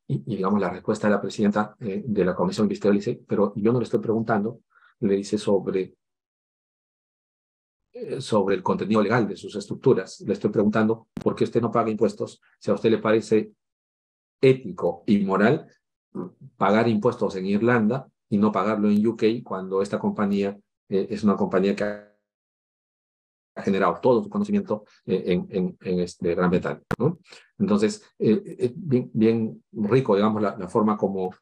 Y, 0.08 0.18
digamos, 0.36 0.60
la 0.60 0.70
respuesta 0.70 1.08
de 1.08 1.14
la 1.14 1.20
presidenta 1.20 1.76
eh, 1.80 2.02
de 2.06 2.24
la 2.24 2.34
Comisión 2.34 2.66
Ministerial 2.66 2.98
dice, 2.98 3.20
pero 3.26 3.52
yo 3.56 3.72
no 3.72 3.78
le 3.78 3.84
estoy 3.84 4.00
preguntando, 4.00 4.60
le 5.00 5.14
dice 5.16 5.38
sobre, 5.38 5.80
eh, 5.80 5.94
sobre 8.18 8.56
el 8.56 8.62
contenido 8.62 9.02
legal 9.02 9.26
de 9.26 9.36
sus 9.36 9.54
estructuras. 9.56 10.20
Le 10.20 10.32
estoy 10.32 10.50
preguntando 10.50 11.08
por 11.14 11.34
qué 11.34 11.44
usted 11.44 11.60
no 11.60 11.70
paga 11.70 11.90
impuestos, 11.90 12.40
si 12.58 12.70
a 12.70 12.74
usted 12.74 12.90
le 12.90 12.98
parece 12.98 13.52
ético 14.40 15.02
y 15.06 15.18
moral 15.24 15.66
pagar 16.56 16.88
impuestos 16.88 17.36
en 17.36 17.46
Irlanda 17.46 18.08
y 18.28 18.38
no 18.38 18.52
pagarlo 18.52 18.90
en 18.90 19.06
UK 19.06 19.42
cuando 19.44 19.82
esta 19.82 19.98
compañía 19.98 20.58
eh, 20.88 21.06
es 21.10 21.24
una 21.24 21.36
compañía 21.36 21.74
que 21.74 21.84
ha 21.84 23.62
generado 23.62 23.98
todo 24.00 24.22
su 24.22 24.28
conocimiento 24.28 24.84
eh, 25.06 25.24
en, 25.26 25.76
en, 25.80 26.00
este 26.00 26.34
Gran 26.34 26.50
Bretaña. 26.50 26.82
¿no? 26.98 27.18
Entonces, 27.58 28.02
eh, 28.18 28.72
bien, 28.76 29.10
bien, 29.14 29.64
rico, 29.72 30.14
digamos, 30.14 30.42
la, 30.42 30.56
la, 30.58 30.68
forma 30.68 30.96
como, 30.96 31.34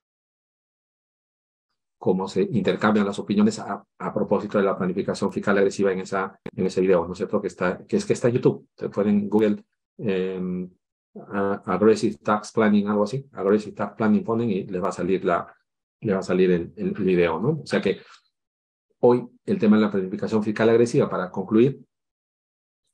como 2.05 2.29
se 2.29 2.43
intercambian 2.43 3.07
las 3.07 3.19
opiniones 3.19 3.59
a, 3.59 3.83
a, 3.99 4.13
propósito 4.13 4.59
de 4.59 4.65
la 4.65 4.77
planificación 4.77 5.33
fiscal 5.33 5.57
agresiva 5.57 5.91
en, 5.91 6.01
esa, 6.01 6.39
en 6.55 6.67
ese 6.67 6.83
video, 6.83 7.07
¿no 7.07 7.15
es 7.15 7.17
cierto? 7.17 7.41
Que, 7.41 7.47
está, 7.47 7.83
que 7.87 7.97
es 7.97 8.05
que 8.05 8.13
está 8.13 8.29
en 8.29 8.35
YouTube. 8.35 8.69
Se 8.77 8.91
pueden 8.91 9.27
Google 9.27 9.65
eh, 9.97 10.69
Aggressive 11.65 12.19
Tax 12.23 12.53
Planning, 12.53 12.89
algo 12.89 13.05
así. 13.05 13.27
Aggressive 13.33 13.75
Tax 13.75 13.95
Planning 13.97 14.23
ponen 14.23 14.51
y 14.51 14.65
les 14.65 14.83
va 14.83 14.91
a 14.91 14.93
salir, 14.93 15.25
la, 15.25 15.51
les 16.03 16.15
va 16.15 16.19
a 16.19 16.23
salir 16.23 16.51
el, 16.51 16.75
el 16.77 16.91
video, 16.91 17.41
¿no? 17.41 17.61
O 17.63 17.67
sea 17.67 17.81
que 17.81 18.03
hoy 19.01 19.27
el 19.47 19.59
tema 19.59 19.77
de 19.79 19.85
la 19.85 19.91
planificación 19.91 20.43
fiscal 20.43 20.69
agresiva, 20.69 21.09
para 21.09 21.31
concluir, 21.31 21.81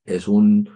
es 0.05 0.29
un, 0.29 0.71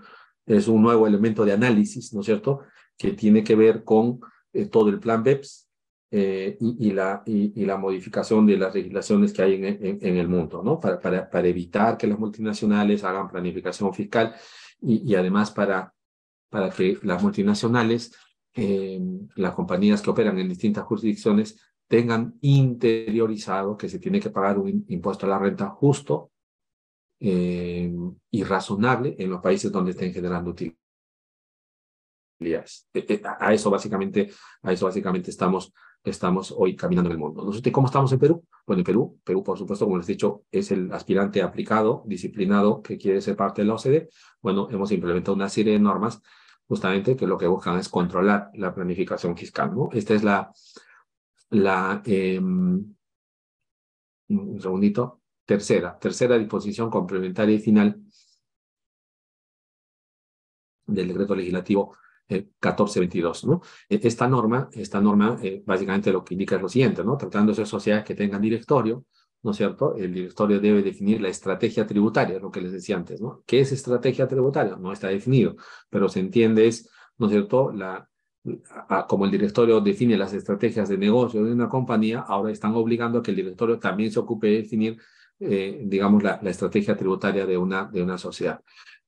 es 0.45 0.66
un 0.66 0.82
nuevo 0.82 1.07
elemento 1.07 1.45
de 1.45 1.53
análisis, 1.53 2.12
¿no 2.12 2.18
es 2.18 2.26
cierto?, 2.26 2.62
que 2.99 3.12
tiene 3.12 3.45
que 3.45 3.55
ver 3.55 3.85
con 3.85 4.18
eh, 4.53 4.66
todo 4.66 4.89
el 4.89 4.99
plan 4.99 5.22
BEPS 5.22 5.68
eh, 6.16 6.56
y, 6.60 6.88
y, 6.88 6.92
la, 6.92 7.24
y, 7.26 7.60
y, 7.60 7.64
la 7.64 7.76
modificación 7.76 8.46
de 8.46 8.56
las 8.56 8.72
legislaciones 8.72 9.32
que 9.32 9.42
hay 9.42 9.54
en, 9.54 9.64
en, 9.64 9.98
en 10.00 10.16
el 10.16 10.28
mundo, 10.28 10.62
¿no? 10.62 10.78
Para, 10.78 11.00
para, 11.00 11.28
para, 11.28 11.48
evitar 11.48 11.96
que 11.96 12.06
las 12.06 12.20
multinacionales 12.20 13.02
hagan 13.02 13.28
planificación 13.28 13.92
fiscal 13.92 14.32
y, 14.80 15.12
además 15.16 15.50
para, 15.50 15.92
para 16.50 16.70
que 16.70 16.98
las 17.02 17.20
multinacionales, 17.20 18.14
eh, 18.54 19.00
las 19.34 19.54
compañías 19.54 20.02
que 20.02 20.10
operan 20.10 20.38
en 20.38 20.48
distintas 20.48 20.84
jurisdicciones, 20.84 21.58
tengan 21.88 22.38
interiorizado 22.42 23.76
que 23.76 23.88
se 23.88 23.98
tiene 23.98 24.20
que 24.20 24.30
pagar 24.30 24.58
un 24.58 24.84
impuesto 24.88 25.26
a 25.26 25.30
la 25.30 25.38
renta 25.40 25.68
justo 25.68 26.30
eh, 27.18 27.92
y 28.30 28.44
razonable 28.44 29.16
en 29.18 29.30
los 29.30 29.40
países 29.40 29.72
donde 29.72 29.90
estén 29.90 30.12
generando 30.12 30.50
utilidades. 30.50 30.78
Eh, 32.40 33.06
eh, 33.08 33.22
a 33.24 33.52
eso 33.52 33.70
básicamente, 33.70 34.30
a 34.62 34.72
eso 34.72 34.86
básicamente 34.86 35.30
estamos, 35.30 35.72
estamos 36.05 36.55
hoy 36.57 36.76
caminando 36.76 37.09
en 37.09 37.12
el 37.14 37.18
mundo. 37.18 37.44
¿Nosotros 37.44 37.72
cómo 37.72 37.86
estamos 37.86 38.12
en 38.12 38.18
Perú? 38.18 38.44
Bueno, 38.66 38.80
en 38.80 38.84
Perú, 38.84 39.20
Perú, 39.24 39.42
por 39.42 39.59
supuesto, 39.59 39.86
como 39.86 39.96
les 39.98 40.09
he 40.09 40.12
dicho, 40.12 40.44
es 40.52 40.70
el 40.70 40.92
aspirante 40.92 41.42
aplicado, 41.42 42.02
disciplinado, 42.07 42.82
que 42.82 42.98
quiere 42.98 43.20
ser 43.20 43.36
parte 43.36 43.62
de 43.62 43.68
la 43.68 43.74
OCDE. 43.74 44.11
Bueno, 44.40 44.68
hemos 44.70 44.92
implementado 44.92 45.34
una 45.34 45.48
serie 45.48 45.72
de 45.72 45.78
normas 45.78 46.22
justamente 46.68 47.16
que 47.16 47.26
lo 47.26 47.38
que 47.38 47.46
buscan 47.46 47.78
es 47.78 47.88
controlar 47.88 48.50
la 48.55 48.74
planificación 48.74 49.36
fiscal, 49.36 49.74
¿no? 49.74 49.88
Esta 49.92 50.14
es 50.14 50.22
la, 50.22 50.52
la 51.50 52.02
eh, 52.05 52.38
un 52.40 52.96
segundito, 54.61 55.20
Tercera, 55.46 55.98
tercera 55.98 56.38
disposición 56.38 56.88
complementaria 56.88 57.55
y 57.55 57.59
final 57.59 58.02
del 60.86 61.09
decreto 61.09 61.34
legislativo 61.34 61.94
eh, 62.29 62.43
1422. 62.61 63.45
¿no? 63.45 63.61
E, 63.89 64.01
esta 64.03 64.29
norma, 64.29 64.68
esta 64.72 65.01
norma 65.01 65.39
eh, 65.43 65.62
básicamente 65.64 66.12
lo 66.12 66.25
que 66.25 66.35
indica 66.35 66.57
es 66.57 66.62
lo 66.62 66.68
siguiente, 66.68 67.05
¿no? 67.05 67.16
tratándose 67.16 67.62
de 67.62 67.66
sociedades 67.66 68.05
que 68.05 68.14
tengan 68.14 68.41
directorio, 68.41 69.05
¿no 69.43 69.51
es 69.51 69.57
cierto? 69.59 69.95
El 69.97 70.14
directorio 70.14 70.59
debe 70.59 70.83
definir 70.83 71.20
la 71.20 71.29
estrategia 71.29 71.87
tributaria, 71.87 72.39
lo 72.39 72.51
que 72.51 72.62
les 72.62 72.72
decía 72.72 72.97
antes, 72.97 73.20
¿no? 73.20 73.43
¿Qué 73.47 73.61
es 73.61 73.72
estrategia 73.72 74.27
tributaria? 74.27 74.77
No 74.77 74.91
está 74.91 75.09
definido, 75.09 75.57
pero 75.91 76.09
se 76.09 76.20
entiende 76.20 76.66
es, 76.66 76.89
¿no 77.18 77.27
es 77.27 77.33
cierto?, 77.33 77.70
la, 77.70 78.09
como 79.07 79.27
el 79.27 79.31
directorio 79.31 79.81
define 79.83 80.16
las 80.16 80.33
estrategias 80.33 80.89
de 80.89 80.97
negocio 80.97 81.45
de 81.45 81.53
una 81.53 81.68
compañía, 81.68 82.20
ahora 82.20 82.53
están 82.53 82.75
obligando 82.75 83.18
a 83.18 83.22
que 83.22 83.33
el 83.33 83.37
directorio 83.37 83.79
también 83.79 84.11
se 84.11 84.18
ocupe 84.18 84.47
de 84.47 84.57
definir 84.62 84.99
eh, 85.41 85.81
digamos, 85.85 86.22
la, 86.22 86.39
la, 86.43 86.51
estrategia 86.51 86.97
tributaria 86.97 87.45
de 87.45 87.57
una, 87.59 87.87
de 87.87 88.03
una 88.03 88.16
sociedad. 88.18 88.61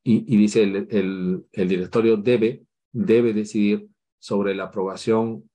Y, 0.03 0.35
y 0.35 0.37
dice, 0.37 0.62
el, 0.62 0.89
el, 0.91 1.47
el, 1.53 1.69
directorio 1.69 2.17
debe, 2.17 2.66
debe 2.97 3.34
decidir 3.34 3.88
sobre 4.18 4.55
la 4.55 4.64
aprobación, 4.64 5.51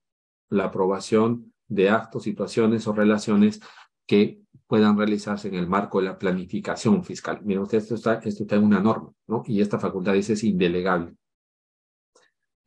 la 0.50 0.66
aprobación 0.66 1.54
de 1.68 1.90
actos, 1.90 2.24
situaciones 2.24 2.86
o 2.88 2.94
relaciones 2.94 3.62
que 4.06 4.42
puedan 4.68 4.98
realizarse 4.98 5.48
en 5.48 5.56
el 5.56 5.68
marco 5.68 6.00
de 6.00 6.06
la 6.06 6.18
planificación 6.18 7.04
fiscal. 7.04 7.42
Miren 7.44 7.64
usted, 7.64 7.80
esto 7.80 7.96
está, 7.96 8.16
esto 8.16 8.44
está 8.44 8.56
en 8.58 8.64
una 8.64 8.80
norma, 8.80 9.12
¿no? 9.28 9.44
Y 9.48 9.60
esta 9.60 9.80
facultad 9.80 10.14
dice 10.14 10.34
es 10.34 10.44
indelegable. 10.44 11.16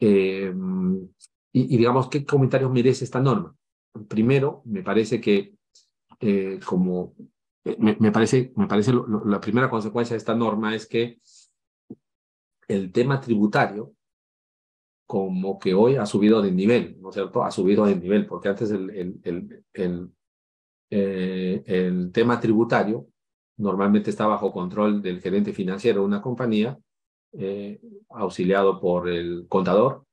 Eh, 0.00 0.52
y, 1.52 1.76
digamos, 1.76 2.08
¿qué 2.08 2.26
comentarios 2.26 2.72
merece 2.72 3.04
esta 3.04 3.20
norma? 3.20 3.54
Primero, 4.08 4.62
me 4.64 4.82
parece 4.82 5.20
que 5.20 5.54
eh, 6.18 6.58
como 6.66 7.14
me, 7.78 7.96
me, 8.00 8.10
parece, 8.10 8.52
me 8.56 8.66
parece 8.66 8.92
la 9.24 9.40
primera 9.40 9.70
consecuencia 9.70 10.14
de 10.14 10.18
esta 10.18 10.34
norma 10.34 10.74
es 10.74 10.86
que 10.86 11.20
el 12.66 12.90
tema 12.90 13.20
tributario 13.20 13.94
como 15.06 15.58
que 15.58 15.74
hoy 15.74 15.96
ha 15.96 16.06
subido 16.06 16.40
de 16.40 16.50
nivel, 16.50 16.96
¿no 17.00 17.10
es 17.10 17.14
cierto? 17.14 17.44
Ha 17.44 17.50
subido 17.50 17.84
de 17.86 17.96
nivel, 17.96 18.26
porque 18.26 18.48
antes 18.48 18.70
el, 18.70 18.90
el, 18.90 19.20
el, 19.22 19.64
el, 19.72 20.10
eh, 20.90 22.08
tema 22.12 22.40
tributario 22.40 23.06
normalmente 23.56 24.10
está 24.10 24.26
bajo 24.26 24.52
control 24.52 25.02
del 25.02 25.20
gerente 25.20 25.52
financiero 25.52 26.00
de 26.00 26.06
una 26.06 26.22
compañía, 26.22 26.78
eh, 27.32 27.80
auxiliado 28.10 28.80
por 28.80 29.08
el 29.08 29.46
contador 29.48 30.04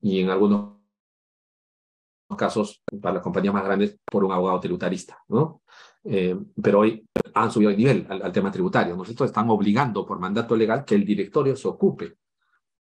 y 0.00 0.20
en 0.20 0.30
algunos 0.30 0.76
casos, 2.38 2.82
para 3.02 3.14
las 3.14 3.22
compañías 3.22 3.52
más 3.52 3.64
grandes, 3.64 3.98
por 4.04 4.24
un 4.24 4.32
abogado 4.32 4.60
tributarista, 4.60 5.18
¿no? 5.28 5.62
Eh, 6.04 6.38
pero 6.62 6.80
hoy 6.80 7.06
han 7.34 7.50
subido 7.50 7.70
el 7.70 7.76
nivel 7.76 8.06
al, 8.08 8.22
al 8.22 8.32
tema 8.32 8.50
tributario. 8.50 8.96
Nosotros 8.96 9.28
están 9.28 9.50
obligando 9.50 10.06
por 10.06 10.18
mandato 10.18 10.56
legal 10.56 10.84
que 10.84 10.94
el 10.94 11.04
directorio 11.04 11.54
se 11.56 11.68
ocupe 11.68 12.16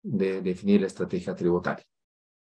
de 0.02 0.42
definir 0.42 0.80
la 0.80 0.86
estrategia 0.86 1.34
tributaria. 1.34 1.84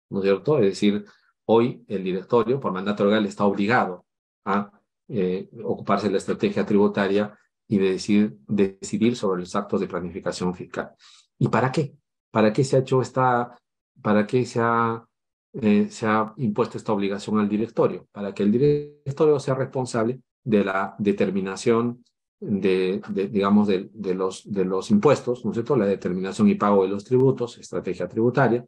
¿No 0.09 0.19
es 0.19 0.25
cierto? 0.25 0.57
Es 0.57 0.65
decir, 0.65 1.05
hoy 1.45 1.83
el 1.87 2.03
directorio 2.03 2.59
por 2.59 2.71
mandato 2.71 3.05
legal 3.05 3.25
está 3.25 3.45
obligado 3.45 4.05
a 4.45 4.71
eh, 5.07 5.49
ocuparse 5.63 6.07
de 6.07 6.13
la 6.13 6.17
estrategia 6.17 6.65
tributaria 6.65 7.37
y 7.67 7.77
de 7.77 7.91
decidir, 7.91 8.37
decidir 8.47 9.15
sobre 9.15 9.41
los 9.41 9.55
actos 9.55 9.79
de 9.79 9.87
planificación 9.87 10.53
fiscal. 10.53 10.91
¿Y 11.39 11.47
para 11.47 11.71
qué? 11.71 11.95
¿Para 12.31 12.51
qué 12.53 12.63
se 12.63 12.75
ha 12.75 12.79
hecho 12.79 13.01
esta, 13.01 13.57
para 14.01 14.27
qué 14.27 14.45
se 14.45 14.59
ha, 14.61 15.05
eh, 15.53 15.87
se 15.89 16.05
ha 16.05 16.33
impuesto 16.37 16.77
esta 16.77 16.93
obligación 16.93 17.39
al 17.39 17.49
directorio? 17.49 18.07
Para 18.11 18.33
que 18.33 18.43
el 18.43 18.51
directorio 18.51 19.39
sea 19.39 19.55
responsable 19.55 20.21
de 20.43 20.63
la 20.63 20.95
determinación 20.97 22.03
de, 22.41 23.01
de 23.09 23.27
digamos, 23.29 23.67
de, 23.67 23.89
de, 23.93 24.13
los, 24.13 24.51
de 24.51 24.65
los 24.65 24.91
impuestos, 24.91 25.45
¿no 25.45 25.51
es 25.51 25.55
cierto? 25.55 25.77
La 25.77 25.85
determinación 25.85 26.49
y 26.49 26.55
pago 26.55 26.83
de 26.83 26.89
los 26.89 27.05
tributos, 27.05 27.57
estrategia 27.57 28.09
tributaria, 28.09 28.65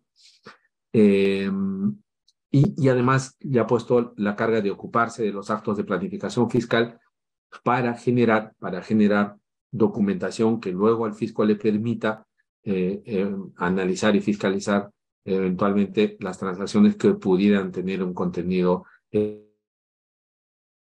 Em, 0.94 1.98
y, 2.52 2.76
y, 2.78 2.90
además 2.90 3.36
le 3.40 3.60
ha 3.60 3.66
puesto 3.66 4.14
la 4.18 4.36
carga 4.36 4.62
de 4.62 4.70
ocuparse 4.70 5.24
de 5.24 5.32
los 5.34 5.50
actos 5.50 5.76
de 5.76 5.84
planificación 5.84 6.52
fiscal 6.52 7.00
para 7.64 7.96
generar, 7.96 8.54
para 8.60 8.84
generar 8.84 9.36
documentación 9.72 10.60
que 10.60 10.72
luego 10.72 11.06
al 11.06 11.16
fisco 11.16 11.44
le 11.46 11.56
permita 11.56 12.28
eh, 12.64 13.02
eh, 13.06 13.36
analizar 13.58 14.16
y 14.16 14.22
fiscalizar 14.22 14.92
eventualmente 15.26 16.16
las 16.20 16.38
transacciones 16.38 16.96
que 16.96 17.14
pudieran 17.16 17.72
tener 17.72 18.04
un 18.04 18.14
contenido 18.14 18.86
eh, 19.12 19.43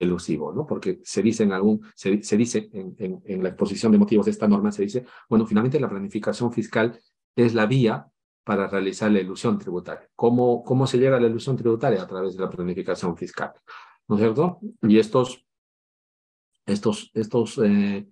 elusivo, 0.03 0.53
¿no? 0.53 0.65
Porque 0.65 0.99
se 1.03 1.21
dice 1.21 1.43
en 1.43 1.51
algún, 1.51 1.81
se, 1.95 2.21
se 2.23 2.37
dice 2.37 2.69
en, 2.73 2.95
en, 2.99 3.21
en, 3.25 3.43
la 3.43 3.49
exposición 3.49 3.91
de 3.91 3.97
motivos 3.97 4.25
de 4.25 4.31
esta 4.31 4.47
norma, 4.47 4.71
se 4.71 4.83
dice, 4.83 5.05
bueno, 5.29 5.45
finalmente 5.45 5.79
la 5.79 5.89
planificación 5.89 6.51
fiscal 6.51 6.99
es 7.35 7.53
la 7.53 7.65
vía 7.65 8.07
para 8.43 8.67
realizar 8.67 9.11
la 9.11 9.21
ilusión 9.21 9.57
tributaria. 9.57 10.09
¿Cómo, 10.15 10.63
cómo 10.63 10.85
se 10.85 10.97
llega 10.97 11.17
a 11.17 11.19
la 11.19 11.27
ilusión 11.27 11.55
tributaria? 11.55 12.01
A 12.01 12.07
través 12.07 12.35
de 12.35 12.43
la 12.43 12.49
planificación 12.49 13.15
fiscal, 13.17 13.53
¿no 14.07 14.15
es 14.15 14.21
cierto? 14.21 14.59
Y 14.81 14.99
estos, 14.99 15.45
estos, 16.65 17.11
estos 17.13 17.57
eh, 17.59 18.07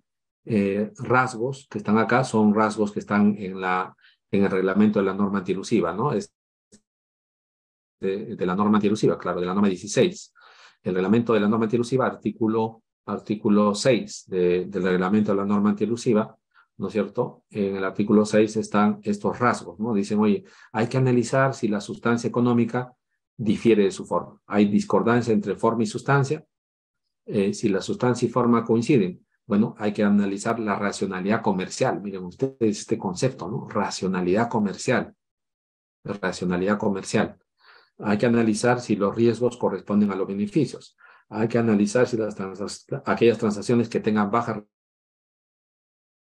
eh, 0.46 0.92
rasgos 0.98 1.68
que 1.70 1.80
están 1.80 1.98
acá 1.98 2.24
son 2.24 2.54
rasgos 2.54 2.92
que 2.92 3.00
están 3.00 3.36
en, 3.38 3.60
la, 3.60 3.96
en 4.32 4.44
el 4.44 4.52
reglamento 4.52 5.00
de 5.00 5.06
la 5.06 5.14
norma 5.14 5.39
antielusiva, 5.39 5.94
¿no? 5.94 6.14
Es 6.14 6.34
de, 8.00 8.36
de 8.36 8.46
la 8.46 8.56
norma 8.56 8.78
antielusiva, 8.78 9.18
claro, 9.18 9.42
de 9.42 9.46
la 9.48 9.54
norma 9.54 9.68
16. 9.68 10.34
El 10.84 10.96
reglamento 10.96 11.34
de 11.34 11.40
la 11.40 11.48
norma 11.48 11.66
antielusiva, 11.66 12.06
artículo, 12.06 12.84
artículo 13.06 13.76
6 13.76 14.26
de, 14.28 14.66
del 14.66 14.84
reglamento 14.84 15.32
de 15.32 15.38
la 15.38 15.46
norma 15.46 15.72
antielusiva, 15.72 16.36
¿no 16.78 16.88
es 16.88 16.94
cierto? 16.94 17.44
En 17.50 17.76
el 17.76 17.84
artículo 17.84 18.26
6 18.26 18.58
están 18.58 19.00
estos 19.04 19.38
rasgos, 19.40 19.80
¿no? 19.80 19.94
Dicen, 19.94 20.20
oye, 20.20 20.44
hay 20.72 20.88
que 20.88 20.98
analizar 20.98 21.54
si 21.54 21.68
la 21.68 21.80
sustancia 21.82 22.28
económica 22.28 22.94
difiere 23.38 23.84
de 23.84 23.92
su 23.92 24.06
forma. 24.06 24.42
Hay 24.48 24.66
discordancia 24.66 25.34
entre 25.34 25.56
forma 25.56 25.84
y 25.84 25.88
sustancia. 25.88 26.46
Eh, 27.26 27.54
si 27.54 27.70
la 27.70 27.82
sustancia 27.82 28.28
y 28.28 28.30
forma 28.30 28.64
coinciden, 28.66 29.26
bueno, 29.46 29.76
hay 29.78 29.94
que 29.94 30.04
analizar 30.04 30.60
la 30.60 30.76
racionalidad 30.76 31.42
comercial. 31.42 32.02
Miren 32.02 32.24
ustedes 32.24 32.80
este 32.80 32.98
concepto, 32.98 33.50
¿no? 33.50 33.68
Racionalidad 33.68 34.50
comercial. 34.50 35.16
Racionalidad 36.04 36.78
comercial. 36.78 37.38
Hay 38.04 38.18
que 38.18 38.26
analizar 38.26 38.80
si 38.82 38.95
los 38.95 39.16
riesgos 39.16 39.58
corresponden 39.58 40.12
a 40.12 40.16
los 40.16 40.28
beneficios. 40.28 40.97
Hay 41.30 41.47
que 41.47 41.58
analizar 41.58 42.08
si 42.08 42.18
las 42.18 42.36
aquellas 43.06 43.38
transacciones 43.38 43.89
que 43.89 43.99
tengan 43.99 44.30
baja 44.30 44.64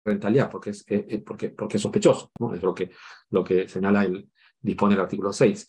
rentabilidad, 0.05 0.49
porque 0.49 0.69
es, 0.71 0.85
eh, 0.87 1.05
eh, 1.09 1.19
porque, 1.19 1.49
porque 1.49 1.79
sospechoso. 1.79 2.31
Es 2.53 2.61
lo 2.61 2.73
que, 2.73 2.91
lo 3.31 3.43
que 3.43 3.67
señala 3.67 4.03
el, 4.03 4.29
dispone 4.61 4.95
el 4.95 5.01
artículo 5.01 5.33
6. 5.33 5.67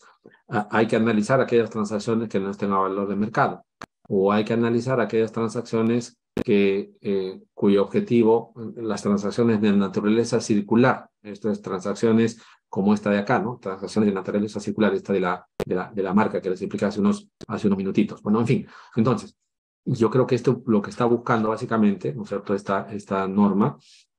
Ah, 0.49 0.67
hay 0.71 0.87
que 0.87 0.95
analizar 0.95 1.41
aquellas 1.41 1.69
transacciones 1.69 2.29
que 2.29 2.39
no 2.39 2.51
estén 2.51 2.71
a 2.71 2.79
valor 2.79 3.07
de 3.07 3.15
mercado, 3.15 3.65
o 4.07 4.31
hay 4.31 4.43
que 4.43 4.53
analizar 4.53 4.99
aquellas 4.99 5.31
transacciones 5.31 6.17
que, 6.43 6.91
eh, 7.01 7.41
cuyo 7.53 7.83
objetivo, 7.83 8.53
las 8.75 9.01
transacciones 9.01 9.59
de 9.59 9.71
naturaleza 9.73 10.39
circular, 10.39 11.09
estas 11.21 11.61
transacciones 11.61 12.41
como 12.69 12.93
esta 12.93 13.09
de 13.09 13.19
acá, 13.19 13.39
¿no? 13.39 13.59
Transacciones 13.59 14.09
de 14.09 14.13
naturaleza 14.13 14.59
circular, 14.59 14.93
esta 14.93 15.13
de 15.13 15.21
la, 15.21 15.47
de 15.65 15.75
la, 15.75 15.91
de 15.91 16.03
la 16.03 16.13
marca 16.13 16.41
que 16.41 16.49
les 16.49 16.61
expliqué 16.61 16.85
hace 16.85 16.99
unos, 16.99 17.29
hace 17.47 17.67
unos 17.67 17.77
minutitos. 17.77 18.21
Bueno, 18.21 18.39
en 18.39 18.47
fin, 18.47 18.67
entonces, 18.95 19.37
yo 19.85 20.09
creo 20.09 20.27
que 20.27 20.35
esto 20.35 20.61
lo 20.65 20.81
que 20.81 20.89
está 20.89 21.05
buscando 21.05 21.49
básicamente, 21.49 22.13
¿no 22.13 22.23
es 22.23 22.29
cierto?, 22.29 22.53
esta, 22.53 22.87
esta 22.91 23.27
norma 23.27 23.77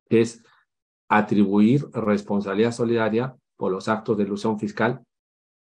es 0.08 0.42
atribuir 1.08 1.88
responsabilidad 1.92 2.72
solidaria 2.72 3.36
por 3.56 3.72
los 3.72 3.88
actos 3.88 4.16
de 4.16 4.24
ilusión 4.24 4.58
fiscal 4.58 5.04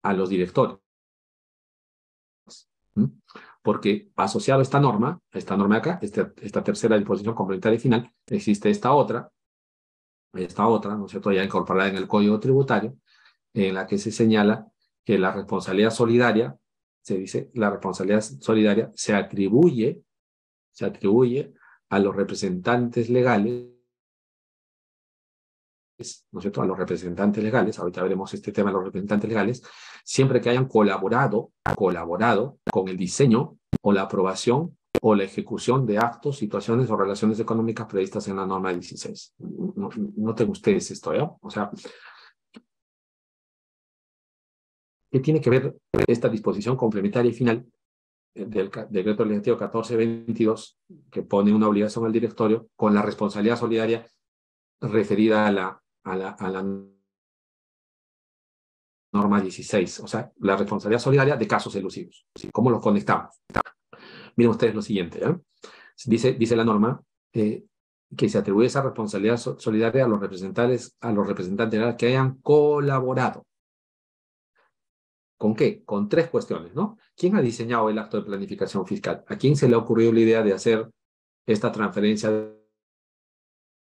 a 0.02 0.12
los 0.12 0.28
directores. 0.28 0.78
¿Mm? 2.94 3.06
Porque 3.62 4.10
asociado 4.16 4.60
a 4.60 4.62
esta 4.62 4.80
norma, 4.80 5.20
esta 5.32 5.56
norma 5.56 5.76
de 5.76 5.78
acá, 5.80 5.98
esta, 6.02 6.32
esta 6.42 6.62
tercera 6.62 6.96
disposición 6.96 7.34
complementaria 7.34 7.78
final, 7.78 8.12
existe 8.26 8.70
esta 8.70 8.92
otra, 8.92 9.30
esta 10.36 10.66
otra, 10.66 10.96
¿no 10.96 11.06
es 11.06 11.10
cierto?, 11.10 11.32
ya 11.32 11.44
incorporada 11.44 11.90
en 11.90 11.96
el 11.96 12.08
Código 12.08 12.40
Tributario, 12.40 12.96
en 13.52 13.74
la 13.74 13.86
que 13.86 13.98
se 13.98 14.10
señala 14.10 14.66
que 15.04 15.18
la 15.18 15.32
responsabilidad 15.32 15.90
solidaria, 15.90 16.56
se 17.02 17.18
dice, 17.18 17.50
la 17.54 17.70
responsabilidad 17.70 18.22
solidaria 18.22 18.90
se 18.94 19.14
atribuye, 19.14 20.02
se 20.72 20.86
atribuye 20.86 21.52
a 21.90 21.98
los 21.98 22.16
representantes 22.16 23.10
legales 23.10 23.74
¿no 26.32 26.40
es 26.40 26.42
cierto?, 26.42 26.62
a 26.62 26.66
los 26.66 26.76
representantes 26.76 27.42
legales, 27.42 27.78
ahorita 27.78 28.02
veremos 28.02 28.34
este 28.34 28.52
tema 28.52 28.70
de 28.70 28.74
los 28.74 28.84
representantes 28.84 29.28
legales, 29.28 29.62
siempre 30.04 30.40
que 30.40 30.50
hayan 30.50 30.66
colaborado, 30.66 31.52
colaborado 31.76 32.58
con 32.70 32.88
el 32.88 32.96
diseño 32.96 33.58
o 33.80 33.92
la 33.92 34.02
aprobación 34.02 34.76
o 35.06 35.14
la 35.14 35.24
ejecución 35.24 35.84
de 35.84 35.98
actos, 35.98 36.38
situaciones 36.38 36.88
o 36.88 36.96
relaciones 36.96 37.38
económicas 37.38 37.86
previstas 37.86 38.26
en 38.28 38.36
la 38.36 38.46
norma 38.46 38.72
16. 38.72 39.34
No, 39.76 39.90
noten 40.16 40.48
ustedes 40.48 40.90
esto, 40.90 41.12
¿eh? 41.12 41.28
O 41.42 41.50
sea, 41.50 41.70
¿qué 45.12 45.20
tiene 45.20 45.42
que 45.42 45.50
ver 45.50 45.76
esta 46.06 46.30
disposición 46.30 46.74
complementaria 46.74 47.30
y 47.30 47.34
final 47.34 47.66
del 48.34 48.70
decreto 48.88 49.26
legislativo 49.26 49.56
1422, 49.56 50.78
que 51.10 51.22
pone 51.22 51.52
una 51.52 51.68
obligación 51.68 52.06
al 52.06 52.12
directorio, 52.12 52.68
con 52.74 52.94
la 52.94 53.02
responsabilidad 53.02 53.58
solidaria 53.58 54.06
referida 54.80 55.46
a 55.46 55.52
la 55.52 55.82
a 56.04 56.16
la, 56.16 56.28
a 56.30 56.48
la 56.50 56.62
norma 59.12 59.40
16, 59.40 60.00
o 60.00 60.06
sea, 60.06 60.32
la 60.40 60.56
responsabilidad 60.56 61.00
solidaria 61.00 61.36
de 61.36 61.46
casos 61.46 61.74
elusivos. 61.76 62.26
¿Cómo 62.52 62.70
los 62.70 62.80
conectamos? 62.80 63.40
Miren 64.36 64.50
ustedes 64.50 64.74
lo 64.74 64.82
siguiente. 64.82 65.24
¿eh? 65.24 65.36
Dice, 66.06 66.32
dice 66.32 66.56
la 66.56 66.64
norma 66.64 67.02
eh, 67.32 67.64
que 68.16 68.28
se 68.28 68.38
atribuye 68.38 68.66
esa 68.66 68.82
responsabilidad 68.82 69.36
solidaria 69.36 70.04
a 70.04 70.08
los 70.08 70.20
representantes, 70.20 70.96
a 71.00 71.12
los 71.12 71.26
representantes 71.26 71.94
que 71.96 72.06
hayan 72.08 72.38
colaborado. 72.40 73.46
¿Con 75.36 75.54
qué? 75.54 75.84
Con 75.84 76.08
tres 76.08 76.28
cuestiones, 76.28 76.74
¿no? 76.74 76.96
¿Quién 77.16 77.36
ha 77.36 77.42
diseñado 77.42 77.90
el 77.90 77.98
acto 77.98 78.18
de 78.18 78.26
planificación 78.26 78.86
fiscal? 78.86 79.24
¿A 79.28 79.36
quién 79.36 79.56
se 79.56 79.68
le 79.68 79.74
ha 79.74 79.78
ocurrido 79.78 80.12
la 80.12 80.20
idea 80.20 80.42
de 80.42 80.52
hacer 80.52 80.90
esta 81.46 81.70
transferencia 81.70 82.30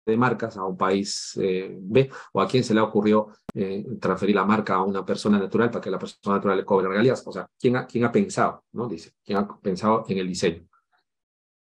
de 0.06 0.18
marcas 0.18 0.56
a 0.58 0.66
un 0.66 0.78
país 0.78 1.38
eh, 1.42 1.76
B, 1.82 2.10
o 2.34 2.42
a 2.42 2.48
quién 2.48 2.64
se 2.64 2.74
le 2.74 2.82
ocurrió 2.82 3.30
eh, 3.54 3.84
transferir 4.00 4.36
la 4.36 4.46
marca 4.46 4.76
a 4.76 4.84
una 4.84 5.06
persona 5.06 5.40
natural 5.40 5.72
para 5.72 5.82
que 5.82 5.90
la 5.90 5.98
persona 5.98 6.36
natural 6.36 6.58
le 6.58 6.66
cobre 6.66 6.88
regalías. 6.88 7.26
O 7.26 7.32
sea, 7.32 7.48
¿quién 7.60 7.76
ha, 7.78 7.88
quién 7.88 8.06
ha 8.06 8.12
pensado? 8.12 8.64
¿no? 8.74 8.88
Dice, 8.88 9.14
¿quién 9.24 9.40
ha 9.40 9.60
pensado 9.60 10.06
en 10.08 10.18
el 10.20 10.28
diseño? 10.28 10.68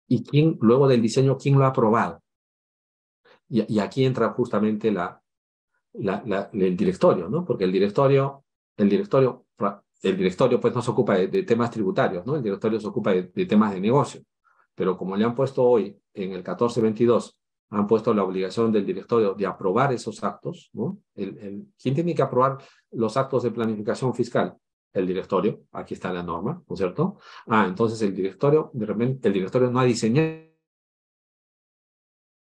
¿Y 0.07 0.22
quién, 0.22 0.57
luego 0.61 0.86
del 0.89 1.03
diseño, 1.03 1.36
quién 1.36 1.59
lo 1.59 1.64
ha 1.64 1.68
aprobado? 1.68 2.22
Y, 3.49 3.74
y 3.74 3.80
aquí 3.80 4.05
entra 4.05 4.30
justamente 4.30 4.93
la, 4.93 5.20
la, 5.95 6.22
la, 6.24 6.51
el 6.53 6.76
directorio, 6.76 7.28
¿no? 7.28 7.45
Porque 7.45 7.64
el 7.64 7.72
directorio, 7.72 8.45
el 8.76 8.89
directorio, 8.89 9.47
el 10.03 10.16
directorio 10.16 10.61
pues 10.61 10.74
no 10.74 10.82
se 10.82 10.91
ocupa 10.91 11.16
de, 11.16 11.28
de 11.28 11.43
temas 11.43 11.70
tributarios, 11.70 12.24
¿no? 12.24 12.36
El 12.36 12.43
directorio 12.43 12.78
se 12.78 12.86
ocupa 12.86 13.12
de, 13.12 13.24
de 13.34 13.47
temas 13.47 13.72
de 13.72 13.80
negocio. 13.80 14.22
Pero 14.74 14.97
como 14.97 15.16
le 15.16 15.24
han 15.24 15.34
puesto 15.34 15.64
hoy 15.64 15.99
en 16.14 16.30
el 16.30 16.39
1422 16.39 17.38
han 17.70 17.86
puesto 17.86 18.14
la 18.14 18.24
obligación 18.24 18.72
del 18.72 18.86
directorio 18.86 19.34
de 19.34 19.46
aprobar 19.46 19.92
esos 19.92 20.22
actos, 20.24 20.70
¿Quién 21.14 21.94
tiene 21.94 22.14
que 22.14 22.22
aprobar 22.22 22.58
los 22.92 23.16
actos 23.16 23.42
de 23.42 23.50
planificación 23.50 24.14
fiscal? 24.14 24.56
El 24.92 25.06
directorio, 25.06 25.64
aquí 25.72 25.94
está 25.94 26.12
la 26.12 26.22
norma, 26.22 26.62
¿no 26.66 26.74
es 26.74 26.78
cierto? 26.78 27.18
Ah, 27.46 27.66
entonces 27.68 28.00
el 28.02 28.14
directorio, 28.14 28.70
de 28.72 28.86
repente, 28.86 29.28
el 29.28 29.34
directorio 29.34 29.70
no 29.70 29.80
ha 29.80 29.84
diseñado 29.84 30.48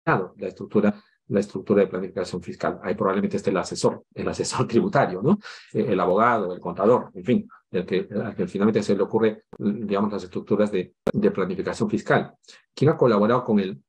la 0.05 0.47
estructura, 0.47 0.95
la 1.27 1.39
estructura 1.39 1.81
de 1.81 1.87
planificación 1.87 2.41
fiscal. 2.41 2.79
Ahí 2.81 2.95
probablemente 2.95 3.37
esté 3.37 3.51
el 3.51 3.57
asesor, 3.57 4.03
el 4.15 4.27
asesor 4.27 4.67
tributario, 4.67 5.21
¿no? 5.21 5.37
El 5.71 5.99
abogado, 5.99 6.53
el 6.53 6.59
contador, 6.59 7.11
en 7.13 7.23
fin, 7.23 7.49
el 7.71 7.85
que, 7.85 8.07
el 8.09 8.35
que 8.35 8.47
finalmente 8.47 8.81
se 8.81 8.95
le 8.95 9.03
ocurre, 9.03 9.43
digamos, 9.57 10.11
las 10.11 10.23
estructuras 10.23 10.71
de, 10.71 10.95
de 11.13 11.31
planificación 11.31 11.87
fiscal. 11.87 12.33
¿Quién 12.73 12.91
ha 12.91 12.97
colaborado 12.97 13.43
con 13.43 13.59
el, 13.59 13.81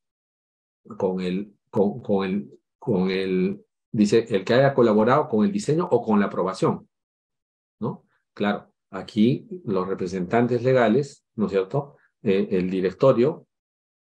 con 0.97 1.20
el, 1.20 1.55
con, 1.70 2.01
con, 2.01 2.26
el, 2.26 2.51
con 2.78 3.11
el, 3.11 3.64
dice, 3.93 4.26
el 4.28 4.45
que 4.45 4.55
haya 4.55 4.74
colaborado 4.74 5.28
con 5.28 5.45
el 5.45 5.53
diseño 5.53 5.89
o 5.91 6.03
con 6.03 6.20
la 6.20 6.26
aprobación, 6.26 6.89
¿no? 7.80 8.05
Claro, 8.32 8.72
aquí 8.91 9.47
los 9.64 9.87
representantes 9.89 10.62
legales, 10.62 11.24
¿no 11.37 11.47
es 11.47 11.53
cierto? 11.53 11.97
Eh, 12.22 12.49
el 12.53 12.70
directorio 12.70 13.47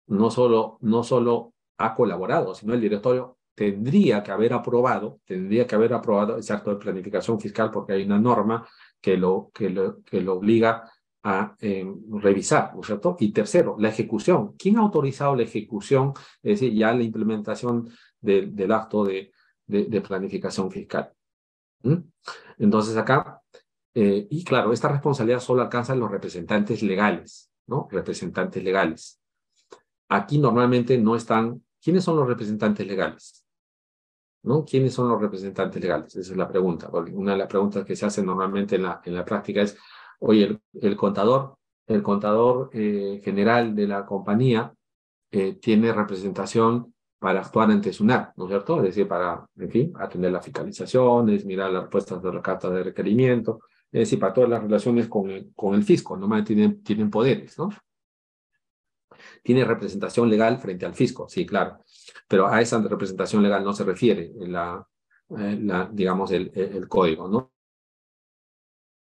no 0.08 0.30
solo, 0.30 0.78
no 0.80 1.02
solo 1.02 1.54
ha 1.78 1.94
colaborado, 1.94 2.54
sino 2.54 2.74
el 2.74 2.80
directorio 2.80 3.38
tendría 3.54 4.22
que 4.22 4.30
haber 4.30 4.52
aprobado, 4.52 5.20
tendría 5.24 5.66
que 5.66 5.74
haber 5.74 5.92
aprobado 5.92 6.38
ese 6.38 6.52
acto 6.52 6.70
de 6.70 6.76
planificación 6.76 7.40
fiscal 7.40 7.70
porque 7.70 7.92
hay 7.94 8.04
una 8.04 8.18
norma 8.18 8.66
que 9.00 9.16
lo, 9.16 9.50
que 9.52 9.70
lo, 9.70 10.02
que 10.02 10.20
lo 10.20 10.34
obliga 10.34 10.90
a 11.22 11.56
eh, 11.60 11.86
revisar, 12.10 12.74
¿no 12.74 12.80
es 12.80 12.86
cierto? 12.86 13.16
Y 13.20 13.32
tercero, 13.32 13.76
la 13.78 13.88
ejecución. 13.90 14.54
¿Quién 14.58 14.76
ha 14.76 14.80
autorizado 14.80 15.36
la 15.36 15.42
ejecución, 15.42 16.12
es 16.42 16.60
decir, 16.60 16.74
ya 16.74 16.92
la 16.92 17.02
implementación 17.02 17.88
de, 18.20 18.46
del 18.46 18.72
acto 18.72 19.04
de, 19.04 19.32
de, 19.66 20.00
planificación 20.00 20.70
fiscal? 20.70 21.12
¿Mm? 21.82 21.98
Entonces 22.58 22.96
acá, 22.96 23.38
Eh, 23.94 24.26
y 24.30 24.42
claro, 24.42 24.72
esta 24.72 24.88
responsabilidad 24.88 25.40
solo 25.40 25.60
alcanza 25.60 25.94
los 25.94 26.10
representantes 26.10 26.82
legales, 26.82 27.50
¿no? 27.66 27.88
Representantes 27.90 28.64
legales. 28.64 29.20
Aquí 30.08 30.38
normalmente 30.38 30.96
no 30.96 31.14
están, 31.14 31.62
¿quiénes 31.78 32.02
son 32.02 32.16
los 32.16 32.26
representantes 32.26 32.86
legales? 32.86 33.44
¿No? 34.44 34.64
¿Quiénes 34.64 34.94
son 34.94 35.08
los 35.10 35.20
representantes 35.20 35.80
legales? 35.82 36.16
Esa 36.16 36.32
es 36.32 36.38
la 36.38 36.48
pregunta. 36.48 36.88
Una 37.12 37.32
de 37.32 37.38
las 37.38 37.48
preguntas 37.48 37.84
que 37.84 37.94
se 37.94 38.06
hace 38.06 38.22
normalmente 38.22 38.76
en 38.76 38.84
la, 38.84 39.00
en 39.04 39.14
la 39.14 39.24
práctica 39.24 39.60
es, 39.60 39.76
oye, 40.22 40.58
el, 40.80 40.96
contador, 40.96 41.56
el 41.86 42.02
contador 42.02 42.70
eh, 42.72 43.20
general 43.24 43.74
de 43.74 43.86
la 43.86 44.06
compañía 44.06 44.72
eh, 45.30 45.54
tiene 45.54 45.92
representación 45.92 46.94
para 47.18 47.40
actuar 47.40 47.70
ante 47.70 47.92
SUNAT, 47.92 48.32
¿no 48.36 48.44
es 48.44 48.50
cierto? 48.50 48.76
Es 48.78 48.82
decir, 48.82 49.06
para, 49.06 49.46
en 49.56 49.70
fin, 49.70 49.92
atender 49.96 50.32
las 50.32 50.44
fiscalizaciones, 50.44 51.44
mirar 51.44 51.70
las 51.70 51.82
respuestas 51.82 52.22
de 52.22 52.32
la 52.32 52.42
carta 52.42 52.68
de 52.70 52.82
requerimiento, 52.82 53.60
es 53.90 54.00
decir, 54.00 54.18
para 54.18 54.32
todas 54.32 54.50
las 54.50 54.62
relaciones 54.62 55.08
con 55.08 55.30
el, 55.30 55.52
con 55.54 55.74
el 55.74 55.82
fisco, 55.84 56.16
normalmente 56.16 56.54
tienen, 56.54 56.82
tienen 56.82 57.10
poderes, 57.10 57.58
¿no? 57.58 57.70
Tiene 59.42 59.64
representación 59.64 60.28
legal 60.28 60.58
frente 60.58 60.86
al 60.86 60.94
fisco, 60.94 61.28
sí, 61.28 61.44
claro, 61.46 61.78
pero 62.26 62.46
a 62.46 62.60
esa 62.60 62.80
representación 62.80 63.42
legal 63.42 63.62
no 63.62 63.72
se 63.72 63.84
refiere 63.84 64.32
la, 64.38 64.84
eh, 65.38 65.88
digamos, 65.92 66.30
el, 66.32 66.50
el, 66.54 66.88
código, 66.88 67.28
¿no? 67.28 67.52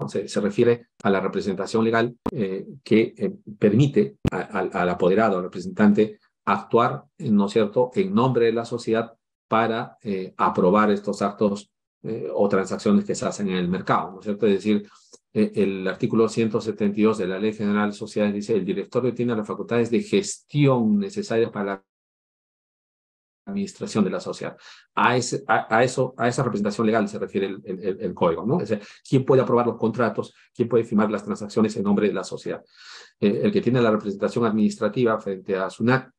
Se, 0.07 0.41
refiere 0.41 0.87
a 1.03 1.09
la 1.09 1.19
representación 1.19 1.83
legal 1.83 2.15
eh, 2.31 2.65
que 2.83 3.13
eh, 3.17 3.31
permite 3.57 4.17
al 4.31 4.89
apoderado, 4.89 5.37
al 5.37 5.43
representante, 5.43 6.19
actuar, 6.45 7.03
¿no 7.19 7.45
es 7.45 7.51
cierto?, 7.51 7.91
en 7.93 8.13
nombre 8.13 8.45
de 8.47 8.53
la 8.53 8.65
sociedad 8.65 9.13
para 9.47 9.97
eh, 10.03 10.33
aprobar 10.37 10.91
estos 10.91 11.21
actos 11.21 11.69
o 12.33 12.49
transacciones 12.49 13.05
que 13.05 13.13
se 13.13 13.27
hacen 13.27 13.47
en 13.49 13.57
el 13.57 13.67
mercado, 13.67 14.11
¿no 14.11 14.19
es 14.21 14.25
cierto? 14.25 14.47
Es 14.47 14.53
decir, 14.53 14.89
el 15.33 15.87
artículo 15.87 16.27
172 16.27 17.19
de 17.19 17.27
la 17.27 17.37
Ley 17.37 17.53
General 17.53 17.91
de 17.91 17.95
Sociedades 17.95 18.33
dice, 18.33 18.55
el 18.55 18.65
directorio 18.65 19.13
tiene 19.13 19.35
las 19.35 19.45
facultades 19.45 19.91
de 19.91 20.01
gestión 20.01 20.97
necesarias 20.97 21.51
para 21.51 21.65
la 21.65 21.83
administración 23.51 24.03
de 24.03 24.09
la 24.09 24.19
sociedad. 24.19 24.57
A, 24.95 25.15
ese, 25.15 25.43
a, 25.47 25.83
eso, 25.83 26.13
a 26.17 26.27
esa 26.27 26.43
representación 26.43 26.87
legal 26.87 27.07
se 27.07 27.19
refiere 27.19 27.55
el, 27.63 28.13
código, 28.13 28.45
¿no? 28.45 28.59
Es 28.59 28.69
decir, 28.69 28.85
quién 29.07 29.23
puede 29.23 29.41
aprobar 29.41 29.67
los 29.67 29.77
contratos, 29.77 30.33
quién 30.53 30.67
puede 30.67 30.83
firmar 30.83 31.09
las 31.11 31.23
transacciones 31.23 31.75
en 31.77 31.83
nombre 31.83 32.07
de 32.07 32.13
la 32.13 32.23
sociedad. 32.23 32.63
el 33.19 33.51
que 33.51 33.61
tiene 33.61 33.81
la 33.81 33.91
representación 33.91 34.45
administrativa 34.45 35.19
frente 35.19 35.55
a 35.55 35.69
SUNAT 35.69 36.11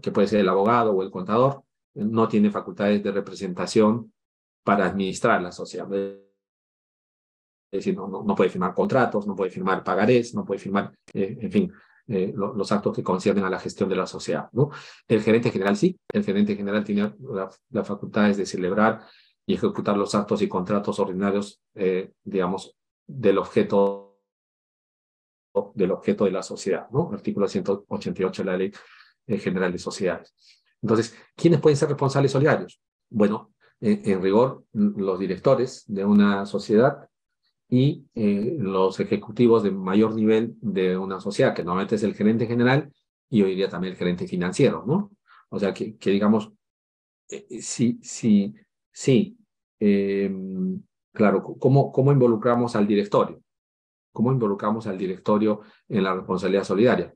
que 0.00 0.12
puede 0.12 0.28
ser 0.28 0.40
el 0.40 0.48
abogado 0.48 0.92
o 0.92 1.02
el 1.02 1.10
contador, 1.10 1.62
no 1.94 2.28
tiene 2.28 2.50
facultades 2.50 3.02
de 3.02 3.12
representación 3.12 4.12
para 4.62 4.86
administrar 4.86 5.42
la 5.42 5.52
sociedad. 5.52 5.92
Es 5.92 6.18
decir, 7.70 7.96
no, 7.96 8.06
no, 8.06 8.34
puede 8.34 8.50
firmar 8.50 8.74
contratos, 8.74 9.26
no 9.26 9.34
puede 9.34 9.50
firmar 9.50 9.82
pagarés, 9.82 10.34
no 10.34 10.44
puede 10.44 10.60
firmar, 10.60 10.92
eh, 11.12 11.36
en 11.40 11.50
fin, 11.50 11.72
eh, 12.06 12.32
los 12.36 12.70
actos 12.70 12.94
que 12.94 13.02
conciernen 13.02 13.44
a 13.44 13.50
la 13.50 13.58
gestión 13.58 13.88
de 13.88 13.96
la 13.96 14.06
sociedad. 14.06 14.48
¿no? 14.52 14.70
El 15.08 15.22
gerente 15.22 15.50
general 15.50 15.76
sí, 15.76 15.98
el 16.12 16.22
gerente 16.22 16.54
general 16.54 16.84
tiene 16.84 17.14
las 17.70 17.88
facultades 17.88 18.36
de 18.36 18.44
celebrar 18.44 19.06
y 19.46 19.54
ejecutar 19.54 19.96
los 19.96 20.14
actos 20.14 20.42
y 20.42 20.48
contratos 20.48 20.98
ordinarios, 20.98 21.62
eh, 21.74 22.12
digamos, 22.22 22.76
del 23.06 23.38
objeto 23.38 24.10
del 25.74 25.92
objeto 25.92 26.24
de 26.24 26.32
la 26.32 26.42
sociedad, 26.42 26.88
¿no? 26.90 27.12
Artículo 27.12 27.46
188 27.46 28.42
de 28.42 28.50
la 28.50 28.56
ley 28.56 28.72
general 29.38 29.70
de 29.70 29.78
sociedades. 29.78 30.34
Entonces, 30.82 31.16
¿quiénes 31.36 31.60
pueden 31.60 31.76
ser 31.76 31.88
responsables 31.90 32.32
solidarios? 32.32 32.80
Bueno, 33.08 33.52
en 33.80 34.20
rigor, 34.20 34.64
los 34.72 35.16
directores 35.16 35.84
de 35.86 36.04
una 36.04 36.44
sociedad 36.44 37.08
y 37.68 38.06
eh, 38.14 38.56
los 38.58 39.00
ejecutivos 39.00 39.62
de 39.62 39.70
mayor 39.70 40.14
nivel 40.14 40.54
de 40.60 40.96
una 40.96 41.20
sociedad, 41.20 41.54
que 41.54 41.64
normalmente 41.64 41.96
es 41.96 42.02
el 42.02 42.14
gerente 42.14 42.46
general 42.46 42.92
y 43.30 43.42
hoy 43.42 43.54
día 43.54 43.68
también 43.68 43.92
el 43.92 43.98
gerente 43.98 44.26
financiero, 44.26 44.84
¿no? 44.86 45.10
O 45.48 45.58
sea, 45.58 45.72
que, 45.72 45.96
que 45.96 46.10
digamos, 46.10 46.52
eh, 47.28 47.60
sí, 47.60 47.98
sí, 48.02 48.54
sí, 48.92 49.38
em, 49.78 50.82
claro, 51.12 51.42
¿cómo, 51.58 51.90
¿cómo 51.90 52.12
involucramos 52.12 52.76
al 52.76 52.86
directorio? 52.86 53.42
¿Cómo 54.12 54.30
involucramos 54.32 54.86
al 54.86 54.98
directorio 54.98 55.62
en 55.88 56.04
la 56.04 56.14
responsabilidad 56.14 56.64
solidaria? 56.64 57.14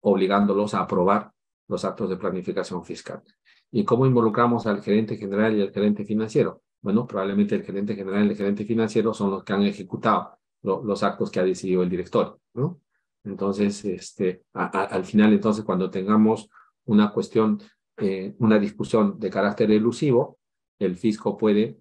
Obligándolos 0.00 0.74
a 0.74 0.80
aprobar 0.80 1.32
los 1.68 1.84
actos 1.84 2.10
de 2.10 2.16
planificación 2.16 2.84
fiscal. 2.84 3.22
¿Y 3.70 3.84
cómo 3.84 4.06
involucramos 4.06 4.66
al 4.66 4.82
gerente 4.82 5.16
general 5.16 5.56
y 5.56 5.62
al 5.62 5.72
gerente 5.72 6.04
financiero? 6.04 6.62
Bueno, 6.82 7.06
probablemente 7.06 7.54
el 7.54 7.64
gerente 7.64 7.94
general 7.94 8.26
y 8.26 8.30
el 8.30 8.36
gerente 8.36 8.64
financiero 8.64 9.12
son 9.12 9.30
los 9.30 9.44
que 9.44 9.52
han 9.52 9.62
ejecutado 9.62 10.38
los 10.62 11.02
actos 11.02 11.30
que 11.30 11.40
ha 11.40 11.44
decidido 11.44 11.82
el 11.82 11.88
director, 11.90 12.40
¿no? 12.54 12.80
Entonces, 13.24 13.84
este, 13.84 14.44
al 14.52 15.04
final, 15.04 15.32
entonces, 15.32 15.64
cuando 15.64 15.90
tengamos 15.90 16.48
una 16.86 17.12
cuestión, 17.12 17.60
eh, 17.96 18.34
una 18.38 18.58
discusión 18.58 19.18
de 19.18 19.30
carácter 19.30 19.70
elusivo, 19.70 20.38
el 20.78 20.96
fisco 20.96 21.36
puede 21.36 21.78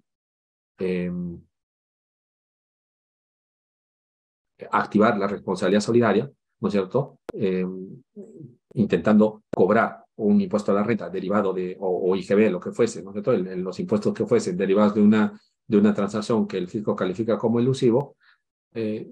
em, 0.80 1.40
activar 4.72 5.18
la 5.18 5.28
responsabilidad 5.28 5.82
solidaria, 5.82 6.32
¿no 6.60 6.68
es 6.68 6.72
cierto? 6.72 7.20
Em, 7.34 8.02
intentando 8.74 9.44
cobrar 9.54 10.05
un 10.18 10.40
impuesto 10.42 10.72
a 10.72 10.76
la 10.76 10.84
renta 10.84 11.10
derivado 11.10 11.54
de, 11.54 11.76
o, 11.80 12.16
IGB, 12.16 12.50
lo 12.52 12.60
que 12.60 12.72
fuese, 12.72 13.04
¿no 13.04 13.10
es 13.10 13.16
cierto? 13.16 13.34
los 13.34 13.80
impuestos 13.80 14.14
que 14.14 14.26
fuesen 14.26 14.58
derivados 14.58 14.96
de 14.96 15.02
una, 15.02 15.40
de 15.68 15.78
una 15.78 15.94
transacción 15.94 16.48
que 16.48 16.58
el 16.58 16.68
fisco 16.68 16.96
califica 16.96 17.38
como 17.38 17.60
elusivo, 17.60 18.16
eh, 18.74 19.10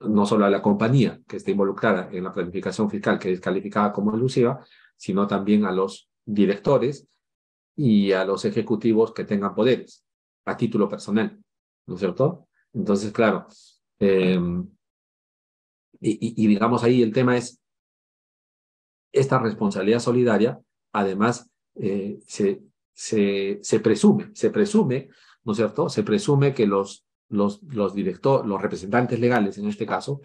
no 0.00 0.26
solo 0.26 0.46
a 0.46 0.50
la 0.50 0.62
compañía 0.62 1.20
que 1.28 1.36
esté 1.36 1.52
involucrada 1.52 2.08
en 2.10 2.24
la 2.24 2.32
planificación 2.32 2.90
fiscal 2.90 3.18
que 3.18 3.32
es 3.32 3.40
calificada 3.40 3.92
como 3.92 4.14
elusiva, 4.14 4.64
sino 4.96 5.26
también 5.26 5.64
a 5.64 5.72
los 5.72 6.08
directores 6.24 7.06
y 7.76 8.12
a 8.12 8.24
los 8.24 8.44
ejecutivos 8.44 9.12
que 9.12 9.24
tengan 9.24 9.54
poderes 9.54 10.04
a 10.44 10.56
título 10.56 10.88
personal, 10.88 11.38
¿no 11.86 11.94
es 11.94 12.00
cierto? 12.00 12.48
Entonces, 12.72 13.12
claro, 13.12 13.46
eh, 13.98 14.38
y, 16.00 16.44
y, 16.44 16.46
digamos 16.46 16.82
ahí 16.82 17.02
el 17.02 17.12
tema 17.12 17.36
es 17.36 17.60
esta 19.12 19.38
responsabilidad 19.38 20.00
solidaria, 20.00 20.60
además, 20.92 21.50
eh, 21.76 22.18
se, 22.26 22.62
se, 22.92 23.80
presume, 23.80 24.30
se 24.34 24.50
presume, 24.50 25.08
¿no 25.44 25.52
es 25.52 25.56
cierto? 25.56 25.88
Se 25.88 26.02
presume 26.02 26.54
que 26.54 26.66
los, 26.66 27.06
los, 27.28 27.62
los 27.62 27.94
directores, 27.94 28.46
los 28.46 28.60
representantes 28.60 29.18
legales, 29.18 29.58
en 29.58 29.68
este 29.68 29.86
caso, 29.86 30.20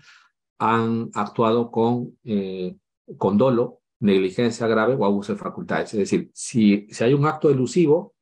han 0.60 1.10
actuado 1.14 1.72
con, 1.72 2.18
eh, 2.24 2.76
con 3.18 3.38
dolo, 3.38 3.82
negligencia 4.00 4.68
grave 4.68 4.96
o 4.96 5.06
abuso 5.06 5.34
de 5.34 5.40
facultades. 5.40 5.94
Es 5.94 6.00
decir, 6.00 6.30
si, 6.34 6.88
si 6.90 7.04
hay 7.04 7.14
un 7.14 7.26
acto 7.26 7.50
elusivo, 7.50 8.14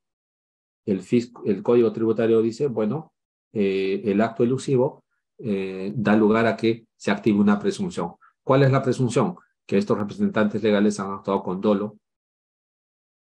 el, 0.86 1.02
el 1.46 1.64
Código 1.64 1.92
Tributario 1.92 2.42
dice, 2.42 2.68
bueno, 2.68 3.14
eh, 3.54 4.02
el 4.06 4.22
acto 4.22 4.44
elusivo 4.44 5.04
da 5.96 6.16
lugar 6.16 6.46
a 6.46 6.56
que 6.56 6.86
se 6.96 7.12
active 7.12 7.38
una 7.38 7.60
presunción. 7.60 8.14
¿Cuál 8.44 8.64
es 8.64 8.72
la 8.72 8.82
presunción? 8.82 9.36
Que 9.66 9.78
estos 9.78 9.98
representantes 9.98 10.62
legales 10.62 11.00
han 11.00 11.12
actuado 11.12 11.44
con 11.44 11.62
dolo, 11.62 11.98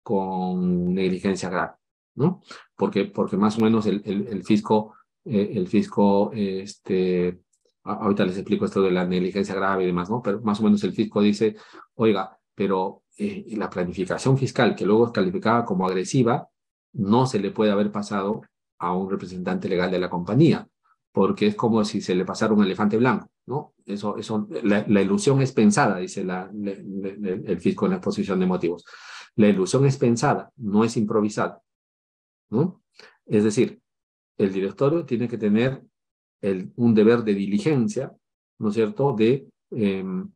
con 0.02 0.94
negligencia 0.94 1.50
grave, 1.50 1.74
¿no? 2.14 2.42
Porque, 2.76 3.04
porque 3.06 3.36
más 3.36 3.58
o 3.58 3.62
menos 3.62 3.86
el, 3.86 4.02
el, 4.04 4.42
fisco, 4.44 4.94
eh, 5.24 5.52
el 5.54 5.68
fisco, 5.68 6.32
este, 6.32 7.40
ahorita 7.84 8.24
les 8.24 8.36
explico 8.36 8.64
esto 8.64 8.82
de 8.82 8.90
la 8.90 9.06
negligencia 9.06 9.54
grave 9.54 9.84
y 9.84 9.86
demás, 9.86 10.10
¿no? 10.10 10.22
Pero 10.22 10.40
más 10.40 10.60
o 10.60 10.64
menos 10.64 10.82
el 10.84 10.92
fisco 10.92 11.20
dice, 11.20 11.56
oiga, 11.94 12.38
pero 12.54 13.04
eh, 13.16 13.44
la 13.56 13.70
planificación 13.70 14.38
fiscal 14.38 14.74
que 14.74 14.86
luego 14.86 15.06
es 15.06 15.12
calificada 15.12 15.64
como 15.64 15.86
agresiva, 15.86 16.48
no 16.92 17.26
se 17.26 17.38
le 17.38 17.50
puede 17.50 17.70
haber 17.70 17.92
pasado 17.92 18.42
a 18.78 18.94
un 18.94 19.10
representante 19.10 19.68
legal 19.68 19.90
de 19.90 19.98
la 19.98 20.10
compañía, 20.10 20.66
porque 21.12 21.46
es 21.48 21.54
como 21.54 21.84
si 21.84 22.00
se 22.00 22.14
le 22.14 22.24
pasara 22.24 22.54
un 22.54 22.64
elefante 22.64 22.96
blanco, 22.96 23.30
¿no? 23.50 23.74
Eso, 23.84 24.16
eso, 24.16 24.46
la, 24.62 25.02
ilusión 25.02 25.42
es 25.42 25.50
pensada, 25.50 25.98
dice 25.98 26.20
el 26.20 27.60
fisco 27.60 27.84
en 27.84 27.90
la 27.90 27.96
exposición 27.96 28.38
de 28.38 28.46
motivos. 28.46 28.84
La 29.34 29.48
ilusión 29.48 29.84
es 29.86 29.96
pensada, 29.96 30.52
no 30.56 30.84
es 30.84 30.96
improvisada, 30.96 31.60
¿no? 32.50 32.80
Es 33.26 33.42
decir, 33.42 33.80
el 34.38 34.52
directorio 34.52 35.04
tiene 35.04 35.26
que 35.26 35.36
tener 35.36 35.82
el, 36.40 36.72
un 36.76 36.94
deber 36.94 37.24
de 37.24 37.34
diligencia, 37.34 38.12
¿no 38.60 38.68
es 38.68 38.74
cierto?, 38.74 39.14
de 39.14 39.48
em, 39.72 40.30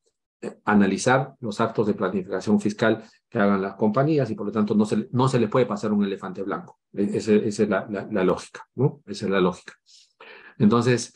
analizar 0.64 1.36
los 1.38 1.60
actos 1.60 1.86
de 1.86 1.94
planificación 1.94 2.60
fiscal 2.60 3.04
que 3.28 3.38
hagan 3.38 3.62
las 3.62 3.76
compañías 3.76 4.28
y 4.30 4.34
por 4.34 4.46
lo 4.46 4.52
tanto 4.52 4.74
no 4.74 4.86
se, 4.86 5.08
no 5.12 5.28
se 5.28 5.38
le 5.38 5.46
puede 5.46 5.66
pasar 5.66 5.92
un 5.92 6.04
elefante 6.04 6.42
blanco. 6.42 6.80
E, 6.92 7.16
esa, 7.16 7.32
es 7.32 7.68
la, 7.68 7.86
la, 7.88 8.24
lógica, 8.24 8.66
¿no? 8.74 9.02
Esa 9.06 9.26
es 9.26 9.30
la 9.30 9.40
lógica. 9.40 9.74
Entonces, 10.58 11.14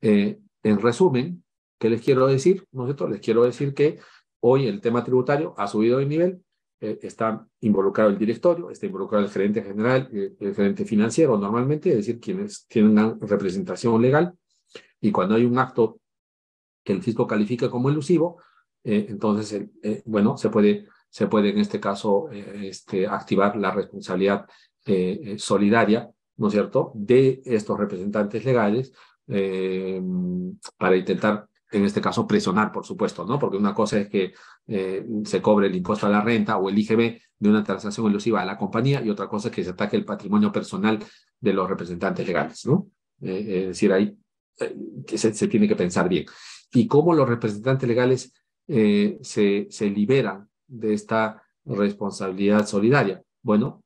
eh, 0.00 0.40
en 0.66 0.80
resumen, 0.80 1.44
¿qué 1.78 1.88
les 1.88 2.02
quiero 2.02 2.26
decir? 2.26 2.66
¿No 2.72 2.86
Les 2.86 3.20
quiero 3.20 3.44
decir 3.44 3.72
que 3.72 4.00
hoy 4.40 4.66
el 4.66 4.80
tema 4.80 5.04
tributario 5.04 5.54
ha 5.56 5.68
subido 5.68 5.98
de 5.98 6.06
nivel, 6.06 6.42
eh, 6.80 6.98
está 7.02 7.46
involucrado 7.60 8.10
el 8.10 8.18
directorio, 8.18 8.70
está 8.70 8.86
involucrado 8.86 9.24
el 9.24 9.30
gerente 9.30 9.62
general, 9.62 10.08
eh, 10.12 10.34
el 10.40 10.54
gerente 10.54 10.84
financiero 10.84 11.38
normalmente, 11.38 11.90
es 11.90 11.96
decir, 11.98 12.18
quienes 12.18 12.66
tienen 12.66 12.92
una 12.92 13.16
representación 13.20 14.00
legal, 14.02 14.34
Y 15.00 15.12
cuando 15.12 15.34
hay 15.36 15.44
un 15.44 15.58
acto 15.58 16.00
que 16.82 16.92
el 16.92 17.02
fisco 17.02 17.26
califique 17.26 17.68
como 17.70 17.90
elusivo, 17.90 18.40
eh, 18.82 19.06
entonces, 19.08 19.68
bueno, 20.06 20.36
se 20.36 20.48
puede, 20.48 20.86
se 21.10 21.26
puede 21.28 21.50
en 21.50 21.58
este 21.58 21.78
caso 21.78 22.28
este, 22.30 23.06
activar 23.06 23.56
la 23.56 23.72
responsabilidad 23.72 24.46
solidaria, 25.36 26.10
¿no 26.38 26.46
es 26.48 26.52
cierto?, 26.52 26.92
de 26.94 27.42
estos 27.44 27.78
representantes 27.78 28.44
legales 28.44 28.92
para 29.26 30.96
intentar 30.96 31.48
en 31.72 31.84
este 31.84 32.00
caso 32.00 32.26
presionar, 32.26 32.70
por 32.70 32.86
supuesto, 32.86 33.24
¿no? 33.24 33.38
Porque 33.38 33.56
una 33.56 33.74
cosa 33.74 33.98
es 33.98 34.08
que 34.08 34.32
se 35.24 35.42
cobre 35.42 35.66
el 35.66 35.74
impuesto 35.74 36.06
a 36.06 36.10
la 36.10 36.20
renta 36.20 36.56
o 36.58 36.68
el 36.68 36.78
IGB 36.78 37.20
de 37.38 37.48
una 37.48 37.64
transacción 37.64 38.06
elusiva 38.06 38.40
a 38.40 38.44
la 38.44 38.56
compañía 38.56 39.02
y 39.02 39.10
otra 39.10 39.28
cosa 39.28 39.48
es 39.48 39.54
que 39.54 39.64
se 39.64 39.70
ataque 39.70 39.96
el 39.96 40.04
patrimonio 40.04 40.52
personal 40.52 40.98
de 41.40 41.52
los 41.52 41.68
representantes 41.68 42.26
legales, 42.26 42.64
¿no? 42.66 42.88
es 43.20 43.66
decir, 43.68 43.92
ahí 43.92 44.16
se, 45.06 45.34
se, 45.34 45.48
tiene 45.48 45.68
que 45.68 45.76
pensar 45.76 46.08
bien. 46.08 46.26
Y 46.72 46.86
cómo 46.86 47.14
los 47.14 47.28
representantes 47.28 47.88
legales 47.88 48.32
eh, 48.68 49.18
se, 49.22 49.66
se 49.70 49.90
liberan 49.90 50.48
de 50.66 50.94
esta 50.94 51.42
responsabilidad 51.64 52.66
solidaria? 52.66 53.22
Bueno, 53.42 53.82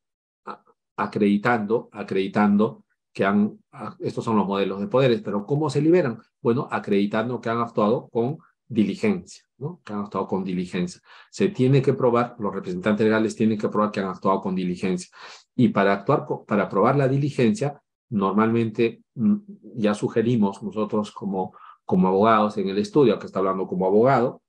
acreditando, 0.96 1.88
acreditando 1.92 2.84
que 3.12 3.24
han, 3.24 3.58
estos 3.98 4.24
son 4.24 4.36
los 4.36 4.46
modelos 4.46 4.80
de 4.80 4.86
poderes, 4.86 5.20
pero 5.22 5.44
¿cómo 5.44 5.68
se 5.70 5.80
liberan? 5.80 6.20
Bueno, 6.40 6.68
acreditando 6.70 7.40
que 7.40 7.50
han 7.50 7.58
actuado 7.58 8.08
con 8.08 8.38
diligencia, 8.68 9.44
¿no? 9.58 9.80
Que 9.84 9.92
han 9.92 10.00
actuado 10.00 10.28
con 10.28 10.44
diligencia. 10.44 11.00
Se 11.30 11.48
tiene 11.48 11.82
que 11.82 11.92
probar, 11.92 12.36
los 12.38 12.54
representantes 12.54 13.04
legales 13.04 13.34
tienen 13.34 13.58
que 13.58 13.68
probar 13.68 13.90
que 13.90 14.00
han 14.00 14.08
actuado 14.08 14.40
con 14.40 14.54
diligencia. 14.54 15.10
Y 15.56 15.68
para 15.68 15.92
actuar, 15.92 16.24
para 16.46 16.68
probar 16.68 16.96
la 16.96 17.08
diligencia, 17.08 17.82
normalmente 18.10 19.02
mm, 19.14 19.36
ya 19.74 19.94
sugerimos 19.94 20.62
nosotros 20.62 21.10
como, 21.10 21.52
como 21.84 22.08
abogados 22.08 22.58
en 22.58 22.68
el 22.68 22.78
estudio, 22.78 23.18
que 23.18 23.26
está 23.26 23.40
hablando 23.40 23.66
como 23.66 23.86
abogado, 23.86 24.42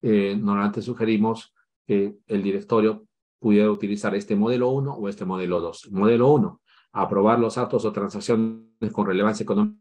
eh, 0.00 0.36
normalmente 0.40 0.80
sugerimos 0.80 1.52
que 1.86 2.16
el 2.26 2.42
directorio 2.42 3.04
pudiera 3.38 3.70
utilizar 3.70 4.14
este 4.14 4.34
modelo 4.34 4.70
1 4.70 4.94
o 4.94 5.08
este 5.08 5.24
modelo 5.24 5.60
2. 5.60 5.90
Modelo 5.92 6.32
1, 6.32 6.60
aprobar 6.92 7.38
los 7.38 7.58
actos 7.58 7.84
o 7.84 7.92
transacciones 7.92 8.92
con 8.92 9.06
relevancia 9.06 9.44
económica 9.44 9.78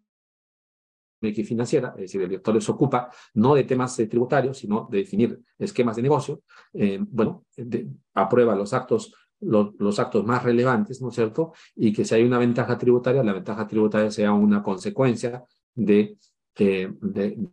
y 1.22 1.44
financiera, 1.44 1.94
es 1.96 2.02
decir, 2.02 2.22
el 2.22 2.30
directorio 2.30 2.62
se 2.62 2.72
ocupa 2.72 3.10
no 3.34 3.56
de 3.56 3.64
temas 3.64 3.98
eh, 4.00 4.08
tributarios, 4.08 4.60
sino 4.60 4.88
de 4.92 5.00
definir 5.00 5.40
esquemas 5.58 5.96
de 5.96 6.04
negocio. 6.04 6.44
Eh, 6.74 7.00
bueno, 7.02 7.46
aprueba 8.14 8.56
los 8.56 8.74
actos, 8.74 9.14
los 9.40 10.00
actos 10.00 10.24
más 10.26 10.44
relevantes, 10.44 11.02
¿no 11.02 11.10
es 11.10 11.16
cierto? 11.16 11.54
Y 11.76 11.92
que 11.92 12.06
si 12.06 12.16
hay 12.16 12.24
una 12.24 12.38
ventaja 12.38 12.78
tributaria, 12.78 13.24
la 13.24 13.34
ventaja 13.34 13.68
tributaria 13.68 14.12
sea 14.12 14.32
una 14.32 14.62
consecuencia 14.62 15.44
de, 15.74 16.18
de, 16.56 17.50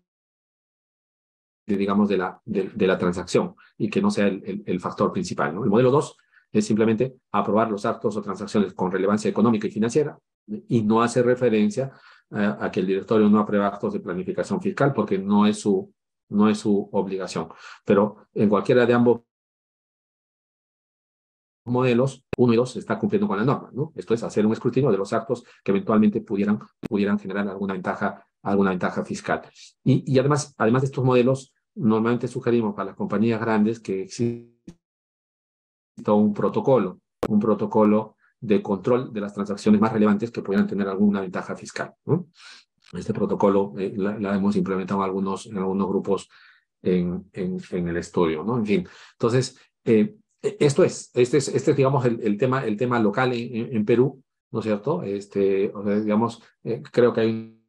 digamos, 1.66 2.08
de 2.08 2.18
la, 2.18 2.40
de, 2.44 2.86
la 2.86 2.98
transacción 2.98 3.54
y 3.78 3.88
que 3.88 4.02
no 4.02 4.10
sea 4.10 4.26
el, 4.26 4.62
el, 4.66 4.80
factor 4.80 5.10
principal. 5.12 5.54
¿no? 5.54 5.64
El 5.64 5.70
modelo 5.70 5.90
2 5.90 6.16
es 6.54 6.66
simplemente 6.66 7.16
aprobar 7.32 7.70
los 7.70 7.84
actos 7.84 8.16
o 8.16 8.22
transacciones 8.22 8.72
con 8.74 8.90
relevancia 8.90 9.28
económica 9.28 9.66
y 9.66 9.70
financiera 9.72 10.16
y 10.46 10.82
no 10.82 11.02
hace 11.02 11.22
referencia 11.22 11.92
a 12.30 12.70
que 12.70 12.80
el 12.80 12.86
directorio 12.86 13.28
no 13.28 13.40
aprueba 13.40 13.66
actos 13.66 13.92
de 13.92 14.00
planificación 14.00 14.60
fiscal 14.60 14.92
porque 14.92 15.18
no 15.18 15.46
es 15.46 15.60
su, 15.60 15.92
no 16.30 16.48
es 16.48 16.58
su 16.58 16.88
obligación. 16.92 17.48
Pero 17.84 18.28
en 18.32 18.48
cualquiera 18.48 18.86
de 18.86 18.94
ambos 18.94 19.22
modelos, 21.66 22.24
uno 22.36 22.52
y 22.52 22.56
dos, 22.56 22.76
está 22.76 22.98
cumpliendo 22.98 23.26
con 23.26 23.38
la 23.38 23.44
norma, 23.44 23.70
¿no? 23.72 23.92
Esto 23.96 24.14
es 24.14 24.22
hacer 24.22 24.46
un 24.46 24.52
escrutinio 24.52 24.90
de 24.90 24.98
los 24.98 25.12
actos 25.12 25.44
que 25.64 25.72
eventualmente 25.72 26.20
pudieran, 26.20 26.60
pudieran 26.88 27.18
generar 27.18 27.48
alguna 27.48 27.72
ventaja, 27.72 28.26
alguna 28.42 28.70
ventaja 28.70 29.04
fiscal. 29.04 29.42
Y, 29.82 30.04
y 30.12 30.18
además, 30.18 30.54
además 30.58 30.82
de 30.82 30.86
estos 30.86 31.04
modelos, 31.04 31.54
normalmente 31.74 32.28
sugerimos 32.28 32.74
para 32.74 32.88
las 32.88 32.96
compañías 32.96 33.40
grandes 33.40 33.80
que 33.80 34.02
exista 34.02 34.54
un 36.06 36.34
protocolo, 36.34 37.00
un 37.28 37.40
protocolo 37.40 38.16
de 38.40 38.62
control 38.62 39.12
de 39.12 39.20
las 39.20 39.34
transacciones 39.34 39.80
más 39.80 39.92
relevantes 39.92 40.30
que 40.30 40.42
pudieran 40.42 40.66
tener 40.66 40.88
alguna 40.88 41.20
ventaja 41.20 41.56
fiscal. 41.56 41.94
Este 42.92 43.14
protocolo 43.14 43.72
eh, 43.78 43.94
la, 43.96 44.34
hemos 44.34 44.56
implementado 44.56 45.00
en 45.00 45.04
algunos, 45.04 45.46
en 45.46 45.56
algunos 45.58 45.88
grupos 45.88 46.28
en, 46.82 47.28
en, 47.32 47.58
en 47.70 47.88
el 47.88 47.96
estudio. 47.96 48.44
¿no? 48.44 48.58
En 48.58 48.66
fin, 48.66 48.88
entonces, 49.12 49.58
eh, 49.84 50.14
esto 50.42 50.84
es, 50.84 51.10
este 51.14 51.38
es, 51.38 51.48
este 51.48 51.70
es 51.70 51.76
digamos, 51.76 52.04
el, 52.04 52.20
el, 52.22 52.36
tema, 52.36 52.64
el 52.64 52.76
tema 52.76 53.00
local 53.00 53.32
en, 53.32 53.74
en, 53.74 53.84
Perú, 53.84 54.22
¿no 54.50 54.58
es 54.58 54.64
cierto? 54.64 55.02
Este, 55.02 55.72
o 55.74 55.82
sea, 55.82 55.98
digamos, 56.00 56.42
eh, 56.62 56.82
creo 56.92 57.12
que 57.12 57.20
hay 57.22 57.60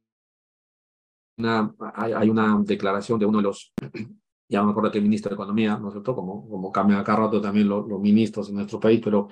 una, 1.38 1.74
hay, 1.96 2.30
una 2.30 2.62
declaración 2.64 3.20
de 3.20 3.26
uno 3.26 3.38
de 3.38 3.44
los, 3.44 3.74
ya 4.48 4.60
no 4.60 4.66
me 4.66 4.72
acuerdo 4.72 4.92
qué 4.92 5.02
ministro 5.02 5.30
de 5.30 5.36
Economía, 5.36 5.78
¿no 5.78 5.88
es 5.88 5.94
cierto? 5.94 6.16
Como, 6.16 6.48
como 6.48 6.72
cambian 6.72 7.00
acá 7.00 7.16
rato 7.16 7.42
también 7.42 7.68
los, 7.68 7.88
los 7.88 8.00
ministros 8.00 8.50
en 8.50 8.56
nuestro 8.56 8.80
país, 8.80 9.02
pero 9.04 9.28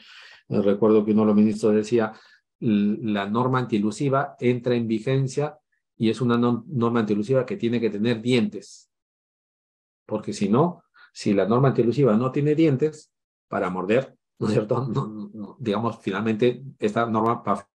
eh, 0.49 0.61
recuerdo 0.61 1.05
que 1.05 1.11
uno 1.11 1.21
de 1.21 1.27
los 1.27 1.35
ministros 1.35 1.75
decía, 1.75 2.13
la 2.59 3.29
norma 3.29 3.59
antielusiva 3.59 4.35
entra 4.39 4.75
en 4.75 4.87
vigencia 4.87 5.57
y 5.97 6.09
es 6.09 6.21
una 6.21 6.37
norma 6.37 7.01
antielusiva 7.01 7.45
que 7.45 7.57
tiene 7.57 7.79
que 7.79 7.89
tener 7.89 8.21
dientes, 8.21 8.89
porque 10.05 10.33
si 10.33 10.49
no, 10.49 10.83
si 11.11 11.33
la 11.33 11.45
norma 11.45 11.69
antielusiva 11.69 12.15
no 12.15 12.31
tiene 12.31 12.55
dientes 12.55 13.11
para 13.47 13.69
morder, 13.69 14.17
¿no 14.39 14.47
es 14.47 14.53
cierto? 14.53 14.87
No, 14.87 15.57
digamos, 15.59 15.99
finalmente 16.01 16.63
esta 16.79 17.05
norma 17.05 17.43
va 17.45 17.67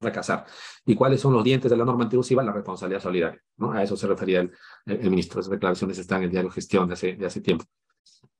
fracasar. 0.00 0.46
¿Y 0.86 0.94
cuáles 0.94 1.20
son 1.20 1.32
los 1.34 1.44
dientes 1.44 1.70
de 1.70 1.76
la 1.76 1.84
norma 1.84 2.04
antielusiva? 2.04 2.42
La 2.42 2.52
responsabilidad 2.52 3.02
solidaria. 3.02 3.40
¿no? 3.58 3.72
A 3.72 3.82
eso 3.82 3.96
se 3.96 4.06
refería 4.06 4.40
el, 4.40 4.50
el, 4.86 5.10
ministro. 5.10 5.40
Esas 5.40 5.50
declaraciones 5.50 5.98
están 5.98 6.18
en 6.18 6.24
el 6.24 6.30
diario 6.30 6.50
Gestión 6.50 6.88
de 6.88 6.94
hace, 6.94 7.14
de 7.14 7.26
hace 7.26 7.40
tiempo. 7.40 7.64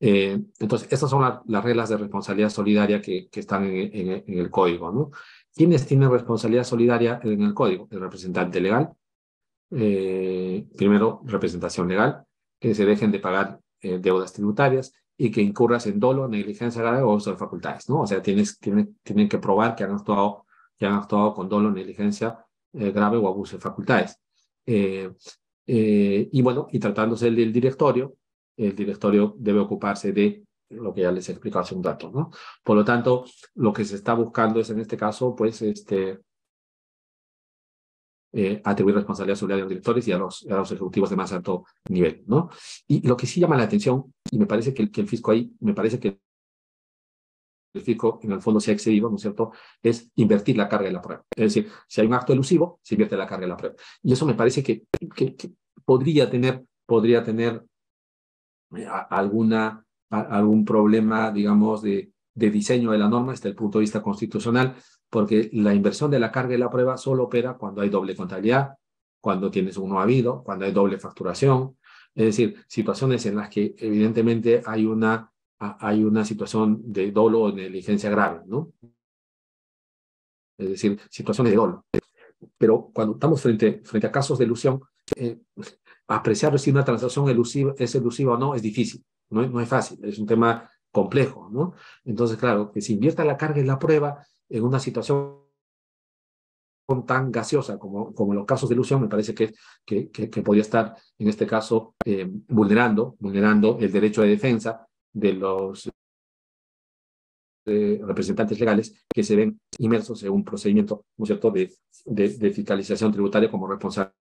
Eh, 0.01 0.41
entonces, 0.59 0.91
estas 0.91 1.11
son 1.11 1.21
la, 1.23 1.43
las 1.47 1.63
reglas 1.63 1.91
de 1.91 1.99
responsabilidad 1.99 2.49
solidaria 2.49 3.03
que, 3.03 3.29
que 3.29 3.41
están 3.41 3.65
en, 3.65 3.91
en, 3.95 4.25
en, 4.27 4.39
el 4.39 4.51
código. 4.51 4.91
¿no? 4.91 5.11
¿Quiénes 5.55 5.87
tienen 5.87 6.11
responsabilidad 6.11 6.65
solidaria 6.65 7.21
en 7.23 7.43
el 7.43 7.55
código? 7.55 7.87
El 7.91 8.01
representante 8.01 8.61
legal. 8.61 8.91
Eh, 9.73 10.67
primero, 10.77 11.21
representación 11.25 11.87
legal, 11.89 12.25
que 12.59 12.75
se 12.75 12.85
dejen 12.85 13.13
de 13.13 13.21
pagar 13.21 13.61
eh, 13.83 13.99
deudas 14.01 14.33
tributarias 14.33 14.93
y 15.17 15.31
que 15.31 15.43
incurras 15.43 15.87
en 15.87 16.01
dolo, 16.01 16.27
negligencia 16.27 16.81
grave 16.81 17.03
o 17.03 17.13
uso 17.13 17.31
de 17.31 17.37
facultades. 17.37 17.89
¿no? 17.89 18.01
O 18.01 18.07
sea, 18.07 18.23
tienes, 18.23 18.59
tienen, 18.59 18.99
tienen 19.03 19.29
que 19.29 19.39
probar 19.39 19.77
que 19.77 19.85
han 19.85 19.93
actuado 19.93 20.47
que 20.81 20.87
han 20.87 20.95
actuado 20.95 21.35
con 21.35 21.47
dolo, 21.47 21.71
negligencia 21.71 22.43
eh, 22.73 22.91
grave 22.91 23.19
o 23.19 23.29
abuso 23.29 23.57
de 23.57 23.61
facultades. 23.61 24.19
Eh, 24.65 25.11
eh, 25.67 26.29
y 26.33 26.43
bueno, 26.43 26.69
y 26.73 26.79
tratándose 26.79 27.31
del 27.31 27.53
directorio, 27.53 28.17
el 28.57 28.75
directorio 28.75 29.35
debe 29.39 29.61
ocuparse 29.61 30.13
de 30.13 30.43
lo 30.71 30.95
que 30.95 31.03
ya 31.03 31.13
les 31.13 31.29
he 31.29 31.33
explicado 31.33 31.63
hace 31.65 31.75
un 31.75 31.85
rato, 31.85 32.11
¿no? 32.11 32.31
Por 32.65 32.77
lo 32.77 32.85
tanto, 32.85 33.25
lo 33.57 33.73
que 33.75 33.85
se 33.85 33.97
está 33.97 34.15
buscando 34.15 34.61
es 34.61 34.71
en 34.71 34.81
este 34.81 34.97
caso, 34.97 35.35
pues, 35.37 35.61
este, 35.61 36.21
atribuir 38.65 38.95
responsabilidad 38.95 39.37
sobre 39.37 39.55
a 39.55 39.59
los 39.59 39.69
directores 39.69 40.07
y 40.09 40.13
a 40.13 40.19
los, 40.19 40.47
a 40.49 40.55
los, 40.55 40.71
ejecutivos 40.71 41.11
de 41.11 41.17
más 41.17 41.33
alto 41.33 41.65
nivel, 41.89 42.23
¿no? 42.27 42.49
Y 42.87 43.07
lo 43.07 43.17
que 43.17 43.27
sí 43.27 43.41
llama 43.41 43.57
la 43.57 43.65
atención, 43.65 44.15
y 44.31 44.39
me 44.39 44.47
parece 44.47 44.73
que, 44.73 44.91
que 44.91 45.01
el 45.03 45.09
fisco 45.09 45.33
ahí, 45.33 45.53
me 45.61 45.75
parece 45.75 45.99
que 46.01 46.21
en 47.75 48.33
el 48.33 48.41
fondo 48.41 48.61
se 48.61 48.71
ha 48.71 48.75
excedido, 48.75 49.09
¿no 49.09 49.17
es 49.17 49.23
cierto?, 49.23 49.53
es 49.83 50.11
invertir 50.17 50.57
la 50.57 50.69
carga 50.69 50.87
de 50.87 50.93
la 50.93 51.03
prueba. 51.03 51.25
Es 51.37 51.55
decir, 51.55 51.71
si 51.87 52.01
hay 52.01 52.07
un 52.07 52.15
acto 52.15 52.33
elusivo, 52.33 52.81
se 52.83 52.95
invierte 52.95 53.17
la 53.17 53.27
carga 53.27 53.43
de 53.43 53.49
la 53.49 53.57
prueba. 53.57 53.77
Y 54.03 54.13
eso 54.13 54.27
me 54.27 54.35
parece 54.35 54.63
que, 54.63 54.85
que, 55.15 55.37
podría 55.85 56.31
tener, 56.31 56.65
podría 56.87 57.23
tener 57.23 57.65
eh, 58.77 58.87
alguna, 59.11 59.85
algún 60.11 60.65
problema, 60.65 61.31
digamos, 61.31 61.83
de, 61.83 62.13
de 62.35 62.51
diseño 62.51 62.93
de 62.93 62.99
la 62.99 63.09
norma 63.09 63.33
desde 63.33 63.49
el 63.49 63.55
punto 63.55 63.79
de 63.79 63.83
vista 63.83 64.03
constitucional, 64.03 64.75
porque 65.09 65.51
la 65.53 65.75
inversión 65.75 66.11
de 66.11 66.21
la 66.21 66.31
carga 66.31 66.53
de 66.53 66.59
la 66.59 66.71
prueba 66.71 66.97
solo 66.97 67.25
opera 67.25 67.55
cuando 67.55 67.83
hay 67.83 67.89
doble 67.89 68.15
contabilidad, 68.15 68.75
cuando 69.21 69.51
tienes 69.51 69.77
un 69.77 69.91
no 69.91 70.01
habido, 70.01 70.43
cuando 70.43 70.65
hay 70.65 70.73
doble 70.73 70.99
facturación, 70.99 71.77
es 72.15 72.25
decir, 72.25 72.57
situaciones 72.67 73.27
en 73.27 73.37
las 73.37 73.49
que 73.49 73.75
evidentemente 73.79 74.63
hay 74.67 74.87
una 74.87 75.31
hay 75.61 76.03
una 76.05 76.25
situación 76.25 76.81
de 76.91 77.13
dolo 77.13 77.43
o 77.43 77.53
negligencia 77.53 78.11
grave, 78.11 78.43
¿no? 78.47 78.73
Es 80.59 80.71
decir, 80.71 80.99
situaciones 81.11 81.53
de 81.53 81.57
dolo. 81.57 81.85
Pero 82.57 82.91
cuando 82.95 83.15
estamos 83.15 83.43
frente, 83.43 83.83
frente 83.85 84.07
a 84.07 84.13
casos 84.13 84.39
de 84.39 84.47
ilusión, 84.47 84.81
eh, 85.17 85.39
apreciar 86.09 86.59
si 86.59 86.71
una 86.71 86.85
transacción 86.85 87.29
elusiva, 87.29 87.75
es 87.77 87.95
elusiva 87.95 88.35
o 88.35 88.39
no 88.39 88.55
es 88.55 88.63
difícil, 88.63 89.05
no, 89.31 89.47
no 89.47 89.61
es 89.61 89.69
fácil, 89.69 90.03
es 90.03 90.19
un 90.19 90.27
tema 90.27 90.69
complejo, 90.91 91.49
¿no? 91.53 91.75
Entonces, 92.05 92.39
claro, 92.39 92.73
que 92.73 92.81
se 92.81 92.95
invierta 92.95 93.25
la 93.25 93.37
carga 93.37 93.61
en 93.61 93.67
la 93.67 93.79
prueba 93.79 94.27
en 94.49 94.65
una 94.65 94.81
situación 94.81 95.41
tan 97.07 97.31
gaseosa 97.31 97.79
como, 97.79 98.13
como 98.15 98.35
los 98.35 98.47
casos 98.47 98.69
de 98.69 98.75
ilusión, 98.75 99.01
me 99.01 99.09
parece 99.09 99.35
que, 99.35 99.53
que, 99.85 100.11
que, 100.11 100.29
que 100.29 100.43
podría 100.43 100.63
estar, 100.63 100.97
en 101.19 101.29
este 101.29 101.47
caso, 101.47 101.95
eh, 102.05 102.29
vulnerando, 102.49 103.17
vulnerando 103.21 103.79
el 103.79 103.93
derecho 103.93 104.23
de 104.23 104.29
defensa 104.29 104.89
de 105.13 105.33
los 105.33 105.91
eh, 107.67 108.01
representantes 108.03 108.59
legales 108.59 108.95
que 109.13 109.23
se 109.23 109.37
ven 109.37 109.61
inmersos 109.79 110.23
en 110.23 110.31
un 110.31 110.45
procedimiento, 110.45 111.05
¿no 111.19 111.27
cierto?, 111.27 111.51
de, 111.51 111.73
de, 112.07 112.51
fiscalización 112.51 113.13
tributaria 113.13 113.51
como 113.51 113.69
responsables 113.69 114.15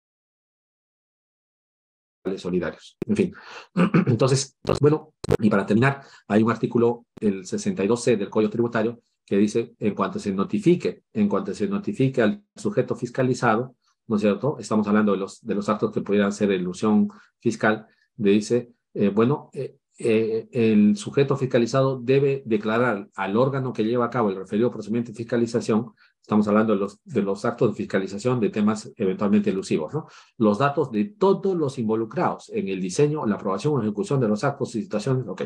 solidarios. 2.37 2.97
En 3.05 3.15
fin. 3.15 3.33
Entonces, 4.07 4.57
bueno, 4.81 5.13
y 5.39 5.49
para 5.49 5.65
terminar, 5.65 6.01
hay 6.27 6.43
un 6.43 6.51
artículo, 6.51 7.05
el 7.19 7.43
62C 7.43 8.17
del 8.17 8.29
Código 8.29 8.49
Tributario, 8.49 9.01
que 9.25 9.37
dice, 9.37 9.75
en 9.79 9.93
cuanto 9.93 10.19
se 10.19 10.33
notifique, 10.33 11.03
en 11.13 11.29
cuanto 11.29 11.53
se 11.53 11.67
notifique 11.67 12.21
al 12.21 12.43
sujeto 12.55 12.95
fiscalizado, 12.95 13.75
¿no 14.07 14.17
cierto? 14.17 14.57
Estamos 14.57 14.87
hablando 14.87 15.11
de 15.11 15.19
los, 15.19 15.45
de 15.45 15.53
los 15.55 15.69
actos 15.69 15.91
que 15.91 16.01
pudieran 16.01 16.31
ser 16.31 16.51
ilusión 16.51 17.09
fiscal, 17.39 17.87
dice, 18.15 18.71
eh, 18.93 19.09
bueno, 19.09 19.49
eh, 19.53 19.77
eh, 19.97 20.47
el 20.51 20.95
sujeto 20.95 21.35
fiscalizado 21.35 21.99
debe 21.99 22.43
declarar 22.45 23.09
al 23.15 23.37
órgano 23.37 23.73
que 23.73 23.83
lleva 23.83 24.05
a 24.05 24.09
cabo 24.09 24.29
el 24.29 24.35
referido 24.35 24.71
procedimiento 24.71 25.11
de 25.11 25.17
fiscalización, 25.17 25.93
estamos 26.21 26.47
hablando 26.47 26.73
de 26.73 26.79
los, 26.79 26.99
de 27.03 27.21
los 27.21 27.45
actos 27.45 27.71
de 27.71 27.77
fiscalización 27.77 28.39
de 28.39 28.49
temas 28.49 28.91
eventualmente 28.95 29.49
elusivos, 29.49 29.93
¿no? 29.93 30.07
Los 30.37 30.59
datos 30.59 30.91
de 30.91 31.05
todos 31.05 31.55
los 31.55 31.79
involucrados 31.79 32.49
en 32.49 32.67
el 32.67 32.79
diseño, 32.79 33.25
la 33.25 33.35
aprobación 33.35 33.73
o 33.73 33.81
ejecución 33.81 34.19
de 34.19 34.27
los 34.27 34.43
actos 34.43 34.75
y 34.75 34.83
situaciones, 34.83 35.27
ok. 35.27 35.43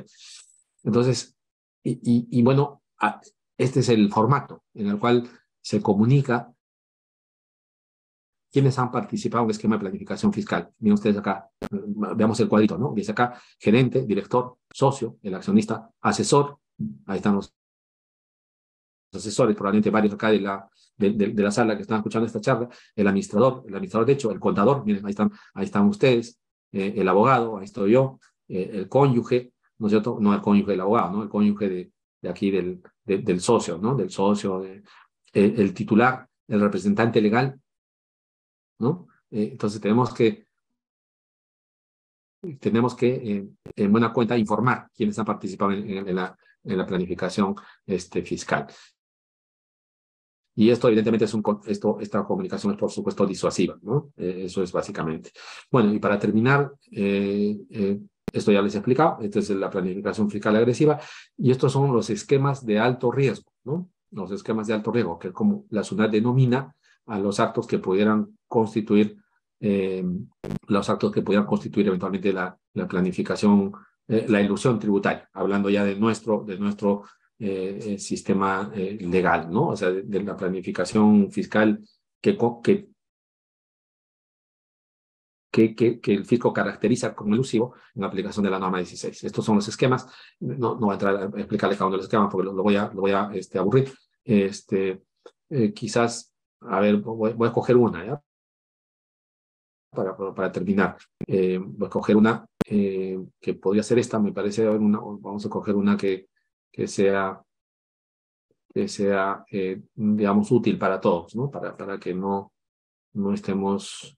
Entonces, 0.84 1.38
y, 1.84 2.42
bueno, 2.44 2.82
este 3.58 3.80
es 3.80 3.90
el 3.90 4.12
formato 4.12 4.64
en 4.74 4.88
el 4.88 5.00
cual 5.00 5.30
se 5.62 5.82
comunica 5.82 6.54
¿Quiénes 8.52 8.78
han 8.78 8.92
participado 8.92 9.44
en 9.44 9.50
el 9.50 9.52
esquema 9.52 9.76
de 9.76 9.80
planificación 9.80 10.34
fiscal? 10.34 10.70
Miren 10.80 10.96
ustedes 10.96 11.18
acá, 11.18 11.50
veamos 12.16 12.40
el 12.42 12.50
cuadrito, 12.50 12.78
¿no? 12.78 12.92
Dice 12.94 13.14
acá, 13.14 13.40
gerente, 13.58 14.06
director, 14.06 14.58
socio, 14.70 15.18
el 15.24 15.34
accionista, 15.34 15.90
asesor, 16.02 16.58
ahí 17.06 17.18
están 17.18 17.36
los 17.36 17.54
asesores, 19.14 19.56
probablemente 19.56 19.90
varios 19.90 20.14
acá 20.14 20.32
de 20.32 20.42
la, 20.42 20.70
de, 20.98 21.34
la 21.34 21.52
sala 21.52 21.76
que 21.76 21.84
están 21.84 21.98
escuchando 21.98 22.26
esta 22.26 22.42
charla, 22.42 22.68
el 22.96 23.08
administrador, 23.08 23.64
el 23.68 23.74
administrador 23.74 24.06
de 24.06 24.14
hecho, 24.14 24.32
el 24.32 24.40
contador, 24.40 24.86
miren, 24.86 25.06
ahí 25.06 25.12
están, 25.12 25.32
ahí 25.54 25.66
están 25.66 25.88
ustedes, 25.88 26.38
eh, 26.74 26.94
el 26.98 27.08
abogado, 27.08 27.58
ahí 27.58 27.66
estoy 27.66 27.92
yo, 27.92 28.20
eh, 28.50 28.70
el 28.74 28.90
cónyuge, 28.90 29.54
¿no 29.78 29.88
es 29.88 29.92
cierto? 29.92 30.18
No 30.20 30.34
el 30.34 30.42
cónyuge 30.42 30.72
del 30.72 30.82
abogado, 30.82 31.12
¿no? 31.12 31.24
El 31.24 31.30
cónyuge 31.30 31.70
de, 31.70 31.92
de 32.22 32.30
aquí 32.30 32.52
del, 32.52 32.82
del 33.06 33.40
socio, 33.40 33.78
¿no? 33.78 33.96
Del 33.96 34.10
socio, 34.10 34.64
eh, 34.64 34.84
el 35.34 35.74
titular, 35.74 36.28
el 36.48 36.60
representante 36.60 37.22
legal, 37.22 37.60
¿no? 38.82 39.08
Eh, 39.30 39.50
entonces 39.52 39.80
tenemos 39.80 40.14
que, 40.14 40.48
tenemos 42.60 42.96
que 42.96 43.10
eh, 43.14 43.48
en 43.76 43.92
buena 43.92 44.12
cuenta 44.12 44.38
informar 44.38 44.90
quienes 44.94 45.18
han 45.20 45.26
participado 45.26 45.72
en, 45.72 46.16
la, 46.16 46.36
en 46.64 46.78
la 46.78 46.86
planificación 46.86 47.56
este, 47.86 48.24
fiscal. 48.24 48.68
Y 50.54 50.70
esto 50.70 50.88
evidentemente 50.88 51.26
es 51.26 51.34
un, 51.34 51.44
esto, 51.66 52.00
esta 52.02 52.26
comunicación 52.26 52.74
es 52.74 52.80
por 52.80 52.92
supuesto 52.92 53.26
disuasiva, 53.26 53.78
¿no? 53.84 54.12
Eh, 54.18 54.44
eso 54.46 54.62
es 54.62 54.72
básicamente. 54.72 55.32
Bueno, 55.72 55.94
y 55.94 56.00
para 56.00 56.20
terminar, 56.20 56.74
esto 56.92 58.52
ya 58.52 58.62
les 58.62 58.76
he 58.76 58.80
explicado, 58.80 59.20
esta 59.22 59.40
es 59.40 59.50
la 59.52 59.70
planificación 59.70 60.30
fiscal 60.30 60.56
agresiva, 60.56 61.00
y 61.38 61.52
estos 61.52 61.72
son 61.72 61.94
los 61.94 62.10
esquemas 62.10 62.66
de 62.66 62.80
alto 62.80 63.12
riesgo, 63.12 63.52
¿no? 63.64 63.90
Los 64.12 64.32
esquemas 64.32 64.68
de 64.68 64.74
alto 64.74 64.92
riesgo, 64.92 65.18
que 65.18 65.32
como 65.32 65.66
la 65.70 65.84
SUNAT 65.86 66.12
denomina 66.12 66.76
a 67.08 67.20
los 67.20 67.40
actos 67.40 67.68
que 67.68 67.80
pudieran 67.80 68.38
constituir, 68.48 69.18
eh, 69.60 70.04
los 70.68 70.90
actos 70.90 71.12
que 71.12 71.22
pudieran 71.22 71.46
constituir 71.48 71.88
eventualmente 71.88 72.34
la, 72.34 72.58
la 72.74 72.88
planificación, 72.88 73.72
eh, 74.08 74.26
la 74.28 74.42
ilusión 74.42 74.80
tributaria, 74.80 75.30
hablando 75.34 75.70
ya 75.70 75.84
de 75.84 75.96
nuestro, 75.96 76.44
de 76.44 76.58
nuestro 76.58 77.04
eh, 77.40 77.98
sistema 77.98 78.72
legal, 78.74 79.52
¿no? 79.52 79.70
O 79.70 79.76
sea, 79.76 79.90
de, 79.92 80.24
la 80.24 80.38
planificación 80.38 81.32
fiscal 81.32 81.80
que, 82.22 82.38
que, 85.52 85.76
que, 85.76 86.00
que, 86.00 86.14
el 86.14 86.26
fisco 86.26 86.54
caracteriza 86.54 87.16
como 87.16 87.34
elusivo 87.34 87.74
en 87.96 88.02
la 88.02 88.08
aplicación 88.08 88.44
de 88.44 88.52
la 88.52 88.60
norma 88.60 88.78
16. 88.78 89.24
Estos 89.24 89.44
son 89.44 89.56
los 89.56 89.68
esquemas, 89.68 90.08
no, 90.40 90.76
no 90.76 90.88
voy 90.88 90.92
a 90.92 90.94
entrar 90.94 91.16
a 91.18 91.26
explicarles 91.40 91.78
cada 91.78 91.88
uno 91.88 91.96
de 91.96 91.98
los 91.98 92.06
esquemas 92.06 92.30
porque 92.32 92.46
lo, 92.46 92.64
voy 92.64 92.76
a, 92.76 92.92
lo 92.94 93.02
voy 93.02 93.12
a 93.12 93.32
este, 93.34 93.58
aburrir. 93.58 93.92
Este, 94.24 95.04
quizás 95.74 96.31
a 96.62 96.80
ver, 96.80 96.98
voy, 96.98 97.36
a 97.40 97.48
escoger 97.48 97.76
una, 97.76 98.06
¿ya? 98.06 98.24
Para, 99.90 100.16
para, 100.16 100.52
terminar. 100.52 100.98
Eh, 101.28 101.58
voy 101.58 101.86
a 101.86 101.88
escoger 101.88 102.16
una 102.16 102.46
eh, 102.66 103.20
que 103.40 103.56
podría 103.56 103.84
ser 103.84 104.00
esta, 104.00 104.20
me 104.20 104.32
parece 104.32 104.66
haber 104.66 104.80
una, 104.80 105.00
vamos 105.00 105.44
a 105.44 105.48
escoger 105.48 105.76
una 105.76 105.98
que, 105.98 106.30
que 106.72 106.88
sea, 106.88 107.44
que 108.74 108.88
sea 108.88 109.44
eh, 109.52 109.82
digamos, 109.94 110.52
útil 110.52 110.78
para 110.78 111.00
todos, 111.00 111.36
¿no? 111.36 111.50
Para, 111.50 111.76
para 111.76 112.00
que 112.00 112.14
no, 112.14 112.54
no 113.14 113.34
estemos... 113.34 114.18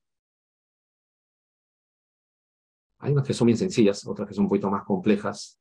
Hay 3.00 3.12
unas 3.12 3.26
que 3.28 3.34
son 3.34 3.48
bien 3.48 3.58
sencillas, 3.58 4.06
otras 4.08 4.28
que 4.28 4.34
son 4.34 4.46
un 4.46 4.50
poquito 4.50 4.70
más 4.70 4.84
complejas. 4.84 5.58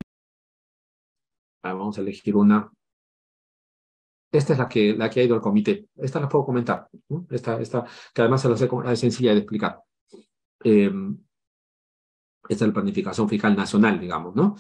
vamos 1.63 1.99
a 1.99 2.01
elegir 2.01 2.37
una 2.37 2.71
esta 4.33 4.55
es 4.55 4.59
la 4.59 4.69
que, 4.69 4.95
la 4.97 5.11
que 5.11 5.21
ha 5.21 5.25
ido 5.25 5.35
al 5.35 5.43
comité. 5.43 5.89
Esta 5.97 6.19
la 6.19 6.29
puedo 6.29 6.47
comentar. 6.47 6.89
Esta, 7.31 7.61
esta, 7.61 7.85
que 8.15 8.23
además 8.23 8.41
se 8.41 8.49
la 8.49 8.93
es 8.93 9.01
sencilla 9.01 9.33
de 9.33 9.39
explicar. 9.41 9.79
Em, 10.65 11.19
esta 12.49 12.65
es 12.65 12.69
la 12.69 12.73
planificación 12.73 13.29
fiscal 13.29 13.55
nacional, 13.55 14.01
digamos, 14.01 14.35
¿no? 14.35 14.57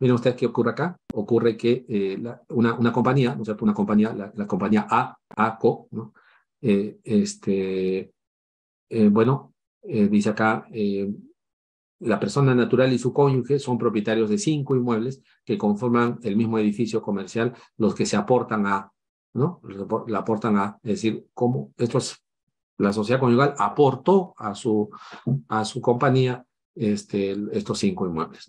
Miren 0.00 0.14
ustedes 0.14 0.36
qué 0.36 0.46
ocurre 0.46 0.70
acá. 0.70 0.96
Ocurre 1.12 1.58
que 1.58 1.84
eh, 1.88 2.18
una, 2.50 2.74
una 2.74 2.92
compañía, 2.92 3.34
¿no 3.34 3.42
es 3.42 3.46
cierto? 3.46 3.64
Una 3.64 3.74
compañía, 3.74 4.14
la, 4.14 4.46
compañía 4.46 4.86
A, 4.88 5.18
ACO, 5.36 5.88
¿no? 5.90 6.14
Eh, 6.62 7.00
este, 7.04 8.12
eh, 8.88 9.08
bueno, 9.08 9.52
dice 9.82 10.30
acá, 10.30 10.66
la 12.00 12.20
persona 12.20 12.54
natural 12.54 12.92
y 12.92 12.98
su 12.98 13.12
cónyuge 13.12 13.58
son 13.58 13.78
propietarios 13.78 14.30
de 14.30 14.38
cinco 14.38 14.76
inmuebles 14.76 15.22
que 15.44 15.58
conforman 15.58 16.18
el 16.22 16.36
mismo 16.36 16.58
edificio 16.58 17.02
comercial, 17.02 17.54
los 17.76 17.94
que 17.94 18.06
se 18.06 18.16
aportan 18.16 18.66
a, 18.66 18.92
¿no? 19.34 19.60
La 20.06 20.18
aportan 20.18 20.56
a, 20.56 20.78
es 20.82 21.02
decir, 21.02 21.26
cómo 21.34 21.72
esto 21.76 21.98
es, 21.98 22.22
la 22.78 22.92
sociedad 22.92 23.20
conyugal 23.20 23.54
aportó 23.58 24.34
a 24.36 24.54
su, 24.54 24.88
a 25.48 25.64
su 25.64 25.80
compañía 25.80 26.44
este, 26.74 27.36
estos 27.52 27.78
cinco 27.78 28.06
inmuebles. 28.06 28.46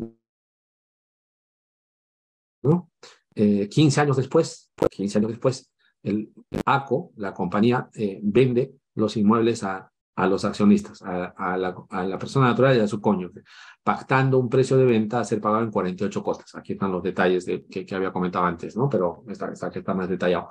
¿no? 2.62 2.92
Eh, 3.34 3.68
15 3.70 4.02
años 4.02 4.18
después, 4.18 4.72
15 4.92 5.18
años 5.18 5.32
después, 5.32 5.72
el 6.04 6.32
ACO, 6.66 7.12
la 7.16 7.34
compañía, 7.34 7.90
eh, 7.96 8.20
vende 8.22 8.76
los 8.96 9.18
inmuebles 9.18 9.64
a, 9.64 9.92
a 10.20 10.28
los 10.28 10.44
accionistas, 10.44 11.02
a, 11.02 11.56
la, 11.56 11.76
a, 11.90 12.04
la, 12.04 12.20
persona 12.20 12.48
natural 12.48 12.76
y 12.76 12.82
a 12.82 12.88
su 12.90 13.00
cónyuge, 13.00 13.42
pactando 13.82 14.38
un 14.38 14.50
precio 14.50 14.76
de 14.76 14.84
venta 14.84 15.22
a 15.22 15.24
ser 15.24 15.40
pagado 15.40 15.64
en 15.64 15.72
48 15.72 16.22
cuotas. 16.22 16.56
Aquí 16.56 16.74
están 16.74 16.92
los 16.92 17.02
detalles 17.02 17.46
de, 17.46 17.66
que, 17.66 17.86
que 17.86 17.96
había 17.96 18.12
comentado 18.12 18.44
antes, 18.44 18.76
¿no? 18.76 18.90
Pero 18.90 19.24
está, 19.30 19.50
está, 19.54 19.70
está 19.70 19.94
más 19.94 20.10
detallado. 20.10 20.50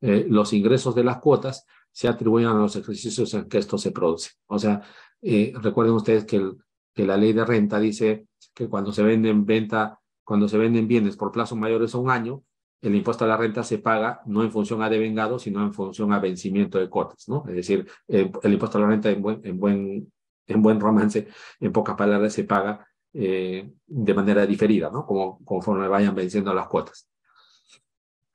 Eh, 0.00 0.26
los 0.28 0.52
ingresos 0.52 0.94
de 0.94 1.02
las 1.02 1.18
cuotas 1.18 1.66
se 1.90 2.06
atribuyen 2.06 2.50
a 2.50 2.54
los 2.54 2.76
ejercicios 2.76 3.34
en 3.34 3.48
que 3.48 3.58
esto 3.58 3.76
se 3.76 3.90
produce. 3.90 4.30
O 4.46 4.56
sea, 4.56 4.82
eh, 5.20 5.52
recuerden 5.60 5.94
ustedes 5.96 6.24
que, 6.24 6.36
el, 6.36 6.56
que 6.94 7.04
la 7.04 7.16
ley 7.16 7.32
de 7.32 7.44
renta 7.44 7.80
dice 7.80 8.28
que 8.54 8.68
cuando 8.68 8.92
se 8.92 9.02
venden 9.02 9.44
venta, 9.44 9.98
cuando 10.22 10.48
se 10.48 10.58
venden 10.58 10.86
bienes 10.86 11.16
por 11.16 11.32
plazo 11.32 11.56
mayores 11.56 11.92
a 11.92 11.98
un 11.98 12.10
año, 12.10 12.44
el 12.80 12.94
impuesto 12.94 13.24
a 13.24 13.28
la 13.28 13.36
renta 13.36 13.62
se 13.62 13.78
paga 13.78 14.20
no 14.26 14.42
en 14.42 14.52
función 14.52 14.82
a 14.82 14.90
devengado, 14.90 15.38
sino 15.38 15.62
en 15.62 15.72
función 15.72 16.12
a 16.12 16.20
vencimiento 16.20 16.78
de 16.78 16.88
cuotas, 16.88 17.28
¿no? 17.28 17.44
Es 17.48 17.56
decir, 17.56 17.86
el, 18.06 18.30
impuesto 18.44 18.78
a 18.78 18.82
la 18.82 18.86
renta 18.88 19.10
en 19.10 19.20
buen, 19.20 19.40
en, 19.44 19.58
buen, 19.58 20.12
en 20.46 20.62
buen 20.62 20.80
romance, 20.80 21.28
en 21.60 21.72
pocas 21.72 21.96
palabras, 21.96 22.32
se 22.32 22.44
paga 22.44 22.86
eh, 23.12 23.68
de 23.86 24.14
manera 24.14 24.46
diferida, 24.46 24.90
¿no? 24.90 25.04
Como, 25.04 25.44
conforme 25.44 25.88
vayan 25.88 26.14
venciendo 26.14 26.54
las 26.54 26.68
cuotas. 26.68 27.08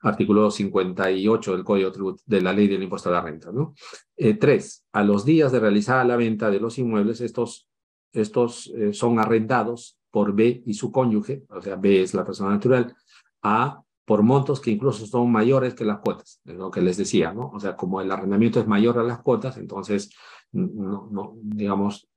Artículo 0.00 0.50
58 0.50 1.52
del 1.52 1.64
Código 1.64 2.16
de 2.26 2.40
la 2.42 2.52
Ley 2.52 2.68
del 2.68 2.82
Impuesto 2.82 3.08
a 3.08 3.12
la 3.12 3.22
Renta, 3.22 3.50
¿no? 3.50 3.74
Eh, 4.16 4.34
tres, 4.34 4.84
a 4.92 5.02
los 5.02 5.24
días 5.24 5.52
de 5.52 5.60
realizar 5.60 6.04
la 6.04 6.16
venta 6.16 6.50
de 6.50 6.60
los 6.60 6.78
inmuebles, 6.78 7.22
estos, 7.22 7.66
estos 8.12 8.70
eh, 8.76 8.92
son 8.92 9.18
arrendados 9.18 9.96
por 10.10 10.34
B 10.34 10.62
y 10.66 10.74
su 10.74 10.92
cónyuge, 10.92 11.44
o 11.48 11.62
sea, 11.62 11.76
B 11.76 12.02
es 12.02 12.12
la 12.12 12.26
persona 12.26 12.50
natural, 12.50 12.94
a 13.42 13.83
por 14.04 14.22
montos 14.22 14.60
que 14.60 14.70
incluso 14.70 15.06
son 15.06 15.32
mayores 15.32 15.74
que 15.74 15.84
las 15.84 16.00
cuotas, 16.00 16.40
es 16.44 16.54
lo 16.54 16.70
que 16.70 16.82
les 16.82 16.96
decía, 16.96 17.32
¿no? 17.32 17.50
O 17.54 17.60
sea, 17.60 17.76
como 17.76 18.00
el 18.00 18.10
arrendamiento 18.10 18.60
es 18.60 18.66
mayor 18.66 18.98
a 18.98 19.02
las 19.02 19.20
cuotas, 19.22 19.56
entonces, 19.56 20.10
no, 20.52 21.08
no 21.10 21.36
digamos, 21.42 22.08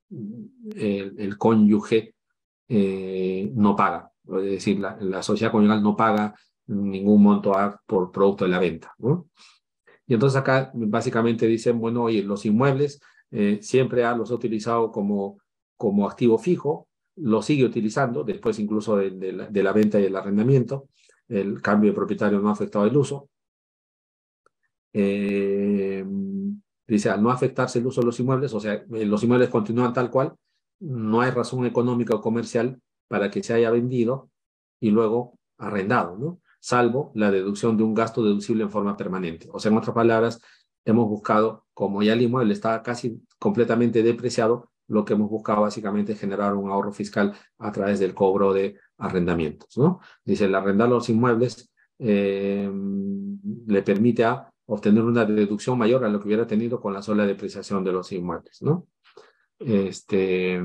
el, 0.75 1.15
el 1.17 1.37
cónyuge 1.37 2.15
eh, 2.67 3.51
no 3.55 3.75
paga, 3.75 4.11
es 4.25 4.43
decir, 4.43 4.79
la, 4.79 4.97
la, 4.99 5.23
sociedad 5.23 5.51
conyugal 5.51 5.81
no 5.81 5.95
paga 5.95 6.35
ningún 6.67 7.23
monto 7.23 7.53
por 7.85 8.11
producto 8.11 8.43
de 8.45 8.51
la 8.51 8.59
venta, 8.59 8.93
¿no? 8.97 9.27
Y 10.05 10.13
entonces 10.13 10.39
acá 10.39 10.71
básicamente 10.73 11.47
dicen, 11.47 11.79
bueno, 11.79 12.03
oye, 12.03 12.23
los 12.23 12.45
inmuebles 12.45 12.99
eh, 13.31 13.59
siempre 13.61 14.05
ha, 14.05 14.15
los 14.15 14.31
ha 14.31 14.35
utilizado 14.35 14.91
como, 14.91 15.39
como 15.75 16.07
activo 16.07 16.37
fijo, 16.37 16.87
lo 17.17 17.41
sigue 17.41 17.65
utilizando 17.65 18.23
después 18.23 18.59
incluso 18.59 18.97
de, 18.97 19.11
de, 19.11 19.33
la, 19.33 19.47
de 19.47 19.63
la 19.63 19.73
venta 19.73 19.99
y 19.99 20.05
el 20.05 20.15
arrendamiento, 20.15 20.87
el 21.29 21.61
cambio 21.61 21.91
de 21.91 21.95
propietario 21.95 22.39
no 22.39 22.49
ha 22.49 22.53
afectado 22.53 22.85
el 22.85 22.97
uso. 22.97 23.29
Eh, 24.93 26.05
dice, 26.87 27.09
al 27.09 27.21
no 27.21 27.29
afectarse 27.29 27.79
el 27.79 27.87
uso 27.87 28.01
de 28.01 28.05
los 28.07 28.19
inmuebles, 28.19 28.53
o 28.53 28.59
sea, 28.59 28.73
eh, 28.73 29.05
los 29.05 29.23
inmuebles 29.23 29.49
continúan 29.49 29.93
tal 29.93 30.09
cual, 30.09 30.35
no 30.79 31.21
hay 31.21 31.31
razón 31.31 31.65
económica 31.65 32.15
o 32.15 32.21
comercial 32.21 32.81
para 33.07 33.29
que 33.29 33.43
se 33.43 33.53
haya 33.53 33.71
vendido 33.71 34.29
y 34.79 34.91
luego 34.91 35.39
arrendado, 35.57 36.17
¿no? 36.17 36.41
Salvo 36.59 37.11
la 37.15 37.31
deducción 37.31 37.77
de 37.77 37.83
un 37.83 37.93
gasto 37.93 38.23
deducible 38.23 38.63
en 38.63 38.71
forma 38.71 38.97
permanente. 38.97 39.47
O 39.51 39.59
sea, 39.59 39.71
en 39.71 39.77
otras 39.77 39.95
palabras, 39.95 40.41
hemos 40.85 41.07
buscado, 41.07 41.65
como 41.73 42.01
ya 42.03 42.13
el 42.13 42.21
inmueble 42.21 42.53
está 42.53 42.81
casi 42.83 43.21
completamente 43.39 44.03
depreciado, 44.03 44.71
lo 44.87 45.03
que 45.03 45.13
hemos 45.13 45.29
buscado 45.29 45.61
básicamente 45.61 46.13
es 46.13 46.19
generar 46.19 46.55
un 46.55 46.69
ahorro 46.69 46.93
fiscal 46.93 47.33
a 47.57 47.71
través 47.71 47.99
del 47.99 48.13
cobro 48.13 48.53
de 48.53 48.79
arrendamientos, 48.97 49.77
¿no? 49.77 49.99
Dice, 50.23 50.45
el 50.45 50.55
arrendar 50.55 50.89
los 50.89 51.09
inmuebles 51.09 51.71
eh, 51.99 52.69
le 53.67 53.81
permite 53.81 54.25
obtener 54.67 55.03
una 55.03 55.25
deducción 55.25 55.77
mayor 55.77 56.03
a 56.03 56.09
lo 56.09 56.19
que 56.19 56.27
hubiera 56.27 56.47
tenido 56.47 56.79
con 56.79 56.93
la 56.93 57.01
sola 57.01 57.25
depreciación 57.25 57.83
de 57.83 57.91
los 57.91 58.11
inmuebles, 58.11 58.61
¿no? 58.61 58.87
Este, 59.59 60.61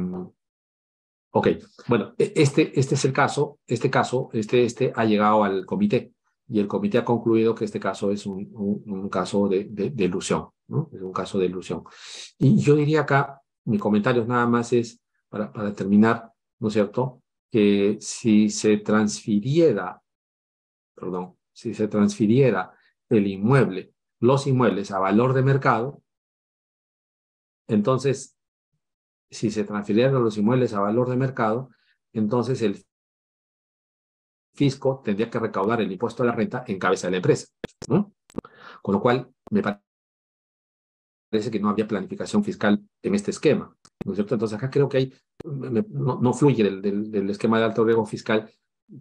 ok, 1.31 1.49
bueno, 1.89 2.15
e, 2.19 2.33
este, 2.37 2.79
este 2.79 2.95
es 2.95 3.05
el 3.05 3.13
caso, 3.13 3.61
este 3.67 3.91
caso, 3.91 4.29
este, 4.33 4.65
este 4.65 4.93
ha 4.95 5.05
llegado 5.05 5.45
al 5.45 5.65
comité 5.65 6.13
y 6.49 6.61
el 6.61 6.69
comité 6.69 6.99
ha 6.99 7.05
concluido 7.05 7.55
que 7.55 7.65
este 7.65 7.81
caso 7.81 8.11
es 8.11 8.27
un, 8.27 8.51
un, 8.53 9.09
caso 9.09 9.49
de, 9.49 9.65
de, 9.71 10.05
ilusión, 10.05 10.49
¿no? 10.69 10.91
Es 10.93 11.01
un 11.01 11.13
caso 11.13 11.39
de 11.39 11.47
ilusión. 11.47 11.85
Y 12.39 12.59
yo 12.59 12.75
diría 12.75 13.03
acá, 13.03 13.41
mi 13.65 13.79
comentario 13.79 14.27
nada 14.27 14.47
más 14.47 14.73
es, 14.73 15.01
para, 15.31 15.51
para 15.51 15.73
terminar, 15.73 16.31
¿no 16.59 16.69
es 16.69 16.75
cierto?, 16.75 17.22
que 17.53 17.99
si 18.01 18.49
se 18.49 18.79
transfiriera, 18.79 20.03
perdón, 20.95 21.37
si 21.53 21.75
se 21.75 21.87
transfiriera 21.87 22.73
el 23.11 23.27
inmueble, 23.27 23.93
los 24.21 24.47
inmuebles 24.47 24.91
a 24.91 24.99
valor 24.99 25.35
de 25.35 25.43
mercado, 25.43 26.03
entonces, 27.69 28.39
si 29.31 29.51
se 29.51 29.65
transfirieran 29.65 30.15
los 30.15 30.39
inmuebles 30.39 30.73
a 30.73 30.81
valor 30.81 31.11
de 31.11 31.17
mercado, 31.17 31.69
entonces 32.15 32.63
el 32.63 32.83
fisco 34.55 35.03
tendría 35.05 35.29
que 35.29 35.39
recaudar 35.39 35.83
el 35.83 35.93
impuesto 35.93 36.23
a 36.23 36.27
la 36.27 36.33
renta 36.33 36.65
en 36.67 36.79
cabeza 36.79 37.07
de 37.07 37.13
la 37.13 37.17
empresa. 37.19 37.49
¿no? 37.89 38.15
Con 38.81 38.95
lo 38.95 39.01
cual, 39.03 39.31
me 39.51 39.63
parece 39.63 39.82
que 41.33 41.61
no 41.61 41.71
había 41.71 41.89
planificación 41.89 42.45
fiscal 42.45 42.81
en 43.03 43.15
este 43.15 43.31
esquema. 43.31 43.75
¿no 44.05 44.13
es 44.13 44.17
cierto? 44.17 44.35
Entonces, 44.35 44.57
acá 44.57 44.71
creo 44.71 44.89
que 44.89 45.13
no, 45.45 46.35
fluye 46.35 46.63
del, 46.63 47.31
esquema 47.31 47.59
de 47.59 47.65
alto 47.65 47.85
riesgo 47.85 48.05
fiscal 48.05 48.51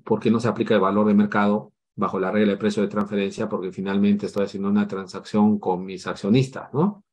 porque 0.05 0.31
no 0.31 0.39
se 0.39 0.47
aplica 0.47 0.73
el 0.73 0.79
valor 0.79 1.07
de 1.07 1.13
mercado 1.13 1.73
bajo 1.95 2.19
la 2.19 2.31
regla 2.31 2.53
de 2.53 2.57
precio 2.57 2.81
de 2.81 2.87
transferencia, 2.87 3.49
porque 3.49 3.71
finalmente 3.71 4.25
estoy 4.25 4.45
haciendo 4.45 4.69
una 4.69 4.87
transacción 4.87 5.59
con 5.59 5.83
mis 5.83 6.07
accionistas, 6.07 6.73
¿no? 6.73 7.03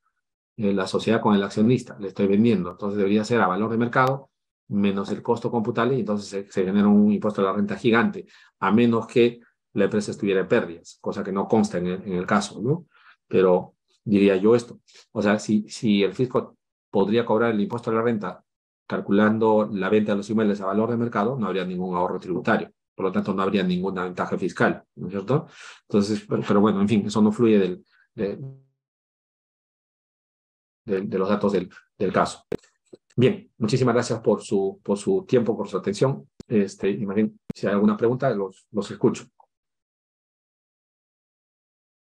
Eh, 0.56 0.72
la 0.72 0.86
sociedad 0.86 1.20
con 1.20 1.34
el 1.34 1.42
accionista, 1.42 1.96
le 1.98 2.08
estoy 2.08 2.28
vendiendo. 2.28 2.70
Entonces 2.70 2.96
debería 2.96 3.24
ser 3.24 3.40
a 3.40 3.48
valor 3.48 3.70
de 3.70 3.76
mercado 3.76 4.30
menos 4.68 5.10
el 5.10 5.22
costo 5.22 5.50
computable 5.50 5.96
y 5.96 6.00
entonces 6.00 6.46
se, 6.50 6.62
genera 6.62 6.86
un 6.86 7.10
impuesto 7.10 7.40
a 7.40 7.44
la 7.44 7.52
renta 7.52 7.76
gigante, 7.76 8.26
a 8.60 8.70
menos 8.70 9.06
que 9.06 9.40
la 9.72 9.84
empresa 9.84 10.10
estuviera 10.12 10.40
en 10.40 10.48
pérdidas, 10.48 10.98
cosa 11.00 11.24
que 11.24 11.32
no 11.32 11.48
consta 11.48 11.78
en 11.78 11.86
el, 11.86 12.02
en 12.04 12.12
el 12.12 12.26
caso, 12.26 12.60
¿no? 12.62 12.86
Pero 13.26 13.77
diría 14.10 14.36
yo 14.36 14.54
esto, 14.54 14.80
o 15.12 15.22
sea, 15.22 15.38
si, 15.38 15.68
si 15.68 16.02
el 16.02 16.14
fisco 16.14 16.56
podría 16.90 17.24
cobrar 17.24 17.52
el 17.52 17.60
impuesto 17.60 17.90
a 17.90 17.94
la 17.94 18.02
renta 18.02 18.42
calculando 18.86 19.68
la 19.70 19.90
venta 19.90 20.12
de 20.12 20.18
los 20.18 20.30
inmuebles 20.30 20.60
a 20.60 20.66
valor 20.66 20.90
de 20.90 20.96
mercado, 20.96 21.36
no 21.38 21.46
habría 21.46 21.64
ningún 21.64 21.94
ahorro 21.94 22.18
tributario 22.18 22.72
por 22.98 23.06
lo 23.06 23.12
tanto 23.12 23.32
no 23.32 23.42
habría 23.44 23.62
ninguna 23.62 24.02
ventaja 24.02 24.36
fiscal, 24.36 24.82
¿no 24.96 25.06
es 25.06 25.12
cierto? 25.12 25.46
Entonces, 25.82 26.26
pero, 26.28 26.60
bueno, 26.60 26.80
en 26.80 26.88
fin, 26.88 27.06
eso 27.06 27.22
no 27.22 27.30
fluye 27.30 27.56
del, 27.56 27.84
de, 30.84 31.16
los 31.16 31.28
datos 31.28 31.52
del, 31.52 31.70
del, 31.96 32.12
caso. 32.12 32.42
Bien, 33.14 33.52
muchísimas 33.58 33.94
gracias 33.94 34.18
por 34.18 34.42
su, 34.42 34.80
por 34.82 34.98
su 34.98 35.24
tiempo, 35.28 35.56
por 35.56 35.68
su 35.68 35.78
atención. 35.78 36.28
Este, 36.48 36.90
y 36.90 37.06
si 37.54 37.68
hay 37.68 37.74
alguna 37.74 37.96
pregunta, 37.96 38.30
los, 38.30 38.66
los 38.72 38.90
escucho. 38.90 39.26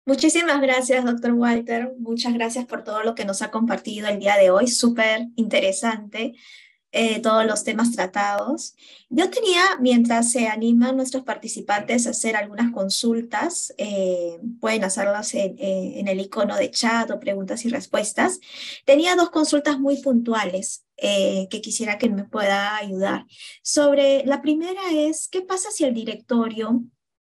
Muchísimas 0.08 0.62
gracias, 0.62 1.04
doctor 1.04 1.34
Walter. 1.34 1.94
Muchas 2.00 2.34
gracias 2.34 2.66
por 2.66 2.86
todo 2.86 3.04
lo 3.04 3.14
que 3.14 3.26
nos 3.26 3.42
ha 3.42 3.52
compartido 3.52 4.08
el 4.08 4.20
día 4.20 4.38
de 4.38 4.50
hoy. 4.50 4.68
Súper 4.68 5.28
interesante. 5.36 6.34
Eh, 6.94 7.20
todos 7.20 7.46
los 7.46 7.66
temas 7.66 7.92
tratados. 7.92 8.74
Yo 9.10 9.30
tenía, 9.30 9.62
mientras 9.82 10.32
se 10.32 10.48
animan 10.48 10.96
nuestros 10.96 11.24
participantes 11.24 12.08
a 12.08 12.12
hacer 12.12 12.38
algunas 12.38 12.72
consultas, 12.72 13.74
eh, 13.78 14.40
pueden 14.62 14.86
hacerlas 14.86 15.34
en, 15.34 15.58
eh, 15.60 16.00
en, 16.00 16.08
el 16.08 16.22
icono 16.22 16.56
de 16.56 16.72
chat 16.72 17.12
o 17.12 17.20
preguntas 17.20 17.66
y 17.66 17.70
respuestas, 17.70 18.40
tenía 18.86 19.18
dos 19.18 19.30
consultas 19.30 19.78
muy 19.78 20.02
puntuales 20.02 20.86
que 20.96 21.62
quisiera 21.62 21.98
que 21.98 22.10
me 22.10 22.24
pueda 22.24 22.78
ayudar. 22.78 23.26
Sobre 23.62 24.26
la 24.26 24.42
primera 24.42 24.82
es, 24.92 25.28
¿qué 25.28 25.42
pasa 25.42 25.70
si 25.70 25.84
el 25.84 25.94
directorio 25.94 26.82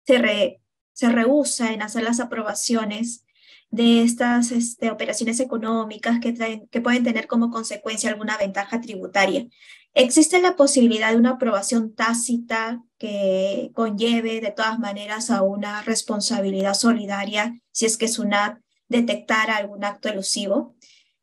se, 0.08 0.18
re, 0.18 0.59
se 1.00 1.08
rehúsa 1.08 1.72
en 1.72 1.82
hacer 1.82 2.04
las 2.04 2.20
aprobaciones 2.20 3.24
de 3.70 4.04
estas 4.04 4.52
este, 4.52 4.92
operaciones 4.92 5.40
económicas 5.40 6.20
que, 6.20 6.34
traen, 6.34 6.68
que 6.68 6.82
pueden 6.82 7.06
tener 7.06 7.26
como 7.26 7.52
consecuencia 7.52 8.10
alguna 8.10 8.36
ventaja 8.36 8.82
tributaria. 8.82 9.48
¿Existe 9.94 10.42
la 10.42 10.58
posibilidad 10.58 11.12
de 11.12 11.16
una 11.16 11.32
aprobación 11.32 11.96
tácita 11.96 12.84
que 12.98 13.72
conlleve 13.74 14.42
de 14.42 14.52
todas 14.52 14.78
maneras 14.78 15.32
a 15.32 15.42
una 15.42 15.84
responsabilidad 15.84 16.74
solidaria 16.74 17.58
si 17.72 17.86
es 17.86 17.96
que 17.96 18.10
SUNAT 18.10 18.60
detectara 18.90 19.56
algún 19.56 19.86
acto 19.86 20.10
elusivo? 20.10 20.76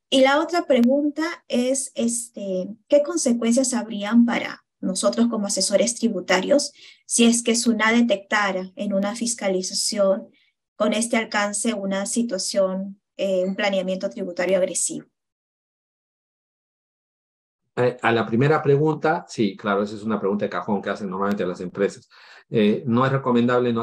Y 0.08 0.22
la 0.22 0.40
otra 0.40 0.64
pregunta 0.64 1.44
es, 1.48 1.92
este, 1.94 2.68
¿qué 2.88 3.02
consecuencias 3.02 3.74
habrían 3.74 4.24
para 4.24 4.64
nosotros 4.86 5.28
como 5.28 5.46
asesores 5.46 5.94
tributarios 5.94 6.72
si 7.06 7.24
es 7.24 7.42
que 7.42 7.54
SUNAT 7.54 7.94
detectara 7.94 8.72
en 8.76 8.94
una 8.94 9.14
fiscalización 9.14 10.28
con 10.76 10.92
este 10.92 11.16
alcance 11.16 11.74
una 11.74 12.06
situación, 12.06 13.00
eh, 13.16 13.44
un 13.44 13.56
planeamiento 13.56 14.08
tributario 14.10 14.58
agresivo. 14.58 15.06
Eh, 17.76 17.96
a 18.00 18.12
la 18.12 18.24
primera 18.26 18.62
pregunta, 18.62 19.26
sí, 19.28 19.56
claro, 19.56 19.82
esa 19.82 19.96
es 19.96 20.02
una 20.02 20.18
pregunta 20.18 20.46
de 20.46 20.50
cajón 20.50 20.80
que 20.80 20.90
hacen 20.90 21.10
normalmente 21.10 21.46
las 21.46 21.60
empresas. 21.60 22.08
Eh, 22.48 22.82
no 22.86 23.04
es 23.04 23.12
recomendable 23.12 23.72
no 23.72 23.82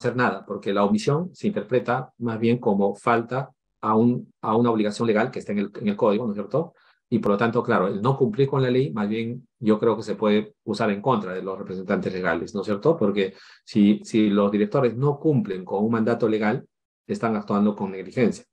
hacer 0.00 0.16
nada, 0.16 0.44
porque 0.46 0.72
la 0.72 0.84
omisión 0.84 1.34
se 1.34 1.48
interpreta 1.48 2.12
más 2.18 2.38
bien 2.38 2.58
como 2.58 2.94
falta 2.94 3.50
a, 3.80 3.96
un, 3.96 4.32
a 4.40 4.56
una 4.56 4.70
obligación 4.70 5.06
legal 5.06 5.30
que 5.30 5.40
está 5.40 5.52
en 5.52 5.70
el 5.74 5.96
código, 5.96 6.26
¿no 6.26 6.32
es 6.32 6.36
cierto? 6.36 6.74
Y 7.12 7.18
por 7.18 7.32
lo 7.32 7.36
tanto, 7.36 7.62
claro, 7.62 7.88
el 7.88 8.00
no 8.00 8.16
cumplir 8.16 8.48
con 8.48 8.62
la 8.62 8.70
ley, 8.70 8.90
más 8.90 9.06
bien 9.06 9.46
yo 9.58 9.78
creo 9.78 9.94
que 9.98 10.02
se 10.02 10.14
puede 10.14 10.54
usar 10.64 10.90
en 10.90 11.02
contra 11.02 11.34
de 11.34 11.42
los 11.42 11.58
representantes 11.58 12.10
legales, 12.10 12.54
¿no 12.54 12.62
es 12.62 12.64
cierto? 12.64 12.96
Porque 12.96 13.34
si, 13.66 14.00
si 14.02 14.30
los 14.30 14.50
directores 14.50 14.96
no 14.96 15.20
cumplen 15.20 15.62
con 15.62 15.84
un 15.84 15.90
mandato 15.90 16.26
legal, 16.26 16.66
están 17.06 17.36
actuando 17.36 17.76
con 17.76 17.90
negligencia. 17.90 18.46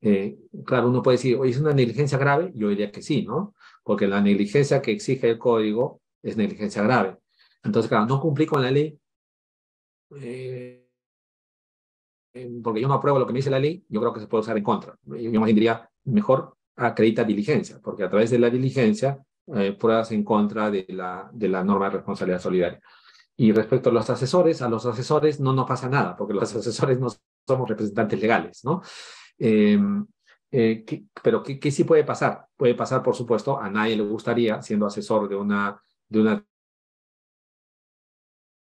Eh, 0.00 0.38
claro, 0.64 0.88
uno 0.88 1.02
puede 1.02 1.18
decir, 1.18 1.36
oye, 1.36 1.50
¿es 1.50 1.60
una 1.60 1.74
negligencia 1.74 2.16
grave? 2.16 2.50
Yo 2.54 2.70
diría 2.70 2.90
que 2.90 3.02
sí, 3.02 3.26
¿no? 3.26 3.54
Porque 3.82 4.08
la 4.08 4.22
negligencia 4.22 4.80
que 4.80 4.92
exige 4.92 5.28
el 5.28 5.36
código 5.36 6.00
es 6.22 6.38
negligencia 6.38 6.82
grave. 6.82 7.18
Entonces, 7.62 7.90
claro, 7.90 8.06
no 8.06 8.22
cumplir 8.22 8.48
con 8.48 8.62
la 8.62 8.70
ley, 8.70 8.98
eh, 10.18 10.88
porque 12.64 12.80
yo 12.80 12.88
no 12.88 12.94
apruebo 12.94 13.18
lo 13.18 13.26
que 13.26 13.34
me 13.34 13.40
dice 13.40 13.50
la 13.50 13.58
ley, 13.58 13.84
yo 13.86 14.00
creo 14.00 14.14
que 14.14 14.20
se 14.20 14.28
puede 14.28 14.40
usar 14.40 14.56
en 14.56 14.64
contra. 14.64 14.96
Yo 15.04 15.40
más 15.40 15.48
diría, 15.48 15.90
mejor 16.04 16.56
acredita 16.76 17.24
diligencia, 17.24 17.78
porque 17.82 18.04
a 18.04 18.10
través 18.10 18.30
de 18.30 18.38
la 18.38 18.50
diligencia 18.50 19.18
eh, 19.54 19.72
pruebas 19.72 20.12
en 20.12 20.24
contra 20.24 20.70
de 20.70 20.86
la, 20.88 21.28
de 21.32 21.48
la 21.48 21.64
norma 21.64 21.86
de 21.86 21.96
responsabilidad 21.96 22.40
solidaria. 22.40 22.80
Y 23.36 23.52
respecto 23.52 23.90
a 23.90 23.92
los 23.92 24.08
asesores, 24.08 24.62
a 24.62 24.68
los 24.68 24.86
asesores 24.86 25.40
no 25.40 25.52
nos 25.52 25.66
pasa 25.66 25.88
nada, 25.88 26.16
porque 26.16 26.34
los 26.34 26.54
asesores 26.54 26.98
no 27.00 27.08
somos 27.46 27.68
representantes 27.68 28.20
legales, 28.20 28.64
¿no? 28.64 28.82
Em, 29.38 30.06
eh, 30.50 30.84
pero 31.22 31.42
¿qué, 31.42 31.58
¿qué, 31.58 31.70
sí 31.70 31.84
puede 31.84 32.04
pasar? 32.04 32.46
Puede 32.56 32.74
pasar, 32.74 33.02
por 33.02 33.16
supuesto, 33.16 33.58
a 33.58 33.70
nadie 33.70 33.96
le 33.96 34.02
gustaría, 34.02 34.62
siendo 34.62 34.86
asesor 34.86 35.28
de 35.28 35.36
una, 35.36 35.80
de 36.08 36.20
una 36.20 36.46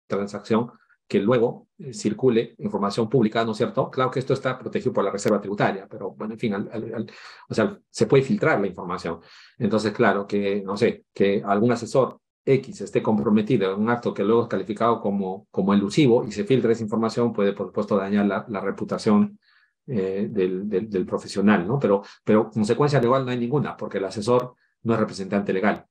transacción, 0.08 0.72
que 1.08 1.20
luego 1.20 1.68
eh, 1.78 1.92
circule 1.92 2.54
información 2.58 3.08
pública, 3.08 3.44
¿no 3.44 3.52
es 3.52 3.58
cierto? 3.58 3.90
Claro 3.90 4.10
que 4.10 4.18
esto 4.18 4.32
está 4.32 4.58
protegido 4.58 4.92
por 4.92 5.04
la 5.04 5.10
reserva 5.10 5.40
tributaria, 5.40 5.86
pero 5.88 6.10
bueno, 6.12 6.34
en 6.34 6.38
fin, 6.40 6.54
o 6.54 7.54
sea, 7.54 7.78
se 7.88 8.06
puede 8.06 8.22
filtrar 8.22 8.60
la 8.60 8.66
información. 8.66 9.20
Entonces, 9.58 9.92
claro, 9.92 10.26
que, 10.26 10.62
no 10.62 10.76
sé, 10.76 11.04
que 11.14 11.42
algún 11.44 11.72
asesor 11.72 12.20
X 12.44 12.80
esté 12.80 13.02
comprometido 13.02 13.72
en 13.72 13.80
un 13.80 13.90
acto 13.90 14.14
que 14.14 14.24
luego 14.24 14.42
es 14.42 14.48
calificado 14.48 15.00
como, 15.00 15.46
como 15.50 15.74
elusivo 15.74 16.24
y 16.24 16.32
se 16.32 16.44
filtre 16.44 16.72
esa 16.72 16.82
información, 16.82 17.32
puede, 17.32 17.52
por 17.52 17.68
supuesto, 17.68 17.96
dañar 17.96 18.26
la, 18.26 18.44
la 18.48 18.60
reputación 18.60 19.38
eh, 19.86 20.28
del, 20.30 20.68
del, 20.68 20.90
del, 20.90 21.06
profesional, 21.06 21.66
¿no? 21.66 21.78
Pero, 21.78 22.02
pero 22.24 22.50
consecuencia 22.50 23.00
legal 23.00 23.24
no 23.24 23.30
hay 23.30 23.38
ninguna, 23.38 23.76
porque 23.76 23.98
el 23.98 24.04
asesor 24.04 24.54
no 24.82 24.94
es 24.94 25.00
representante 25.00 25.52
legal. 25.52 25.86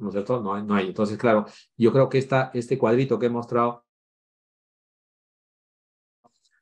¿no 0.00 0.08
es 0.08 0.14
cierto? 0.14 0.40
No 0.40 0.60
no 0.62 0.74
hay. 0.74 0.88
Entonces, 0.88 1.18
claro, 1.18 1.46
yo 1.76 1.92
creo 1.92 2.08
que 2.08 2.18
esta, 2.18 2.50
este 2.54 2.78
cuadrito 2.78 3.18
que 3.18 3.26
he 3.26 3.30
mostrado 3.30 3.84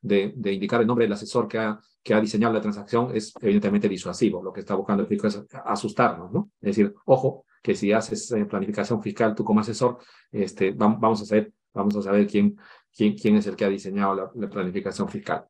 de, 0.01 0.33
de, 0.35 0.53
indicar 0.53 0.81
el 0.81 0.87
nombre 0.87 1.05
del 1.05 1.13
asesor 1.13 1.47
que 1.47 1.57
ha, 1.57 1.79
que 2.03 2.13
ha 2.13 2.21
diseñado 2.21 2.53
la 2.53 2.61
transacción 2.61 3.11
es 3.15 3.33
evidentemente 3.41 3.89
disuasivo. 3.89 4.41
Lo 4.41 4.53
que 4.53 4.61
está 4.61 4.75
buscando 4.75 5.03
el 5.03 5.09
fisco 5.09 5.27
es 5.27 5.41
asustarnos, 5.65 6.31
¿no? 6.31 6.51
Es 6.61 6.75
decir, 6.75 6.93
ojo, 7.05 7.45
que 7.61 7.75
si 7.75 7.91
haces 7.91 8.31
eh, 8.31 8.45
planificación 8.45 9.01
fiscal 9.01 9.35
tú 9.35 9.43
como 9.43 9.59
asesor, 9.59 9.99
este, 10.31 10.71
vamos 10.71 11.21
a 11.21 11.25
saber, 11.25 11.53
vamos 11.73 11.95
a 11.95 12.01
saber 12.01 12.27
quién, 12.27 12.57
quién, 12.95 13.15
quién 13.15 13.35
es 13.35 13.47
el 13.47 13.55
que 13.55 13.65
ha 13.65 13.69
diseñado 13.69 14.15
la, 14.15 14.31
la 14.35 14.49
planificación 14.49 15.09
fiscal. 15.09 15.45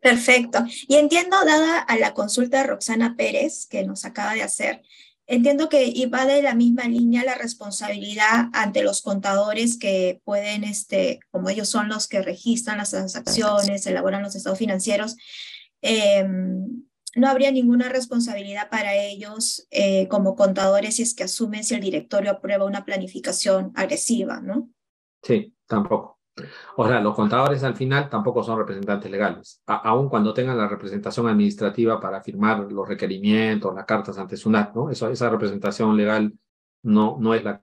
Perfecto. 0.00 0.60
Y 0.86 0.96
entiendo, 0.96 1.36
dada 1.44 1.80
a 1.80 1.96
la 1.96 2.14
consulta 2.14 2.58
de 2.58 2.68
Roxana 2.68 3.16
Pérez 3.16 3.66
que 3.66 3.84
nos 3.84 4.04
acaba 4.04 4.34
de 4.34 4.42
hacer, 4.42 4.82
entiendo 5.28 5.68
que 5.68 5.94
va 6.12 6.26
de 6.26 6.42
la 6.42 6.54
misma 6.54 6.84
línea 6.84 7.24
la 7.24 7.36
responsabilidad 7.36 8.48
ante 8.52 8.82
los 8.82 9.02
contadores 9.02 9.78
que 9.78 10.20
pueden, 10.24 10.64
este, 10.64 11.20
como 11.30 11.50
ellos 11.50 11.68
son 11.68 11.88
los 11.88 12.08
que 12.08 12.22
registran 12.22 12.78
las 12.78 12.90
transacciones, 12.90 13.86
elaboran 13.86 14.22
los 14.22 14.34
estados 14.34 14.58
financieros, 14.58 15.16
eh, 15.82 16.26
no 17.14 17.28
habría 17.28 17.50
ninguna 17.50 17.88
responsabilidad 17.88 18.70
para 18.70 18.94
ellos 18.94 19.66
eh, 19.70 20.08
como 20.08 20.34
contadores 20.34 20.96
si 20.96 21.02
es 21.02 21.14
que 21.14 21.24
asumen 21.24 21.64
si 21.64 21.74
el 21.74 21.80
directorio 21.80 22.30
aprueba 22.30 22.64
una 22.64 22.84
planificación 22.84 23.72
agresiva, 23.74 24.40
¿no? 24.40 24.70
Sí, 25.22 25.54
tampoco. 25.66 26.17
O 26.76 26.86
sea, 26.86 27.00
los 27.00 27.14
contadores 27.14 27.62
al 27.64 27.74
final 27.74 28.08
tampoco 28.08 28.42
son 28.42 28.58
representantes 28.58 29.10
legales, 29.10 29.62
aun 29.66 30.08
cuando 30.08 30.32
tengan 30.32 30.56
la 30.56 30.68
representación 30.68 31.28
administrativa 31.28 32.00
para 32.00 32.22
firmar 32.22 32.70
los 32.70 32.88
requerimientos, 32.88 33.74
las 33.74 33.84
cartas 33.84 34.18
ante 34.18 34.36
SUNAT, 34.36 34.74
¿no? 34.74 34.90
Eso, 34.90 35.08
esa 35.08 35.28
representación 35.30 35.96
legal 35.96 36.32
no, 36.82 37.16
no 37.20 37.34
es 37.34 37.44
la 37.44 37.62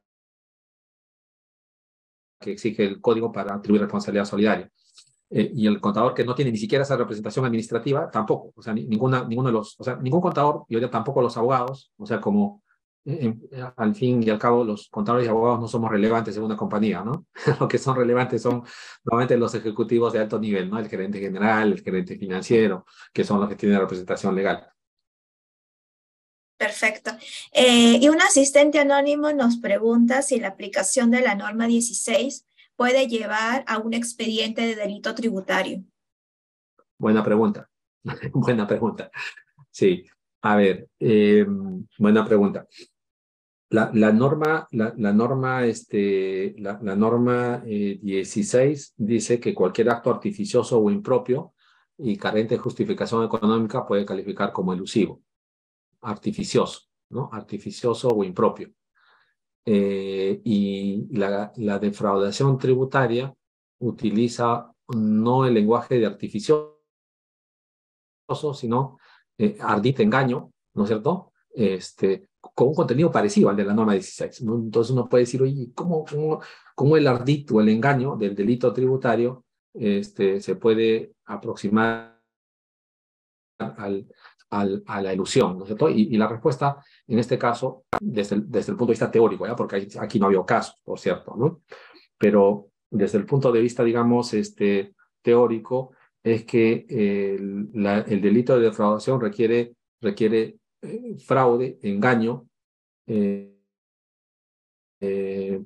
que 2.39 2.51
exige 2.51 2.85
el 2.85 3.01
código 3.01 3.31
para 3.31 3.55
atribuir 3.55 3.81
responsabilidad 3.81 4.25
solidaria. 4.25 4.71
Eh, 5.29 5.51
y 5.53 5.67
el 5.67 5.81
contador 5.81 6.13
que 6.13 6.23
no 6.23 6.35
tiene 6.35 6.51
ni 6.51 6.57
siquiera 6.57 6.83
esa 6.83 6.97
representación 6.97 7.45
administrativa, 7.45 8.09
tampoco. 8.11 8.53
O 8.55 8.61
sea, 8.61 8.73
ninguna, 8.73 9.25
ninguno 9.25 9.49
de 9.49 9.53
los, 9.53 9.75
o 9.79 9.83
sea, 9.83 9.95
ningún 9.95 10.21
contador, 10.21 10.65
y 10.69 10.79
tampoco 10.87 11.21
los 11.21 11.35
abogados, 11.37 11.91
o 11.97 12.05
sea, 12.05 12.21
como 12.21 12.63
al 13.77 13.95
fin 13.95 14.23
y 14.23 14.29
al 14.29 14.39
cabo 14.39 14.63
los 14.63 14.89
contadores 14.89 15.27
y 15.27 15.29
abogados 15.29 15.59
no 15.59 15.67
somos 15.67 15.91
relevantes 15.91 16.35
en 16.37 16.43
una 16.43 16.57
compañía, 16.57 17.03
¿no? 17.03 17.27
Lo 17.59 17.67
que 17.67 17.77
son 17.77 17.95
relevantes 17.95 18.41
son 18.41 18.63
normalmente 19.03 19.37
los 19.37 19.53
ejecutivos 19.53 20.11
de 20.13 20.19
alto 20.19 20.39
nivel, 20.39 20.69
¿no? 20.69 20.79
El 20.79 20.89
gerente 20.89 21.19
general, 21.19 21.73
el 21.73 21.81
gerente 21.81 22.17
financiero, 22.17 22.85
que 23.13 23.23
son 23.23 23.39
los 23.39 23.49
que 23.49 23.55
tienen 23.55 23.79
representación 23.79 24.35
legal. 24.35 24.67
Perfecto. 26.57 27.11
Eh, 27.51 27.99
y 28.01 28.09
un 28.09 28.21
asistente 28.21 28.79
anónimo 28.79 29.31
nos 29.33 29.57
pregunta 29.57 30.21
si 30.21 30.39
la 30.39 30.47
aplicación 30.47 31.11
de 31.11 31.21
la 31.21 31.35
norma 31.35 31.67
16 31.67 32.47
puede 32.75 33.07
llevar 33.07 33.63
a 33.67 33.77
un 33.77 33.93
expediente 33.93 34.61
de 34.61 34.75
delito 34.75 35.13
tributario. 35.13 35.83
Buena 36.97 37.23
pregunta. 37.23 37.69
Buena 38.33 38.65
pregunta. 38.65 39.11
Sí. 39.69 40.05
A 40.45 40.55
ver, 40.55 40.87
eh, 40.99 41.43
buena 41.97 42.23
pregunta. 42.23 42.67
La, 43.69 43.89
la, 43.93 44.11
norma, 44.13 44.67
la, 44.71 44.93
la 44.95 45.11
norma, 45.11 45.65
este, 45.65 46.53
la, 46.59 46.77
norma 46.95 47.63
eh, 47.65 47.99
16 48.01 48.93
dice 48.97 49.39
que 49.39 49.55
cualquier 49.55 49.89
acto 49.89 50.11
artificioso 50.11 50.79
o 50.79 50.91
impropio 50.91 51.53
y 51.97 52.15
carente 52.17 52.55
de 52.55 52.61
justificación 52.61 53.23
económica 53.23 53.85
puede 53.85 54.05
calificar 54.05 54.51
como 54.53 54.73
elusivo, 54.73 55.21
artificioso, 56.01 56.81
¿no? 57.09 57.29
Artificioso 57.31 58.09
o 58.09 58.23
impropio. 58.23 58.71
Eh, 59.65 60.41
y 60.43 61.07
la, 61.17 61.51
la 61.55 61.79
defraudación 61.79 62.59
tributaria 62.59 63.33
utiliza 63.79 64.71
no 64.89 65.45
el 65.45 65.55
lenguaje 65.55 65.97
de 65.97 66.05
artificioso, 66.05 66.75
sino 68.53 68.99
eh, 69.37 69.57
ardite 69.59 70.03
engaño, 70.03 70.51
¿no 70.73 70.83
es 70.83 70.89
cierto? 70.89 71.33
Este, 71.49 72.29
con 72.53 72.69
un 72.69 72.75
contenido 72.75 73.11
parecido 73.11 73.49
al 73.49 73.55
de 73.55 73.65
la 73.65 73.73
norma 73.73 73.93
16. 73.93 74.41
Entonces 74.41 74.91
uno 74.91 75.07
puede 75.07 75.23
decir, 75.23 75.41
oye, 75.41 75.71
¿cómo, 75.73 76.05
cómo, 76.05 76.41
cómo 76.75 76.97
el 76.97 77.07
ardito 77.07 77.55
o 77.55 77.61
el 77.61 77.69
engaño 77.69 78.15
del 78.15 78.35
delito 78.35 78.73
tributario 78.73 79.45
este, 79.73 80.39
se 80.41 80.55
puede 80.55 81.13
aproximar 81.25 82.21
al, 83.57 84.07
al, 84.49 84.83
a 84.85 85.01
la 85.01 85.13
ilusión? 85.13 85.57
¿no 85.57 85.63
es 85.63 85.69
cierto? 85.69 85.89
Y, 85.89 86.13
y, 86.13 86.17
la 86.17 86.27
respuesta, 86.27 86.77
en 87.07 87.19
este 87.19 87.37
caso, 87.37 87.85
desde 87.99 88.35
el, 88.35 88.51
desde 88.51 88.71
el 88.71 88.77
punto 88.77 88.91
de 88.91 88.93
vista 88.93 89.11
teórico, 89.11 89.47
¿ya? 89.47 89.55
porque 89.55 89.87
aquí 89.99 90.19
no 90.19 90.27
había 90.27 90.43
casos, 90.45 90.79
por 90.83 90.99
cierto, 90.99 91.35
¿no? 91.37 91.61
Pero 92.17 92.67
desde 92.89 93.17
el 93.17 93.25
punto 93.25 93.51
de 93.51 93.61
vista, 93.61 93.83
digamos, 93.83 94.33
este, 94.33 94.93
teórico, 95.21 95.91
es 96.23 96.45
que 96.45 96.85
el, 96.89 97.69
la, 97.73 97.99
el 97.99 98.21
delito 98.21 98.55
de 98.55 98.65
defraudación 98.65 99.19
requiere, 99.19 99.75
requiere 100.01 100.57
fraude, 101.25 101.79
engaño, 101.81 102.47
eh, 103.07 103.51
eh, 105.01 105.61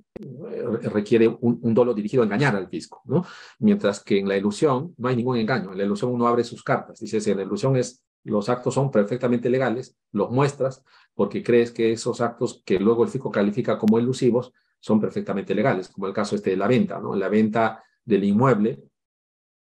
requiere 0.92 1.28
un, 1.28 1.60
un, 1.62 1.74
dolo 1.74 1.94
dirigido 1.94 2.24
a 2.24 2.26
engañar 2.26 2.56
al 2.56 2.68
fisco, 2.68 3.02
¿no? 3.06 3.26
Mientras 3.60 4.04
que 4.04 4.18
en 4.18 4.28
la 4.28 4.36
ilusión 4.36 4.94
no 4.98 5.08
hay 5.08 5.16
ningún 5.16 5.38
engaño. 5.38 5.72
En 5.72 5.78
la 5.78 5.84
ilusión 5.84 6.12
uno 6.12 6.28
abre 6.28 6.44
sus 6.44 6.64
cartas. 6.64 7.00
Dice, 7.00 7.22
si 7.22 7.32
en 7.32 7.38
la 7.38 7.44
ilusión 7.44 7.78
es, 7.78 8.04
los 8.24 8.50
actos 8.50 8.74
son 8.74 8.92
perfectamente 8.92 9.50
legales, 9.50 9.98
los 10.12 10.30
muestras 10.32 10.84
porque 11.20 11.44
crees 11.44 11.72
que 11.72 11.92
esos 11.92 12.22
actos 12.22 12.64
que 12.66 12.80
luego 12.80 13.04
el 13.04 13.10
fisco 13.10 13.30
califica 13.30 13.78
como 13.78 14.00
elusivos 14.00 14.54
son 14.80 15.02
perfectamente 15.02 15.54
legales, 15.54 15.90
como 15.90 16.08
el 16.08 16.14
caso 16.14 16.36
este 16.36 16.52
de 16.52 16.56
la 16.56 16.66
venta, 16.66 16.98
¿no? 17.00 17.14
La 17.14 17.28
venta 17.28 17.84
del 18.06 18.24
inmueble 18.24 18.89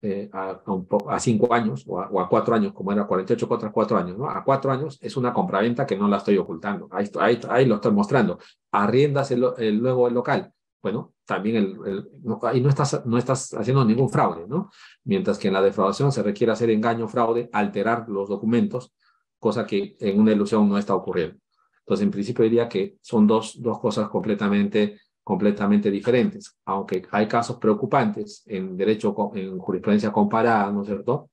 eh, 0.00 0.30
a, 0.32 0.60
a, 0.64 0.72
un 0.72 0.86
a, 1.08 1.18
cinco 1.18 1.52
años 1.52 1.84
o 1.86 2.00
a, 2.00 2.08
o 2.08 2.20
a, 2.20 2.28
cuatro 2.28 2.54
años, 2.54 2.72
como 2.72 2.92
era 2.92 3.06
48 3.06 3.48
contra 3.48 3.72
cuatro 3.72 3.96
años, 3.96 4.16
¿no? 4.16 4.28
A 4.28 4.44
cuatro 4.44 4.70
años 4.70 4.98
es 5.02 5.16
una 5.16 5.32
compraventa 5.32 5.86
que 5.86 5.96
no 5.96 6.06
la 6.08 6.18
estoy 6.18 6.38
ocultando, 6.38 6.88
ahí, 6.92 7.10
ahí, 7.18 7.40
ahí 7.48 7.66
lo 7.66 7.76
estoy 7.76 7.92
mostrando. 7.92 8.38
Arriendas 8.70 9.30
el, 9.30 9.44
el, 9.58 9.78
luego 9.78 10.08
el 10.08 10.14
local, 10.14 10.52
bueno, 10.80 11.14
también 11.24 11.56
el, 11.56 11.78
el, 11.84 12.08
no, 12.22 12.38
ahí 12.42 12.60
no 12.60 12.68
estás, 12.68 13.04
no 13.04 13.18
estás 13.18 13.52
haciendo 13.54 13.84
ningún 13.84 14.08
fraude, 14.08 14.46
¿no? 14.46 14.70
Mientras 15.04 15.38
que 15.38 15.48
en 15.48 15.54
la 15.54 15.62
defraudación 15.62 16.12
se 16.12 16.22
requiere 16.22 16.52
hacer 16.52 16.70
engaño, 16.70 17.08
fraude, 17.08 17.50
alterar 17.52 18.08
los 18.08 18.28
documentos, 18.28 18.94
cosa 19.38 19.66
que 19.66 19.96
en 20.00 20.20
una 20.20 20.32
ilusión 20.32 20.68
no 20.68 20.78
está 20.78 20.94
ocurriendo. 20.94 21.38
Entonces, 21.80 22.04
en 22.04 22.10
principio 22.10 22.44
diría 22.44 22.68
que 22.68 22.98
son 23.00 23.26
dos, 23.26 23.60
dos 23.60 23.80
cosas 23.80 24.08
completamente 24.08 25.00
completamente 25.28 25.90
diferentes, 25.90 26.58
aunque 26.64 27.02
hay 27.10 27.28
casos 27.28 27.58
preocupantes 27.58 28.42
en 28.46 28.78
derecho, 28.78 29.14
en 29.34 29.58
jurisprudencia 29.58 30.10
comparada, 30.10 30.72
¿no 30.72 30.80
es 30.80 30.86
cierto? 30.86 31.28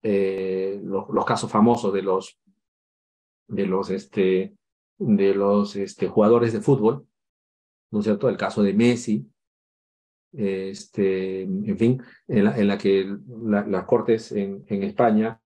Eh, 0.00 0.80
los, 0.84 1.24
casos 1.24 1.50
famosos 1.50 1.92
de 1.92 2.02
los, 2.02 2.38
de 3.48 3.66
los, 3.66 3.90
este, 3.90 4.54
de 4.98 5.34
los 5.34 5.74
este, 5.74 6.06
jugadores 6.06 6.52
de 6.52 6.60
fútbol, 6.60 7.04
¿no 7.90 7.98
es 7.98 8.04
cierto? 8.04 8.28
El 8.28 8.36
caso 8.36 8.62
de 8.62 8.74
Messi, 8.74 9.28
este, 10.32 11.42
en 11.42 11.76
fin, 11.76 12.00
en 12.28 12.44
la, 12.44 12.56
en 12.56 12.68
la 12.68 12.78
que 12.78 13.12
la, 13.42 13.66
las 13.66 13.86
cortes 13.86 14.30
en, 14.30 14.64
en 14.68 14.84
España 14.84 15.40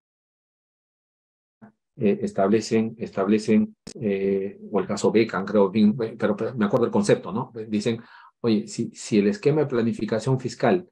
eh, 2.00 2.18
establecen, 2.22 2.96
establecen 2.98 3.76
eh, 3.94 4.58
o 4.72 4.80
el 4.80 4.86
caso 4.86 5.12
Beckham, 5.12 5.44
creo, 5.44 5.70
pero, 6.18 6.36
me 6.56 6.64
acuerdo 6.64 6.86
el 6.86 6.92
concepto, 6.92 7.30
¿no? 7.30 7.52
Dicen, 7.68 8.00
oye, 8.40 8.66
si, 8.66 8.90
si 8.94 9.18
el 9.18 9.28
esquema 9.28 9.60
de 9.60 9.66
planificación 9.66 10.40
fiscal 10.40 10.88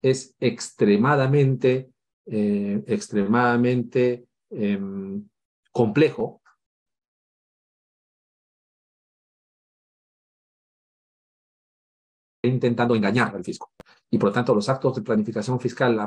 es 0.00 0.36
extremadamente, 0.38 1.90
eh, 2.26 2.84
extremadamente 2.86 4.26
eh, 4.50 4.80
complejo, 5.72 6.40
intentando 12.42 12.94
engañar 12.94 13.34
al 13.34 13.44
fisco. 13.44 13.72
Y 14.10 14.18
por 14.18 14.28
lo 14.28 14.32
tanto, 14.32 14.54
los 14.54 14.68
actos 14.68 14.94
de 14.94 15.02
planificación 15.02 15.58
fiscal 15.58 15.98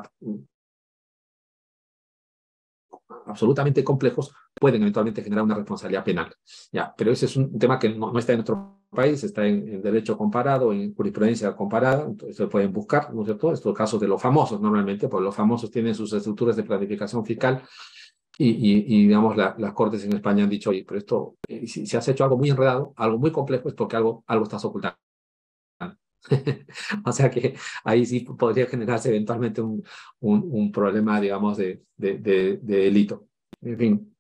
absolutamente 3.30 3.84
complejos 3.84 4.34
pueden 4.54 4.82
eventualmente 4.82 5.24
generar 5.24 5.44
una 5.44 5.56
responsabilidad 5.56 6.04
penal. 6.04 6.34
Ya, 6.72 6.94
pero 6.98 7.12
ese 7.12 7.26
es 7.26 7.36
un 7.38 7.58
tema 7.58 7.80
que 7.80 7.90
no, 7.90 8.12
no 8.12 8.20
está 8.20 8.34
en 8.34 8.40
nuestro 8.40 8.80
país, 8.90 9.24
está 9.24 9.46
en, 9.46 9.68
en, 9.68 9.82
derecho 9.82 10.18
comparado, 10.18 10.74
en 10.74 10.94
jurisprudencia 10.94 11.56
comparada, 11.56 12.06
entonces 12.06 12.36
se 12.36 12.48
pueden 12.48 12.74
buscar, 12.74 13.14
¿no 13.14 13.22
es 13.22 13.28
cierto? 13.28 13.54
Estos 13.54 13.76
casos 13.76 14.00
de 14.00 14.08
los 14.08 14.22
famosos 14.22 14.60
normalmente, 14.60 15.08
porque 15.08 15.26
los 15.26 15.36
famosos 15.36 15.70
tienen 15.72 15.96
sus 15.96 16.12
estructuras 16.14 16.56
de 16.56 16.64
planificación 16.64 17.26
fiscal 17.26 17.62
y, 18.38 18.50
y, 18.50 18.86
y 18.88 19.08
digamos, 19.08 19.36
la, 19.36 19.54
las 19.58 19.74
cortes 19.74 20.04
en 20.06 20.14
España 20.14 20.44
han 20.44 20.50
dicho, 20.50 20.70
oye, 20.70 20.86
pero 20.88 20.98
esto, 20.98 21.36
eh, 21.48 21.68
si, 21.68 21.86
si 21.86 21.98
has 21.98 22.08
hecho 22.08 22.24
algo 22.24 22.38
muy 22.38 22.50
enredado, 22.50 22.94
algo 22.96 23.20
muy 23.20 23.32
complejo, 23.32 23.68
es 23.70 23.76
porque 23.76 23.98
algo, 23.98 24.24
algo 24.28 24.44
estás 24.44 24.64
ocultando. 24.66 24.98
o 27.06 27.12
sea 27.12 27.30
que 27.30 27.56
ahí 27.84 28.06
sí 28.06 28.22
podría 28.22 28.68
generarse 28.68 29.10
eventualmente 29.10 29.62
un, 29.62 29.84
un, 30.20 30.48
un 30.52 30.72
problema, 30.72 31.20
digamos, 31.20 31.58
de, 31.58 31.84
de, 31.96 32.18
de, 32.18 32.60
de, 32.62 32.78
delito. 32.78 33.28
En 33.62 33.78
fin. 33.78 34.16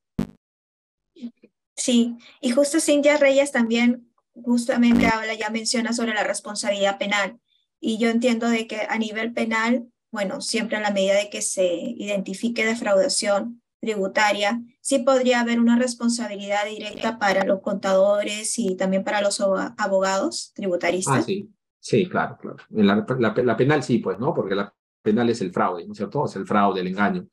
Sí, 1.76 2.17
y 2.41 2.51
justo 2.51 2.80
Cintia 2.80 3.17
Reyes 3.17 3.51
también 3.51 4.09
justamente 4.34 5.07
habla, 5.07 5.34
ya 5.34 5.49
menciona 5.49 5.93
sobre 5.93 6.13
la 6.13 6.23
responsabilidad 6.23 6.97
penal. 6.97 7.39
Y 7.80 7.97
yo 7.97 8.09
entiendo 8.09 8.49
de 8.49 8.67
que 8.67 8.81
a 8.89 8.97
nivel 8.97 9.34
penal, 9.34 9.88
bueno, 10.11 10.41
siempre 10.41 10.77
a 10.77 10.81
la 10.81 10.91
medida 10.91 11.15
de 11.15 11.30
que 11.30 11.41
se 11.41 11.65
identifique 11.65 12.65
defraudación 12.65 13.61
tributaria, 13.80 14.61
sí 14.81 14.99
podría 14.99 15.39
haber 15.39 15.59
una 15.59 15.77
responsabilidad 15.77 16.65
directa 16.65 17.17
para 17.17 17.45
los 17.45 17.61
contadores 17.61 18.59
y 18.59 18.76
también 18.76 19.05
para 19.05 19.21
los 19.21 19.39
abogados 19.39 20.51
tributaristas. 20.53 21.19
Ah, 21.19 21.23
sí, 21.23 21.49
sí, 21.80 22.07
claro, 22.07 22.38
claro. 22.39 22.57
La, 22.69 23.06
la 23.43 23.57
penal 23.57 23.84
sí, 23.84 23.99
pues, 23.99 24.19
¿no? 24.19 24.34
Porque 24.34 24.56
la 24.56 24.73
penal 25.01 25.30
es 25.30 25.41
el 25.41 25.51
fraude, 25.51 25.85
¿no 25.85 25.93
es 25.93 25.97
cierto? 25.97 26.26
Es 26.26 26.35
el 26.35 26.45
fraude, 26.45 26.81
el 26.81 26.88
engaño. 26.88 27.26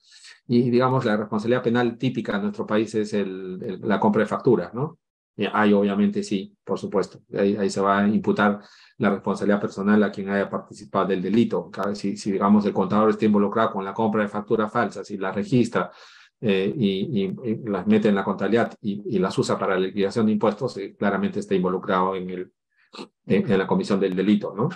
Y 0.48 0.70
digamos, 0.70 1.05
la 1.05 1.16
responsabilidad 1.16 1.62
penal 1.62 1.98
típica 1.98 2.36
en 2.36 2.43
nuestro 2.43 2.66
país 2.66 2.94
es 2.94 3.12
el, 3.14 3.81
la 3.82 3.98
compra 3.98 4.23
de 4.23 4.28
facturas, 4.28 4.73
¿no? 4.73 4.98
Y 5.36 5.47
hay 5.52 5.73
obviamente 5.73 6.23
sí, 6.23 6.56
por 6.64 6.78
supuesto. 6.78 7.20
Ahí, 7.36 7.68
se 7.68 7.81
va 7.81 8.01
a 8.01 8.09
imputar 8.09 8.60
la 8.98 9.10
responsabilidad 9.10 9.60
personal 9.60 10.02
a 10.02 10.10
quien 10.10 10.31
haya 10.31 10.48
participado 10.48 11.06
del 11.06 11.20
delito. 11.20 11.70
Si, 11.94 12.16
si 12.16 12.32
digamos, 12.32 12.64
el 12.64 12.73
contador 12.73 13.10
está 13.10 13.27
involucrado 13.27 13.73
con 13.73 13.85
la 13.85 13.93
compra 13.93 14.23
de 14.23 14.28
facturas 14.28 14.73
falsas 14.73 15.10
y 15.10 15.18
las 15.18 15.35
registra 15.35 15.90
eh, 16.40 16.73
y, 16.74 17.23
y, 17.23 17.68
las 17.68 17.86
mete 17.86 18.09
en 18.09 18.14
la 18.14 18.24
contabilidad 18.24 18.73
y, 18.81 19.18
las 19.18 19.36
usa 19.39 19.59
para 19.59 19.74
la 19.74 19.86
liquidación 19.86 20.27
de 20.27 20.32
impuestos, 20.32 20.77
eh, 20.78 20.94
claramente 20.97 21.40
está 21.40 21.55
involucrado 21.55 22.14
en, 22.14 22.31
el, 22.31 22.52
en 23.27 23.59
la 23.59 23.66
comisión 23.66 24.01
del 24.01 24.14
delito, 24.14 24.55
¿no? 24.55 24.68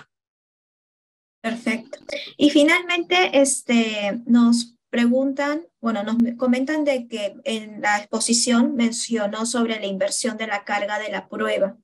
Perfecto. 1.41 1.99
Y 2.37 2.49
finalmente, 2.49 3.41
este, 3.41 4.21
nos 4.25 4.75
preguntan, 4.89 5.65
bueno, 5.79 6.03
nos 6.03 6.17
comentan 6.37 6.83
de 6.83 7.07
que 7.07 7.35
en 7.45 7.81
la 7.81 7.97
exposición 7.99 8.75
mencionó 8.75 9.45
sobre 9.45 9.79
la 9.79 9.87
inversión 9.87 10.37
de 10.37 10.47
la 10.47 10.63
carga 10.63 10.99
de 10.99 11.11
la 11.11 11.27
prueba. 11.27 11.77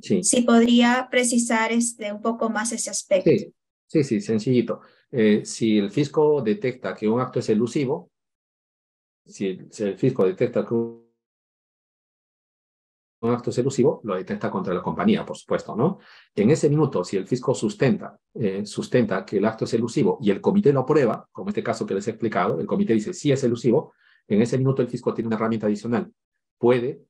Sí. 0.00 0.22
Si 0.22 0.42
podría 0.42 1.08
precisar 1.10 1.72
este, 1.72 2.12
un 2.12 2.22
poco 2.22 2.48
más 2.48 2.72
ese 2.72 2.90
aspecto. 2.90 3.30
Sí, 3.30 3.52
sí, 3.86 4.04
sí 4.04 4.20
sencillito. 4.20 4.80
Eh, 5.10 5.44
si 5.44 5.78
el 5.78 5.90
fisco 5.90 6.42
detecta 6.42 6.94
que 6.94 7.08
un 7.08 7.20
acto 7.20 7.40
es 7.40 7.48
elusivo, 7.48 8.10
si 9.26 9.58
si 9.70 9.84
el 9.84 9.98
fisco 9.98 10.24
detecta 10.24 10.64
que 10.66 10.74
un 10.74 11.03
un 13.24 13.34
acto 13.34 13.50
elusivo, 13.56 14.00
lo 14.04 14.16
detecta 14.16 14.50
contra 14.50 14.74
la 14.74 14.82
compañía, 14.82 15.24
por 15.24 15.36
supuesto, 15.36 15.74
¿no? 15.74 15.98
En 16.34 16.50
ese 16.50 16.68
minuto, 16.68 17.04
si 17.04 17.16
el 17.16 17.26
fisco 17.26 17.54
sustenta, 17.54 18.18
eh, 18.34 18.64
sustenta 18.66 19.24
que 19.24 19.38
el 19.38 19.44
acto 19.44 19.64
es 19.64 19.74
elusivo 19.74 20.18
y 20.20 20.30
el 20.30 20.40
comité 20.40 20.72
lo 20.72 20.80
aprueba, 20.80 21.28
como 21.32 21.48
este 21.48 21.62
caso 21.62 21.86
que 21.86 21.94
les 21.94 22.06
he 22.06 22.10
explicado, 22.10 22.60
el 22.60 22.66
comité 22.66 22.92
dice 22.92 23.14
sí 23.14 23.32
es 23.32 23.42
elusivo, 23.44 23.92
en 24.28 24.42
ese 24.42 24.58
minuto 24.58 24.82
el 24.82 24.88
fisco 24.88 25.12
tiene 25.14 25.28
una 25.28 25.36
herramienta 25.36 25.66
adicional. 25.66 26.12
Puede, 26.58 27.02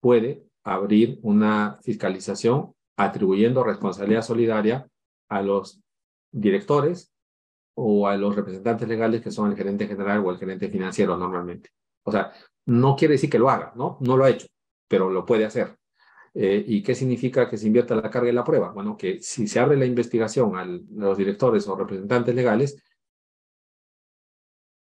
puede 0.00 0.44
abrir 0.64 1.18
una 1.22 1.78
fiscalización 1.82 2.74
atribuyendo 2.96 3.64
responsabilidad 3.64 4.22
solidaria 4.22 4.88
a 5.28 5.42
los 5.42 5.80
directores 6.30 7.12
o 7.74 8.08
a 8.08 8.16
los 8.16 8.34
representantes 8.34 8.88
legales 8.88 9.22
que 9.22 9.30
son 9.30 9.50
el 9.50 9.56
gerente 9.56 9.86
general 9.86 10.24
o 10.24 10.30
el 10.30 10.38
gerente 10.38 10.68
financiero 10.68 11.16
normalmente. 11.16 11.70
O 12.04 12.12
sea, 12.12 12.32
no 12.66 12.96
quiere 12.96 13.12
decir 13.12 13.30
que 13.30 13.38
lo 13.38 13.48
haga, 13.48 13.72
¿no? 13.76 13.98
No 14.00 14.16
lo 14.16 14.24
ha 14.24 14.30
hecho 14.30 14.46
pero 14.88 15.10
lo 15.10 15.24
puede 15.24 15.44
hacer. 15.44 15.78
Eh, 16.34 16.64
¿Y 16.66 16.82
qué 16.82 16.94
significa 16.94 17.48
que 17.48 17.56
se 17.56 17.66
invierta 17.66 17.94
la 17.94 18.10
carga 18.10 18.28
en 18.28 18.34
la 18.34 18.44
prueba? 18.44 18.70
Bueno, 18.72 18.96
que 18.96 19.20
si 19.20 19.46
se 19.46 19.60
abre 19.60 19.76
la 19.76 19.86
investigación 19.86 20.56
a 20.56 20.64
los 20.64 21.16
directores 21.18 21.66
o 21.68 21.76
representantes 21.76 22.34
legales, 22.34 22.82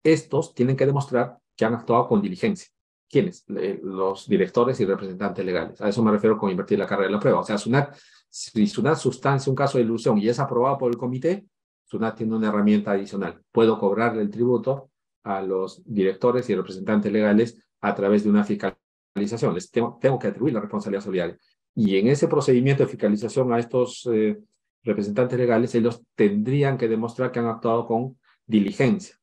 estos 0.04 0.54
tienen 0.54 0.76
que 0.76 0.86
demostrar 0.86 1.38
que 1.56 1.66
han 1.66 1.76
actuado 1.76 2.08
con 2.08 2.22
diligencia. 2.22 2.70
¿Quiénes? 3.10 3.44
los 3.48 4.28
directores 4.28 4.80
y 4.80 4.86
representantes 4.86 5.44
legales. 5.44 5.82
A 5.82 5.90
eso 5.90 6.02
me 6.02 6.12
refiero 6.12 6.38
con 6.38 6.50
invertir 6.50 6.80
la 6.80 6.88
carga 6.88 7.06
de 7.06 7.12
la 7.12 7.20
prueba. 7.20 7.42
O 7.42 7.44
sea, 7.44 7.58
SUNAT, 7.58 7.98
si 8.30 8.66
SUNAT 8.68 8.96
sustancia 8.98 9.50
un 9.50 9.56
caso 9.56 9.78
de 9.78 9.84
ilusión 9.84 10.18
y 10.18 10.30
es 10.30 10.40
aprobado 10.40 10.78
por 10.78 10.92
el 10.92 10.98
comité, 10.98 11.46
SUNAT 11.86 12.18
tiene 12.18 12.36
una 12.36 12.48
herramienta 12.48 12.92
adicional. 12.92 13.42
Puedo 13.52 13.78
cobrarle 13.78 14.22
el 14.22 14.30
tributo 14.30 14.92
a 15.24 15.42
los 15.42 15.84
directores 15.86 16.50
y 16.50 16.56
representantes 16.56 17.12
legales 17.12 17.62
a 17.82 17.94
través 17.94 18.24
de 18.24 18.30
una 18.30 18.46
fiscalía 18.46 18.81
les 19.16 19.72
tengo, 19.72 19.98
tengo 20.00 20.20
que 20.20 20.28
atribuir 20.28 20.54
la 20.54 20.62
responsabilidad 20.62 21.04
solidaria. 21.04 21.38
Y 21.76 21.98
en 21.98 22.08
ese 22.08 22.28
procedimiento 22.28 22.84
de 22.84 22.90
fiscalización 22.90 23.54
a 23.54 23.60
estos 23.60 24.08
eh, 24.12 24.40
representantes 24.84 25.38
legales, 25.38 25.74
ellos 25.76 26.02
tendrían 26.16 26.78
que 26.78 26.88
demostrar 26.88 27.32
que 27.32 27.40
han 27.40 27.48
actuado 27.48 27.86
con 27.86 28.18
diligencia. 28.46 29.16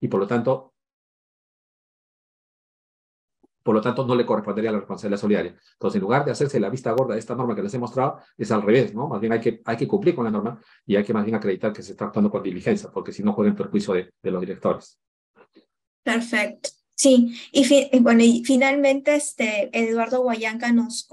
Y 0.00 0.08
por 0.08 0.20
lo 0.20 0.26
tanto, 0.26 0.74
por 3.62 3.76
lo 3.76 3.80
tanto, 3.80 4.04
no 4.04 4.16
le 4.16 4.26
correspondería 4.26 4.72
la 4.72 4.78
responsabilidad 4.78 5.20
solidaria. 5.20 5.56
Entonces, 5.74 5.96
en 5.96 6.02
lugar 6.02 6.24
de 6.24 6.32
hacerse 6.32 6.58
la 6.58 6.68
vista 6.68 6.90
gorda 6.90 7.14
de 7.14 7.20
esta 7.20 7.36
norma 7.36 7.54
que 7.54 7.62
les 7.62 7.72
he 7.74 7.78
mostrado, 7.78 8.18
es 8.36 8.50
al 8.50 8.62
revés, 8.62 8.92
¿no? 8.92 9.06
Más 9.06 9.20
bien 9.20 9.32
hay 9.32 9.40
que, 9.40 9.62
hay 9.64 9.76
que 9.76 9.86
cumplir 9.86 10.16
con 10.16 10.24
la 10.24 10.32
norma 10.32 10.60
y 10.84 10.96
hay 10.96 11.04
que 11.04 11.12
más 11.12 11.24
bien 11.24 11.36
acreditar 11.36 11.72
que 11.72 11.82
se 11.82 11.92
está 11.92 12.06
actuando 12.06 12.28
con 12.28 12.42
diligencia, 12.42 12.90
porque 12.92 13.12
si 13.12 13.22
no, 13.22 13.36
pueden 13.36 13.54
perjuicio 13.54 13.94
de, 13.94 14.12
de 14.20 14.30
los 14.32 14.40
directores. 14.40 14.98
Perfecto. 16.02 16.81
Sí, 17.02 17.34
y, 17.50 17.98
bueno, 17.98 18.22
y 18.22 18.44
finalmente 18.44 19.16
este, 19.16 19.70
Eduardo 19.76 20.22
Guayanca 20.22 20.70
nos, 20.70 21.08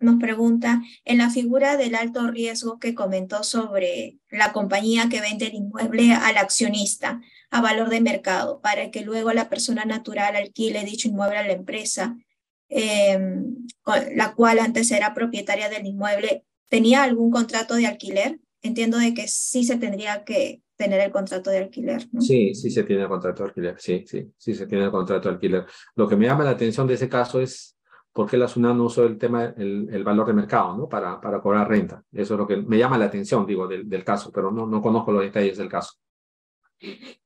nos 0.00 0.16
pregunta 0.18 0.82
en 1.04 1.18
la 1.18 1.30
figura 1.30 1.76
del 1.76 1.94
alto 1.94 2.28
riesgo 2.28 2.80
que 2.80 2.96
comentó 2.96 3.44
sobre 3.44 4.18
la 4.30 4.52
compañía 4.52 5.08
que 5.08 5.20
vende 5.20 5.46
el 5.46 5.54
inmueble 5.54 6.12
al 6.12 6.38
accionista 6.38 7.20
a 7.50 7.60
valor 7.60 7.88
de 7.88 8.00
mercado 8.00 8.60
para 8.60 8.90
que 8.90 9.02
luego 9.02 9.32
la 9.32 9.48
persona 9.48 9.84
natural 9.84 10.34
alquile 10.34 10.84
dicho 10.84 11.06
inmueble 11.06 11.38
a 11.38 11.46
la 11.46 11.52
empresa, 11.52 12.16
em, 12.68 13.54
la 14.16 14.34
cual 14.34 14.58
antes 14.58 14.90
era 14.90 15.14
propietaria 15.14 15.68
del 15.68 15.86
inmueble, 15.86 16.46
¿tenía 16.68 17.04
algún 17.04 17.30
contrato 17.30 17.76
de 17.76 17.86
alquiler? 17.86 18.40
Entiendo 18.60 18.98
de 18.98 19.14
que 19.14 19.28
sí 19.28 19.62
se 19.62 19.76
tendría 19.76 20.24
que 20.24 20.62
tener 20.78 21.00
el 21.00 21.10
contrato 21.10 21.50
de 21.50 21.58
alquiler. 21.58 22.08
¿no? 22.12 22.20
Sí, 22.22 22.54
sí 22.54 22.70
se 22.70 22.84
tiene 22.84 23.02
el 23.02 23.08
contrato 23.08 23.42
de 23.42 23.48
alquiler, 23.48 23.76
sí, 23.78 24.04
sí, 24.06 24.32
sí 24.38 24.54
se 24.54 24.66
tiene 24.66 24.84
el 24.84 24.90
contrato 24.90 25.28
de 25.28 25.34
alquiler. 25.34 25.66
Lo 25.96 26.08
que 26.08 26.16
me 26.16 26.24
llama 26.24 26.44
la 26.44 26.50
atención 26.50 26.86
de 26.86 26.94
ese 26.94 27.08
caso 27.08 27.40
es 27.40 27.76
por 28.12 28.30
qué 28.30 28.36
la 28.36 28.48
SUNAT 28.48 28.76
no 28.76 28.84
usó 28.84 29.04
el 29.04 29.18
tema, 29.18 29.52
el, 29.56 29.88
el, 29.92 30.04
valor 30.04 30.28
de 30.28 30.32
mercado, 30.32 30.76
¿no? 30.76 30.88
Para, 30.88 31.20
para 31.20 31.40
cobrar 31.40 31.68
renta. 31.68 32.02
Eso 32.12 32.34
es 32.34 32.38
lo 32.38 32.46
que 32.46 32.56
me 32.56 32.78
llama 32.78 32.96
la 32.96 33.06
atención, 33.06 33.44
digo, 33.44 33.66
del, 33.66 33.88
del 33.88 34.04
caso, 34.04 34.30
pero 34.32 34.50
no, 34.50 34.66
no 34.66 34.80
conozco 34.80 35.12
los 35.12 35.22
detalles 35.22 35.58
del 35.58 35.68
caso. 35.68 35.94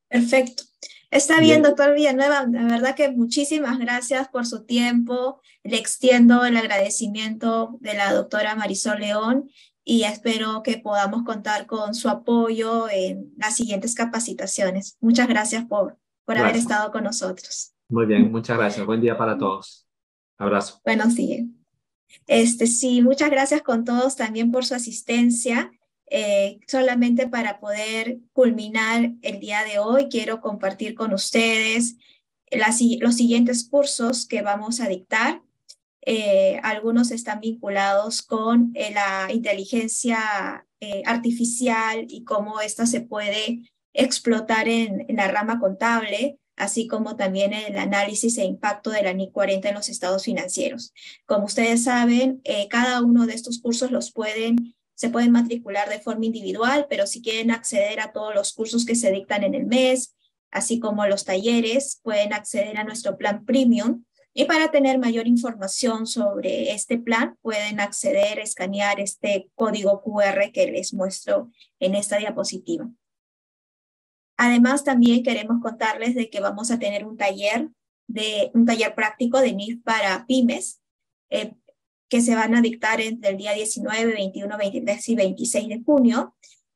Perfecto. 0.08 0.64
Está 1.10 1.40
bien, 1.40 1.62
doctor 1.62 1.94
Villanueva. 1.94 2.46
La 2.50 2.64
verdad 2.64 2.96
que 2.96 3.10
muchísimas 3.10 3.78
gracias 3.78 4.28
por 4.28 4.46
su 4.46 4.64
tiempo. 4.64 5.42
Le 5.62 5.76
extiendo 5.76 6.46
el 6.46 6.56
agradecimiento 6.56 7.76
de 7.80 7.92
la 7.92 8.14
doctora 8.14 8.54
Marisol 8.54 9.00
León 9.00 9.50
y 9.84 10.04
espero 10.04 10.62
que 10.62 10.78
podamos 10.78 11.24
contar 11.24 11.66
con 11.66 11.94
su 11.94 12.08
apoyo 12.08 12.88
en 12.88 13.32
las 13.36 13.56
siguientes 13.56 13.94
capacitaciones. 13.94 14.96
Muchas 15.00 15.28
gracias 15.28 15.64
por, 15.64 15.98
por 16.24 16.38
haber 16.38 16.56
estado 16.56 16.92
con 16.92 17.04
nosotros. 17.04 17.72
Muy 17.88 18.06
bien, 18.06 18.30
muchas 18.30 18.56
gracias. 18.56 18.86
Buen 18.86 19.00
día 19.00 19.16
para 19.18 19.36
todos. 19.36 19.86
Abrazo. 20.38 20.80
Buenos 20.84 21.14
días. 21.14 21.46
Este, 22.26 22.66
sí, 22.66 23.02
muchas 23.02 23.30
gracias 23.30 23.62
con 23.62 23.84
todos 23.84 24.16
también 24.16 24.52
por 24.52 24.64
su 24.64 24.74
asistencia. 24.74 25.72
Eh, 26.10 26.60
solamente 26.68 27.26
para 27.26 27.58
poder 27.58 28.18
culminar 28.32 29.12
el 29.22 29.40
día 29.40 29.64
de 29.64 29.78
hoy, 29.78 30.08
quiero 30.10 30.40
compartir 30.40 30.94
con 30.94 31.14
ustedes 31.14 31.96
las, 32.50 32.80
los 33.00 33.16
siguientes 33.16 33.68
cursos 33.68 34.26
que 34.26 34.42
vamos 34.42 34.80
a 34.80 34.88
dictar. 34.88 35.42
Eh, 36.04 36.58
algunos 36.64 37.12
están 37.12 37.40
vinculados 37.40 38.22
con 38.22 38.72
eh, 38.74 38.92
la 38.92 39.28
inteligencia 39.32 40.66
eh, 40.80 41.02
artificial 41.06 42.06
y 42.08 42.24
cómo 42.24 42.60
esta 42.60 42.86
se 42.86 43.02
puede 43.02 43.60
explotar 43.92 44.68
en, 44.68 45.06
la 45.10 45.28
rama 45.28 45.60
contable, 45.60 46.38
así 46.56 46.88
como 46.88 47.16
también 47.16 47.52
el 47.52 47.78
análisis 47.78 48.36
e 48.38 48.44
impacto 48.44 48.90
de 48.90 49.02
la 49.02 49.12
NIC 49.12 49.30
40 49.30 49.68
en 49.68 49.74
los 49.76 49.88
estados 49.88 50.24
financieros. 50.24 50.92
Como 51.24 51.44
ustedes 51.44 51.84
saben, 51.84 52.42
cada 52.68 53.00
uno 53.02 53.26
de 53.26 53.34
estos 53.34 53.60
cursos 53.60 53.90
los 53.90 54.12
pueden, 54.12 54.74
se 54.94 55.08
pueden 55.08 55.30
matricular 55.30 55.88
de 55.88 56.00
forma 56.00 56.24
individual, 56.24 56.86
pero 56.90 57.06
si 57.06 57.22
quieren 57.22 57.50
acceder 57.50 58.00
a 58.00 58.12
todos 58.12 58.34
los 58.34 58.52
cursos 58.54 58.84
que 58.84 58.96
se 58.96 59.12
dictan 59.12 59.44
en 59.44 59.54
el 59.54 59.66
mes, 59.66 60.16
así 60.50 60.80
como 60.80 61.06
los 61.06 61.24
talleres, 61.24 62.00
pueden 62.02 62.32
acceder 62.32 62.76
a 62.78 62.84
nuestro 62.84 63.16
plan 63.16 63.44
premium 63.44 64.04
y 64.34 64.46
para 64.46 64.70
tener 64.70 64.98
mayor 64.98 65.26
información 65.26 66.06
sobre 66.06 66.72
este 66.72 66.98
plan, 66.98 67.36
pueden 67.42 67.80
acceder, 67.80 68.38
escanear 68.38 68.98
este 68.98 69.50
código 69.54 70.02
QR 70.02 70.50
que 70.52 70.70
les 70.70 70.94
muestro 70.94 71.50
en 71.78 71.94
esta 71.94 72.16
diapositiva. 72.16 72.88
Además, 74.38 74.84
también 74.84 75.22
queremos 75.22 75.60
contarles 75.60 76.14
de 76.14 76.30
que 76.30 76.40
vamos 76.40 76.70
a 76.70 76.78
tener 76.78 77.04
un 77.04 77.16
taller, 77.16 77.68
de, 78.08 78.50
un 78.54 78.64
taller 78.64 78.94
práctico 78.94 79.40
de 79.40 79.52
NIF 79.52 79.82
para 79.84 80.24
pymes, 80.26 80.80
eh, 81.28 81.54
que 82.08 82.22
se 82.22 82.34
van 82.34 82.54
a 82.54 82.62
dictar 82.62 83.00
entre 83.00 83.30
el 83.30 83.36
día 83.36 83.52
19, 83.52 84.12
21, 84.14 84.58
23 84.58 85.08
y 85.10 85.14
26 85.14 85.68
de 85.68 85.82
junio. 85.84 86.34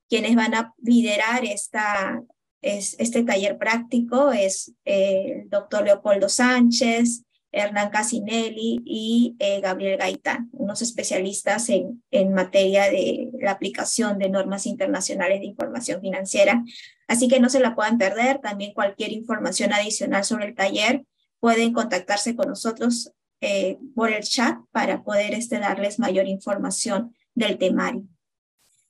Quienes 0.09 0.35
van 0.35 0.55
a 0.55 0.75
liderar 0.79 1.45
esta, 1.45 2.23
es, 2.61 2.97
este 2.99 3.23
taller 3.23 3.59
práctico 3.59 4.33
es 4.33 4.73
eh, 4.85 5.41
el 5.43 5.51
doctor 5.51 5.85
Leopoldo 5.85 6.29
Sánchez, 6.29 7.25
Hernán 7.53 7.91
Casinelli 7.91 8.83
y 8.85 9.37
eh, 9.39 9.61
Gabriel 9.61 9.99
Gaitán, 9.99 10.51
unos 10.53 10.83
especialistas 10.83 11.69
en, 11.69 12.03
en 12.11 12.35
materia 12.35 12.85
de 12.91 13.31
la 13.41 13.53
aplicación 13.53 14.19
de 14.19 14.29
normas 14.29 14.67
internacionales 14.67 15.41
de 15.41 15.47
información 15.47 16.01
financiera. 16.01 16.63
Así 17.09 17.29
que 17.29 17.41
no 17.41 17.49
se 17.49 17.61
la 17.61 17.75
puedan 17.75 17.99
perder. 17.99 18.41
También 18.41 18.75
cualquier 18.75 19.13
información 19.13 19.73
adicional 19.73 20.25
sobre 20.25 20.47
el 20.47 20.55
taller 20.55 21.05
pueden 21.41 21.73
contactarse 21.73 22.35
con 22.35 22.49
nosotros 22.49 23.13
eh, 23.41 23.79
por 23.95 24.11
el 24.11 24.23
chat 24.23 24.59
para 24.73 25.03
poder 25.03 25.35
este, 25.35 25.59
darles 25.59 25.99
mayor 25.99 26.27
información 26.27 27.15
del 27.35 27.59
temario. 27.59 28.07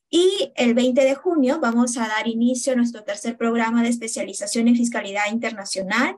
Y 0.09 0.53
el 0.55 0.75
20 0.75 1.03
de 1.03 1.15
junio 1.17 1.59
vamos 1.61 1.97
a 1.99 2.07
dar 2.07 2.29
inicio 2.29 2.73
a 2.73 2.77
nuestro 2.77 3.03
tercer 3.03 3.37
programa 3.37 3.83
de 3.83 3.89
especialización 3.89 4.69
en 4.69 4.77
fiscalidad 4.77 5.25
internacional. 5.33 6.17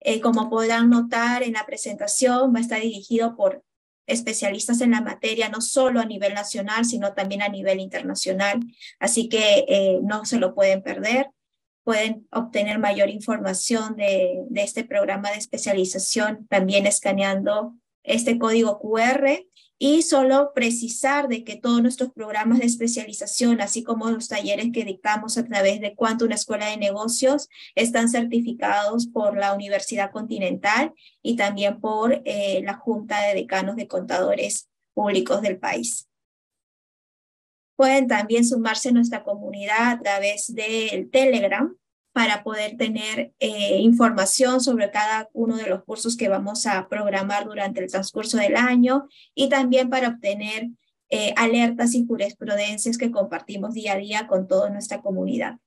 Eh, 0.00 0.20
como 0.20 0.48
podrán 0.48 0.90
notar 0.90 1.42
en 1.42 1.52
la 1.52 1.66
presentación, 1.66 2.54
va 2.54 2.58
a 2.58 2.62
estar 2.62 2.80
dirigido 2.80 3.36
por 3.36 3.62
especialistas 4.06 4.80
en 4.80 4.92
la 4.92 5.00
materia, 5.00 5.48
no 5.48 5.60
solo 5.60 6.00
a 6.00 6.06
nivel 6.06 6.34
nacional, 6.34 6.84
sino 6.84 7.12
también 7.12 7.42
a 7.42 7.48
nivel 7.48 7.80
internacional. 7.80 8.60
Así 8.98 9.28
que 9.28 9.64
eh, 9.68 10.00
no 10.02 10.24
se 10.24 10.38
lo 10.38 10.54
pueden 10.54 10.82
perder. 10.82 11.30
Pueden 11.84 12.26
obtener 12.30 12.78
mayor 12.78 13.08
información 13.08 13.96
de, 13.96 14.42
de 14.48 14.62
este 14.62 14.84
programa 14.84 15.30
de 15.30 15.38
especialización 15.38 16.46
también 16.48 16.86
escaneando 16.86 17.74
este 18.02 18.38
código 18.38 18.78
QR 18.80 19.44
y 19.82 20.02
solo 20.02 20.52
precisar 20.54 21.26
de 21.26 21.42
que 21.42 21.56
todos 21.56 21.80
nuestros 21.80 22.12
programas 22.12 22.58
de 22.58 22.66
especialización, 22.66 23.62
así 23.62 23.82
como 23.82 24.10
los 24.10 24.28
talleres 24.28 24.68
que 24.74 24.84
dictamos 24.84 25.38
a 25.38 25.44
través 25.46 25.80
de 25.80 25.94
Cuanto 25.94 26.26
una 26.26 26.34
escuela 26.34 26.66
de 26.66 26.76
negocios, 26.76 27.48
están 27.74 28.10
certificados 28.10 29.06
por 29.06 29.38
la 29.38 29.54
Universidad 29.54 30.12
Continental 30.12 30.92
y 31.22 31.36
también 31.36 31.80
por 31.80 32.20
eh, 32.26 32.60
la 32.62 32.74
Junta 32.74 33.22
de 33.22 33.34
Decanos 33.34 33.76
de 33.76 33.88
Contadores 33.88 34.68
Públicos 34.92 35.40
del 35.40 35.58
país. 35.58 36.10
Pueden 37.74 38.06
también 38.06 38.44
sumarse 38.44 38.90
a 38.90 38.92
nuestra 38.92 39.24
comunidad 39.24 39.92
a 39.92 39.98
través 39.98 40.54
del 40.54 41.08
Telegram, 41.08 41.74
para 42.20 42.42
poder 42.42 42.76
tener 42.76 43.32
eh, 43.40 43.78
información 43.78 44.60
sobre 44.60 44.90
cada 44.90 45.30
uno 45.32 45.56
de 45.56 45.66
los 45.70 45.84
cursos 45.84 46.18
que 46.18 46.28
vamos 46.28 46.66
a 46.66 46.86
programar 46.86 47.46
durante 47.46 47.80
el 47.80 47.90
transcurso 47.90 48.36
del 48.36 48.56
año 48.56 49.08
y 49.34 49.48
también 49.48 49.88
para 49.88 50.08
obtener 50.08 50.68
eh, 51.08 51.32
alertas 51.38 51.94
y 51.94 52.04
jurisprudencias 52.04 52.98
que 52.98 53.10
compartimos 53.10 53.72
día 53.72 53.94
a 53.94 53.96
día 53.96 54.26
con 54.26 54.46
toda 54.48 54.68
nuestra 54.68 55.00
comunidad. 55.00 55.60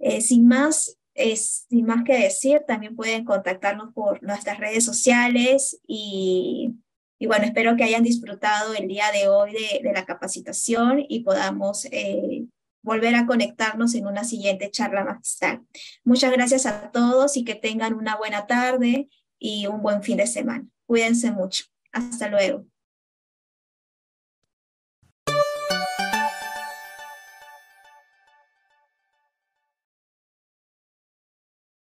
Eh, 0.00 0.20
sin 0.20 0.46
más, 0.46 0.98
sin 1.14 1.86
más 1.86 2.04
que 2.04 2.18
decir, 2.18 2.60
también 2.68 2.94
pueden 2.94 3.24
contactarnos 3.24 3.94
por 3.94 4.22
nuestras 4.22 4.58
redes 4.58 4.84
sociales 4.84 5.80
y, 5.86 6.74
y 7.18 7.26
bueno, 7.26 7.46
espero 7.46 7.74
que 7.74 7.84
hayan 7.84 8.02
disfrutado 8.02 8.74
el 8.74 8.86
día 8.86 9.10
de 9.12 9.28
hoy 9.28 9.54
de, 9.54 9.80
de 9.82 9.94
la 9.94 10.04
capacitación 10.04 11.02
y 11.08 11.20
podamos 11.20 11.86
volver 12.84 13.14
a 13.16 13.26
conectarnos 13.26 13.94
en 13.94 14.06
una 14.06 14.22
siguiente 14.24 14.70
charla 14.70 15.04
magistral. 15.04 15.62
Muchas 16.04 16.30
gracias 16.30 16.66
a 16.66 16.90
todos 16.92 17.36
y 17.36 17.44
que 17.44 17.54
tengan 17.54 17.94
una 17.94 18.16
buena 18.16 18.46
tarde 18.46 19.08
y 19.38 19.66
un 19.66 19.82
buen 19.82 20.02
fin 20.02 20.18
de 20.18 20.26
semana. 20.26 20.66
Cuídense 20.86 21.32
mucho. 21.32 21.64
Hasta 21.92 22.28
luego. 22.28 22.73